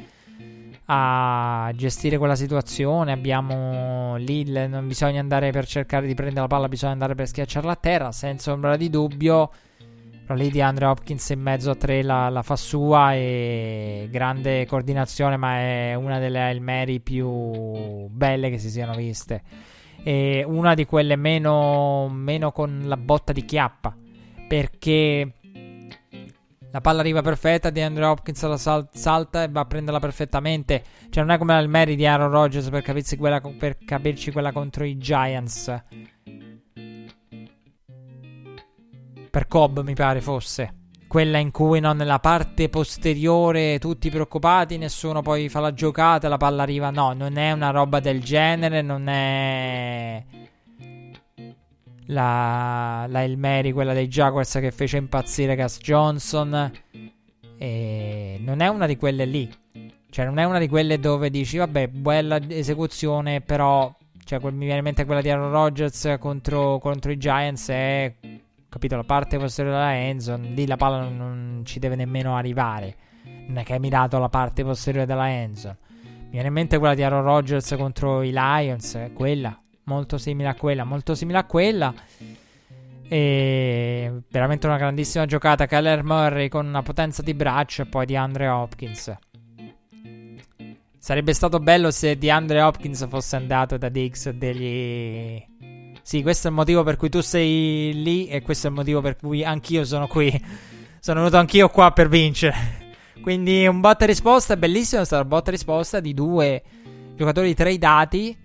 a 0.86 1.70
gestire 1.74 2.18
quella 2.18 2.36
situazione. 2.36 3.12
Abbiamo 3.12 4.16
lì 4.16 4.44
non 4.44 4.86
bisogna 4.86 5.20
andare 5.20 5.50
per 5.50 5.66
cercare 5.66 6.06
di 6.06 6.14
prendere 6.14 6.42
la 6.42 6.46
palla, 6.46 6.68
bisogna 6.68 6.92
andare 6.92 7.14
per 7.14 7.28
schiacciarla 7.28 7.72
a 7.72 7.76
terra. 7.76 8.12
Senza 8.12 8.52
ombra 8.52 8.76
di 8.76 8.90
dubbio. 8.90 9.50
Però 10.26 10.38
lì 10.38 10.50
di 10.50 10.62
Andre 10.62 10.86
Hopkins 10.86 11.28
in 11.30 11.40
mezzo 11.40 11.70
a 11.70 11.74
tre 11.74 12.02
la, 12.02 12.30
la, 12.30 12.42
fa 12.42 12.56
sua 12.56 13.14
e 13.14 14.08
grande 14.10 14.64
coordinazione, 14.64 15.36
ma 15.36 15.58
è 15.58 15.94
una 15.94 16.18
delle 16.18 16.58
Mary 16.60 17.00
più 17.00 18.08
belle 18.08 18.48
che 18.48 18.56
si 18.56 18.70
siano 18.70 18.94
viste. 18.94 19.42
E 20.02 20.42
una 20.46 20.72
di 20.72 20.86
quelle 20.86 21.16
meno, 21.16 22.08
meno 22.08 22.52
con 22.52 22.84
la 22.86 22.96
botta 22.96 23.32
di 23.34 23.44
chiappa, 23.44 23.94
perché 24.48 25.30
la 26.74 26.80
palla 26.80 27.00
arriva 27.02 27.22
perfetta, 27.22 27.70
di 27.70 27.80
Andre 27.80 28.04
Hopkins 28.04 28.42
la 28.42 28.56
sal- 28.56 28.88
salta 28.92 29.44
e 29.44 29.48
va 29.48 29.60
a 29.60 29.64
prenderla 29.64 30.00
perfettamente. 30.00 30.82
Cioè 31.08 31.22
non 31.22 31.32
è 31.32 31.38
come 31.38 31.54
la 31.54 31.64
Mary 31.68 31.94
di 31.94 32.04
Aaron 32.04 32.32
Rodgers 32.32 32.68
per 32.68 32.82
capirci 32.82 33.16
quella, 33.16 33.40
per 33.40 33.78
capirci 33.84 34.32
quella 34.32 34.50
contro 34.50 34.84
i 34.84 34.98
Giants 34.98 35.82
per 39.30 39.46
Cobb 39.46 39.80
mi 39.80 39.94
pare 39.94 40.20
fosse. 40.20 40.74
Quella 41.06 41.38
in 41.38 41.52
cui 41.52 41.78
no, 41.78 41.92
nella 41.92 42.18
parte 42.18 42.68
posteriore 42.68 43.78
tutti 43.78 44.10
preoccupati, 44.10 44.76
nessuno 44.76 45.22
poi 45.22 45.48
fa 45.48 45.60
la 45.60 45.72
giocata, 45.72 46.26
la 46.26 46.38
palla 46.38 46.62
arriva. 46.62 46.90
No, 46.90 47.12
non 47.12 47.36
è 47.36 47.52
una 47.52 47.70
roba 47.70 48.00
del 48.00 48.20
genere, 48.20 48.82
non 48.82 49.06
è 49.06 50.24
la, 52.06 53.06
la 53.08 53.22
El 53.22 53.36
Mary, 53.38 53.72
quella 53.72 53.92
dei 53.92 54.08
Jaguars 54.08 54.52
che 54.54 54.70
fece 54.70 54.96
impazzire 54.96 55.54
Gas 55.54 55.78
Johnson. 55.78 56.72
E 57.56 58.40
non 58.40 58.60
è 58.60 58.68
una 58.68 58.86
di 58.86 58.96
quelle 58.96 59.24
lì. 59.24 59.50
Cioè, 60.10 60.24
non 60.24 60.38
è 60.38 60.44
una 60.44 60.58
di 60.58 60.68
quelle 60.68 60.98
dove 60.98 61.30
dici, 61.30 61.56
vabbè, 61.56 61.88
bella 61.88 62.40
esecuzione, 62.48 63.40
però. 63.40 63.92
Cioè, 64.24 64.38
mi 64.50 64.64
viene 64.64 64.78
in 64.78 64.84
mente 64.84 65.04
quella 65.04 65.20
di 65.20 65.28
Aaron 65.28 65.50
Rodgers 65.50 66.16
contro, 66.18 66.78
contro 66.78 67.12
i 67.12 67.18
Giants. 67.18 67.68
È 67.68 68.14
capito? 68.68 68.96
La 68.96 69.04
parte 69.04 69.38
posteriore 69.38 69.78
della 69.78 69.96
endzone, 69.96 70.48
lì 70.48 70.66
la 70.66 70.76
palla 70.76 71.00
non, 71.00 71.16
non, 71.16 71.62
ci 71.64 71.78
deve 71.78 71.94
nemmeno 71.94 72.36
arrivare. 72.36 72.96
Non 73.46 73.58
è 73.58 73.62
che 73.62 73.74
hai 73.74 73.78
mirato 73.78 74.18
la 74.18 74.28
parte 74.28 74.64
posteriore 74.64 75.06
della 75.06 75.30
endzone. 75.30 75.76
Mi 76.02 76.30
viene 76.30 76.48
in 76.48 76.54
mente 76.54 76.78
quella 76.78 76.94
di 76.94 77.02
Aaron 77.02 77.22
Rodgers 77.22 77.74
contro 77.78 78.22
i 78.22 78.32
Lions, 78.32 78.98
quella, 79.14 79.56
molto 79.84 80.18
simile 80.18 80.48
a 80.48 80.54
quella, 80.54 80.84
molto 80.84 81.14
simile 81.14 81.38
a 81.38 81.44
quella. 81.44 81.92
E 83.06 84.12
veramente 84.28 84.66
una 84.66 84.78
grandissima 84.78 85.26
giocata. 85.26 85.66
Kyler 85.66 86.02
Murray 86.02 86.48
con 86.48 86.66
una 86.66 86.82
potenza 86.82 87.22
di 87.22 87.34
braccio 87.34 87.82
e 87.82 87.86
poi 87.86 88.06
di 88.06 88.16
Andre 88.16 88.48
Hopkins. 88.48 89.16
Sarebbe 90.98 91.34
stato 91.34 91.58
bello 91.60 91.90
se 91.90 92.16
di 92.16 92.30
Andre 92.30 92.62
Hopkins 92.62 93.06
fosse 93.08 93.36
andato 93.36 93.76
da 93.76 93.90
Dix 93.90 94.30
degli 94.30 95.52
sì, 96.04 96.20
questo 96.20 96.48
è 96.48 96.50
il 96.50 96.56
motivo 96.56 96.82
per 96.82 96.96
cui 96.96 97.08
tu 97.08 97.22
sei 97.22 98.02
lì 98.02 98.26
e 98.26 98.42
questo 98.42 98.66
è 98.66 98.70
il 98.70 98.76
motivo 98.76 99.00
per 99.00 99.16
cui 99.16 99.42
anch'io 99.42 99.86
sono 99.86 100.06
qui. 100.06 100.30
Sono 101.00 101.20
venuto 101.20 101.38
anch'io 101.38 101.70
qua 101.70 101.92
per 101.92 102.08
vincere. 102.08 102.54
Quindi 103.22 103.66
un 103.66 103.80
botta 103.80 104.04
e 104.04 104.08
risposta, 104.08 104.54
bellissimo, 104.58 105.00
è 105.00 105.06
stato 105.06 105.22
un 105.22 105.28
botta 105.28 105.48
e 105.48 105.52
risposta 105.52 106.00
di 106.00 106.12
due 106.12 106.62
giocatori 107.16 107.54
tradati. 107.54 108.36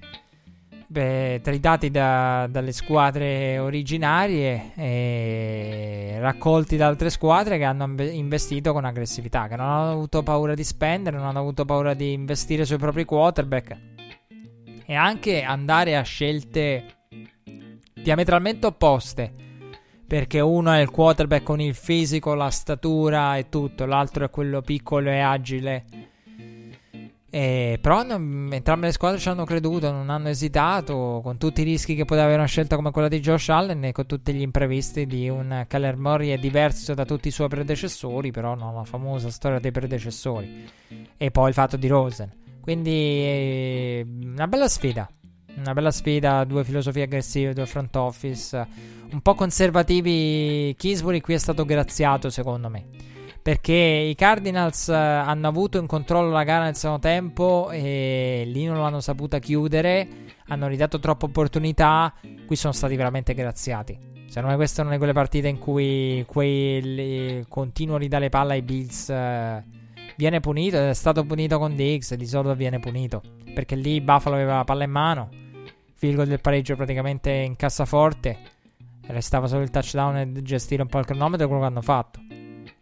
Beh, 0.91 1.41
tradati 1.43 1.91
da, 1.91 2.47
dalle 2.49 2.71
squadre 2.71 3.59
originarie 3.59 4.71
e 4.75 6.17
raccolti 6.19 6.77
da 6.77 6.87
altre 6.87 7.11
squadre 7.11 7.59
che 7.59 7.63
hanno 7.63 7.93
investito 8.01 8.73
con 8.73 8.85
aggressività, 8.85 9.47
che 9.47 9.55
non 9.55 9.67
hanno 9.67 9.91
avuto 9.91 10.23
paura 10.23 10.55
di 10.55 10.63
spendere, 10.63 11.17
non 11.17 11.27
hanno 11.27 11.41
avuto 11.41 11.63
paura 11.63 11.93
di 11.93 12.13
investire 12.13 12.65
sui 12.65 12.77
propri 12.77 13.05
quarterback 13.05 13.77
e 14.83 14.95
anche 14.95 15.43
andare 15.43 15.95
a 15.95 16.01
scelte 16.01 16.85
diametralmente 17.93 18.65
opposte. 18.65 19.31
Perché 20.07 20.39
uno 20.39 20.71
è 20.71 20.79
il 20.79 20.89
quarterback 20.89 21.43
con 21.43 21.61
il 21.61 21.75
fisico, 21.75 22.33
la 22.33 22.49
statura 22.49 23.37
e 23.37 23.47
tutto, 23.47 23.85
l'altro 23.85 24.25
è 24.25 24.31
quello 24.31 24.63
piccolo 24.63 25.11
e 25.11 25.19
agile 25.19 25.85
E, 27.31 27.77
però 27.79 28.01
non, 28.01 28.49
entrambe 28.51 28.87
le 28.87 28.91
squadre 28.91 29.19
ci 29.19 29.29
hanno 29.29 29.45
creduto, 29.45 29.91
non 29.91 30.09
hanno 30.09 30.29
esitato, 30.29 31.21
con 31.23 31.37
tutti 31.37 31.61
i 31.61 31.63
rischi 31.63 31.93
che 31.93 32.05
poteva 32.05 32.23
avere 32.23 32.39
una 32.39 32.47
scelta 32.47 32.75
come 32.75 32.91
quella 32.91 33.07
di 33.07 33.19
Josh 33.19 33.49
Allen 33.49 33.83
e 33.83 33.91
con 33.91 34.07
tutti 34.07 34.33
gli 34.33 34.41
imprevisti 34.41 35.05
di 35.05 35.29
un 35.29 35.65
Keller 35.67 35.95
Murray 35.95 36.29
è 36.29 36.39
diverso 36.39 36.95
da 36.95 37.05
tutti 37.05 37.27
i 37.27 37.31
suoi 37.31 37.47
predecessori, 37.47 38.31
però 38.31 38.55
no, 38.55 38.73
la 38.73 38.83
famosa 38.83 39.29
storia 39.29 39.59
dei 39.59 39.71
predecessori. 39.71 40.67
E 41.17 41.31
poi 41.31 41.49
il 41.49 41.53
fatto 41.53 41.77
di 41.77 41.87
Rosen. 41.87 42.31
Quindi 42.61 42.91
eh, 42.91 44.07
una 44.23 44.47
bella 44.47 44.67
sfida. 44.67 45.07
Una 45.55 45.73
bella 45.73 45.91
sfida, 45.91 46.43
due 46.45 46.63
filosofie 46.63 47.03
aggressive, 47.03 47.53
due 47.53 47.65
front 47.65 47.95
office, 47.95 48.67
un 49.11 49.21
po' 49.21 49.35
conservativi. 49.35 50.73
Kingsbury 50.77 51.19
qui 51.21 51.33
è 51.33 51.37
stato 51.37 51.65
graziato 51.65 52.29
secondo 52.29 52.69
me 52.69 53.09
perché 53.41 53.73
i 53.73 54.15
Cardinals 54.15 54.89
eh, 54.89 54.95
hanno 54.95 55.47
avuto 55.47 55.77
in 55.77 55.87
controllo 55.87 56.29
la 56.29 56.43
gara 56.43 56.65
nel 56.65 56.75
secondo 56.75 57.01
tempo 57.01 57.69
e 57.71 58.43
lì 58.45 58.65
non 58.65 58.79
l'hanno 58.79 58.99
saputa 58.99 59.39
chiudere, 59.39 60.07
hanno 60.47 60.67
ridato 60.67 60.99
troppe 60.99 61.25
opportunità, 61.25 62.13
qui 62.45 62.55
sono 62.55 62.73
stati 62.73 62.95
veramente 62.95 63.33
graziati. 63.33 63.97
Secondo 64.27 64.49
me 64.49 64.55
questa 64.55 64.81
è 64.81 64.83
una 64.83 64.93
di 64.93 64.99
quelle 64.99 65.13
partite 65.13 65.47
in 65.47 65.57
cui 65.57 66.23
quei 66.27 67.43
continuo 67.47 67.97
ridare 67.97 68.25
le 68.25 68.29
palle 68.29 68.53
ai 68.53 68.61
Bills 68.61 69.09
eh, 69.09 69.63
viene 70.15 70.39
punito, 70.39 70.77
è 70.77 70.93
stato 70.93 71.23
punito 71.23 71.57
con 71.57 71.75
Diggs, 71.75 72.13
di 72.13 72.27
solito 72.27 72.53
viene 72.53 72.79
punito, 72.79 73.23
perché 73.55 73.75
lì 73.75 74.01
Buffalo 74.01 74.35
aveva 74.35 74.57
la 74.57 74.63
palla 74.65 74.83
in 74.83 74.91
mano, 74.91 75.29
field 75.95 76.23
del 76.25 76.41
pareggio 76.41 76.75
praticamente 76.75 77.31
in 77.31 77.55
cassaforte, 77.55 78.37
restava 79.07 79.47
solo 79.47 79.63
il 79.63 79.71
touchdown 79.71 80.17
e 80.17 80.31
gestire 80.43 80.83
un 80.83 80.89
po' 80.89 80.99
il 80.99 81.05
cronometro, 81.05 81.47
quello 81.47 81.61
che 81.61 81.67
hanno 81.67 81.81
fatto. 81.81 82.28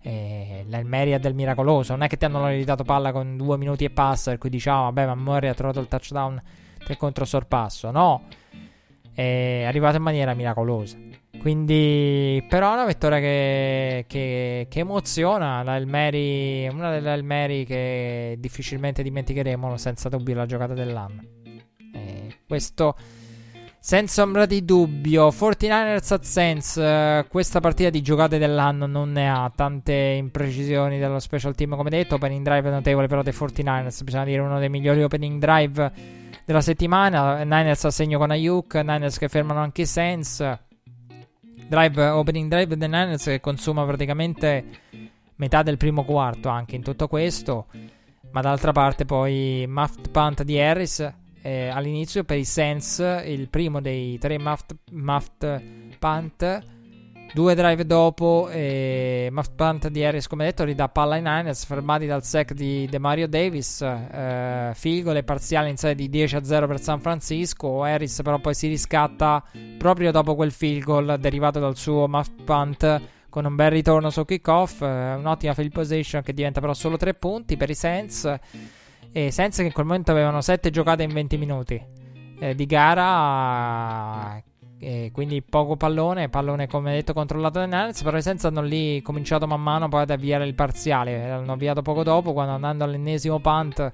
E 0.01 0.65
il 0.67 0.85
Meria 0.85 1.19
del 1.19 1.33
miracoloso. 1.33 1.93
Non 1.93 2.03
è 2.03 2.07
che 2.07 2.17
ti 2.17 2.25
hanno 2.25 2.47
ridato 2.47 2.83
palla 2.83 3.11
con 3.11 3.35
due 3.37 3.57
minuti 3.57 3.83
e 3.83 3.89
passa, 3.89 4.31
per 4.31 4.39
cui 4.39 4.49
diciamo, 4.49 4.83
vabbè, 4.83 5.05
ma 5.05 5.15
Murray 5.15 5.49
ha 5.49 5.53
trovato 5.53 5.79
il 5.79 5.87
touchdown 5.87 6.41
del 6.85 6.97
controsorpasso. 6.97 7.91
No, 7.91 8.23
è 9.13 9.63
arrivato 9.65 9.97
in 9.97 10.03
maniera 10.03 10.33
miracolosa. 10.33 10.97
Quindi, 11.39 12.43
però, 12.47 12.71
è 12.71 12.73
una 12.73 12.85
vittoria 12.85 13.19
che, 13.19 14.05
che, 14.07 14.67
che 14.69 14.79
emoziona. 14.79 15.63
La 15.63 15.75
Elmeri, 15.75 16.67
una 16.67 16.91
delle 16.91 17.13
Elmeri 17.13 17.65
che 17.65 18.35
difficilmente 18.39 19.03
dimenticheremo, 19.03 19.77
senza 19.77 20.09
dubbio, 20.09 20.35
la 20.35 20.45
giocata 20.45 20.73
dell'anno. 20.73 21.21
E 21.93 22.39
questo 22.47 22.95
senza 23.87 24.21
ombra 24.21 24.45
di 24.45 24.65
dubbio, 24.65 25.29
49ers 25.29 26.11
at 26.11 26.23
Sense, 26.23 26.81
uh, 26.81 27.25
questa 27.29 27.61
partita 27.61 27.89
di 27.89 28.01
giocate 28.01 28.37
dell'anno 28.37 28.85
non 28.85 29.13
ne 29.13 29.29
ha 29.29 29.49
tante 29.55 29.93
imprecisioni 29.93 30.99
dello 30.99 31.19
special 31.19 31.55
team 31.55 31.73
come 31.77 31.89
detto, 31.89 32.15
opening 32.15 32.43
drive 32.43 32.69
notevole 32.69 33.07
però 33.07 33.21
dei 33.21 33.31
49ers, 33.31 34.03
bisogna 34.03 34.25
dire 34.25 34.41
uno 34.41 34.59
dei 34.59 34.67
migliori 34.67 35.03
opening 35.03 35.39
drive 35.39 35.91
della 36.43 36.59
settimana, 36.59 37.43
Niners 37.43 37.85
a 37.85 37.89
segno 37.89 38.17
con 38.17 38.29
Ayuk, 38.29 38.75
Niners 38.75 39.17
che 39.17 39.29
fermano 39.29 39.61
anche 39.61 39.85
Sense, 39.85 40.59
drive, 41.69 42.07
opening 42.09 42.49
drive 42.49 42.75
dei 42.75 42.89
Niners 42.89 43.23
che 43.23 43.39
consuma 43.39 43.85
praticamente 43.85 44.65
metà 45.37 45.63
del 45.63 45.77
primo 45.77 46.03
quarto 46.03 46.49
anche 46.49 46.75
in 46.75 46.83
tutto 46.83 47.07
questo, 47.07 47.67
ma 48.31 48.41
d'altra 48.41 48.73
parte 48.73 49.05
poi 49.05 49.63
muffed 49.65 50.09
punt 50.09 50.43
di 50.43 50.59
Harris 50.59 51.09
eh, 51.47 51.69
all'inizio 51.69 52.25
per 52.25 52.37
i 52.37 52.43
Saints, 52.43 52.99
il 53.25 53.47
primo 53.47 53.79
dei 53.79 54.17
tre 54.17 54.37
muffed, 54.37 54.75
muffed 54.91 55.97
punt. 55.97 56.63
Due 57.33 57.55
drive 57.55 57.85
dopo, 57.85 58.49
eh, 58.51 59.29
muffed 59.31 59.55
punt 59.55 59.87
di 59.87 60.03
Harris, 60.03 60.27
come 60.27 60.43
detto, 60.43 60.65
ridà 60.65 60.89
palla 60.89 61.15
ai 61.15 61.21
Niners, 61.21 61.63
fermati 61.63 62.05
dal 62.05 62.25
sec 62.25 62.51
di 62.51 62.85
Demario 62.89 63.29
Davis. 63.29 63.81
Eh, 63.81 64.71
field 64.73 65.03
goal 65.03 65.15
e 65.15 65.23
parziale 65.23 65.69
in 65.69 65.77
sede 65.77 65.95
di 65.95 66.09
10 66.09 66.35
a 66.35 66.43
0 66.43 66.67
per 66.67 66.81
San 66.81 66.99
Francisco. 66.99 67.81
Harris, 67.81 68.21
però, 68.21 68.39
poi 68.39 68.53
si 68.53 68.67
riscatta 68.67 69.41
proprio 69.77 70.11
dopo 70.11 70.35
quel 70.35 70.51
field 70.51 70.83
goal 70.83 71.17
derivato 71.17 71.61
dal 71.61 71.77
suo 71.77 72.09
muffed 72.09 72.43
punt 72.43 73.01
con 73.29 73.45
un 73.45 73.55
bel 73.55 73.71
ritorno 73.71 74.09
su 74.09 74.25
kickoff. 74.25 74.81
Eh, 74.81 75.13
un'ottima 75.13 75.53
field 75.53 75.71
position 75.71 76.21
che 76.23 76.33
diventa 76.33 76.59
però 76.59 76.73
solo 76.73 76.97
3 76.97 77.13
punti 77.13 77.55
per 77.55 77.69
i 77.69 77.75
Saints 77.75 78.37
e 79.11 79.31
senza 79.31 79.61
che 79.61 79.67
in 79.67 79.73
quel 79.73 79.85
momento 79.85 80.11
avevano 80.11 80.41
7 80.41 80.69
giocate 80.69 81.03
in 81.03 81.13
20 81.13 81.37
minuti 81.37 81.81
eh, 82.39 82.55
di 82.55 82.65
gara. 82.65 84.41
E 84.79 85.09
quindi 85.11 85.41
poco 85.41 85.75
pallone, 85.75 86.29
pallone 86.29 86.67
come 86.67 86.93
detto 86.93 87.13
controllato 87.13 87.57
dai 87.57 87.67
Niners, 87.67 88.03
però 88.03 88.17
i 88.17 88.21
Senza 88.21 88.49
hanno 88.49 88.61
lì 88.61 89.01
cominciato 89.01 89.47
man 89.47 89.61
mano 89.61 89.89
poi 89.89 90.03
ad 90.03 90.11
avviare 90.11 90.45
il 90.45 90.53
parziale, 90.53 91.27
l'hanno 91.27 91.53
avviato 91.53 91.81
poco 91.81 92.03
dopo 92.03 92.31
quando 92.33 92.53
andando 92.53 92.83
all'ennesimo 92.83 93.39
punt 93.39 93.91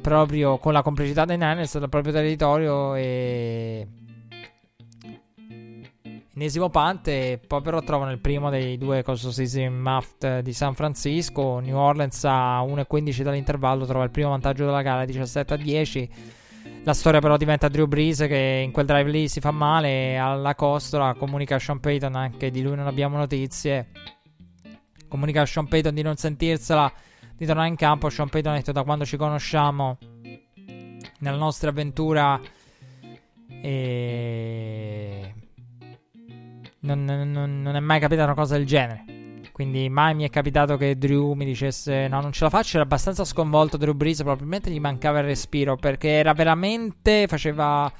proprio, 0.00 0.58
con 0.58 0.72
la 0.72 0.82
complicità 0.82 1.24
dei 1.24 1.38
Niners 1.38 1.78
dal 1.78 1.88
proprio 1.88 2.12
territorio 2.12 2.94
e 2.94 3.86
Ennesimo 6.40 6.70
punt 6.70 7.06
e 7.08 7.38
poi 7.46 7.60
però 7.60 7.82
trovano 7.82 8.12
il 8.12 8.18
primo 8.18 8.48
dei 8.48 8.78
due 8.78 9.02
costosissimi 9.02 9.68
muffed 9.68 10.38
di 10.38 10.54
San 10.54 10.74
Francisco. 10.74 11.58
New 11.58 11.76
Orleans 11.76 12.24
a 12.24 12.62
1.15 12.62 13.20
dall'intervallo 13.20 13.84
trova 13.84 14.04
il 14.04 14.10
primo 14.10 14.30
vantaggio 14.30 14.64
della 14.64 14.80
gara 14.80 15.04
17 15.04 15.52
a 15.52 15.56
10. 15.58 16.10
La 16.84 16.94
storia 16.94 17.20
però 17.20 17.36
diventa 17.36 17.68
Drew 17.68 17.86
Brees 17.86 18.20
che 18.20 18.62
in 18.64 18.72
quel 18.72 18.86
drive 18.86 19.10
lì 19.10 19.28
si 19.28 19.40
fa 19.40 19.50
male 19.50 20.16
alla 20.16 20.54
costola, 20.54 21.12
comunica 21.12 21.56
a 21.56 21.58
Sean 21.58 21.78
Payton 21.78 22.14
anche 22.14 22.50
di 22.50 22.62
lui 22.62 22.74
non 22.74 22.86
abbiamo 22.86 23.18
notizie. 23.18 23.88
Comunica 25.08 25.42
a 25.42 25.44
Sean 25.44 25.68
Payton 25.68 25.92
di 25.92 26.00
non 26.00 26.16
sentirsela, 26.16 26.90
di 27.36 27.44
tornare 27.44 27.68
in 27.68 27.76
campo. 27.76 28.08
Sean 28.08 28.30
Payton 28.30 28.52
ha 28.52 28.56
detto 28.56 28.72
da 28.72 28.82
quando 28.82 29.04
ci 29.04 29.18
conosciamo 29.18 29.98
nella 31.18 31.36
nostra 31.36 31.68
avventura 31.68 32.40
e 33.60 35.34
non, 36.80 37.04
non, 37.04 37.62
non, 37.62 37.76
è 37.76 37.80
mai 37.80 38.00
capitata 38.00 38.26
una 38.26 38.40
cosa 38.40 38.56
del 38.56 38.66
genere. 38.66 39.04
Quindi 39.52 39.88
mai 39.90 40.14
mi 40.14 40.24
è 40.24 40.30
capitato 40.30 40.76
che 40.76 40.96
Drew 40.96 41.32
mi 41.34 41.44
dicesse 41.44 42.08
no, 42.08 42.20
non 42.20 42.32
ce 42.32 42.44
la 42.44 42.50
faccio. 42.50 42.76
Era 42.76 42.84
abbastanza 42.84 43.24
sconvolto 43.24 43.76
Drew 43.76 43.94
Brees, 43.94 44.18
probabilmente 44.22 44.70
gli 44.70 44.80
mancava 44.80 45.18
il 45.18 45.26
respiro 45.26 45.76
perché 45.76 46.08
era 46.08 46.32
veramente, 46.32 47.26
faceva 47.26 47.92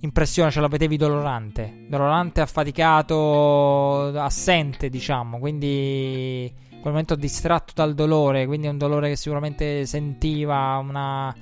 impressione, 0.00 0.50
ce 0.50 0.60
la 0.60 0.68
vedevi 0.68 0.96
dolorante. 0.96 1.84
Dolorante, 1.88 2.40
affaticato, 2.40 4.08
assente, 4.18 4.88
diciamo. 4.88 5.38
Quindi 5.38 6.44
in 6.44 6.80
quel 6.80 6.92
momento 6.92 7.16
distratto 7.16 7.72
dal 7.74 7.94
dolore, 7.94 8.46
quindi 8.46 8.68
un 8.68 8.78
dolore 8.78 9.10
che 9.10 9.16
sicuramente 9.16 9.84
sentiva, 9.84 10.76
una 10.78 11.34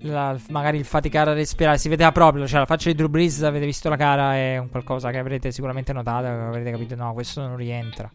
la, 0.00 0.38
magari 0.48 0.78
il 0.78 0.84
faticare 0.84 1.30
a 1.30 1.34
respirare. 1.34 1.78
Si 1.78 1.88
vedeva 1.88 2.12
proprio, 2.12 2.46
cioè 2.46 2.60
la 2.60 2.66
faccia 2.66 2.88
di 2.88 2.94
Drew 2.94 3.08
Brees, 3.08 3.42
avete 3.42 3.66
visto 3.66 3.88
la 3.88 3.96
cara, 3.96 4.34
è 4.34 4.58
un 4.58 4.70
qualcosa 4.70 5.10
che 5.10 5.18
avrete 5.18 5.50
sicuramente 5.52 5.92
notato, 5.92 6.26
avrete 6.26 6.70
capito, 6.70 6.94
no, 6.94 7.12
questo 7.12 7.40
non 7.40 7.56
rientra. 7.56 8.10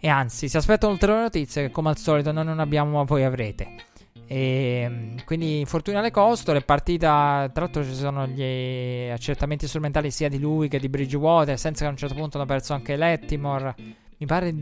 E 0.00 0.08
anzi, 0.08 0.48
si 0.48 0.56
aspettano 0.56 0.92
ulteriori 0.92 1.22
notizie 1.22 1.66
che 1.66 1.70
come 1.70 1.88
al 1.88 1.96
solito 1.96 2.30
noi 2.30 2.44
non 2.44 2.60
abbiamo, 2.60 2.96
ma 2.98 3.02
voi 3.02 3.24
avrete. 3.24 3.86
E 4.30 4.82
ehm, 4.84 5.24
quindi 5.24 5.58
infortunio 5.58 5.98
alle 5.98 6.10
costole, 6.10 6.60
partita, 6.60 7.48
tra 7.52 7.64
l'altro 7.64 7.82
ci 7.82 7.94
sono 7.94 8.26
gli 8.26 9.08
accertamenti 9.10 9.66
strumentali 9.66 10.10
sia 10.10 10.28
di 10.28 10.38
lui 10.38 10.68
che 10.68 10.78
di 10.78 10.88
Bridgewater, 10.88 11.58
senza 11.58 11.80
che 11.80 11.86
a 11.86 11.90
un 11.90 11.96
certo 11.96 12.14
punto 12.14 12.36
hanno 12.36 12.46
perso 12.46 12.74
anche 12.74 12.94
Lettimore. 12.94 13.74
Mi 14.18 14.26
pare, 14.26 14.54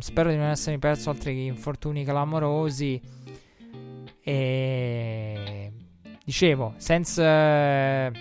spero 0.00 0.30
di 0.30 0.36
non 0.36 0.50
essermi 0.50 0.78
perso 0.78 1.10
altri 1.10 1.46
infortuni 1.46 2.04
clamorosi. 2.04 3.00
E 4.28 5.72
dicevo, 6.22 6.74
senza 6.76 8.12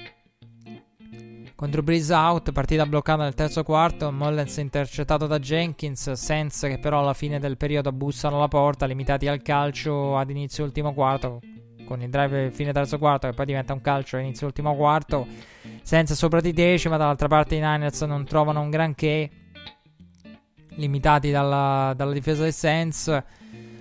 contro 1.54 1.84
Breeze 1.84 2.14
out, 2.14 2.54
partita 2.54 2.86
bloccata 2.86 3.24
nel 3.24 3.34
terzo 3.34 3.64
quarto, 3.64 4.10
Mullens 4.14 4.56
intercettato 4.56 5.28
da 5.28 5.38
Jenkins, 5.38 6.14
senza 6.14 6.70
che 6.70 6.80
però 6.80 7.00
alla 7.00 7.14
fine 7.14 7.40
del 7.40 7.58
periodo 7.58 7.92
bussano 7.92 8.38
alla 8.38 8.48
porta, 8.48 8.86
limitati 8.86 9.28
al 9.28 9.42
calcio 9.42 10.16
ad 10.18 10.30
inizio 10.30 10.64
ultimo 10.64 10.94
quarto, 10.94 11.42
con 11.86 12.02
il 12.02 12.10
drive 12.10 12.52
fine 12.52 12.72
terzo 12.72 12.98
quarto 12.98 13.28
che 13.28 13.34
poi 13.34 13.46
diventa 13.46 13.74
un 13.74 13.82
calcio 13.82 14.16
a 14.16 14.22
inizio 14.22 14.48
ultimo 14.48 14.78
quarto, 14.78 15.28
senza 15.82 16.16
sopra 16.16 16.40
di 16.40 16.54
decima, 16.54 16.96
dall'altra 16.96 17.28
parte 17.28 17.56
i 17.56 17.60
Niners 17.60 18.00
non 18.04 18.24
trovano 18.24 18.62
un 18.62 18.70
granché, 18.70 19.30
limitati 20.70 21.32
dalla, 21.32 21.92
dalla 21.98 22.14
difesa 22.14 22.44
dei 22.44 22.54
Saints 22.54 23.24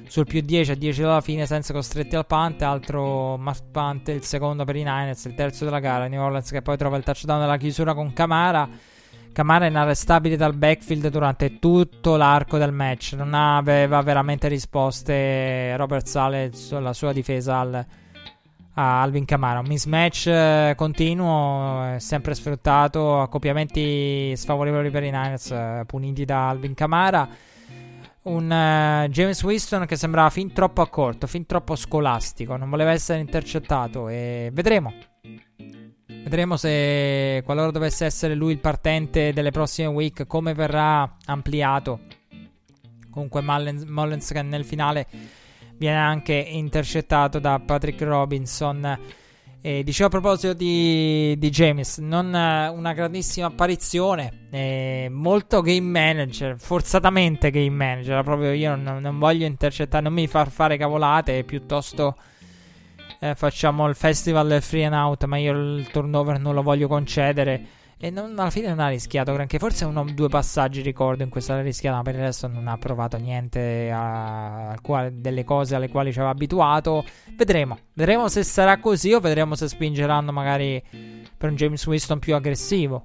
sul 0.09 0.25
più 0.25 0.41
10 0.41 0.71
a 0.71 0.75
10 0.75 1.03
dalla 1.03 1.21
fine 1.21 1.47
senza 1.47 1.73
costretti 1.73 2.17
al 2.17 2.27
punt, 2.27 2.63
altro 2.63 3.37
must 3.37 3.65
punt, 3.71 4.09
il 4.09 4.23
secondo 4.23 4.65
per 4.65 4.77
i 4.77 4.83
Niners, 4.83 5.25
il 5.25 5.35
terzo 5.35 5.65
della 5.65 5.81
gara, 5.81 6.07
New 6.07 6.21
Orleans 6.21 6.51
che 6.51 6.63
poi 6.63 6.77
trova 6.77 6.97
il 6.97 7.05
touchdown 7.05 7.41
nella 7.41 7.57
chiusura 7.57 7.95
con 7.95 8.13
Camara. 8.13 8.69
Camara 9.33 9.67
è 9.67 9.69
inarrestabile 9.69 10.37
dal 10.37 10.55
backfield 10.55 11.09
durante 11.09 11.59
tutto 11.59 12.17
l'arco 12.17 12.57
del 12.57 12.73
match, 12.73 13.13
non 13.13 13.35
aveva 13.35 14.01
veramente 14.01 14.49
risposte 14.49 15.77
Robert 15.77 16.07
Sale 16.07 16.53
sulla 16.55 16.95
sua 16.95 17.13
difesa 17.13 17.59
al, 17.59 17.87
a 18.75 19.03
Alvin 19.03 19.27
Camara. 19.27 19.59
Un 19.59 19.67
mismatch 19.67 20.27
eh, 20.29 20.73
continuo, 20.75 21.99
sempre 21.99 22.35
sfruttato, 22.35 23.21
accoppiamenti 23.21 24.35
sfavorevoli 24.35 24.89
per 24.89 25.03
i 25.03 25.11
Niners, 25.11 25.51
eh, 25.51 25.83
puniti 25.87 26.25
da 26.25 26.49
Alvin 26.49 26.73
Camara 26.73 27.29
un 28.27 28.45
uh, 28.45 29.09
James 29.09 29.43
Winston 29.43 29.87
che 29.87 29.97
sembrava 29.97 30.31
fin 30.31 30.53
troppo 30.53 30.83
accorto, 30.83 31.27
fin 31.27 31.47
troppo 31.47 31.77
scolastico, 31.77 32.57
non 32.57 32.71
voleva 32.71 32.93
essere 32.93 33.21
intercettato 33.21 34.09
e 34.09 34.51
vedremo. 34.53 34.93
Vedremo 36.07 36.57
se 36.57 37.43
qualora 37.45 37.71
dovesse 37.71 38.05
essere 38.05 38.35
lui 38.35 38.53
il 38.53 38.59
partente 38.59 39.33
delle 39.33 39.53
prossime 39.53 39.89
week, 39.89 40.27
come 40.27 40.55
verrà 40.55 41.17
ampliato. 41.27 42.01
Comunque 43.11 43.43
Mullins, 43.43 43.85
Mullins 43.85 44.33
che 44.33 44.43
nel 44.43 44.65
finale 44.65 45.07
viene 45.77 45.99
anche 45.99 46.35
intercettato 46.35 47.39
da 47.39 47.61
Patrick 47.61 48.03
Robinson. 48.03 48.99
E 49.61 49.83
dicevo 49.83 50.07
a 50.07 50.11
proposito 50.11 50.53
di, 50.53 51.35
di 51.39 51.51
James, 51.51 51.99
non 51.99 52.33
eh, 52.33 52.69
una 52.69 52.93
grandissima 52.93 53.49
apparizione, 53.49 54.47
eh, 54.51 55.09
molto 55.11 55.61
game 55.61 55.81
manager, 55.81 56.57
forzatamente 56.57 57.51
game 57.51 57.71
manager, 57.71 58.23
proprio 58.23 58.53
io 58.53 58.77
non, 58.77 59.01
non 59.01 59.19
voglio 59.19 59.45
intercettare, 59.45 60.05
non 60.05 60.13
mi 60.13 60.29
far 60.29 60.51
fare 60.51 60.77
cavolate, 60.77 61.43
piuttosto 61.43 62.17
eh, 63.19 63.35
facciamo 63.35 63.89
il 63.89 63.95
festival 63.95 64.59
free 64.61 64.85
and 64.85 64.95
out, 64.95 65.25
ma 65.25 65.37
io 65.37 65.53
il 65.53 65.89
turnover 65.91 66.39
non 66.39 66.55
lo 66.55 66.63
voglio 66.63 66.87
concedere. 66.87 67.67
E 67.99 68.11
non, 68.11 68.39
alla 68.39 68.51
fine 68.51 68.69
non 68.69 68.81
ha 68.81 68.89
rischiato 68.89 69.33
granché. 69.33 69.59
Forse 69.59 69.87
uno 69.87 70.01
o 70.01 70.05
due 70.05 70.29
passaggi 70.29 70.83
ricordo 70.83 71.23
in 71.23 71.31
questa 71.31 71.59
rischiata, 71.63 71.97
ma 71.97 72.03
per 72.03 72.15
il 72.17 72.21
resto 72.21 72.47
non 72.47 72.69
ha 72.69 72.77
provato 72.77 73.17
niente 73.17 73.91
a, 73.91 74.69
a 74.69 74.81
quale, 74.83 75.13
delle 75.15 75.45
cose 75.45 75.75
alle 75.75 75.89
quali 75.89 76.13
ci 76.13 76.19
aveva 76.19 76.33
abituato. 76.33 77.05
Vedremo. 77.35 77.79
Vedremo 77.95 78.29
se 78.29 78.43
sarà 78.43 78.79
così 78.79 79.15
o 79.15 79.21
vedremo 79.21 79.55
se 79.55 79.67
spingeranno 79.69 80.31
magari 80.31 80.83
per 81.37 81.49
un 81.49 81.57
James 81.57 81.87
Winston 81.87 82.19
più 82.19 82.35
aggressivo. 82.35 83.05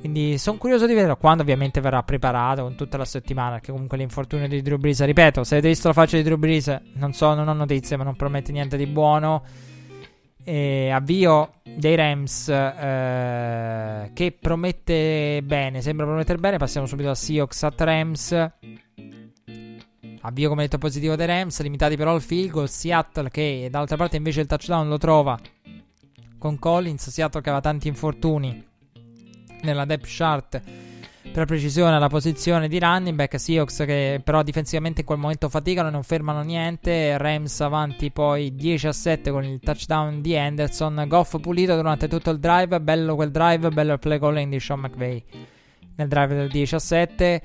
Quindi 0.00 0.38
sono 0.38 0.56
curioso 0.58 0.86
di 0.86 0.94
vedere 0.94 1.16
quando 1.16 1.42
ovviamente 1.42 1.80
verrà 1.80 2.02
preparato 2.02 2.62
con 2.62 2.74
tutta 2.74 2.96
la 2.96 3.04
settimana. 3.04 3.52
Perché 3.52 3.70
comunque 3.70 3.96
l'infortunio 3.96 4.48
di 4.48 4.60
Drew 4.60 4.78
Brees, 4.78 5.04
ripeto, 5.04 5.44
se 5.44 5.54
avete 5.54 5.68
visto 5.68 5.86
la 5.86 5.94
faccia 5.94 6.16
di 6.16 6.24
Drew 6.24 6.36
Brees, 6.36 6.80
non 6.94 7.12
so, 7.12 7.32
non 7.34 7.46
ho 7.46 7.52
notizie, 7.52 7.96
ma 7.96 8.02
non 8.02 8.16
promette 8.16 8.50
niente 8.50 8.76
di 8.76 8.86
buono. 8.86 9.44
E 10.50 10.90
avvio 10.90 11.60
dei 11.62 11.94
Rams 11.94 12.48
eh, 12.48 14.10
che 14.12 14.32
promette 14.32 15.42
bene, 15.44 15.80
sembra 15.80 16.04
promettere 16.06 16.38
bene. 16.38 16.56
Passiamo 16.56 16.88
subito 16.88 17.08
a 17.08 17.14
Seahawks 17.14 17.62
at 17.62 17.80
Rams. 17.80 18.32
Avvio 20.22 20.48
come 20.48 20.62
detto 20.62 20.78
positivo 20.78 21.14
dei 21.14 21.26
Rams, 21.26 21.62
limitati 21.62 21.96
però 21.96 22.14
al 22.14 22.20
field 22.20 22.50
goal. 22.50 22.68
Seattle 22.68 23.30
che 23.30 23.68
d'altra 23.70 23.96
parte 23.96 24.16
invece 24.16 24.40
il 24.40 24.48
touchdown 24.48 24.88
lo 24.88 24.98
trova 24.98 25.38
con 26.36 26.58
Collins. 26.58 27.10
Seattle 27.10 27.42
che 27.42 27.48
aveva 27.48 27.62
tanti 27.62 27.86
infortuni 27.86 28.66
nella 29.62 29.84
depth 29.84 30.08
chart 30.08 30.60
per 31.32 31.44
precisione 31.44 31.98
la 31.98 32.08
posizione 32.08 32.66
di 32.66 32.78
running 32.78 33.14
back 33.14 33.38
Seahawks 33.38 33.84
che 33.86 34.20
però 34.22 34.42
difensivamente 34.42 35.00
in 35.00 35.06
quel 35.06 35.18
momento 35.18 35.48
faticano 35.48 35.88
e 35.88 35.90
non 35.90 36.02
fermano 36.02 36.42
niente. 36.42 37.16
Rams 37.16 37.60
avanti 37.60 38.10
poi 38.10 38.54
10 38.54 38.86
a 38.88 38.92
7 38.92 39.30
con 39.30 39.44
il 39.44 39.60
touchdown 39.60 40.20
di 40.20 40.32
Henderson 40.32 41.04
Goff 41.06 41.38
pulito 41.40 41.76
durante 41.76 42.08
tutto 42.08 42.30
il 42.30 42.38
drive. 42.38 42.80
Bello 42.80 43.14
quel 43.14 43.30
drive 43.30 43.70
bello 43.70 43.92
il 43.92 43.98
play 43.98 44.18
calling 44.18 44.50
di 44.50 44.58
Sean 44.58 44.80
McVay. 44.80 45.22
Nel 45.96 46.08
drive 46.08 46.34
del 46.34 46.48
10 46.48 46.74
a 46.74 46.78
7 46.78 47.42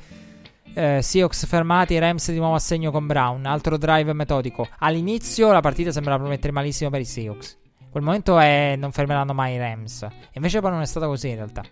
eh, 0.73 1.01
Seahawks 1.01 1.45
fermati 1.45 1.97
Rams 1.99 2.31
di 2.31 2.37
nuovo 2.37 2.55
a 2.55 2.59
segno 2.59 2.91
con 2.91 3.05
Brown. 3.05 3.45
Altro 3.45 3.77
drive 3.77 4.13
metodico. 4.13 4.67
All'inizio 4.79 5.51
la 5.51 5.61
partita 5.61 5.91
sembra 5.91 6.17
promettere 6.17 6.51
malissimo 6.51 6.89
per 6.89 7.01
i 7.01 7.05
Seahawks. 7.05 7.57
Quel 7.89 8.03
momento 8.03 8.39
è 8.39 8.75
non 8.77 8.91
fermeranno 8.91 9.33
mai 9.33 9.53
i 9.53 9.57
Rams. 9.57 10.07
Invece 10.33 10.59
poi 10.59 10.71
non 10.71 10.81
è 10.81 10.85
stata 10.85 11.05
così 11.05 11.29
in 11.29 11.35
realtà 11.35 11.63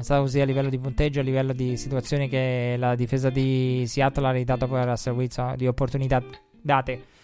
è 0.00 0.02
stato 0.02 0.22
così 0.22 0.40
a 0.40 0.44
livello 0.44 0.68
di 0.68 0.78
punteggio, 0.78 1.20
a 1.20 1.22
livello 1.22 1.52
di 1.52 1.76
situazioni 1.76 2.28
che 2.28 2.76
la 2.78 2.94
difesa 2.94 3.30
di 3.30 3.84
Seattle 3.86 4.26
ha 4.26 4.30
ridato 4.30 4.66
poi 4.66 4.80
a 4.80 4.84
Russell 4.84 5.14
Wilson, 5.14 5.54
di 5.56 5.66
opportunità 5.66 6.22
date. 6.60 7.14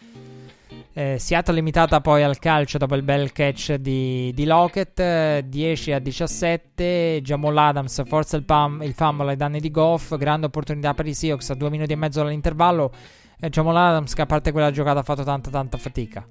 Eh, 0.94 1.18
Seattle 1.18 1.54
limitata 1.54 2.00
poi 2.00 2.22
al 2.22 2.38
calcio 2.38 2.78
dopo 2.78 2.94
il 2.94 3.02
bel 3.02 3.32
catch 3.32 3.74
di, 3.74 4.30
di 4.34 4.44
Lockett 4.44 5.38
10 5.40 5.92
a 5.92 5.98
17 5.98 7.20
Jamal 7.22 7.56
Adams 7.56 8.02
forza 8.06 8.36
il, 8.36 8.44
pam, 8.44 8.82
il 8.82 8.92
fumble 8.92 9.30
ai 9.30 9.36
danni 9.36 9.58
di 9.58 9.70
Goff 9.70 10.14
grande 10.18 10.46
opportunità 10.46 10.92
per 10.92 11.06
i 11.06 11.14
Seahawks 11.14 11.48
a 11.48 11.54
due 11.54 11.70
minuti 11.70 11.92
e 11.92 11.96
mezzo 11.96 12.22
dall'intervallo 12.22 12.92
eh, 13.40 13.48
Jamal 13.48 13.76
Adams 13.76 14.12
che 14.12 14.20
a 14.20 14.26
parte 14.26 14.52
quella 14.52 14.70
giocata 14.70 14.98
ha 14.98 15.02
fatto 15.02 15.22
tanta 15.22 15.48
tanta 15.48 15.78
fatica 15.78 16.26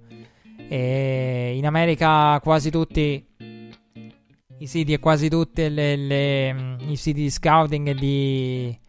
e 0.68 1.54
in 1.56 1.66
America 1.66 2.40
quasi 2.40 2.70
tutti 2.70 3.26
i 4.62 4.68
siti 4.68 4.94
e 4.94 5.00
quasi 5.00 5.28
tutti 5.28 5.64
i 5.64 6.96
siti 6.96 7.22
di 7.22 7.32
scouting 7.32 7.88
e 7.88 7.96
di 7.96 8.80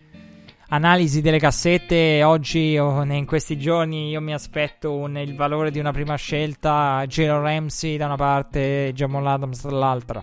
analisi 0.69 1.23
delle 1.23 1.39
cassette. 1.39 2.23
Oggi 2.23 2.77
o 2.77 3.03
in 3.05 3.24
questi 3.24 3.59
giorni 3.59 4.11
io 4.11 4.20
mi 4.20 4.35
aspetto 4.35 4.94
un, 4.94 5.16
il 5.16 5.35
valore 5.35 5.70
di 5.70 5.78
una 5.78 5.93
prima 5.93 6.15
scelta 6.16 7.03
Jalen 7.07 7.40
Ramsey 7.40 7.97
da 7.97 8.05
una 8.05 8.16
parte 8.16 8.89
e 8.89 8.93
Jamal 8.93 9.27
Adams 9.27 9.62
dall'altra 9.62 10.23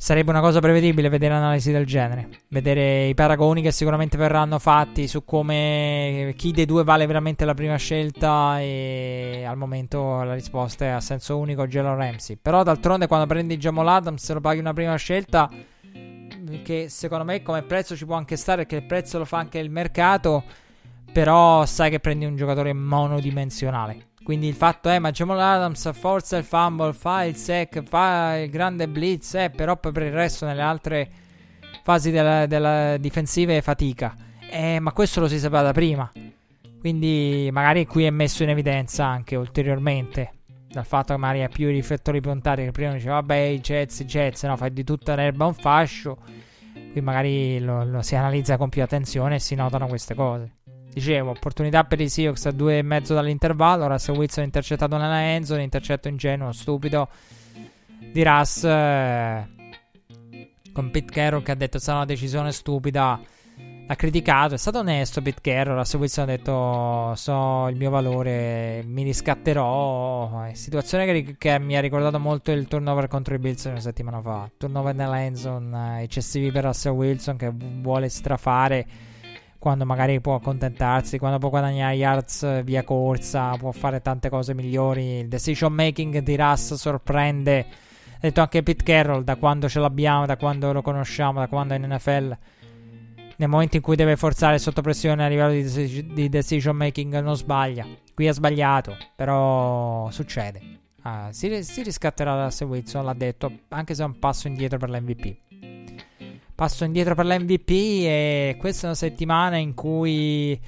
Sarebbe 0.00 0.30
una 0.30 0.40
cosa 0.40 0.60
prevedibile 0.60 1.08
vedere 1.08 1.34
analisi 1.34 1.72
del 1.72 1.84
genere, 1.84 2.28
vedere 2.50 3.08
i 3.08 3.14
paragoni 3.14 3.62
che 3.62 3.72
sicuramente 3.72 4.16
verranno 4.16 4.60
fatti 4.60 5.08
su 5.08 5.24
come 5.24 6.34
chi 6.36 6.52
dei 6.52 6.66
due 6.66 6.84
vale 6.84 7.04
veramente 7.04 7.44
la 7.44 7.52
prima 7.52 7.74
scelta 7.74 8.60
e 8.60 9.42
al 9.44 9.56
momento 9.56 10.22
la 10.22 10.34
risposta 10.34 10.84
è 10.84 10.88
a 10.90 11.00
senso 11.00 11.36
unico 11.36 11.66
Jalen 11.66 11.96
Ramsey. 11.96 12.38
Però 12.40 12.62
d'altronde 12.62 13.08
quando 13.08 13.26
prendi 13.26 13.56
Jamal 13.56 13.88
Adams 13.88 14.22
se 14.22 14.34
lo 14.34 14.40
paghi 14.40 14.60
una 14.60 14.72
prima 14.72 14.94
scelta 14.94 15.50
che 16.62 16.88
secondo 16.88 17.24
me 17.24 17.42
come 17.42 17.62
prezzo 17.62 17.96
ci 17.96 18.06
può 18.06 18.14
anche 18.14 18.36
stare 18.36 18.66
perché 18.66 18.76
il 18.76 18.86
prezzo 18.86 19.18
lo 19.18 19.24
fa 19.24 19.38
anche 19.38 19.58
il 19.58 19.68
mercato, 19.68 20.44
però 21.12 21.66
sai 21.66 21.90
che 21.90 21.98
prendi 21.98 22.24
un 22.24 22.36
giocatore 22.36 22.72
monodimensionale. 22.72 24.07
Quindi 24.28 24.46
il 24.46 24.56
fatto 24.56 24.90
è, 24.90 24.98
ma 24.98 25.10
Jamal 25.10 25.40
Adams 25.40 25.90
forza 25.94 26.36
il 26.36 26.44
fumble, 26.44 26.92
fa 26.92 27.24
il 27.24 27.34
sec, 27.34 27.82
fa 27.82 28.36
il 28.36 28.50
grande 28.50 28.86
blitz, 28.86 29.32
eh, 29.32 29.48
però 29.48 29.78
poi 29.78 29.90
per 29.90 30.02
il 30.02 30.12
resto 30.12 30.44
nelle 30.44 30.60
altre 30.60 31.10
fasi 31.82 32.10
della, 32.10 32.44
della 32.44 32.98
difensiva 32.98 33.58
fatica. 33.62 34.14
Eh, 34.50 34.80
ma 34.80 34.92
questo 34.92 35.20
lo 35.20 35.28
si 35.28 35.38
sapeva 35.38 35.62
da 35.62 35.72
prima. 35.72 36.12
Quindi 36.78 37.48
magari 37.50 37.86
qui 37.86 38.04
è 38.04 38.10
messo 38.10 38.42
in 38.42 38.50
evidenza 38.50 39.06
anche 39.06 39.34
ulteriormente 39.34 40.32
dal 40.68 40.84
fatto 40.84 41.14
che 41.14 41.18
magari 41.18 41.44
ha 41.44 41.48
più 41.48 41.68
riflettori 41.68 42.20
puntati 42.20 42.64
che 42.64 42.70
prima 42.70 42.92
diceva 42.92 43.14
vabbè 43.14 43.34
i 43.34 43.60
Jets, 43.60 44.00
i 44.00 44.04
Jets, 44.04 44.42
no, 44.42 44.58
fai 44.58 44.74
di 44.74 44.84
tutta 44.84 45.14
l'erba 45.14 45.46
un 45.46 45.54
fascio. 45.54 46.18
Qui 46.92 47.00
magari 47.00 47.60
lo, 47.60 47.82
lo 47.82 48.02
si 48.02 48.14
analizza 48.14 48.58
con 48.58 48.68
più 48.68 48.82
attenzione 48.82 49.36
e 49.36 49.38
si 49.38 49.54
notano 49.54 49.86
queste 49.86 50.14
cose. 50.14 50.57
Dicevo, 50.98 51.30
opportunità 51.30 51.84
per 51.84 52.00
i 52.00 52.08
Seahawks 52.08 52.46
a 52.46 52.50
due 52.50 52.78
e 52.78 52.82
mezzo 52.82 53.14
dall'intervallo. 53.14 53.86
Russell 53.86 54.16
Wilson 54.16 54.42
intercettato 54.42 54.96
nella 54.96 55.32
endzone, 55.32 55.62
intercetto 55.62 56.08
ingenuo, 56.08 56.50
stupido 56.50 57.08
di 58.12 58.20
Russ. 58.24 58.64
Eh, 58.64 59.48
con 60.72 60.90
Pete 60.90 61.12
Carroll 61.12 61.44
che 61.44 61.52
ha 61.52 61.54
detto 61.54 61.78
sarà 61.78 61.98
una 61.98 62.06
decisione 62.06 62.50
stupida. 62.50 63.20
Ha 63.90 63.94
criticato, 63.94 64.54
è 64.54 64.58
stato 64.58 64.80
onesto 64.80 65.22
Pete 65.22 65.40
Carroll. 65.40 65.76
Russell 65.76 66.00
Wilson 66.00 66.24
ha 66.24 66.26
detto 66.26 67.14
so 67.14 67.68
il 67.68 67.76
mio 67.76 67.90
valore, 67.90 68.82
mi 68.84 69.04
riscatterò. 69.04 70.42
È 70.42 70.54
situazione 70.54 71.06
che, 71.06 71.36
che, 71.38 71.60
mi 71.60 71.76
ha 71.76 71.80
ricordato 71.80 72.18
molto 72.18 72.50
il 72.50 72.66
turnover 72.66 73.06
contro 73.06 73.36
i 73.36 73.38
Bills 73.38 73.64
una 73.66 73.78
settimana 73.78 74.20
fa. 74.20 74.50
Turnover 74.56 74.96
nella 74.96 75.22
endzone, 75.22 76.00
eh, 76.00 76.02
eccessivi 76.02 76.50
per 76.50 76.64
Russell 76.64 76.94
Wilson 76.94 77.36
che 77.36 77.52
vuole 77.54 78.08
strafare 78.08 78.86
quando 79.68 79.84
magari 79.84 80.18
può 80.22 80.34
accontentarsi, 80.34 81.18
quando 81.18 81.36
può 81.36 81.50
guadagnare 81.50 81.94
yards 81.94 82.62
via 82.62 82.82
corsa, 82.84 83.50
può 83.58 83.70
fare 83.70 84.00
tante 84.00 84.30
cose 84.30 84.54
migliori. 84.54 85.18
Il 85.18 85.28
decision 85.28 85.74
making 85.74 86.20
di 86.20 86.36
Russ 86.36 86.72
sorprende. 86.72 87.58
Ha 87.58 88.18
detto 88.18 88.40
anche 88.40 88.62
Pete 88.62 88.82
Carroll, 88.82 89.24
da 89.24 89.36
quando 89.36 89.68
ce 89.68 89.78
l'abbiamo, 89.78 90.24
da 90.24 90.38
quando 90.38 90.72
lo 90.72 90.80
conosciamo, 90.80 91.40
da 91.40 91.48
quando 91.48 91.74
è 91.74 91.76
in 91.76 91.84
NFL. 91.84 92.38
Nel 93.36 93.48
momento 93.50 93.76
in 93.76 93.82
cui 93.82 93.94
deve 93.94 94.16
forzare 94.16 94.58
sotto 94.58 94.80
pressione 94.80 95.22
a 95.22 95.28
livello 95.28 95.52
di, 95.52 96.14
di 96.14 96.30
decision 96.30 96.74
making 96.74 97.20
non 97.20 97.36
sbaglia. 97.36 97.86
Qui 98.14 98.26
ha 98.26 98.32
sbagliato, 98.32 98.96
però 99.14 100.10
succede. 100.10 100.62
Ah, 101.02 101.28
si, 101.30 101.62
si 101.62 101.82
riscatterà 101.82 102.42
Russell 102.44 102.68
Wilson, 102.68 103.04
l'ha 103.04 103.12
detto, 103.12 103.52
anche 103.68 103.94
se 103.94 104.02
è 104.02 104.06
un 104.06 104.18
passo 104.18 104.48
indietro 104.48 104.78
per 104.78 104.88
l'MVP 104.88 105.47
passo 106.58 106.82
indietro 106.82 107.14
per 107.14 107.24
l'MVP 107.24 107.70
e 107.70 108.56
questa 108.58 108.82
è 108.82 108.86
una 108.86 108.96
settimana 108.96 109.58
in 109.58 109.74
cui 109.74 110.60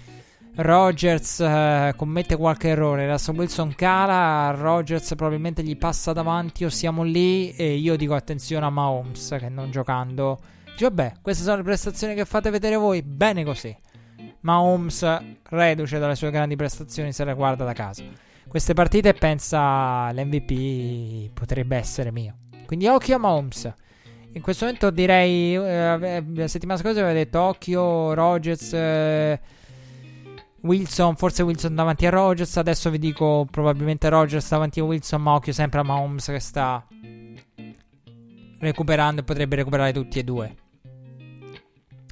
Rogers 0.54 1.40
uh, 1.40 1.96
commette 1.96 2.36
qualche 2.36 2.68
errore, 2.68 3.10
Russell 3.10 3.34
Wilson 3.34 3.74
cala, 3.74 4.54
Rogers 4.56 5.16
probabilmente 5.16 5.64
gli 5.64 5.76
passa 5.76 6.12
davanti 6.12 6.64
o 6.64 6.68
siamo 6.68 7.02
lì 7.02 7.50
e 7.56 7.74
io 7.74 7.96
dico 7.96 8.14
attenzione 8.14 8.66
a 8.66 8.70
Mahomes 8.70 9.34
che 9.36 9.48
non 9.48 9.72
giocando. 9.72 10.38
Dice, 10.66 10.84
vabbè, 10.84 11.14
queste 11.20 11.42
sono 11.42 11.56
le 11.56 11.64
prestazioni 11.64 12.14
che 12.14 12.24
fate 12.24 12.50
vedere 12.50 12.76
voi, 12.76 13.02
bene 13.02 13.42
così. 13.42 13.76
Mahomes 14.42 15.04
reduce 15.48 15.98
dalle 15.98 16.14
sue 16.14 16.30
grandi 16.30 16.54
prestazioni 16.54 17.12
se 17.12 17.24
le 17.24 17.34
guarda 17.34 17.64
da 17.64 17.72
casa. 17.72 18.04
Queste 18.46 18.74
partite 18.74 19.12
pensa 19.14 20.12
l'MVP 20.12 21.32
potrebbe 21.34 21.76
essere 21.76 22.12
mio. 22.12 22.36
Quindi 22.64 22.86
occhio 22.86 23.16
a 23.16 23.18
Mahomes. 23.18 23.74
In 24.32 24.42
questo 24.42 24.64
momento 24.64 24.90
direi, 24.90 25.54
eh, 25.56 26.24
la 26.34 26.46
settimana 26.46 26.78
scorsa 26.78 27.00
aveva 27.00 27.12
detto 27.12 27.40
occhio, 27.40 28.14
Rogers, 28.14 28.72
eh, 28.72 29.40
Wilson, 30.60 31.16
forse 31.16 31.42
Wilson 31.42 31.74
davanti 31.74 32.06
a 32.06 32.10
Rogers, 32.10 32.56
adesso 32.56 32.90
vi 32.90 32.98
dico 32.98 33.44
probabilmente 33.50 34.08
Rogers 34.08 34.48
davanti 34.48 34.78
a 34.78 34.84
Wilson, 34.84 35.20
ma 35.20 35.34
occhio 35.34 35.52
sempre 35.52 35.80
a 35.80 35.82
Mahomes 35.82 36.26
che 36.26 36.38
sta 36.38 36.86
recuperando 38.60 39.22
e 39.22 39.24
potrebbe 39.24 39.56
recuperare 39.56 39.92
tutti 39.92 40.20
e 40.20 40.22
due. 40.22 40.54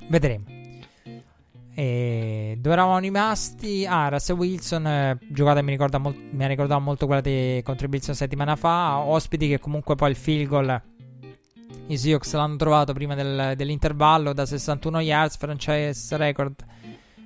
Vedremo. 0.09 0.45
E 1.75 2.59
dove 2.59 2.75
eravamo 2.75 2.99
rimasti? 2.99 3.87
Ah, 3.87 4.09
Russell 4.09 4.37
Wilson, 4.37 4.87
eh, 4.89 5.19
giocata 5.29 5.63
mi, 5.63 5.71
ricorda 5.71 5.99
mol- 5.99 6.31
mi 6.33 6.43
ha 6.43 6.49
ricordato 6.49 6.81
molto 6.81 7.07
quella 7.07 7.21
di 7.21 7.63
Bills 7.89 8.11
settimana 8.11 8.57
fa. 8.57 8.99
Ospiti 8.99 9.47
che 9.47 9.61
comunque 9.61 9.95
poi 9.95 10.11
il 10.11 10.17
field 10.17 10.49
goal 10.49 10.83
i 11.89 11.97
Seahawks 11.97 12.33
l'hanno 12.35 12.57
trovato 12.57 12.93
prima 12.93 13.15
del, 13.15 13.55
dell'intervallo 13.57 14.33
da 14.33 14.47
61 14.47 15.01
yards, 15.01 15.37
franchise 15.37 16.17
record 16.17 16.55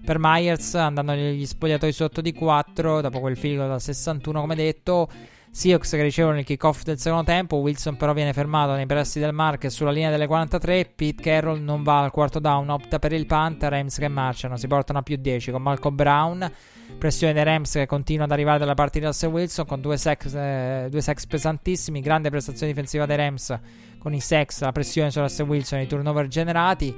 per 0.05 0.19
Myers, 0.19 0.74
andando 0.74 1.12
negli 1.12 1.47
spogliatoi 1.47 1.93
sotto 1.93 2.20
di 2.20 2.32
4 2.32 3.01
dopo 3.01 3.20
quel 3.20 3.39
goal 3.40 3.69
da 3.69 3.78
61 3.78 4.40
come 4.40 4.55
detto. 4.55 5.09
Seahawks 5.55 5.90
che 5.90 6.02
ricevono 6.02 6.39
il 6.39 6.47
kickoff 6.47 6.82
del 6.82 6.98
secondo 6.98 7.24
tempo, 7.24 7.56
Wilson 7.56 7.97
però 7.98 8.14
viene 8.14 8.32
fermato 8.32 8.73
nei 8.73 8.86
pressi 8.86 9.20
del 9.20 9.35
Mark 9.35 9.70
sulla 9.70 9.90
linea 9.90 10.10
delle 10.10 10.27
43, 10.27 10.93
Pete 10.97 11.23
Carroll 11.23 11.60
non 11.60 11.82
va 11.82 12.01
al 12.01 12.10
quarto 12.10 12.39
down, 12.39 12.70
opta 12.70 12.98
per 12.98 13.12
il 13.12 13.27
punt, 13.27 13.62
Rams 13.62 13.98
che 13.98 14.09
marciano, 14.09 14.56
si 14.56 14.66
portano 14.66 15.01
a 15.01 15.02
più 15.02 15.16
10 15.16 15.51
con 15.51 15.60
Malcolm 15.60 15.94
Brown, 15.94 16.51
pressione 16.97 17.35
dei 17.35 17.44
Rams 17.44 17.70
che 17.70 17.85
continua 17.85 18.24
ad 18.24 18.32
arrivare 18.32 18.60
dalla 18.60 18.73
parte 18.73 18.98
di 18.98 19.05
Russell 19.05 19.31
Wilson 19.31 19.66
con 19.66 19.82
due 19.82 19.98
sacks, 19.98 20.32
eh, 20.32 20.86
due 20.90 21.02
sacks 21.02 21.27
pesantissimi, 21.27 22.01
grande 22.01 22.31
prestazione 22.31 22.73
difensiva 22.73 23.05
dei 23.05 23.16
Rams 23.16 23.60
con 24.02 24.12
i 24.14 24.20
sacks, 24.20 24.60
la 24.62 24.72
pressione 24.72 25.12
su 25.12 25.20
Russell 25.20 25.46
Wilson 25.46 25.78
i 25.78 25.86
turnover 25.86 26.26
generati. 26.26 26.94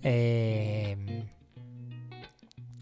E 0.00 0.96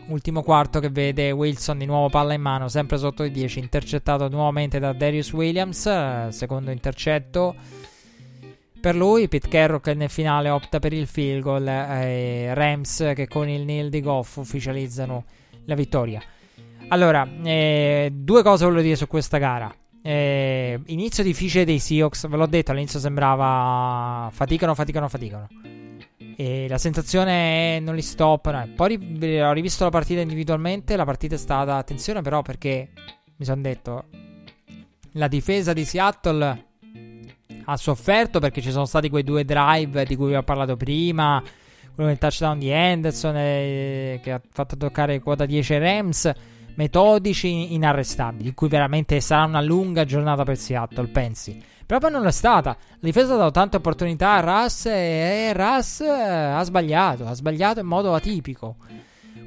Ultimo 0.07 0.43
quarto 0.43 0.81
che 0.81 0.91
vede 0.91 1.31
Wilson 1.31 1.79
di 1.79 1.87
nuovo 1.87 2.11
palla 2.11 2.35
in 2.35 2.43
mano, 2.43 2.69
sempre 2.69 2.99
sotto 2.99 3.25
i 3.25 3.31
10, 3.31 3.59
intercettato 3.59 4.29
nuovamente 4.29 4.79
da 4.79 4.93
Darius 4.93 5.33
Williams, 5.33 6.29
secondo 6.29 6.71
intercetto 6.71 7.55
per 8.79 8.95
lui. 8.97 9.29
Pete 9.29 9.49
Carroll 9.49 9.81
che 9.81 9.95
nel 9.95 10.11
finale 10.11 10.51
opta 10.51 10.79
per 10.79 10.93
il 10.93 11.07
field 11.07 11.41
goal 11.41 11.67
e 11.67 12.53
Rams 12.53 13.13
che 13.15 13.27
con 13.27 13.49
il 13.49 13.63
nil 13.63 13.89
di 13.89 14.03
Goff 14.03 14.37
ufficializzano 14.37 15.25
la 15.65 15.75
vittoria. 15.75 16.23
Allora, 16.89 17.27
eh, 17.43 18.11
due 18.13 18.43
cose 18.43 18.67
voglio 18.67 18.83
dire 18.83 18.97
su 18.97 19.07
questa 19.07 19.39
gara. 19.39 19.75
Eh, 20.07 20.79
inizio 20.89 21.23
difficile 21.23 21.65
dei 21.65 21.79
Seahawks, 21.79 22.29
ve 22.29 22.37
l'ho 22.37 22.45
detto, 22.45 22.73
all'inizio 22.73 22.99
sembrava 22.99 24.29
faticano, 24.31 24.75
faticano, 24.75 25.09
faticano. 25.09 25.49
E 26.37 26.67
la 26.69 26.77
sensazione 26.77 27.77
è 27.77 27.81
non 27.81 27.95
li 27.95 28.03
stoppano. 28.03 28.69
Poi 28.77 28.99
ri- 29.19 29.41
ho 29.41 29.53
rivisto 29.53 29.85
la 29.85 29.91
partita 29.91 30.21
individualmente. 30.21 30.97
La 30.97 31.07
partita 31.07 31.37
è 31.37 31.39
stata. 31.39 31.77
Attenzione, 31.77 32.21
però, 32.21 32.43
perché 32.43 32.91
mi 33.37 33.47
sono 33.47 33.63
detto. 33.63 34.05
La 35.13 35.29
difesa 35.29 35.73
di 35.73 35.87
Seattle 35.87 36.65
ha 37.65 37.77
sofferto 37.79 38.41
perché 38.41 38.61
ci 38.61 38.73
sono 38.73 38.85
stati 38.85 39.09
quei 39.09 39.23
due 39.23 39.45
drive 39.47 40.05
di 40.05 40.17
cui 40.17 40.29
vi 40.29 40.35
ho 40.35 40.43
parlato 40.43 40.77
prima. 40.77 41.43
Quello 41.95 42.11
del 42.11 42.19
touchdown 42.19 42.59
di 42.59 42.69
Henderson 42.69 43.37
eh, 43.37 44.21
che 44.23 44.33
ha 44.33 44.43
fatto 44.51 44.77
toccare 44.77 45.21
quota 45.21 45.47
10 45.47 45.79
Rams. 45.79 46.33
Metodici 46.77 47.75
inarrestabili. 47.75 48.49
In 48.49 48.55
cui 48.55 48.69
veramente 48.69 49.21
sarà 49.21 49.45
una 49.45 49.61
lunga 49.61 50.05
giornata 50.05 50.45
per 50.45 50.57
Seattle, 50.57 51.09
pensi. 51.09 51.63
Però 51.87 52.01
poi 52.01 52.11
non 52.11 52.23
l'è 52.23 52.33
stata. 52.33 52.71
La 52.71 52.99
difesa 53.01 53.35
ha 53.35 53.37
dato 53.37 53.51
tante 53.51 53.77
opportunità 53.77 54.33
a 54.33 54.41
Russ 54.41 54.87
e, 54.87 55.53
Russ 55.53 56.01
eh, 56.01 56.09
ha 56.09 56.63
sbagliato. 56.63 57.27
Ha 57.27 57.35
sbagliato 57.35 57.81
in 57.81 57.87
modo 57.87 58.15
atipico. 58.15 58.77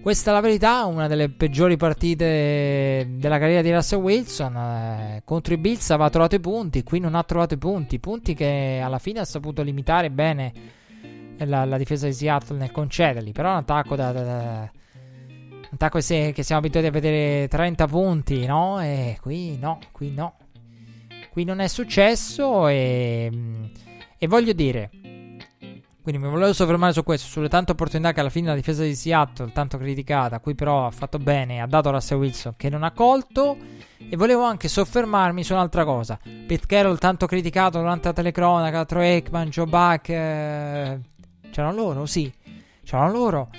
Questa 0.02 0.32
è 0.32 0.34
la 0.34 0.40
verità, 0.40 0.86
una 0.86 1.08
delle 1.08 1.30
peggiori 1.30 1.76
partite 1.76 3.08
della 3.10 3.40
carriera 3.40 3.62
di 3.62 3.74
Russell 3.74 4.00
Wilson. 4.00 4.56
Eh, 4.56 5.22
contro 5.26 5.54
i 5.54 5.58
Bills 5.58 5.90
aveva 5.90 6.10
trovato 6.10 6.36
i 6.36 6.40
punti, 6.40 6.84
qui 6.84 7.00
non 7.00 7.16
ha 7.16 7.24
trovato 7.24 7.56
i 7.56 7.58
punti. 7.58 8.00
Punti 8.00 8.34
che 8.34 8.80
alla 8.82 9.00
fine 9.00 9.20
ha 9.20 9.26
saputo 9.26 9.64
limitare 9.64 10.10
bene 10.10 10.54
la, 11.40 11.66
la 11.66 11.78
difesa 11.78 12.06
di 12.06 12.14
Seattle 12.14 12.58
nel 12.58 12.72
concederli. 12.72 13.32
Però 13.32 13.50
un 13.50 13.58
attacco 13.58 13.96
da, 13.96 14.12
da, 14.12 14.24
da 14.24 14.72
un 15.78 15.90
attacco 15.90 16.00
che 16.00 16.44
siamo 16.44 16.62
abituati 16.62 16.88
a 16.88 16.92
vedere 16.92 17.48
30 17.48 17.86
punti, 17.86 18.46
no? 18.46 18.82
E 18.82 19.18
qui 19.22 19.58
no, 19.60 19.80
qui 19.92 20.12
no. 20.12 20.36
Qui 21.30 21.44
non 21.44 21.60
è 21.60 21.68
successo 21.68 22.68
e, 22.68 23.30
e 24.18 24.28
voglio 24.28 24.54
dire, 24.54 24.90
quindi 26.02 26.20
mi 26.20 26.30
volevo 26.30 26.52
soffermare 26.52 26.94
su 26.94 27.04
questo, 27.04 27.28
sulle 27.28 27.48
tante 27.48 27.74
opportunità 27.74 28.12
che 28.12 28.22
alla 28.22 28.30
fine 28.30 28.48
la 28.48 28.56
difesa 28.56 28.82
di 28.82 28.96
Seattle, 28.96 29.52
tanto 29.52 29.78
criticata, 29.78 30.40
qui 30.40 30.56
però 30.56 30.88
ha 30.88 30.92
fatto 30.92 31.20
bene, 31.20 31.62
ha 31.62 31.68
dato 31.68 31.90
a 31.90 31.92
Russell 31.92 32.18
Wilson 32.18 32.54
che 32.58 32.70
non 32.70 32.82
ha 32.82 32.92
colto. 32.92 33.56
E 34.10 34.16
volevo 34.16 34.44
anche 34.44 34.68
soffermarmi 34.68 35.44
su 35.44 35.54
un'altra 35.54 35.84
cosa. 35.84 36.18
Pete 36.24 36.66
Carroll, 36.66 36.98
tanto 36.98 37.28
criticato 37.28 37.78
durante 37.78 38.08
la 38.08 38.14
telecronaca, 38.14 38.86
Troy 38.86 39.08
Aikman, 39.08 39.50
Joe 39.50 39.66
Buck. 39.66 40.10
Eh, 40.10 41.00
c'erano 41.52 41.76
loro? 41.76 42.06
Sì, 42.08 42.34
c'erano 42.84 43.12
loro. 43.12 43.50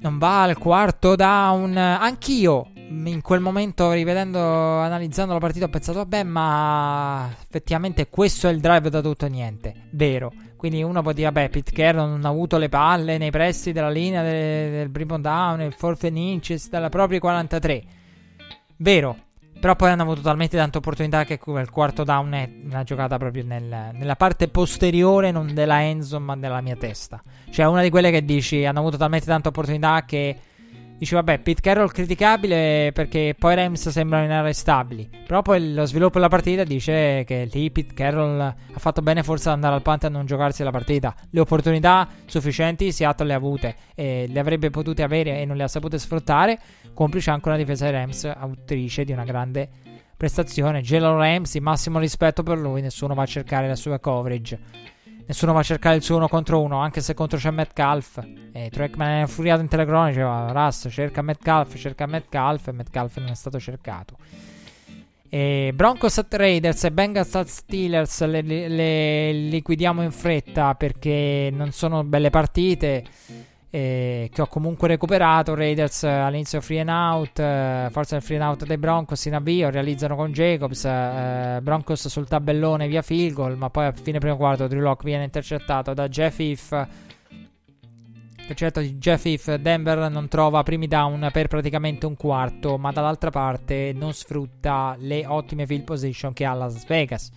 Non 0.00 0.18
va 0.18 0.42
al 0.42 0.58
quarto 0.58 1.16
down. 1.16 1.76
Anch'io 1.76 2.70
in 2.88 3.20
quel 3.20 3.40
momento, 3.40 3.90
rivedendo, 3.92 4.38
analizzando 4.38 5.32
la 5.32 5.40
partita, 5.40 5.64
ho 5.64 5.68
pensato, 5.68 5.98
vabbè, 5.98 6.22
ma 6.22 7.28
effettivamente 7.42 8.08
questo 8.08 8.48
è 8.48 8.52
il 8.52 8.60
drive 8.60 8.90
da 8.90 9.00
tutto 9.00 9.24
o 9.24 9.28
niente. 9.28 9.74
Vero. 9.90 10.32
Quindi 10.56 10.82
uno 10.82 11.02
può 11.02 11.12
dire, 11.12 11.26
vabbè, 11.26 11.50
Pete 11.50 11.72
Carroll 11.72 12.08
non 12.08 12.24
ha 12.24 12.28
avuto 12.28 12.58
le 12.58 12.68
palle 12.68 13.18
nei 13.18 13.30
pressi 13.30 13.72
della 13.72 13.90
linea 13.90 14.22
del, 14.22 14.70
del 14.70 14.90
primo 14.90 15.18
down, 15.18 15.60
il 15.62 15.72
fourth 15.72 16.04
and 16.04 16.16
inches, 16.16 16.68
dalla 16.68 16.88
propria 16.88 17.18
43. 17.18 17.82
Vero. 18.76 19.25
Però 19.58 19.74
poi 19.74 19.90
hanno 19.90 20.02
avuto 20.02 20.20
talmente 20.20 20.56
tante 20.56 20.78
opportunità 20.78 21.24
che 21.24 21.38
quel 21.38 21.70
quarto 21.70 22.04
down 22.04 22.32
è 22.32 22.48
una 22.64 22.84
giocata 22.84 23.16
proprio 23.16 23.44
nel, 23.44 23.90
nella 23.92 24.16
parte 24.16 24.48
posteriore, 24.48 25.30
non 25.30 25.54
della 25.54 25.82
Enzo, 25.82 26.20
ma 26.20 26.36
della 26.36 26.60
mia 26.60 26.76
testa. 26.76 27.22
Cioè, 27.50 27.66
una 27.66 27.82
di 27.82 27.90
quelle 27.90 28.10
che 28.10 28.24
dici, 28.24 28.64
hanno 28.64 28.80
avuto 28.80 28.96
talmente 28.96 29.26
tante 29.26 29.48
opportunità 29.48 30.04
che 30.04 30.36
Dice, 30.98 31.14
vabbè, 31.14 31.40
Pete 31.40 31.60
Carroll 31.60 31.88
criticabile 31.88 32.90
perché 32.94 33.34
poi 33.38 33.54
Rams 33.54 33.90
sembrano 33.90 34.24
inarrestabili. 34.24 35.10
Però 35.26 35.42
poi 35.42 35.74
lo 35.74 35.84
sviluppo 35.84 36.14
della 36.14 36.28
partita 36.28 36.64
dice 36.64 37.22
che 37.26 37.48
lì 37.52 37.70
Pete 37.70 37.92
Carroll 37.92 38.40
ha 38.40 38.54
fatto 38.78 39.02
bene 39.02 39.22
forse 39.22 39.48
ad 39.48 39.56
andare 39.56 39.74
al 39.74 39.82
punt 39.82 40.04
e 40.04 40.06
a 40.06 40.10
non 40.10 40.24
giocarsi 40.24 40.62
la 40.62 40.70
partita. 40.70 41.14
Le 41.30 41.40
opportunità 41.40 42.08
sufficienti 42.24 42.92
Seattle 42.92 43.26
le 43.26 43.34
ha 43.34 43.36
avute 43.36 43.76
e 43.94 44.26
le 44.26 44.40
avrebbe 44.40 44.70
potute 44.70 45.02
avere 45.02 45.38
e 45.40 45.44
non 45.44 45.56
le 45.56 45.64
ha 45.64 45.68
sapute 45.68 45.98
sfruttare. 45.98 46.58
Complice 46.94 47.30
anche 47.30 47.48
una 47.48 47.58
difesa 47.58 47.84
dei 47.84 47.92
Rams, 47.92 48.24
autrice 48.24 49.04
di 49.04 49.12
una 49.12 49.24
grande 49.24 49.68
prestazione. 50.16 50.80
Jalen 50.80 51.18
Ramsey, 51.18 51.60
massimo 51.60 51.98
rispetto 51.98 52.42
per 52.42 52.56
lui, 52.56 52.80
nessuno 52.80 53.12
va 53.12 53.22
a 53.22 53.26
cercare 53.26 53.68
la 53.68 53.76
sua 53.76 53.98
coverage. 53.98 54.94
Nessuno 55.26 55.52
va 55.52 55.60
a 55.60 55.64
cercare 55.64 55.96
il 55.96 56.02
suo 56.02 56.16
uno 56.16 56.28
contro 56.28 56.60
uno, 56.60 56.78
anche 56.78 57.00
se 57.00 57.12
contro 57.12 57.36
c'è 57.36 57.50
Metcalf. 57.50 58.24
E 58.52 58.70
Trackman 58.70 59.08
è 59.08 59.20
infuriato 59.20 59.60
in 59.60 59.68
telecronaca, 59.68 60.08
diceva 60.08 60.52
Russ 60.52 60.86
cerca 60.90 61.20
Metcalf, 61.22 61.76
cerca 61.76 62.06
Metcalf 62.06 62.68
e 62.68 62.72
Metcalf 62.72 63.16
non 63.18 63.30
è 63.30 63.34
stato 63.34 63.58
cercato. 63.58 64.16
E 65.28 65.72
Broncos 65.74 66.18
at 66.18 66.32
Raiders 66.32 66.84
e 66.84 66.92
Bengals 66.92 67.34
at 67.34 67.48
Steelers 67.48 68.24
le, 68.24 68.42
le, 68.42 68.68
le 68.68 69.32
liquidiamo 69.32 70.02
in 70.02 70.12
fretta 70.12 70.74
perché 70.76 71.50
non 71.52 71.72
sono 71.72 72.04
belle 72.04 72.30
partite 72.30 73.04
eh, 73.70 74.30
che 74.32 74.42
ho 74.42 74.46
comunque 74.46 74.88
recuperato. 74.88 75.54
Raiders 75.54 76.04
eh, 76.04 76.08
all'inizio 76.08 76.60
free 76.60 76.80
and 76.80 76.88
out, 76.88 77.38
eh, 77.38 77.88
forza 77.90 78.14
del 78.14 78.24
free 78.24 78.38
and 78.38 78.46
out 78.46 78.64
dei 78.64 78.78
Broncos 78.78 79.24
in 79.26 79.34
avvio, 79.34 79.70
realizzano 79.70 80.16
con 80.16 80.32
Jacobs, 80.32 80.84
eh, 80.84 81.58
Broncos 81.62 82.08
sul 82.08 82.28
tabellone 82.28 82.88
via 82.88 83.02
field 83.02 83.34
goal, 83.34 83.56
ma 83.56 83.70
poi 83.70 83.86
a 83.86 83.92
fine 83.92 84.18
primo 84.18 84.36
quarto 84.36 84.66
Drew 84.66 84.80
Locke 84.80 85.04
viene 85.04 85.24
intercettato 85.24 85.94
da 85.94 86.08
Jeff 86.08 86.38
If. 86.38 86.88
Certo, 88.54 88.80
Jeff 88.80 89.24
If 89.24 89.56
Denver 89.56 90.08
non 90.08 90.28
trova 90.28 90.62
primi 90.62 90.86
down 90.86 91.28
per 91.32 91.48
praticamente 91.48 92.06
un 92.06 92.16
quarto, 92.16 92.78
ma 92.78 92.92
dall'altra 92.92 93.30
parte 93.30 93.92
non 93.92 94.12
sfrutta 94.12 94.94
le 95.00 95.26
ottime 95.26 95.66
field 95.66 95.82
position 95.82 96.32
che 96.32 96.44
ha 96.44 96.54
Las 96.54 96.86
Vegas. 96.86 97.30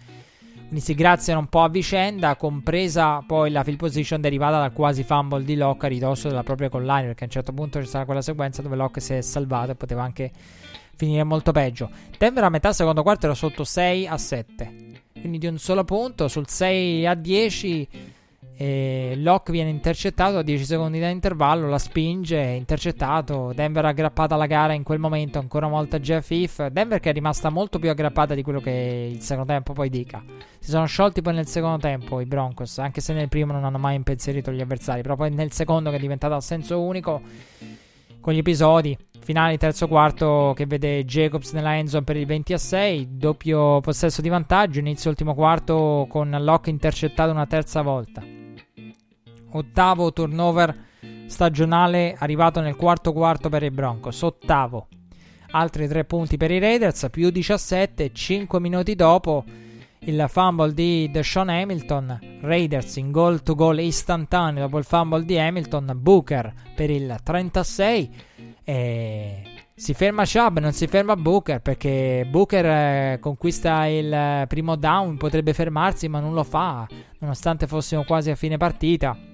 Quindi 0.70 0.86
si 0.86 0.94
graziano 0.94 1.40
un 1.40 1.48
po' 1.48 1.64
a 1.64 1.68
vicenda, 1.68 2.36
compresa 2.36 3.24
poi 3.26 3.50
la 3.50 3.64
field 3.64 3.80
position 3.80 4.22
derivata 4.22 4.60
dal 4.60 4.72
quasi 4.72 5.02
fumble 5.02 5.44
di 5.44 5.56
Locke 5.56 5.88
a 5.88 5.90
ridosso 5.90 6.28
della 6.28 6.44
propria 6.44 6.70
collina, 6.70 7.02
perché 7.02 7.24
a 7.24 7.26
un 7.26 7.32
certo 7.32 7.54
punto 7.54 7.80
c'è 7.80 7.86
stata 7.86 8.06
quella 8.06 8.22
sequenza 8.22 8.62
dove 8.62 8.76
Locke 8.76 9.02
si 9.02 9.16
è 9.16 9.22
salvato 9.22 9.72
e 9.72 9.76
poteva 9.76 10.04
anche 10.04 10.32
finire 10.96 11.24
molto 11.24 11.52
peggio. 11.52 11.90
Denver 12.16 12.44
a 12.44 12.50
metà 12.50 12.72
secondo 12.72 13.02
quarto 13.02 13.26
era 13.26 13.34
sotto 13.34 13.64
6 13.64 14.06
a 14.06 14.18
7, 14.20 14.76
quindi 15.20 15.40
di 15.40 15.48
un 15.48 15.58
solo 15.58 15.84
punto 15.84 16.28
sul 16.28 16.48
6 16.48 17.08
a 17.08 17.16
10 17.16 17.88
E 18.62 19.14
Locke 19.16 19.54
viene 19.54 19.70
intercettato 19.70 20.40
a 20.40 20.42
10 20.44 20.66
secondi 20.66 21.00
dall'intervallo, 21.00 21.70
la 21.70 21.78
spinge, 21.78 22.42
intercettato. 22.42 23.54
Denver 23.56 23.86
aggrappata 23.86 24.36
alla 24.36 24.48
gara 24.48 24.74
in 24.74 24.84
quel 24.84 25.00
momento, 25.00 25.40
ancora 25.40 25.66
una 25.66 25.78
volta 25.78 25.98
Jeff 26.00 26.30
If. 26.32 26.68
Denver 26.68 27.00
che 27.00 27.12
è 27.12 27.14
rimasta 27.14 27.50
molto 27.50 27.80
più 27.80 27.90
aggrappata 27.90 28.34
di 28.34 28.42
quello 28.42 28.60
che 28.60 29.12
il 29.14 29.22
secondo 29.22 29.54
tempo 29.54 29.72
poi 29.72 29.90
dica. 29.90 30.22
Si 30.60 30.72
sono 30.72 30.88
sciolti 30.88 31.22
poi 31.22 31.36
nel 31.36 31.48
secondo 31.48 31.78
tempo 31.78 32.20
i 32.20 32.26
Broncos, 32.26 32.80
anche 32.80 33.00
se 33.00 33.14
nel 33.14 33.30
primo 33.30 33.54
non 33.54 33.64
hanno 33.64 33.78
mai 33.78 33.96
impensierito 33.96 34.52
gli 34.52 34.60
avversari, 34.60 35.04
però 35.04 35.16
poi 35.16 35.32
nel 35.32 35.54
secondo 35.54 35.90
che 35.90 35.96
è 35.96 36.00
diventato 36.00 36.34
a 36.34 36.42
senso 36.42 36.82
unico 36.82 37.22
con 38.20 38.34
gli 38.34 38.40
episodi 38.40 38.98
finali 39.22 39.58
terzo 39.58 39.88
quarto 39.88 40.52
che 40.54 40.66
vede 40.66 41.06
Jacobs 41.06 41.54
nella 41.54 41.78
endzone 41.78 42.04
per 42.04 42.18
il 42.18 42.26
20 42.26 42.52
a 42.52 42.58
6, 42.58 43.08
doppio 43.12 43.80
possesso 43.80 44.22
di 44.22 44.28
vantaggio, 44.28 44.80
inizio 44.80 45.10
ultimo 45.10 45.34
quarto 45.34 46.08
con 46.10 46.36
Locke 46.42 46.70
intercettato 46.70 47.32
una 47.32 47.46
terza 47.46 47.82
volta. 47.82 48.39
Ottavo 49.52 50.14
turnover 50.14 50.88
stagionale 51.26 52.16
arrivato 52.18 52.60
nel 52.60 52.76
quarto 52.76 53.14
quarto 53.14 53.50
per 53.50 53.64
i 53.64 53.72
Broncos, 53.72 54.22
ottavo. 54.22 54.88
Altri 55.52 55.88
tre 55.88 56.06
punti 56.06 56.38
per 56.38 56.52
i 56.52 56.60
Raiders, 56.60 57.08
più 57.10 57.30
17, 57.30 58.12
5 58.14 58.60
minuti 58.60 58.96
dopo 58.96 59.44
il 60.02 60.26
fumble 60.30 60.74
di 60.74 61.10
Deshaun 61.12 61.50
Hamilton, 61.50 62.40
Raiders 62.42 62.96
in 62.98 63.12
goal 63.12 63.42
to 63.42 63.56
goal 63.56 63.80
istantaneo 63.80 64.64
dopo 64.64 64.78
il 64.78 64.84
fumble 64.84 65.26
di 65.26 65.38
Hamilton, 65.38 65.92
Booker 65.96 66.54
per 66.76 66.90
il 66.90 67.18
36 67.22 68.10
e 68.64 69.44
si 69.76 69.94
ferma 69.94 70.24
Chubb, 70.26 70.60
non 70.60 70.74
si 70.74 70.88
ferma 70.88 71.16
Booker 71.16 71.62
perché 71.62 72.28
Booker 72.30 72.66
eh, 72.66 73.18
conquista 73.20 73.86
il 73.88 74.46
primo 74.48 74.76
down, 74.76 75.18
potrebbe 75.18 75.54
fermarsi 75.54 76.08
ma 76.08 76.20
non 76.20 76.34
lo 76.34 76.44
fa 76.44 76.88
nonostante 77.20 77.68
fossimo 77.68 78.04
quasi 78.04 78.30
a 78.30 78.36
fine 78.36 78.58
partita. 78.58 79.29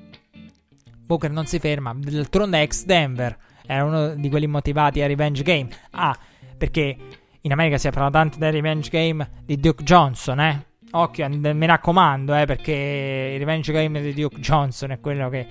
Booker 1.05 1.31
non 1.31 1.45
si 1.45 1.59
ferma, 1.59 1.93
d'altronde 1.95 2.61
ex 2.61 2.85
Denver 2.85 3.37
era 3.65 3.83
uno 3.83 4.15
di 4.15 4.29
quelli 4.29 4.47
motivati 4.47 5.01
a 5.01 5.07
revenge 5.07 5.43
game. 5.43 5.69
Ah, 5.91 6.17
perché 6.57 6.97
in 7.41 7.51
America 7.51 7.77
si 7.77 7.89
parla 7.89 8.09
tanto 8.09 8.37
del 8.37 8.51
revenge 8.51 8.89
game 8.89 9.29
di 9.43 9.57
Duke 9.57 9.83
Johnson, 9.83 10.39
eh? 10.39 10.65
Occhio, 10.91 11.27
mi 11.29 11.65
raccomando, 11.65 12.35
eh, 12.35 12.45
perché 12.45 13.31
il 13.33 13.39
revenge 13.39 13.71
game 13.71 14.01
di 14.01 14.13
Duke 14.13 14.39
Johnson 14.39 14.91
è 14.91 14.99
quello 14.99 15.29
che... 15.29 15.47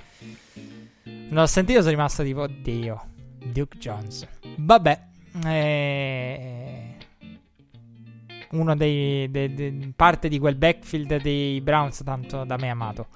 Non 1.05 1.43
l'ho 1.43 1.47
sentito, 1.47 1.81
sono 1.81 1.91
rimasto 1.91 2.23
tipo, 2.23 2.43
oddio, 2.43 3.05
Duke 3.45 3.77
Johnson. 3.77 4.29
Vabbè, 4.57 5.01
eh, 5.45 6.97
uno 8.53 8.75
dei, 8.77 9.31
de, 9.31 9.53
de, 9.53 9.93
parte 9.95 10.29
di 10.29 10.39
quel 10.39 10.55
backfield 10.55 11.21
dei 11.21 11.61
Browns 11.61 12.03
tanto 12.05 12.45
da 12.45 12.57
me 12.57 12.71
amato. 12.71 13.09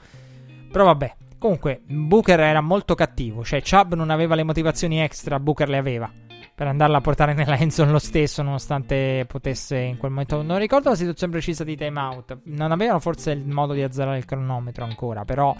Però 0.71 0.85
vabbè, 0.85 1.15
comunque 1.39 1.81
Booker 1.87 2.41
era 2.41 2.61
molto 2.61 2.95
cattivo, 2.95 3.45
cioè 3.45 3.63
Chubb 3.63 3.95
non 3.95 4.11
aveva 4.11 4.35
le 4.35 4.45
motivazioni 4.45 5.01
extra, 5.01 5.39
Booker 5.41 5.69
le 5.69 5.77
aveva 5.77 6.11
per 6.59 6.67
andarla 6.67 6.97
a 6.97 7.01
portare 7.01 7.35
nella 7.35 7.55
endzone 7.59 7.93
lo 7.93 8.01
stesso, 8.01 8.43
nonostante 8.43 9.25
potesse 9.29 9.79
in 9.79 9.97
quel 9.97 10.11
momento. 10.11 10.43
Non 10.43 10.59
ricordo 10.59 10.89
la 10.89 10.97
situazione 10.97 11.33
precisa 11.33 11.63
di 11.63 11.77
timeout. 11.77 12.39
Non 12.47 12.73
avevano 12.73 12.99
forse 12.99 13.31
il 13.31 13.47
modo 13.47 13.75
di 13.75 13.83
azzerare 13.85 14.19
il 14.19 14.25
cronometro 14.25 14.83
ancora, 14.83 15.25
però. 15.25 15.55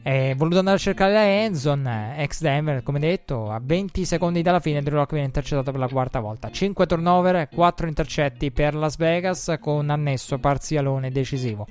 È 0.00 0.34
voluto 0.36 0.58
andare 0.60 0.76
a 0.76 0.80
cercare 0.80 1.12
la 1.12 1.26
endzone. 1.42 2.16
Ex 2.18 2.40
Denver, 2.40 2.84
come 2.84 3.00
detto, 3.00 3.50
a 3.50 3.60
20 3.60 4.04
secondi 4.04 4.40
dalla 4.40 4.60
fine, 4.60 4.82
Drew 4.82 4.94
Lock 4.94 5.10
viene 5.10 5.26
intercettato 5.26 5.72
per 5.72 5.80
la 5.80 5.88
quarta 5.88 6.20
volta. 6.20 6.48
5 6.48 6.86
turnover, 6.86 7.48
4 7.52 7.88
intercetti 7.88 8.52
per 8.52 8.76
Las 8.76 8.96
Vegas, 8.96 9.56
con 9.60 9.90
annesso 9.90 10.38
parzialone 10.38 11.10
decisivo. 11.10 11.66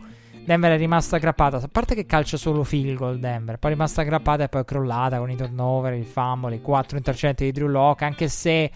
Denver 0.48 0.72
è 0.72 0.78
rimasta 0.78 1.18
aggrappata. 1.18 1.58
A 1.58 1.68
parte 1.70 1.94
che 1.94 2.06
calcia 2.06 2.38
solo 2.38 2.64
field 2.64 2.96
goal 2.96 3.20
Denver. 3.20 3.58
Poi 3.58 3.72
è 3.72 3.74
rimasta 3.74 4.00
aggrappata 4.00 4.46
e 4.46 4.48
poi 4.48 4.62
è 4.62 4.64
crollata 4.64 5.18
con 5.18 5.30
i 5.30 5.36
turnover, 5.36 5.92
il 5.92 6.06
fumble, 6.06 6.56
i 6.56 6.62
4 6.62 6.96
intercetti 6.96 7.44
di 7.44 7.52
Drew 7.52 7.68
Locke. 7.68 8.06
Anche 8.06 8.30
se 8.30 8.72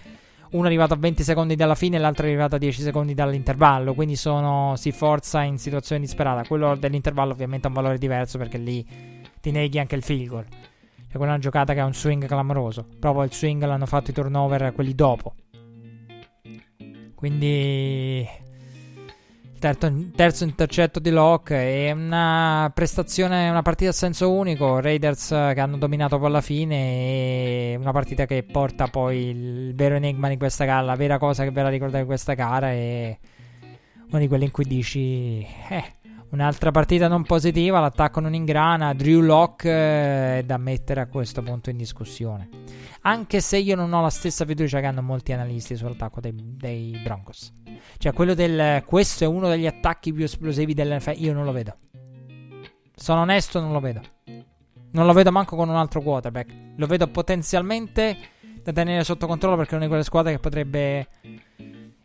uno 0.52 0.64
è 0.64 0.66
arrivato 0.66 0.96
a 0.96 0.98
20 0.98 1.24
secondi 1.24 1.56
dalla 1.56 1.76
fine 1.76 1.96
e 1.96 2.00
l'altro 2.00 2.26
è 2.26 2.28
arrivato 2.28 2.56
a 2.56 2.58
10 2.58 2.82
secondi 2.82 3.14
dall'intervallo. 3.14 3.94
Quindi 3.94 4.18
sono, 4.18 4.74
si 4.76 4.92
forza 4.92 5.44
in 5.44 5.58
situazioni 5.58 6.02
disperate. 6.02 6.46
Quello 6.46 6.76
dell'intervallo 6.76 7.32
ovviamente 7.32 7.68
ha 7.68 7.70
un 7.70 7.76
valore 7.76 7.98
diverso 7.98 8.38
perché 8.38 8.58
lì 8.58 8.86
ti 9.40 9.52
neghi 9.52 9.80
anche 9.80 9.96
il 9.96 10.04
field 10.04 10.28
goal. 10.28 10.46
Cioè 10.50 11.16
quella 11.16 11.28
è 11.28 11.36
una 11.36 11.38
giocata 11.38 11.74
che 11.74 11.80
ha 11.80 11.86
un 11.86 11.94
swing 11.94 12.26
clamoroso. 12.26 12.86
Proprio 13.00 13.24
il 13.24 13.32
swing 13.32 13.64
l'hanno 13.64 13.86
fatto 13.86 14.12
i 14.12 14.14
turnover 14.14 14.74
quelli 14.74 14.94
dopo. 14.94 15.36
Quindi 17.16 18.28
terzo, 19.62 19.94
terzo 20.16 20.44
intercetto 20.44 21.00
di 21.00 21.12
Locke 21.12 21.56
è 21.88 21.92
una 21.92 22.72
prestazione, 22.74 23.48
una 23.48 23.62
partita 23.62 23.92
a 23.92 23.94
senso 23.94 24.32
unico. 24.32 24.80
Raiders 24.82 25.28
che 25.30 25.60
hanno 25.60 25.78
dominato 25.78 26.18
poi 26.18 26.28
alla 26.28 26.42
fine 26.42 26.76
e 26.76 27.78
una 27.80 27.92
partita 27.92 28.26
che 28.26 28.44
porta 28.44 28.88
poi 28.88 29.30
il 29.30 29.76
vero 29.76 29.96
enigma 29.96 30.28
di 30.28 30.38
questa 30.38 30.66
gara, 30.66 30.82
la 30.82 30.96
vera 30.96 31.20
cosa 31.20 31.44
che 31.44 31.52
verrà 31.52 31.70
ricordata 31.70 32.00
di 32.00 32.06
questa 32.06 32.34
gara 32.34 32.72
è 32.72 33.18
una 34.10 34.20
di 34.20 34.28
quelle 34.28 34.46
in 34.46 34.52
cui 34.52 34.66
dici 34.66 35.46
eh 35.70 35.94
Un'altra 36.32 36.72
partita 36.72 37.10
non 37.10 37.24
positiva, 37.24 37.82
l'attacco 37.82 38.22
non 38.22 38.34
ingrana, 38.34 38.94
Drew 38.94 39.20
Locke 39.20 39.70
eh, 39.70 40.40
è 40.40 40.44
da 40.44 40.56
mettere 40.58 41.02
a 41.02 41.08
questo 41.08 41.42
punto 41.42 41.70
in 41.70 41.76
discussione. 41.76 42.48
Anche 43.02 43.42
se 43.42 43.58
io 43.58 43.76
non 43.76 43.92
ho 43.92 44.02
la 44.02 44.10
stessa 44.10 44.46
fiducia 44.46 44.80
che 44.80 44.86
hanno 44.86 45.02
molti 45.02 45.34
analisti 45.34 45.76
sull'attacco 45.76 46.22
dei, 46.22 46.34
dei 46.34 47.02
Broncos. 47.04 47.52
Cioè 47.98 48.14
quello 48.14 48.34
del 48.34 48.82
questo 48.86 49.26
è 49.26 49.28
uno 49.28 49.50
degli 49.50 49.68
attacchi 49.68 50.14
più 50.14 50.24
esplosivi 50.24 50.74
dell'NFL, 50.74 51.16
io 51.18 51.34
non 51.34 51.44
lo 51.44 51.52
vedo. 51.52 51.76
Sono 52.96 53.22
onesto, 53.22 53.60
non 53.60 53.74
lo 53.74 53.82
vedo. 53.82 54.02
Non 54.92 55.06
lo 55.06 55.12
vedo 55.12 55.32
manco 55.34 55.58
con 55.58 55.68
un 55.68 55.76
altro 55.76 56.02
quarterback. 56.02 56.54
Lo 56.78 56.88
vedo 56.88 57.08
potenzialmente 57.08 58.18
da 58.64 58.72
tenere 58.72 59.04
sotto 59.04 59.28
controllo 59.28 59.58
perché 59.58 59.72
è 59.72 59.76
una 59.76 59.84
di 59.84 59.90
quelle 59.90 60.06
squadre 60.06 60.32
che 60.32 60.40
potrebbe 60.40 61.08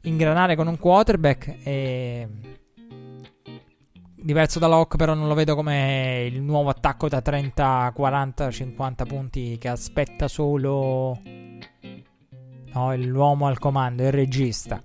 ingranare 0.02 0.56
con 0.56 0.66
un 0.66 0.78
quarterback 0.78 1.58
e 1.62 2.28
diverso 4.16 4.58
da 4.58 4.66
Locke, 4.66 4.96
però 4.96 5.14
non 5.14 5.28
lo 5.28 5.34
vedo 5.34 5.54
come 5.54 6.28
il 6.30 6.40
nuovo 6.40 6.70
attacco 6.70 7.08
da 7.08 7.20
30, 7.20 7.92
40, 7.94 8.50
50 8.50 9.04
punti 9.04 9.58
che 9.58 9.68
aspetta 9.68 10.26
solo 10.28 11.20
no, 12.72 12.96
l'uomo 12.96 13.46
al 13.46 13.58
comando, 13.58 14.02
il 14.02 14.12
regista. 14.12 14.82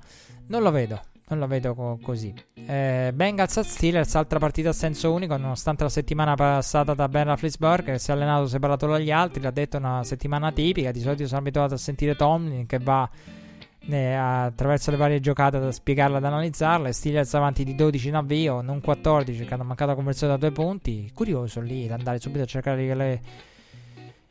Non 0.48 0.62
lo 0.62 0.72
vedo, 0.72 1.02
non 1.30 1.40
lo 1.40 1.48
vedo 1.48 1.74
co- 1.74 2.00
così. 2.02 2.34
Eh, 2.54 3.12
Bengals 3.14 3.58
at 3.58 3.66
Steelers, 3.66 4.16
altra 4.16 4.40
partita 4.40 4.70
a 4.70 4.74
senso 4.74 5.12
unico, 5.12 5.36
nonostante 5.38 5.84
la 5.84 5.90
settimana 5.90 6.36
passata 6.36 6.94
da 6.94 7.08
Ben 7.08 7.26
Roethlisberger 7.26 7.94
che 7.94 8.00
si 8.00 8.12
è 8.12 8.14
allenato 8.14 8.48
separato 8.48 8.88
dagli 8.88 9.12
altri, 9.12 9.42
l'ha 9.42 9.52
detto 9.52 9.78
una 9.78 10.04
settimana 10.04 10.52
tipica, 10.52 10.92
di 10.92 11.00
solito 11.00 11.26
sono 11.26 11.40
abituato 11.40 11.74
a 11.74 11.78
sentire 11.78 12.16
Tomlin 12.16 12.66
che 12.66 12.80
va 12.80 13.10
eh, 13.90 14.14
attraverso 14.14 14.92
le 14.92 14.98
varie 14.98 15.20
giocate 15.20 15.60
da 15.60 15.72
spiegarla 15.72 16.20
ed 16.20 16.24
analizzarla. 16.24 16.92
Steelers 16.92 17.34
avanti 17.34 17.64
di 17.64 17.76
12 17.76 18.08
in 18.10 18.16
avvio, 18.16 18.62
non 18.62 18.80
14, 18.80 19.46
che 19.46 19.54
hanno 19.54 19.64
mancato 19.64 19.92
la 19.92 19.96
conversione 19.96 20.34
da 20.34 20.40
due 20.40 20.52
punti. 20.52 21.10
Curioso 21.14 21.62
lì 21.62 21.88
di 21.88 21.90
andare 21.90 22.20
subito 22.20 22.44
a 22.44 22.48
cercare 22.48 22.94
le. 22.94 23.22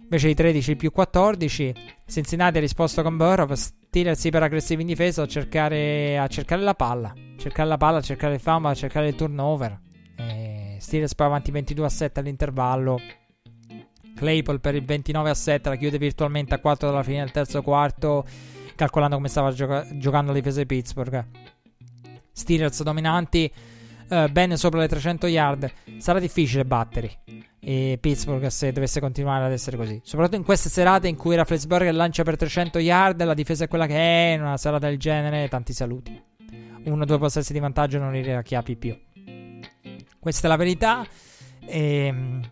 Invece 0.02 0.26
di 0.28 0.34
13 0.34 0.76
più 0.76 0.92
14. 0.92 1.74
Cincinnati 2.06 2.58
ha 2.58 2.60
risposto 2.60 3.02
con 3.02 3.16
Burrow. 3.16 3.52
Steelers 3.54 4.24
iper 4.24 4.42
aggressivi 4.42 4.82
in 4.82 4.88
difesa 4.88 5.22
a 5.22 5.26
cercare, 5.26 6.18
a 6.18 6.26
cercare 6.26 6.62
la 6.62 6.74
palla. 6.74 7.12
Cercare 7.36 7.68
la 7.68 7.76
palla, 7.76 8.00
cercare 8.00 8.34
il 8.34 8.40
fumble, 8.40 8.70
a 8.70 8.74
cercare 8.74 9.08
il 9.08 9.14
turnover. 9.14 9.78
E 10.16 10.76
Steelers 10.78 11.14
poi 11.14 11.26
avanti 11.26 11.50
22 11.50 11.86
a 11.86 11.88
7 11.88 12.20
all'intervallo. 12.20 12.98
Claypool 14.16 14.60
per 14.60 14.74
il 14.74 14.84
29 14.84 15.30
a 15.30 15.34
7 15.34 15.68
la 15.68 15.76
chiude 15.76 15.96
virtualmente 15.96 16.54
a 16.54 16.58
4 16.58 16.88
dalla 16.88 17.02
fine 17.02 17.20
del 17.20 17.30
terzo 17.30 17.62
quarto 17.62 18.26
calcolando 18.80 19.16
come 19.16 19.28
stava 19.28 19.52
gioca- 19.52 19.86
giocando 19.92 20.32
la 20.32 20.38
difesa 20.38 20.60
di 20.60 20.66
Pittsburgh. 20.66 21.26
Steelers 22.32 22.82
dominanti, 22.82 23.52
eh, 24.08 24.28
bene 24.30 24.56
sopra 24.56 24.80
le 24.80 24.88
300 24.88 25.26
yard. 25.26 25.70
Sarà 25.98 26.18
difficile 26.18 26.64
battere 26.64 27.18
e 27.60 27.98
Pittsburgh 28.00 28.46
se 28.46 28.72
dovesse 28.72 28.98
continuare 28.98 29.44
ad 29.44 29.52
essere 29.52 29.76
così. 29.76 30.00
Soprattutto 30.02 30.36
in 30.36 30.44
queste 30.44 30.70
serate 30.70 31.08
in 31.08 31.16
cui 31.16 31.36
Rafflesburg 31.36 31.90
lancia 31.90 32.22
per 32.22 32.36
300 32.36 32.78
yard, 32.78 33.22
la 33.22 33.34
difesa 33.34 33.64
è 33.64 33.68
quella 33.68 33.86
che 33.86 33.96
è, 33.96 34.34
in 34.34 34.40
una 34.40 34.56
serata 34.56 34.88
del 34.88 34.98
genere, 34.98 35.48
tanti 35.48 35.74
saluti. 35.74 36.18
Uno 36.84 37.02
o 37.02 37.04
due 37.04 37.18
possessi 37.18 37.52
di 37.52 37.58
vantaggio 37.58 37.98
non 37.98 38.12
li 38.12 38.22
racchiappi 38.22 38.76
più. 38.76 38.98
Questa 40.18 40.46
è 40.46 40.50
la 40.50 40.56
verità. 40.56 41.06
E 41.66 42.06
ehm, 42.06 42.42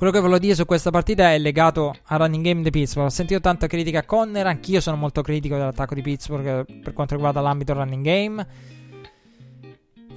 quello 0.00 0.14
che 0.14 0.20
volevo 0.20 0.38
dire 0.38 0.54
su 0.54 0.64
questa 0.64 0.88
partita 0.88 1.30
è 1.30 1.38
legato 1.38 1.94
al 2.04 2.20
running 2.20 2.42
game 2.42 2.62
di 2.62 2.70
Pittsburgh. 2.70 3.08
Ho 3.08 3.10
sentito 3.10 3.38
tanta 3.38 3.66
critica 3.66 3.98
a 3.98 4.04
Conner, 4.04 4.46
anch'io 4.46 4.80
sono 4.80 4.96
molto 4.96 5.20
critico 5.20 5.56
dell'attacco 5.56 5.94
di 5.94 6.00
Pittsburgh 6.00 6.64
per 6.80 6.94
quanto 6.94 7.16
riguarda 7.16 7.42
l'ambito 7.42 7.74
running 7.74 8.02
game. 8.02 8.46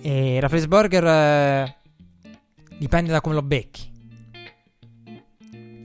E 0.02 0.40
Rafflesburger 0.40 1.06
eh, 1.06 1.76
dipende 2.78 3.12
da 3.12 3.20
come 3.20 3.36
lo 3.36 3.42
becchi. 3.42 3.92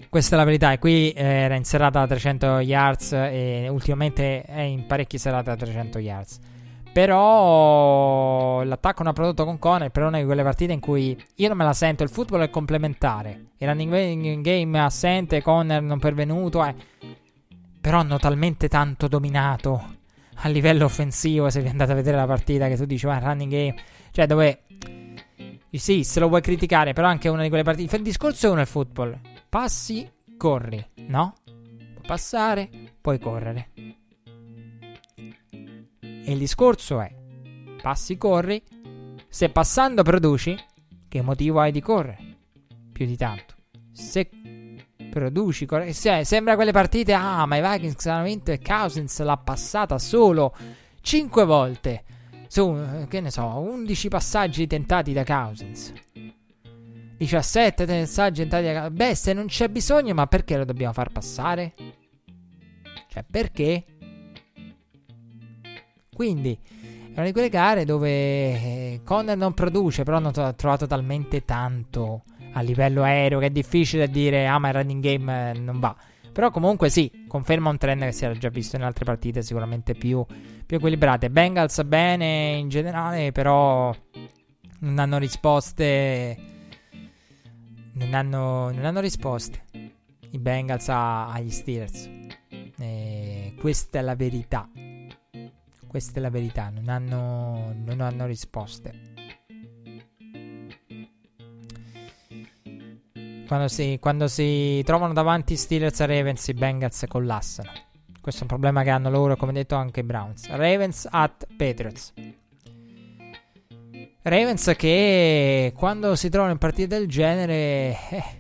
Questa 0.08 0.36
è 0.36 0.38
la 0.38 0.44
verità. 0.44 0.70
E 0.70 0.78
qui 0.78 1.10
eh, 1.10 1.24
era 1.24 1.56
in 1.56 1.64
serata 1.64 1.98
da 1.98 2.06
300 2.06 2.60
yards 2.60 3.12
e 3.14 3.66
ultimamente 3.68 4.42
è 4.42 4.60
in 4.60 4.86
parecchie 4.86 5.18
serate 5.18 5.50
da 5.50 5.56
300 5.56 5.98
yards. 5.98 6.38
Però 6.98 8.64
l'attacco 8.64 9.04
non 9.04 9.12
ha 9.12 9.14
prodotto 9.14 9.44
con 9.44 9.60
Conner, 9.60 9.90
però 9.90 10.06
è 10.06 10.08
una 10.08 10.18
di 10.18 10.24
quelle 10.24 10.42
partite 10.42 10.72
in 10.72 10.80
cui 10.80 11.16
io 11.36 11.46
non 11.46 11.56
me 11.56 11.62
la 11.62 11.72
sento, 11.72 12.02
il 12.02 12.10
football 12.10 12.40
è 12.40 12.50
complementare. 12.50 13.50
Il 13.58 13.68
running 13.68 14.40
game 14.40 14.80
assente, 14.80 15.40
Conner 15.40 15.80
non 15.80 16.00
pervenuto, 16.00 16.64
eh. 16.64 16.74
però 17.80 18.00
hanno 18.00 18.18
talmente 18.18 18.66
tanto 18.66 19.06
dominato 19.06 19.94
a 20.38 20.48
livello 20.48 20.86
offensivo, 20.86 21.50
se 21.50 21.62
vi 21.62 21.68
andate 21.68 21.92
a 21.92 21.94
vedere 21.94 22.16
la 22.16 22.26
partita 22.26 22.66
che 22.66 22.76
tu 22.76 22.84
dici, 22.84 23.06
ma 23.06 23.20
running 23.20 23.52
game, 23.52 23.74
cioè 24.10 24.26
dove... 24.26 24.62
Sì, 25.70 26.02
se 26.02 26.18
lo 26.18 26.26
vuoi 26.26 26.40
criticare, 26.40 26.94
però 26.94 27.06
anche 27.06 27.28
una 27.28 27.42
di 27.42 27.48
quelle 27.48 27.62
partite... 27.62 27.94
Il 27.94 28.02
discorso 28.02 28.46
è 28.46 28.48
uno 28.48 28.58
nel 28.58 28.66
football. 28.66 29.16
Passi, 29.48 30.10
corri, 30.36 30.84
no? 31.06 31.34
Puoi 31.44 32.04
passare, 32.04 32.68
puoi 33.00 33.20
correre. 33.20 33.68
E 36.28 36.32
il 36.32 36.38
discorso 36.40 37.00
è, 37.00 37.10
passi, 37.80 38.18
corri, 38.18 38.62
se 39.30 39.48
passando 39.48 40.02
produci, 40.02 40.54
che 41.08 41.22
motivo 41.22 41.58
hai 41.58 41.72
di 41.72 41.80
correre? 41.80 42.36
Più 42.92 43.06
di 43.06 43.16
tanto. 43.16 43.54
Se 43.92 44.28
produci, 45.08 45.64
corri, 45.64 45.94
se, 45.94 46.26
sembra 46.26 46.54
quelle 46.54 46.70
partite, 46.70 47.14
ah, 47.14 47.46
ma 47.46 47.56
i 47.56 47.62
Vikings 47.62 48.04
hanno 48.04 48.24
vinto 48.24 48.52
e 48.52 48.60
Cousins 48.60 49.22
l'ha 49.22 49.38
passata 49.38 49.98
solo 49.98 50.54
5 51.00 51.44
volte. 51.46 52.04
Su, 52.46 52.78
che 53.08 53.22
ne 53.22 53.30
so, 53.30 53.46
11 53.46 54.08
passaggi 54.08 54.66
tentati 54.66 55.14
da 55.14 55.24
Cousins. 55.24 55.94
17 57.16 57.86
passaggi 57.86 58.40
tentati 58.42 58.64
da 58.64 58.72
Cousins. 58.72 58.96
Beh, 58.98 59.14
se 59.14 59.32
non 59.32 59.46
c'è 59.46 59.70
bisogno, 59.70 60.12
ma 60.12 60.26
perché 60.26 60.58
lo 60.58 60.66
dobbiamo 60.66 60.92
far 60.92 61.10
passare? 61.10 61.72
Cioè, 63.08 63.24
perché? 63.30 63.84
Quindi 66.18 66.58
è 66.72 67.12
una 67.14 67.26
di 67.26 67.30
quelle 67.30 67.48
gare 67.48 67.84
dove 67.84 68.10
eh, 68.10 69.00
Conner 69.04 69.36
non 69.36 69.54
produce, 69.54 70.02
però 70.02 70.16
hanno 70.16 70.32
trovato 70.32 70.88
talmente 70.88 71.44
tanto 71.44 72.24
a 72.54 72.60
livello 72.60 73.04
aereo 73.04 73.38
che 73.38 73.46
è 73.46 73.50
difficile 73.50 74.08
dire 74.08 74.48
ah 74.48 74.58
ma 74.58 74.66
il 74.66 74.74
running 74.74 75.00
game 75.00 75.50
eh, 75.50 75.58
non 75.60 75.78
va. 75.78 75.94
Però 76.32 76.50
comunque 76.50 76.88
sì, 76.88 77.24
conferma 77.28 77.70
un 77.70 77.78
trend 77.78 78.02
che 78.02 78.10
si 78.10 78.24
era 78.24 78.34
già 78.34 78.48
visto 78.48 78.74
in 78.74 78.82
altre 78.82 79.04
partite 79.04 79.42
sicuramente 79.42 79.94
più, 79.94 80.26
più 80.66 80.76
equilibrate. 80.76 81.30
Bengals 81.30 81.84
bene 81.84 82.56
in 82.56 82.68
generale, 82.68 83.30
però 83.30 83.94
non 84.80 84.98
hanno 84.98 85.18
risposte. 85.18 86.36
Non 87.92 88.12
hanno, 88.12 88.72
non 88.72 88.84
hanno 88.84 88.98
risposte. 88.98 89.62
I 90.30 90.38
Bengals 90.40 90.88
agli 90.88 91.50
Steelers. 91.50 92.10
E 92.76 93.54
questa 93.60 94.00
è 94.00 94.02
la 94.02 94.16
verità. 94.16 94.68
Questa 95.88 96.18
è 96.18 96.20
la 96.20 96.30
verità, 96.30 96.68
non 96.68 96.88
hanno, 96.88 97.74
non 97.74 98.00
hanno 98.00 98.26
risposte. 98.26 98.92
Quando 103.46 103.68
si, 103.68 103.96
quando 103.98 104.28
si, 104.28 104.82
trovano 104.84 105.14
davanti 105.14 105.56
Steelers 105.56 105.98
e 106.00 106.06
Ravens, 106.06 106.46
i 106.48 106.52
Bengals 106.52 107.04
collassano. 107.08 107.70
Questo 108.20 108.40
è 108.40 108.42
un 108.42 108.48
problema 108.48 108.82
che 108.82 108.90
hanno 108.90 109.08
loro, 109.08 109.36
come 109.36 109.52
detto 109.52 109.74
anche 109.74 110.00
i 110.00 110.02
Browns. 110.02 110.46
Ravens 110.48 111.08
at 111.10 111.46
Patriots. 111.56 112.12
Ravens 114.20 114.74
che 114.76 115.72
quando 115.74 116.14
si 116.14 116.28
trovano 116.28 116.52
in 116.52 116.58
partite 116.58 116.98
del 116.98 117.08
genere... 117.08 117.96
Eh, 118.10 118.37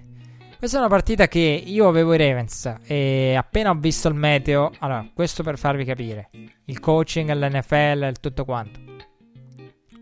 questa 0.58 0.78
è 0.78 0.80
una 0.80 0.88
partita 0.88 1.28
che 1.28 1.38
io 1.38 1.86
avevo 1.86 2.14
i 2.14 2.18
Ravens 2.18 2.78
e 2.84 3.36
appena 3.36 3.70
ho 3.70 3.76
visto 3.76 4.08
il 4.08 4.14
meteo, 4.14 4.72
allora, 4.80 5.08
questo 5.14 5.44
per 5.44 5.56
farvi 5.56 5.84
capire, 5.84 6.30
il 6.64 6.80
coaching, 6.80 7.32
l'NFL, 7.32 8.08
il 8.08 8.18
tutto 8.18 8.44
quanto. 8.44 8.80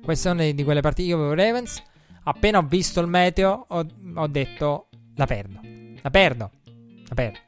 Questa 0.03 0.31
è 0.31 0.33
una 0.33 0.51
di 0.51 0.65
quelle 0.65 0.81
partite 0.81 1.09
che 1.09 1.15
io 1.15 1.17
avevo 1.17 1.35
i 1.35 1.45
Ravens, 1.45 1.83
appena 2.25 2.59
ho 2.59 2.63
visto 2.63 3.01
il 3.01 3.07
meteo 3.07 3.67
ho, 3.69 3.87
ho 4.15 4.27
detto 4.29 4.89
la 5.17 5.27
perdo, 5.27 5.61
la 6.01 6.11
perdo, 6.11 6.51
la 7.07 7.15
perdo. 7.15 7.39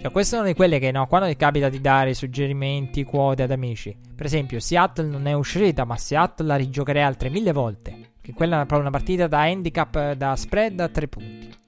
Cioè, 0.00 0.10
questa 0.10 0.36
è 0.36 0.38
una 0.38 0.48
di 0.48 0.54
quelle 0.54 0.78
che 0.78 0.90
no, 0.90 1.06
quando 1.08 1.28
ti 1.28 1.36
capita 1.36 1.68
di 1.68 1.82
dare 1.82 2.14
suggerimenti, 2.14 3.04
quote 3.04 3.42
ad 3.42 3.50
amici. 3.50 3.94
Per 4.14 4.24
esempio, 4.24 4.58
Seattle 4.58 5.08
non 5.08 5.26
è 5.26 5.34
uscita, 5.34 5.84
ma 5.84 5.96
Seattle 5.96 6.46
la 6.46 6.56
rigiocherei 6.56 7.02
altre 7.02 7.28
mille 7.28 7.52
volte. 7.52 8.12
Che 8.22 8.32
quella 8.32 8.56
è 8.56 8.66
proprio 8.66 8.80
una 8.80 8.90
partita 8.90 9.26
da 9.26 9.40
handicap, 9.40 10.12
da 10.12 10.34
spread 10.34 10.80
a 10.80 10.88
tre 10.88 11.08
punti. 11.08 11.64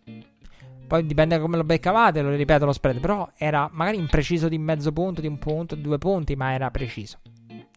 Poi 0.89 1.07
dipende 1.07 1.37
da 1.37 1.41
come 1.41 1.57
lo 1.57 1.65
beccavate, 1.65 2.23
lo 2.23 2.35
ripeto 2.35 2.65
lo 2.65 2.73
spread. 2.73 2.99
Però 2.99 3.31
era 3.37 3.69
magari 3.73 3.99
impreciso 3.99 4.49
di 4.49 4.59
mezzo 4.59 4.91
punto, 4.91 5.21
di 5.21 5.29
un 5.29 5.39
punto, 5.39 5.77
di 5.77 5.83
due 5.83 5.99
punti, 5.99 6.35
ma 6.35 6.53
era 6.53 6.71
preciso. 6.71 7.19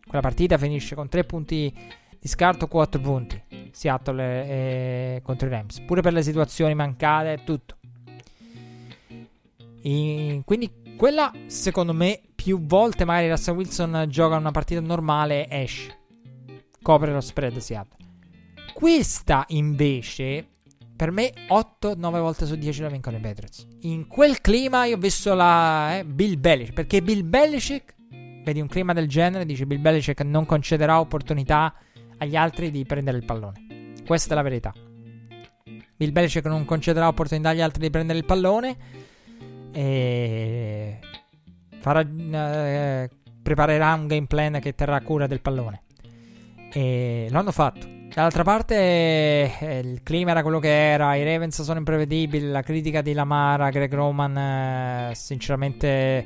Quella 0.07 0.21
partita 0.21 0.57
finisce 0.57 0.95
con 0.95 1.09
tre 1.09 1.23
punti 1.23 1.71
di 2.19 2.27
scarto, 2.27 2.67
quattro 2.67 2.99
punti. 2.99 3.39
Seattle 3.71 4.47
e, 4.47 5.21
contro 5.23 5.47
i 5.47 5.51
Rams. 5.51 5.81
Pure 5.81 6.01
per 6.01 6.13
le 6.13 6.23
situazioni 6.23 6.73
mancate, 6.73 7.41
tutto. 7.43 7.75
E 9.83 10.41
quindi 10.45 10.71
quella, 10.95 11.31
secondo 11.47 11.93
me, 11.93 12.21
più 12.33 12.65
volte 12.65 13.05
magari 13.05 13.29
Russell 13.29 13.55
Wilson 13.55 14.05
gioca 14.07 14.35
una 14.35 14.51
partita 14.51 14.79
normale, 14.79 15.49
esce. 15.49 15.97
Copre 16.81 17.11
lo 17.11 17.21
spread 17.21 17.57
Seattle. 17.57 17.97
Questa 18.73 19.45
invece 19.49 20.47
per 21.01 21.09
me 21.09 21.33
8-9 21.47 21.97
volte 22.19 22.45
su 22.45 22.55
10 22.55 22.83
la 22.83 22.89
vincono 22.89 23.17
i 23.17 23.19
Patriots. 23.19 23.65
In 23.79 24.05
quel 24.05 24.39
clima 24.39 24.85
io 24.85 24.97
ho 24.97 24.99
visto 24.99 25.33
la 25.33 25.97
eh, 25.97 26.05
Bill 26.05 26.39
Belichick, 26.39 26.73
perché 26.73 27.01
Bill 27.01 27.27
Belichick, 27.27 27.95
vedi 28.43 28.61
un 28.61 28.67
clima 28.67 28.93
del 28.93 29.07
genere, 29.07 29.47
dice 29.47 29.65
Bill 29.65 29.81
Belichick 29.81 30.21
non 30.21 30.45
concederà 30.45 30.99
opportunità 30.99 31.73
agli 32.19 32.35
altri 32.35 32.69
di 32.69 32.85
prendere 32.85 33.17
il 33.17 33.25
pallone. 33.25 33.95
Questa 34.05 34.33
è 34.33 34.35
la 34.35 34.43
verità. 34.43 34.71
Bill 35.95 36.11
Belichick 36.11 36.45
non 36.45 36.65
concederà 36.65 37.07
opportunità 37.07 37.49
agli 37.49 37.61
altri 37.61 37.81
di 37.81 37.89
prendere 37.89 38.19
il 38.19 38.25
pallone 38.25 38.77
e 39.71 40.99
farà, 41.79 42.01
eh, 42.01 43.09
preparerà 43.41 43.91
un 43.95 44.05
game 44.05 44.27
plan 44.27 44.59
che 44.59 44.75
terrà 44.75 45.01
cura 45.01 45.25
del 45.25 45.41
pallone. 45.41 45.81
E 46.71 47.25
lo 47.31 47.39
hanno 47.39 47.51
fatto. 47.51 48.00
Dall'altra 48.13 48.43
parte 48.43 48.75
eh, 48.75 49.79
il 49.79 50.03
clima 50.03 50.31
era 50.31 50.41
quello 50.41 50.59
che 50.59 50.91
era, 50.91 51.15
i 51.15 51.23
Ravens 51.23 51.61
sono 51.61 51.79
imprevedibili, 51.79 52.49
la 52.49 52.61
critica 52.61 53.01
di 53.01 53.13
Lamara, 53.13 53.69
Greg 53.69 53.93
Roman, 53.93 54.37
eh, 54.37 55.15
sinceramente 55.15 56.25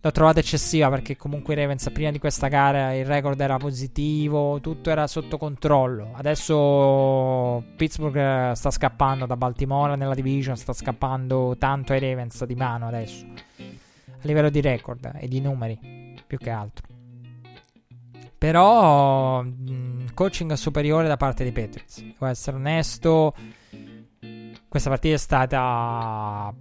l'ho 0.00 0.10
trovata 0.10 0.40
eccessiva 0.40 0.88
perché 0.88 1.16
comunque 1.16 1.52
i 1.52 1.56
Ravens 1.58 1.90
prima 1.92 2.10
di 2.10 2.18
questa 2.18 2.48
gara 2.48 2.94
il 2.94 3.04
record 3.04 3.38
era 3.38 3.58
positivo, 3.58 4.58
tutto 4.60 4.88
era 4.88 5.06
sotto 5.06 5.36
controllo. 5.36 6.12
Adesso 6.14 7.62
Pittsburgh 7.76 8.16
eh, 8.16 8.52
sta 8.54 8.70
scappando 8.70 9.26
da 9.26 9.36
Baltimore 9.36 9.96
nella 9.96 10.14
division, 10.14 10.56
sta 10.56 10.72
scappando 10.72 11.56
tanto 11.58 11.92
ai 11.92 12.00
Ravens 12.00 12.42
di 12.44 12.54
mano 12.54 12.86
adesso, 12.86 13.26
a 13.58 14.22
livello 14.22 14.48
di 14.48 14.62
record 14.62 15.12
e 15.18 15.28
di 15.28 15.40
numeri 15.42 15.78
più 16.26 16.38
che 16.38 16.48
altro. 16.48 16.95
Però 18.38 19.42
mh, 19.42 20.12
coaching 20.14 20.52
superiore 20.52 21.08
da 21.08 21.16
parte 21.16 21.42
dei 21.42 21.52
Patriots. 21.52 22.02
Devo 22.02 22.26
essere 22.26 22.56
onesto. 22.56 23.34
Questa 24.68 24.90
partita 24.90 25.14
è 25.14 25.18
stata 25.18 26.54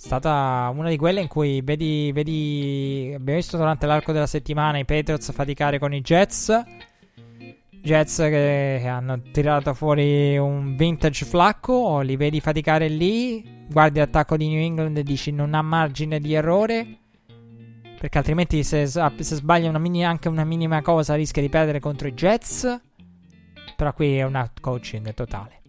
stata 0.00 0.72
una 0.72 0.88
di 0.88 0.96
quelle 0.96 1.20
in 1.20 1.26
cui 1.26 1.60
vedi, 1.60 2.12
vedi 2.12 3.12
abbiamo 3.16 3.38
visto 3.38 3.56
durante 3.56 3.84
l'arco 3.84 4.12
della 4.12 4.28
settimana 4.28 4.78
i 4.78 4.84
Patriots 4.84 5.32
faticare 5.32 5.80
con 5.80 5.92
i 5.92 6.00
Jets 6.00 6.64
Jets 7.82 8.16
che 8.16 8.86
hanno 8.86 9.20
tirato 9.32 9.74
fuori 9.74 10.38
un 10.38 10.76
vintage 10.76 11.24
flacco 11.24 11.98
li 12.00 12.14
vedi 12.14 12.40
faticare 12.40 12.86
lì 12.86 13.66
guardi 13.68 13.98
l'attacco 13.98 14.36
di 14.36 14.46
New 14.46 14.60
England 14.60 14.96
e 14.98 15.02
dici 15.02 15.32
non 15.32 15.52
ha 15.54 15.62
margine 15.62 16.20
di 16.20 16.32
errore 16.32 16.86
perché 17.98 18.18
altrimenti 18.18 18.62
se, 18.62 18.86
se 18.86 19.22
sbaglia 19.22 19.68
una 19.68 19.78
mini, 19.78 20.04
anche 20.04 20.28
una 20.28 20.44
minima 20.44 20.80
cosa 20.82 21.16
rischia 21.16 21.42
di 21.42 21.48
perdere 21.48 21.80
contro 21.80 22.06
i 22.06 22.14
Jets. 22.14 22.80
Però 23.76 23.92
qui 23.92 24.16
è 24.16 24.22
un 24.22 24.36
out 24.36 24.60
coaching 24.60 25.12
totale. 25.14 25.62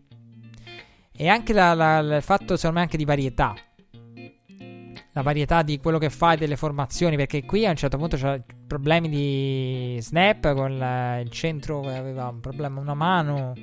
E 1.12 1.28
anche 1.28 1.54
la, 1.54 1.74
la, 1.74 2.00
il 2.00 2.22
fatto, 2.22 2.56
secondo 2.56 2.78
me, 2.78 2.84
anche 2.84 2.98
di 2.98 3.06
varietà. 3.06 3.56
La 5.14 5.22
varietà 5.24 5.64
di 5.64 5.80
quello 5.80 5.98
che 5.98 6.10
fai 6.10 6.38
delle 6.38 6.56
formazioni. 6.56 7.16
Perché 7.16 7.46
qui 7.46 7.66
a 7.66 7.72
un 7.72 7.76
certo 7.76 7.98
punto 7.98 8.16
c'è 8.16 8.42
problemi 8.68 9.10
di 9.10 9.98
snap 10.00 10.54
con 10.54 10.78
la, 10.78 11.20
il 11.20 11.30
centro 11.30 11.82
che 11.82 11.96
aveva 11.96 12.28
un 12.28 12.40
problema, 12.40 12.80
una 12.80 12.94
mano. 12.94 13.54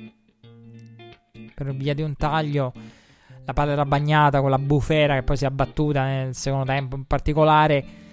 Per 1.55 1.73
via 1.73 1.93
di 1.93 2.01
un 2.01 2.15
taglio. 2.15 2.73
La 3.45 3.53
palla 3.53 3.71
era 3.71 3.85
bagnata 3.85 4.41
con 4.41 4.49
la 4.49 4.59
bufera 4.59 5.15
che 5.15 5.23
poi 5.23 5.37
si 5.37 5.45
è 5.45 5.47
abbattuta 5.47 6.03
nel 6.03 6.35
secondo 6.35 6.65
tempo 6.65 6.97
in 6.97 7.05
particolare 7.05 8.05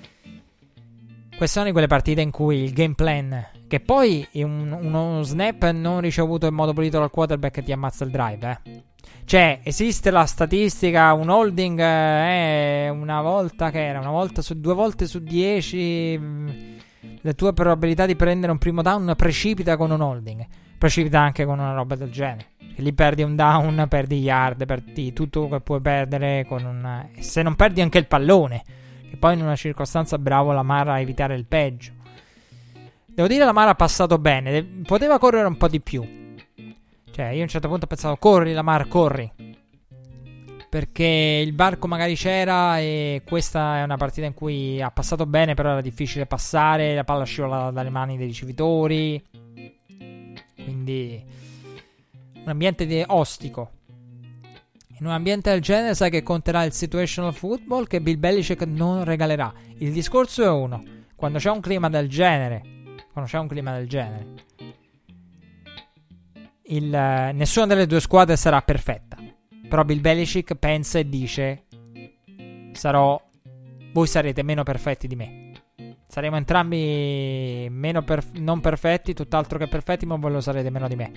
queste 1.37 1.59
sono 1.59 1.73
quelle 1.73 1.87
partite 1.87 2.21
in 2.21 2.31
cui 2.31 2.63
il 2.63 2.73
game 2.73 2.95
plan, 2.95 3.47
che 3.67 3.81
poi 3.81 4.27
un, 4.35 4.77
uno 4.81 5.23
snap 5.23 5.71
non 5.71 6.01
ricevuto 6.01 6.47
in 6.47 6.55
modo 6.55 6.73
pulito 6.73 6.99
dal 6.99 7.11
quarterback 7.11 7.63
ti 7.63 7.73
ammazza 7.73 8.05
il 8.05 8.11
drive, 8.11 8.61
eh. 8.65 8.83
Cioè, 9.27 9.61
esiste 9.63 10.11
la 10.11 10.27
statistica, 10.27 11.13
un 11.15 11.31
holding 11.31 11.81
eh, 11.81 12.91
una 12.91 13.23
volta 13.23 13.71
che 13.71 13.87
era, 13.87 13.99
una 13.99 14.11
volta 14.11 14.43
su 14.43 14.61
due 14.61 14.75
volte 14.75 15.07
su 15.07 15.21
dieci. 15.21 16.17
Mm, 16.19 16.49
le 17.21 17.35
tue 17.35 17.55
probabilità 17.55 18.05
di 18.05 18.17
prendere 18.17 18.53
un 18.53 18.59
primo 18.59 18.83
down 18.83 19.15
precipita 19.17 19.79
con 19.79 19.91
un 19.91 20.03
holding. 20.03 20.47
Precipita 20.77 21.21
anche 21.21 21.47
con 21.47 21.59
una 21.59 21.73
roba 21.73 21.95
del 21.97 22.11
genere. 22.11 22.49
Che 22.75 22.83
lì 22.83 22.93
perdi 22.93 23.23
un 23.23 23.35
down, 23.35 23.87
perdi 23.89 24.19
yard, 24.19 24.67
perdi 24.67 25.13
tutto 25.15 25.49
che 25.49 25.61
puoi 25.61 25.81
perdere 25.81 26.45
con 26.47 26.65
un... 26.65 27.09
E 27.15 27.23
se 27.23 27.41
non 27.43 27.57
perdi 27.57 27.81
anche 27.81 27.99
il 27.99 28.07
pallone, 28.07 28.63
che 29.15 29.17
poi 29.17 29.35
in 29.35 29.43
una 29.43 29.57
circostanza 29.57 30.19
bravo 30.19 30.53
la 30.53 30.63
Mara 30.63 30.95
a 30.95 31.01
evitare 31.01 31.35
il 31.35 31.47
peggio. 31.47 31.93
Devo 33.07 33.29
dire 33.29 33.45
la 33.45 33.53
Mara 33.53 33.71
ha 33.71 33.75
passato 33.75 34.19
bene, 34.19 34.63
poteva 34.85 35.19
correre 35.19 35.47
un 35.47 35.57
po' 35.57 35.69
di 35.69 35.81
più. 35.81 36.03
Cioè, 37.11 37.27
io 37.27 37.39
a 37.39 37.43
un 37.43 37.49
certo 37.49 37.69
punto 37.69 37.85
ho 37.85 37.89
pensato, 37.89 38.17
corri 38.17 38.53
la 38.53 38.63
Mara, 38.63 38.87
corri. 38.87 39.31
Perché 40.69 41.41
il 41.45 41.53
barco 41.53 41.87
magari 41.87 42.17
c'era 42.17 42.81
e 42.81 43.23
questa 43.25 43.79
è 43.79 43.83
una 43.85 43.97
partita 43.97 44.27
in 44.27 44.35
cui 44.35 44.83
ha 44.83 44.91
passato 44.91 45.25
bene, 45.25 45.55
però 45.55 45.71
era 45.71 45.81
difficile 45.81 46.27
passare, 46.27 46.97
la 46.97 47.05
palla 47.05 47.23
scivola 47.23 47.71
dalle 47.71 47.91
mani 47.91 48.17
dei 48.17 48.27
ricevitori. 48.27 49.25
Quindi 50.57 51.25
un 52.35 52.49
ambiente 52.49 53.05
ostico. 53.07 53.71
In 54.99 55.07
un 55.07 55.13
ambiente 55.13 55.51
del 55.51 55.61
genere 55.61 55.95
sai 55.95 56.11
che 56.11 56.23
conterà 56.23 56.63
il 56.63 56.73
situational 56.73 57.35
football 57.35 57.87
che 57.87 58.01
Bill 58.01 58.19
Belichick 58.19 58.63
non 58.63 59.03
regalerà. 59.03 59.53
Il 59.79 59.93
discorso 59.93 60.45
è 60.45 60.49
uno. 60.49 60.83
Quando 61.17 61.39
c'è 61.39 61.51
un 61.51 61.61
clima 61.61 61.89
del 61.89 62.09
genere, 62.09 62.63
quando 63.13 63.29
c'è 63.29 63.39
un 63.39 63.49
clima 63.49 63.77
del 63.77 63.89
genere, 63.89 64.27
il, 66.67 66.87
nessuna 66.87 67.67
delle 67.67 67.87
due 67.87 68.01
squadre 68.01 68.37
sarà 68.37 68.63
perfetta. 68.63 69.17
Però 69.69 69.83
Bill 69.83 70.01
Belichick 70.01 70.55
pensa 70.55 71.01
e 71.01 71.09
dice 71.09 71.65
sarò 72.73 73.21
voi 73.93 74.07
sarete 74.07 74.43
meno 74.43 74.63
perfetti 74.63 75.09
di 75.09 75.17
me. 75.17 75.53
Saremo 76.07 76.37
entrambi 76.37 77.67
meno 77.69 78.03
per, 78.03 78.25
non 78.35 78.61
perfetti, 78.61 79.15
tutt'altro 79.15 79.59
che 79.59 79.67
perfetti, 79.67 80.07
ma 80.07 80.15
voi 80.17 80.31
lo 80.31 80.41
sarete 80.41 80.71
meno 80.71 80.87
di 80.87 80.95
me. 80.95 81.13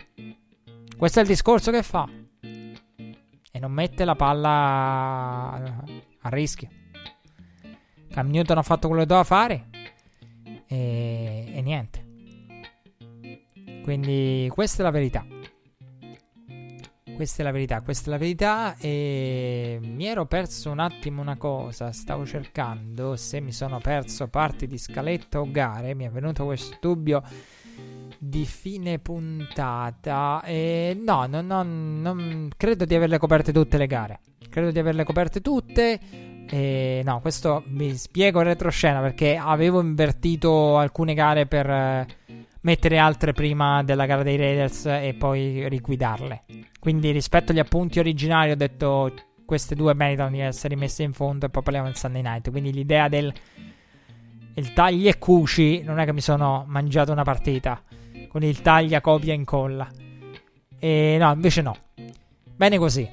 Questo 0.97 1.19
è 1.19 1.21
il 1.21 1.27
discorso 1.27 1.69
che 1.69 1.83
fa. 1.83 2.09
E 3.57 3.59
non 3.59 3.71
mette 3.71 4.05
la 4.05 4.13
palla 4.15 5.83
a 6.21 6.29
rischio. 6.29 6.69
Cam 8.07 8.29
Newton 8.29 8.59
ha 8.59 8.61
fatto 8.61 8.85
quello 8.87 9.01
che 9.01 9.07
doveva 9.07 9.25
fare. 9.25 9.69
E, 10.67 11.51
e 11.55 11.61
niente. 11.63 12.05
Quindi 13.81 14.47
questa 14.53 14.81
è 14.81 14.83
la 14.83 14.91
verità. 14.91 15.25
Questa 17.15 17.41
è 17.41 17.45
la 17.45 17.51
verità, 17.51 17.81
questa 17.81 18.09
è 18.09 18.11
la 18.11 18.19
verità 18.19 18.75
e 18.77 19.79
mi 19.81 20.05
ero 20.05 20.27
perso 20.27 20.69
un 20.69 20.77
attimo 20.77 21.19
una 21.19 21.35
cosa, 21.35 21.91
stavo 21.91 22.27
cercando 22.27 23.15
se 23.15 23.39
mi 23.39 23.51
sono 23.51 23.79
perso 23.79 24.27
parti 24.27 24.67
di 24.67 24.77
scaletta 24.77 25.39
o 25.39 25.49
gare, 25.49 25.95
mi 25.95 26.05
è 26.05 26.11
venuto 26.11 26.45
questo 26.45 26.77
dubbio 26.79 27.23
di 28.19 28.45
fine 28.45 28.99
puntata. 28.99 30.41
E 30.43 30.97
no, 30.99 31.25
non, 31.27 31.45
non, 31.45 32.01
non, 32.01 32.49
credo 32.55 32.85
di 32.85 32.95
averle 32.95 33.17
coperte 33.17 33.51
tutte 33.51 33.77
le 33.77 33.87
gare. 33.87 34.19
Credo 34.49 34.71
di 34.71 34.79
averle 34.79 35.03
coperte 35.03 35.41
tutte. 35.41 35.99
E 36.49 37.01
no, 37.03 37.19
questo 37.19 37.63
mi 37.67 37.93
spiego 37.95 38.39
in 38.39 38.47
retroscena 38.47 39.01
perché 39.01 39.35
avevo 39.35 39.81
invertito 39.81 40.77
alcune 40.77 41.13
gare 41.13 41.45
per 41.45 41.69
eh, 41.69 42.07
mettere 42.61 42.97
altre 42.97 43.33
prima 43.33 43.83
della 43.83 44.05
gara 44.05 44.23
dei 44.23 44.37
Raiders 44.37 44.85
e 44.85 45.15
poi 45.17 45.67
riguidarle. 45.67 46.43
Quindi 46.79 47.11
rispetto 47.11 47.51
agli 47.51 47.59
appunti 47.59 47.99
originali 47.99 48.51
ho 48.51 48.55
detto 48.55 49.13
queste 49.45 49.75
due 49.75 49.93
meritano 49.93 50.29
di 50.31 50.39
essere 50.39 50.75
messe 50.75 51.03
in 51.03 51.13
fondo 51.13 51.45
e 51.45 51.49
poi 51.49 51.63
parliamo 51.63 51.87
del 51.87 51.97
Sunday 51.97 52.21
Night. 52.21 52.49
Quindi 52.49 52.71
l'idea 52.71 53.07
del 53.07 53.33
il 54.55 54.73
tagli 54.73 55.07
e 55.07 55.19
cuci 55.19 55.83
non 55.83 55.99
è 55.99 56.05
che 56.05 56.13
mi 56.13 56.21
sono 56.21 56.65
mangiato 56.67 57.11
una 57.11 57.23
partita 57.23 57.79
con 58.37 58.47
il 58.47 58.61
taglia, 58.61 59.01
copia 59.01 59.33
e 59.33 59.35
incolla. 59.35 59.87
E 60.77 61.17
no, 61.19 61.33
invece 61.33 61.63
no. 61.63 61.75
Bene 62.55 62.77
così. 62.77 63.09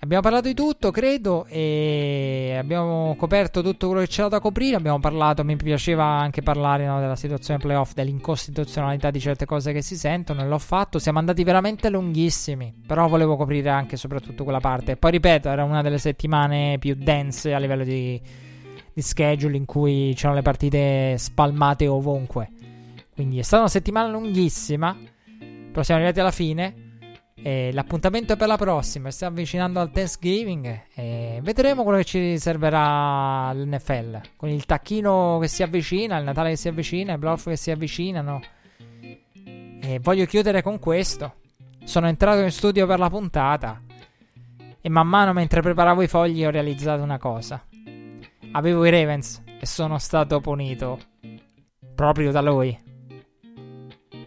Abbiamo 0.00 0.22
parlato 0.22 0.48
di 0.48 0.54
tutto, 0.54 0.90
credo, 0.90 1.46
e 1.46 2.54
abbiamo 2.58 3.14
coperto 3.16 3.62
tutto 3.62 3.86
quello 3.86 4.02
che 4.02 4.08
c'era 4.08 4.28
da 4.28 4.40
coprire. 4.40 4.76
Abbiamo 4.76 5.00
parlato, 5.00 5.44
mi 5.44 5.56
piaceva 5.56 6.04
anche 6.04 6.42
parlare 6.42 6.84
no, 6.84 7.00
della 7.00 7.16
situazione 7.16 7.58
playoff, 7.58 7.94
dell'incostituzionalità 7.94 9.10
di 9.10 9.18
certe 9.18 9.46
cose 9.46 9.72
che 9.72 9.80
si 9.80 9.96
sentono, 9.96 10.42
e 10.42 10.46
l'ho 10.46 10.58
fatto. 10.58 10.98
Siamo 10.98 11.18
andati 11.18 11.42
veramente 11.42 11.88
lunghissimi, 11.88 12.82
però 12.86 13.08
volevo 13.08 13.36
coprire 13.36 13.70
anche 13.70 13.96
soprattutto 13.96 14.44
quella 14.44 14.60
parte. 14.60 14.98
Poi 14.98 15.12
ripeto, 15.12 15.48
era 15.48 15.64
una 15.64 15.80
delle 15.80 15.96
settimane 15.96 16.76
più 16.78 16.94
dense 16.94 17.54
a 17.54 17.58
livello 17.58 17.84
di, 17.84 18.20
di 18.92 19.00
schedule 19.00 19.56
in 19.56 19.64
cui 19.64 20.12
c'erano 20.14 20.34
le 20.34 20.42
partite 20.42 21.16
spalmate 21.16 21.88
ovunque. 21.88 22.50
Quindi 23.14 23.38
è 23.38 23.42
stata 23.42 23.62
una 23.62 23.70
settimana 23.70 24.08
lunghissima, 24.08 24.96
però 25.70 25.82
siamo 25.82 26.00
arrivati 26.00 26.20
alla 26.20 26.32
fine. 26.32 26.82
E 27.36 27.70
l'appuntamento 27.72 28.32
è 28.32 28.36
per 28.36 28.48
la 28.48 28.56
prossima. 28.56 29.10
Stiamo 29.10 29.34
avvicinando 29.34 29.78
al 29.78 29.90
Thanksgiving. 29.90 30.82
E 30.94 31.38
vedremo 31.42 31.82
quello 31.84 31.98
che 31.98 32.04
ci 32.04 32.18
riserverà 32.18 33.52
l'NFL. 33.52 34.20
Con 34.36 34.48
il 34.48 34.64
tacchino 34.64 35.38
che 35.40 35.48
si 35.48 35.62
avvicina, 35.62 36.16
il 36.16 36.24
Natale 36.24 36.50
che 36.50 36.56
si 36.56 36.68
avvicina, 36.68 37.14
i 37.14 37.18
playoff 37.18 37.46
che 37.46 37.56
si 37.56 37.70
avvicinano. 37.70 38.40
E 39.80 40.00
voglio 40.00 40.24
chiudere 40.24 40.62
con 40.62 40.78
questo. 40.78 41.34
Sono 41.84 42.08
entrato 42.08 42.40
in 42.40 42.50
studio 42.50 42.86
per 42.86 42.98
la 42.98 43.10
puntata. 43.10 43.80
E 44.80 44.88
man 44.88 45.06
mano 45.06 45.32
mentre 45.32 45.60
preparavo 45.60 46.02
i 46.02 46.08
fogli 46.08 46.44
ho 46.44 46.50
realizzato 46.50 47.02
una 47.02 47.18
cosa. 47.18 47.64
Avevo 48.52 48.84
i 48.84 48.90
Ravens 48.90 49.42
e 49.60 49.66
sono 49.66 49.98
stato 49.98 50.40
punito 50.40 50.98
proprio 51.94 52.32
da 52.32 52.40
lui 52.40 52.83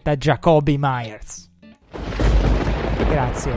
da 0.08 0.16
Jacoby 0.16 0.76
Myers. 0.78 1.50
Grazie. 3.08 3.52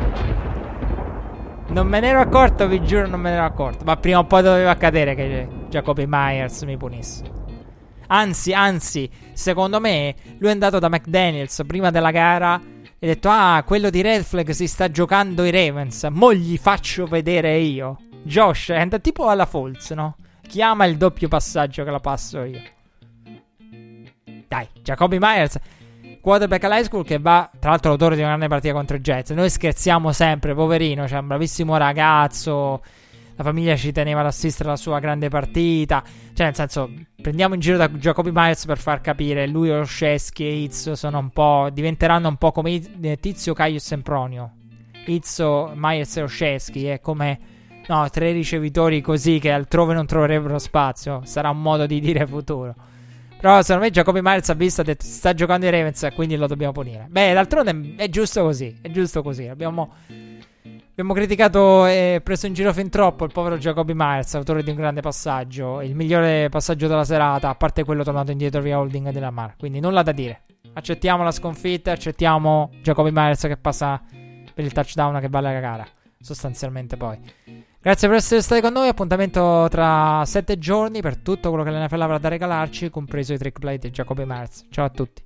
Non 1.70 1.88
me 1.88 2.02
ne 2.02 2.08
ero 2.08 2.20
accorto, 2.20 2.68
vi 2.68 2.84
giuro, 2.84 3.08
non 3.08 3.22
me 3.22 3.30
ne 3.30 3.38
ero 3.38 3.46
accorto. 3.46 3.86
Ma 3.86 3.96
prima 3.96 4.20
o 4.20 4.26
poi 4.26 4.44
doveva 4.44 4.72
accadere 4.72 5.16
che 5.16 5.48
Jacoby 5.70 6.04
Myers 6.08 6.64
mi 6.64 6.76
punisse. 6.76 7.24
Anzi, 8.08 8.52
anzi, 8.52 9.10
secondo 9.32 9.80
me 9.80 10.14
lui 10.40 10.50
è 10.50 10.52
andato 10.52 10.80
da 10.80 10.90
McDaniels 10.90 11.64
prima 11.66 11.90
della 11.90 12.12
gara 12.12 12.60
e 13.00 13.06
ha 13.06 13.14
detto: 13.14 13.30
Ah, 13.30 13.64
quello 13.66 13.90
di 13.90 14.02
Red 14.02 14.24
Flag 14.24 14.50
si 14.50 14.68
sta 14.68 14.90
giocando 14.90 15.46
i 15.46 15.52
Ravens. 15.52 16.04
Mo 16.12 16.34
gli 16.34 16.58
faccio 16.58 17.06
vedere 17.06 17.58
io. 17.60 17.98
Josh 18.24 18.72
è 18.72 18.78
andato 18.78 19.02
tipo 19.02 19.30
alla 19.30 19.46
Falls, 19.46 19.92
no? 19.92 20.18
Chiama 20.42 20.84
il 20.84 20.98
doppio 20.98 21.30
passaggio 21.30 21.86
che 21.86 21.92
la 21.92 22.00
passo 22.02 22.44
io. 22.44 22.62
Dai, 24.50 24.68
Jacoby 24.82 25.18
Myers 25.18 25.58
quarterback 26.22 26.64
all'high 26.64 26.84
school 26.84 27.04
che 27.04 27.20
va, 27.20 27.50
tra 27.60 27.72
l'altro, 27.72 27.90
l'autore 27.90 28.16
di 28.16 28.22
una 28.22 28.30
grande 28.30 28.48
partita 28.48 28.74
contro 28.74 28.96
i 28.96 29.02
Jets. 29.02 29.32
Noi 29.32 29.50
scherziamo 29.50 30.12
sempre, 30.12 30.54
poverino, 30.54 31.06
c'è 31.06 31.18
un 31.18 31.28
bravissimo 31.28 31.76
ragazzo. 31.78 32.82
La 33.36 33.44
famiglia 33.44 33.76
ci 33.76 33.92
teneva 33.92 34.20
ad 34.20 34.28
assistere 34.28 34.70
alla 34.70 34.78
sua 34.78 35.00
grande 35.00 35.28
partita. 35.30 36.04
Cioè, 36.34 36.46
nel 36.46 36.56
senso, 36.56 36.92
prendiamo 37.20 37.56
in 37.56 37.60
giro 37.60 37.76
da 37.76 37.90
Jacoby 37.90 38.30
Myers 38.32 38.66
per 38.66 38.78
far 38.78 39.02
capire. 39.02 39.48
Lui, 39.48 39.72
Olszewski 39.72 40.46
e 40.46 40.54
Izzo 40.62 40.96
sono 40.96 41.18
un 41.18 41.30
po'. 41.32 41.70
diventeranno 41.74 42.28
un 42.28 42.36
po' 42.36 42.52
come 42.52 42.80
Tizio, 43.20 43.54
Caio 43.54 43.78
e 43.78 43.80
Sempronio. 43.80 44.52
Izzo, 45.06 45.72
Myers 45.74 46.18
e 46.18 46.22
Olszewski. 46.22 46.86
È 46.86 47.00
come. 47.00 47.40
No, 47.88 48.08
tre 48.10 48.32
ricevitori 48.32 49.02
così 49.02 49.40
che 49.40 49.52
altrove 49.52 49.96
non 49.96 50.06
troverebbero 50.06 50.60
spazio. 50.60 51.22
Sarà 51.24 51.50
un 51.50 51.62
modo 51.62 51.88
di 51.88 52.00
dire 52.00 52.28
futuro. 52.28 52.76
Però 53.42 53.60
secondo 53.64 53.86
me 53.86 53.92
Jacoby 53.92 54.20
Myers 54.22 54.50
ha 54.50 54.54
visto 54.54 54.82
e 54.82 54.84
ha 54.84 54.88
detto 54.88 55.04
sta 55.04 55.34
giocando 55.34 55.66
i 55.66 55.72
Ravens 55.72 56.10
quindi 56.14 56.36
lo 56.36 56.46
dobbiamo 56.46 56.74
punire. 56.74 57.08
Beh, 57.10 57.34
d'altronde 57.34 57.96
è 57.96 58.08
giusto 58.08 58.44
così, 58.44 58.78
è 58.84 58.92
giusto 58.92 59.24
così. 59.24 59.48
Abbiamo, 59.48 59.94
abbiamo 60.92 61.14
criticato 61.14 61.88
e 61.88 62.22
preso 62.24 62.46
in 62.46 62.54
giro 62.54 62.72
fin 62.72 62.90
troppo 62.90 63.26
il 63.26 63.32
povero 63.32 63.58
Jacoby 63.58 63.94
Myers, 63.96 64.36
autore 64.36 64.62
di 64.62 64.70
un 64.70 64.76
grande 64.76 65.02
passaggio, 65.02 65.82
il 65.82 65.96
migliore 65.96 66.50
passaggio 66.50 66.88
della 66.88 67.04
serata, 67.04 67.50
a 67.50 67.56
parte 67.56 67.84
quello 67.84 68.04
tornato 68.04 68.30
indietro 68.30 68.62
via 68.62 68.78
holding 68.78 69.10
della 69.10 69.32
Mar. 69.32 69.56
Quindi 69.58 69.80
nulla 69.80 70.04
da 70.04 70.12
dire. 70.12 70.44
Accettiamo 70.74 71.24
la 71.24 71.32
sconfitta, 71.32 71.94
accettiamo 71.94 72.70
Jacoby 72.84 73.10
Myers 73.12 73.42
che 73.42 73.58
passa 73.58 74.00
per 74.54 74.64
il 74.64 74.72
touchdown 74.72 75.20
che 75.20 75.30
vale 75.30 75.52
la 75.52 75.60
gara, 75.60 75.88
sostanzialmente 76.20 76.96
poi. 76.96 77.18
Grazie 77.82 78.08
per 78.08 78.18
essere 78.18 78.42
stati 78.42 78.62
con 78.62 78.74
noi. 78.74 78.90
Appuntamento 78.90 79.68
tra 79.70 80.24
sette 80.26 80.60
giorni 80.60 81.02
per 81.02 81.18
tutto 81.18 81.50
quello 81.50 81.64
che 81.64 81.72
l'NFL 81.72 82.02
avrà 82.02 82.20
da 82.20 82.30
regalarci, 82.30 82.92
compreso 82.92 83.34
i 83.34 83.40
trick 83.40 83.58
play 83.60 83.80
di 83.80 83.90
Giacobbe 83.90 84.24
Mars. 84.24 84.68
Ciao 84.70 84.86
a 84.86 84.90
tutti. 84.90 85.24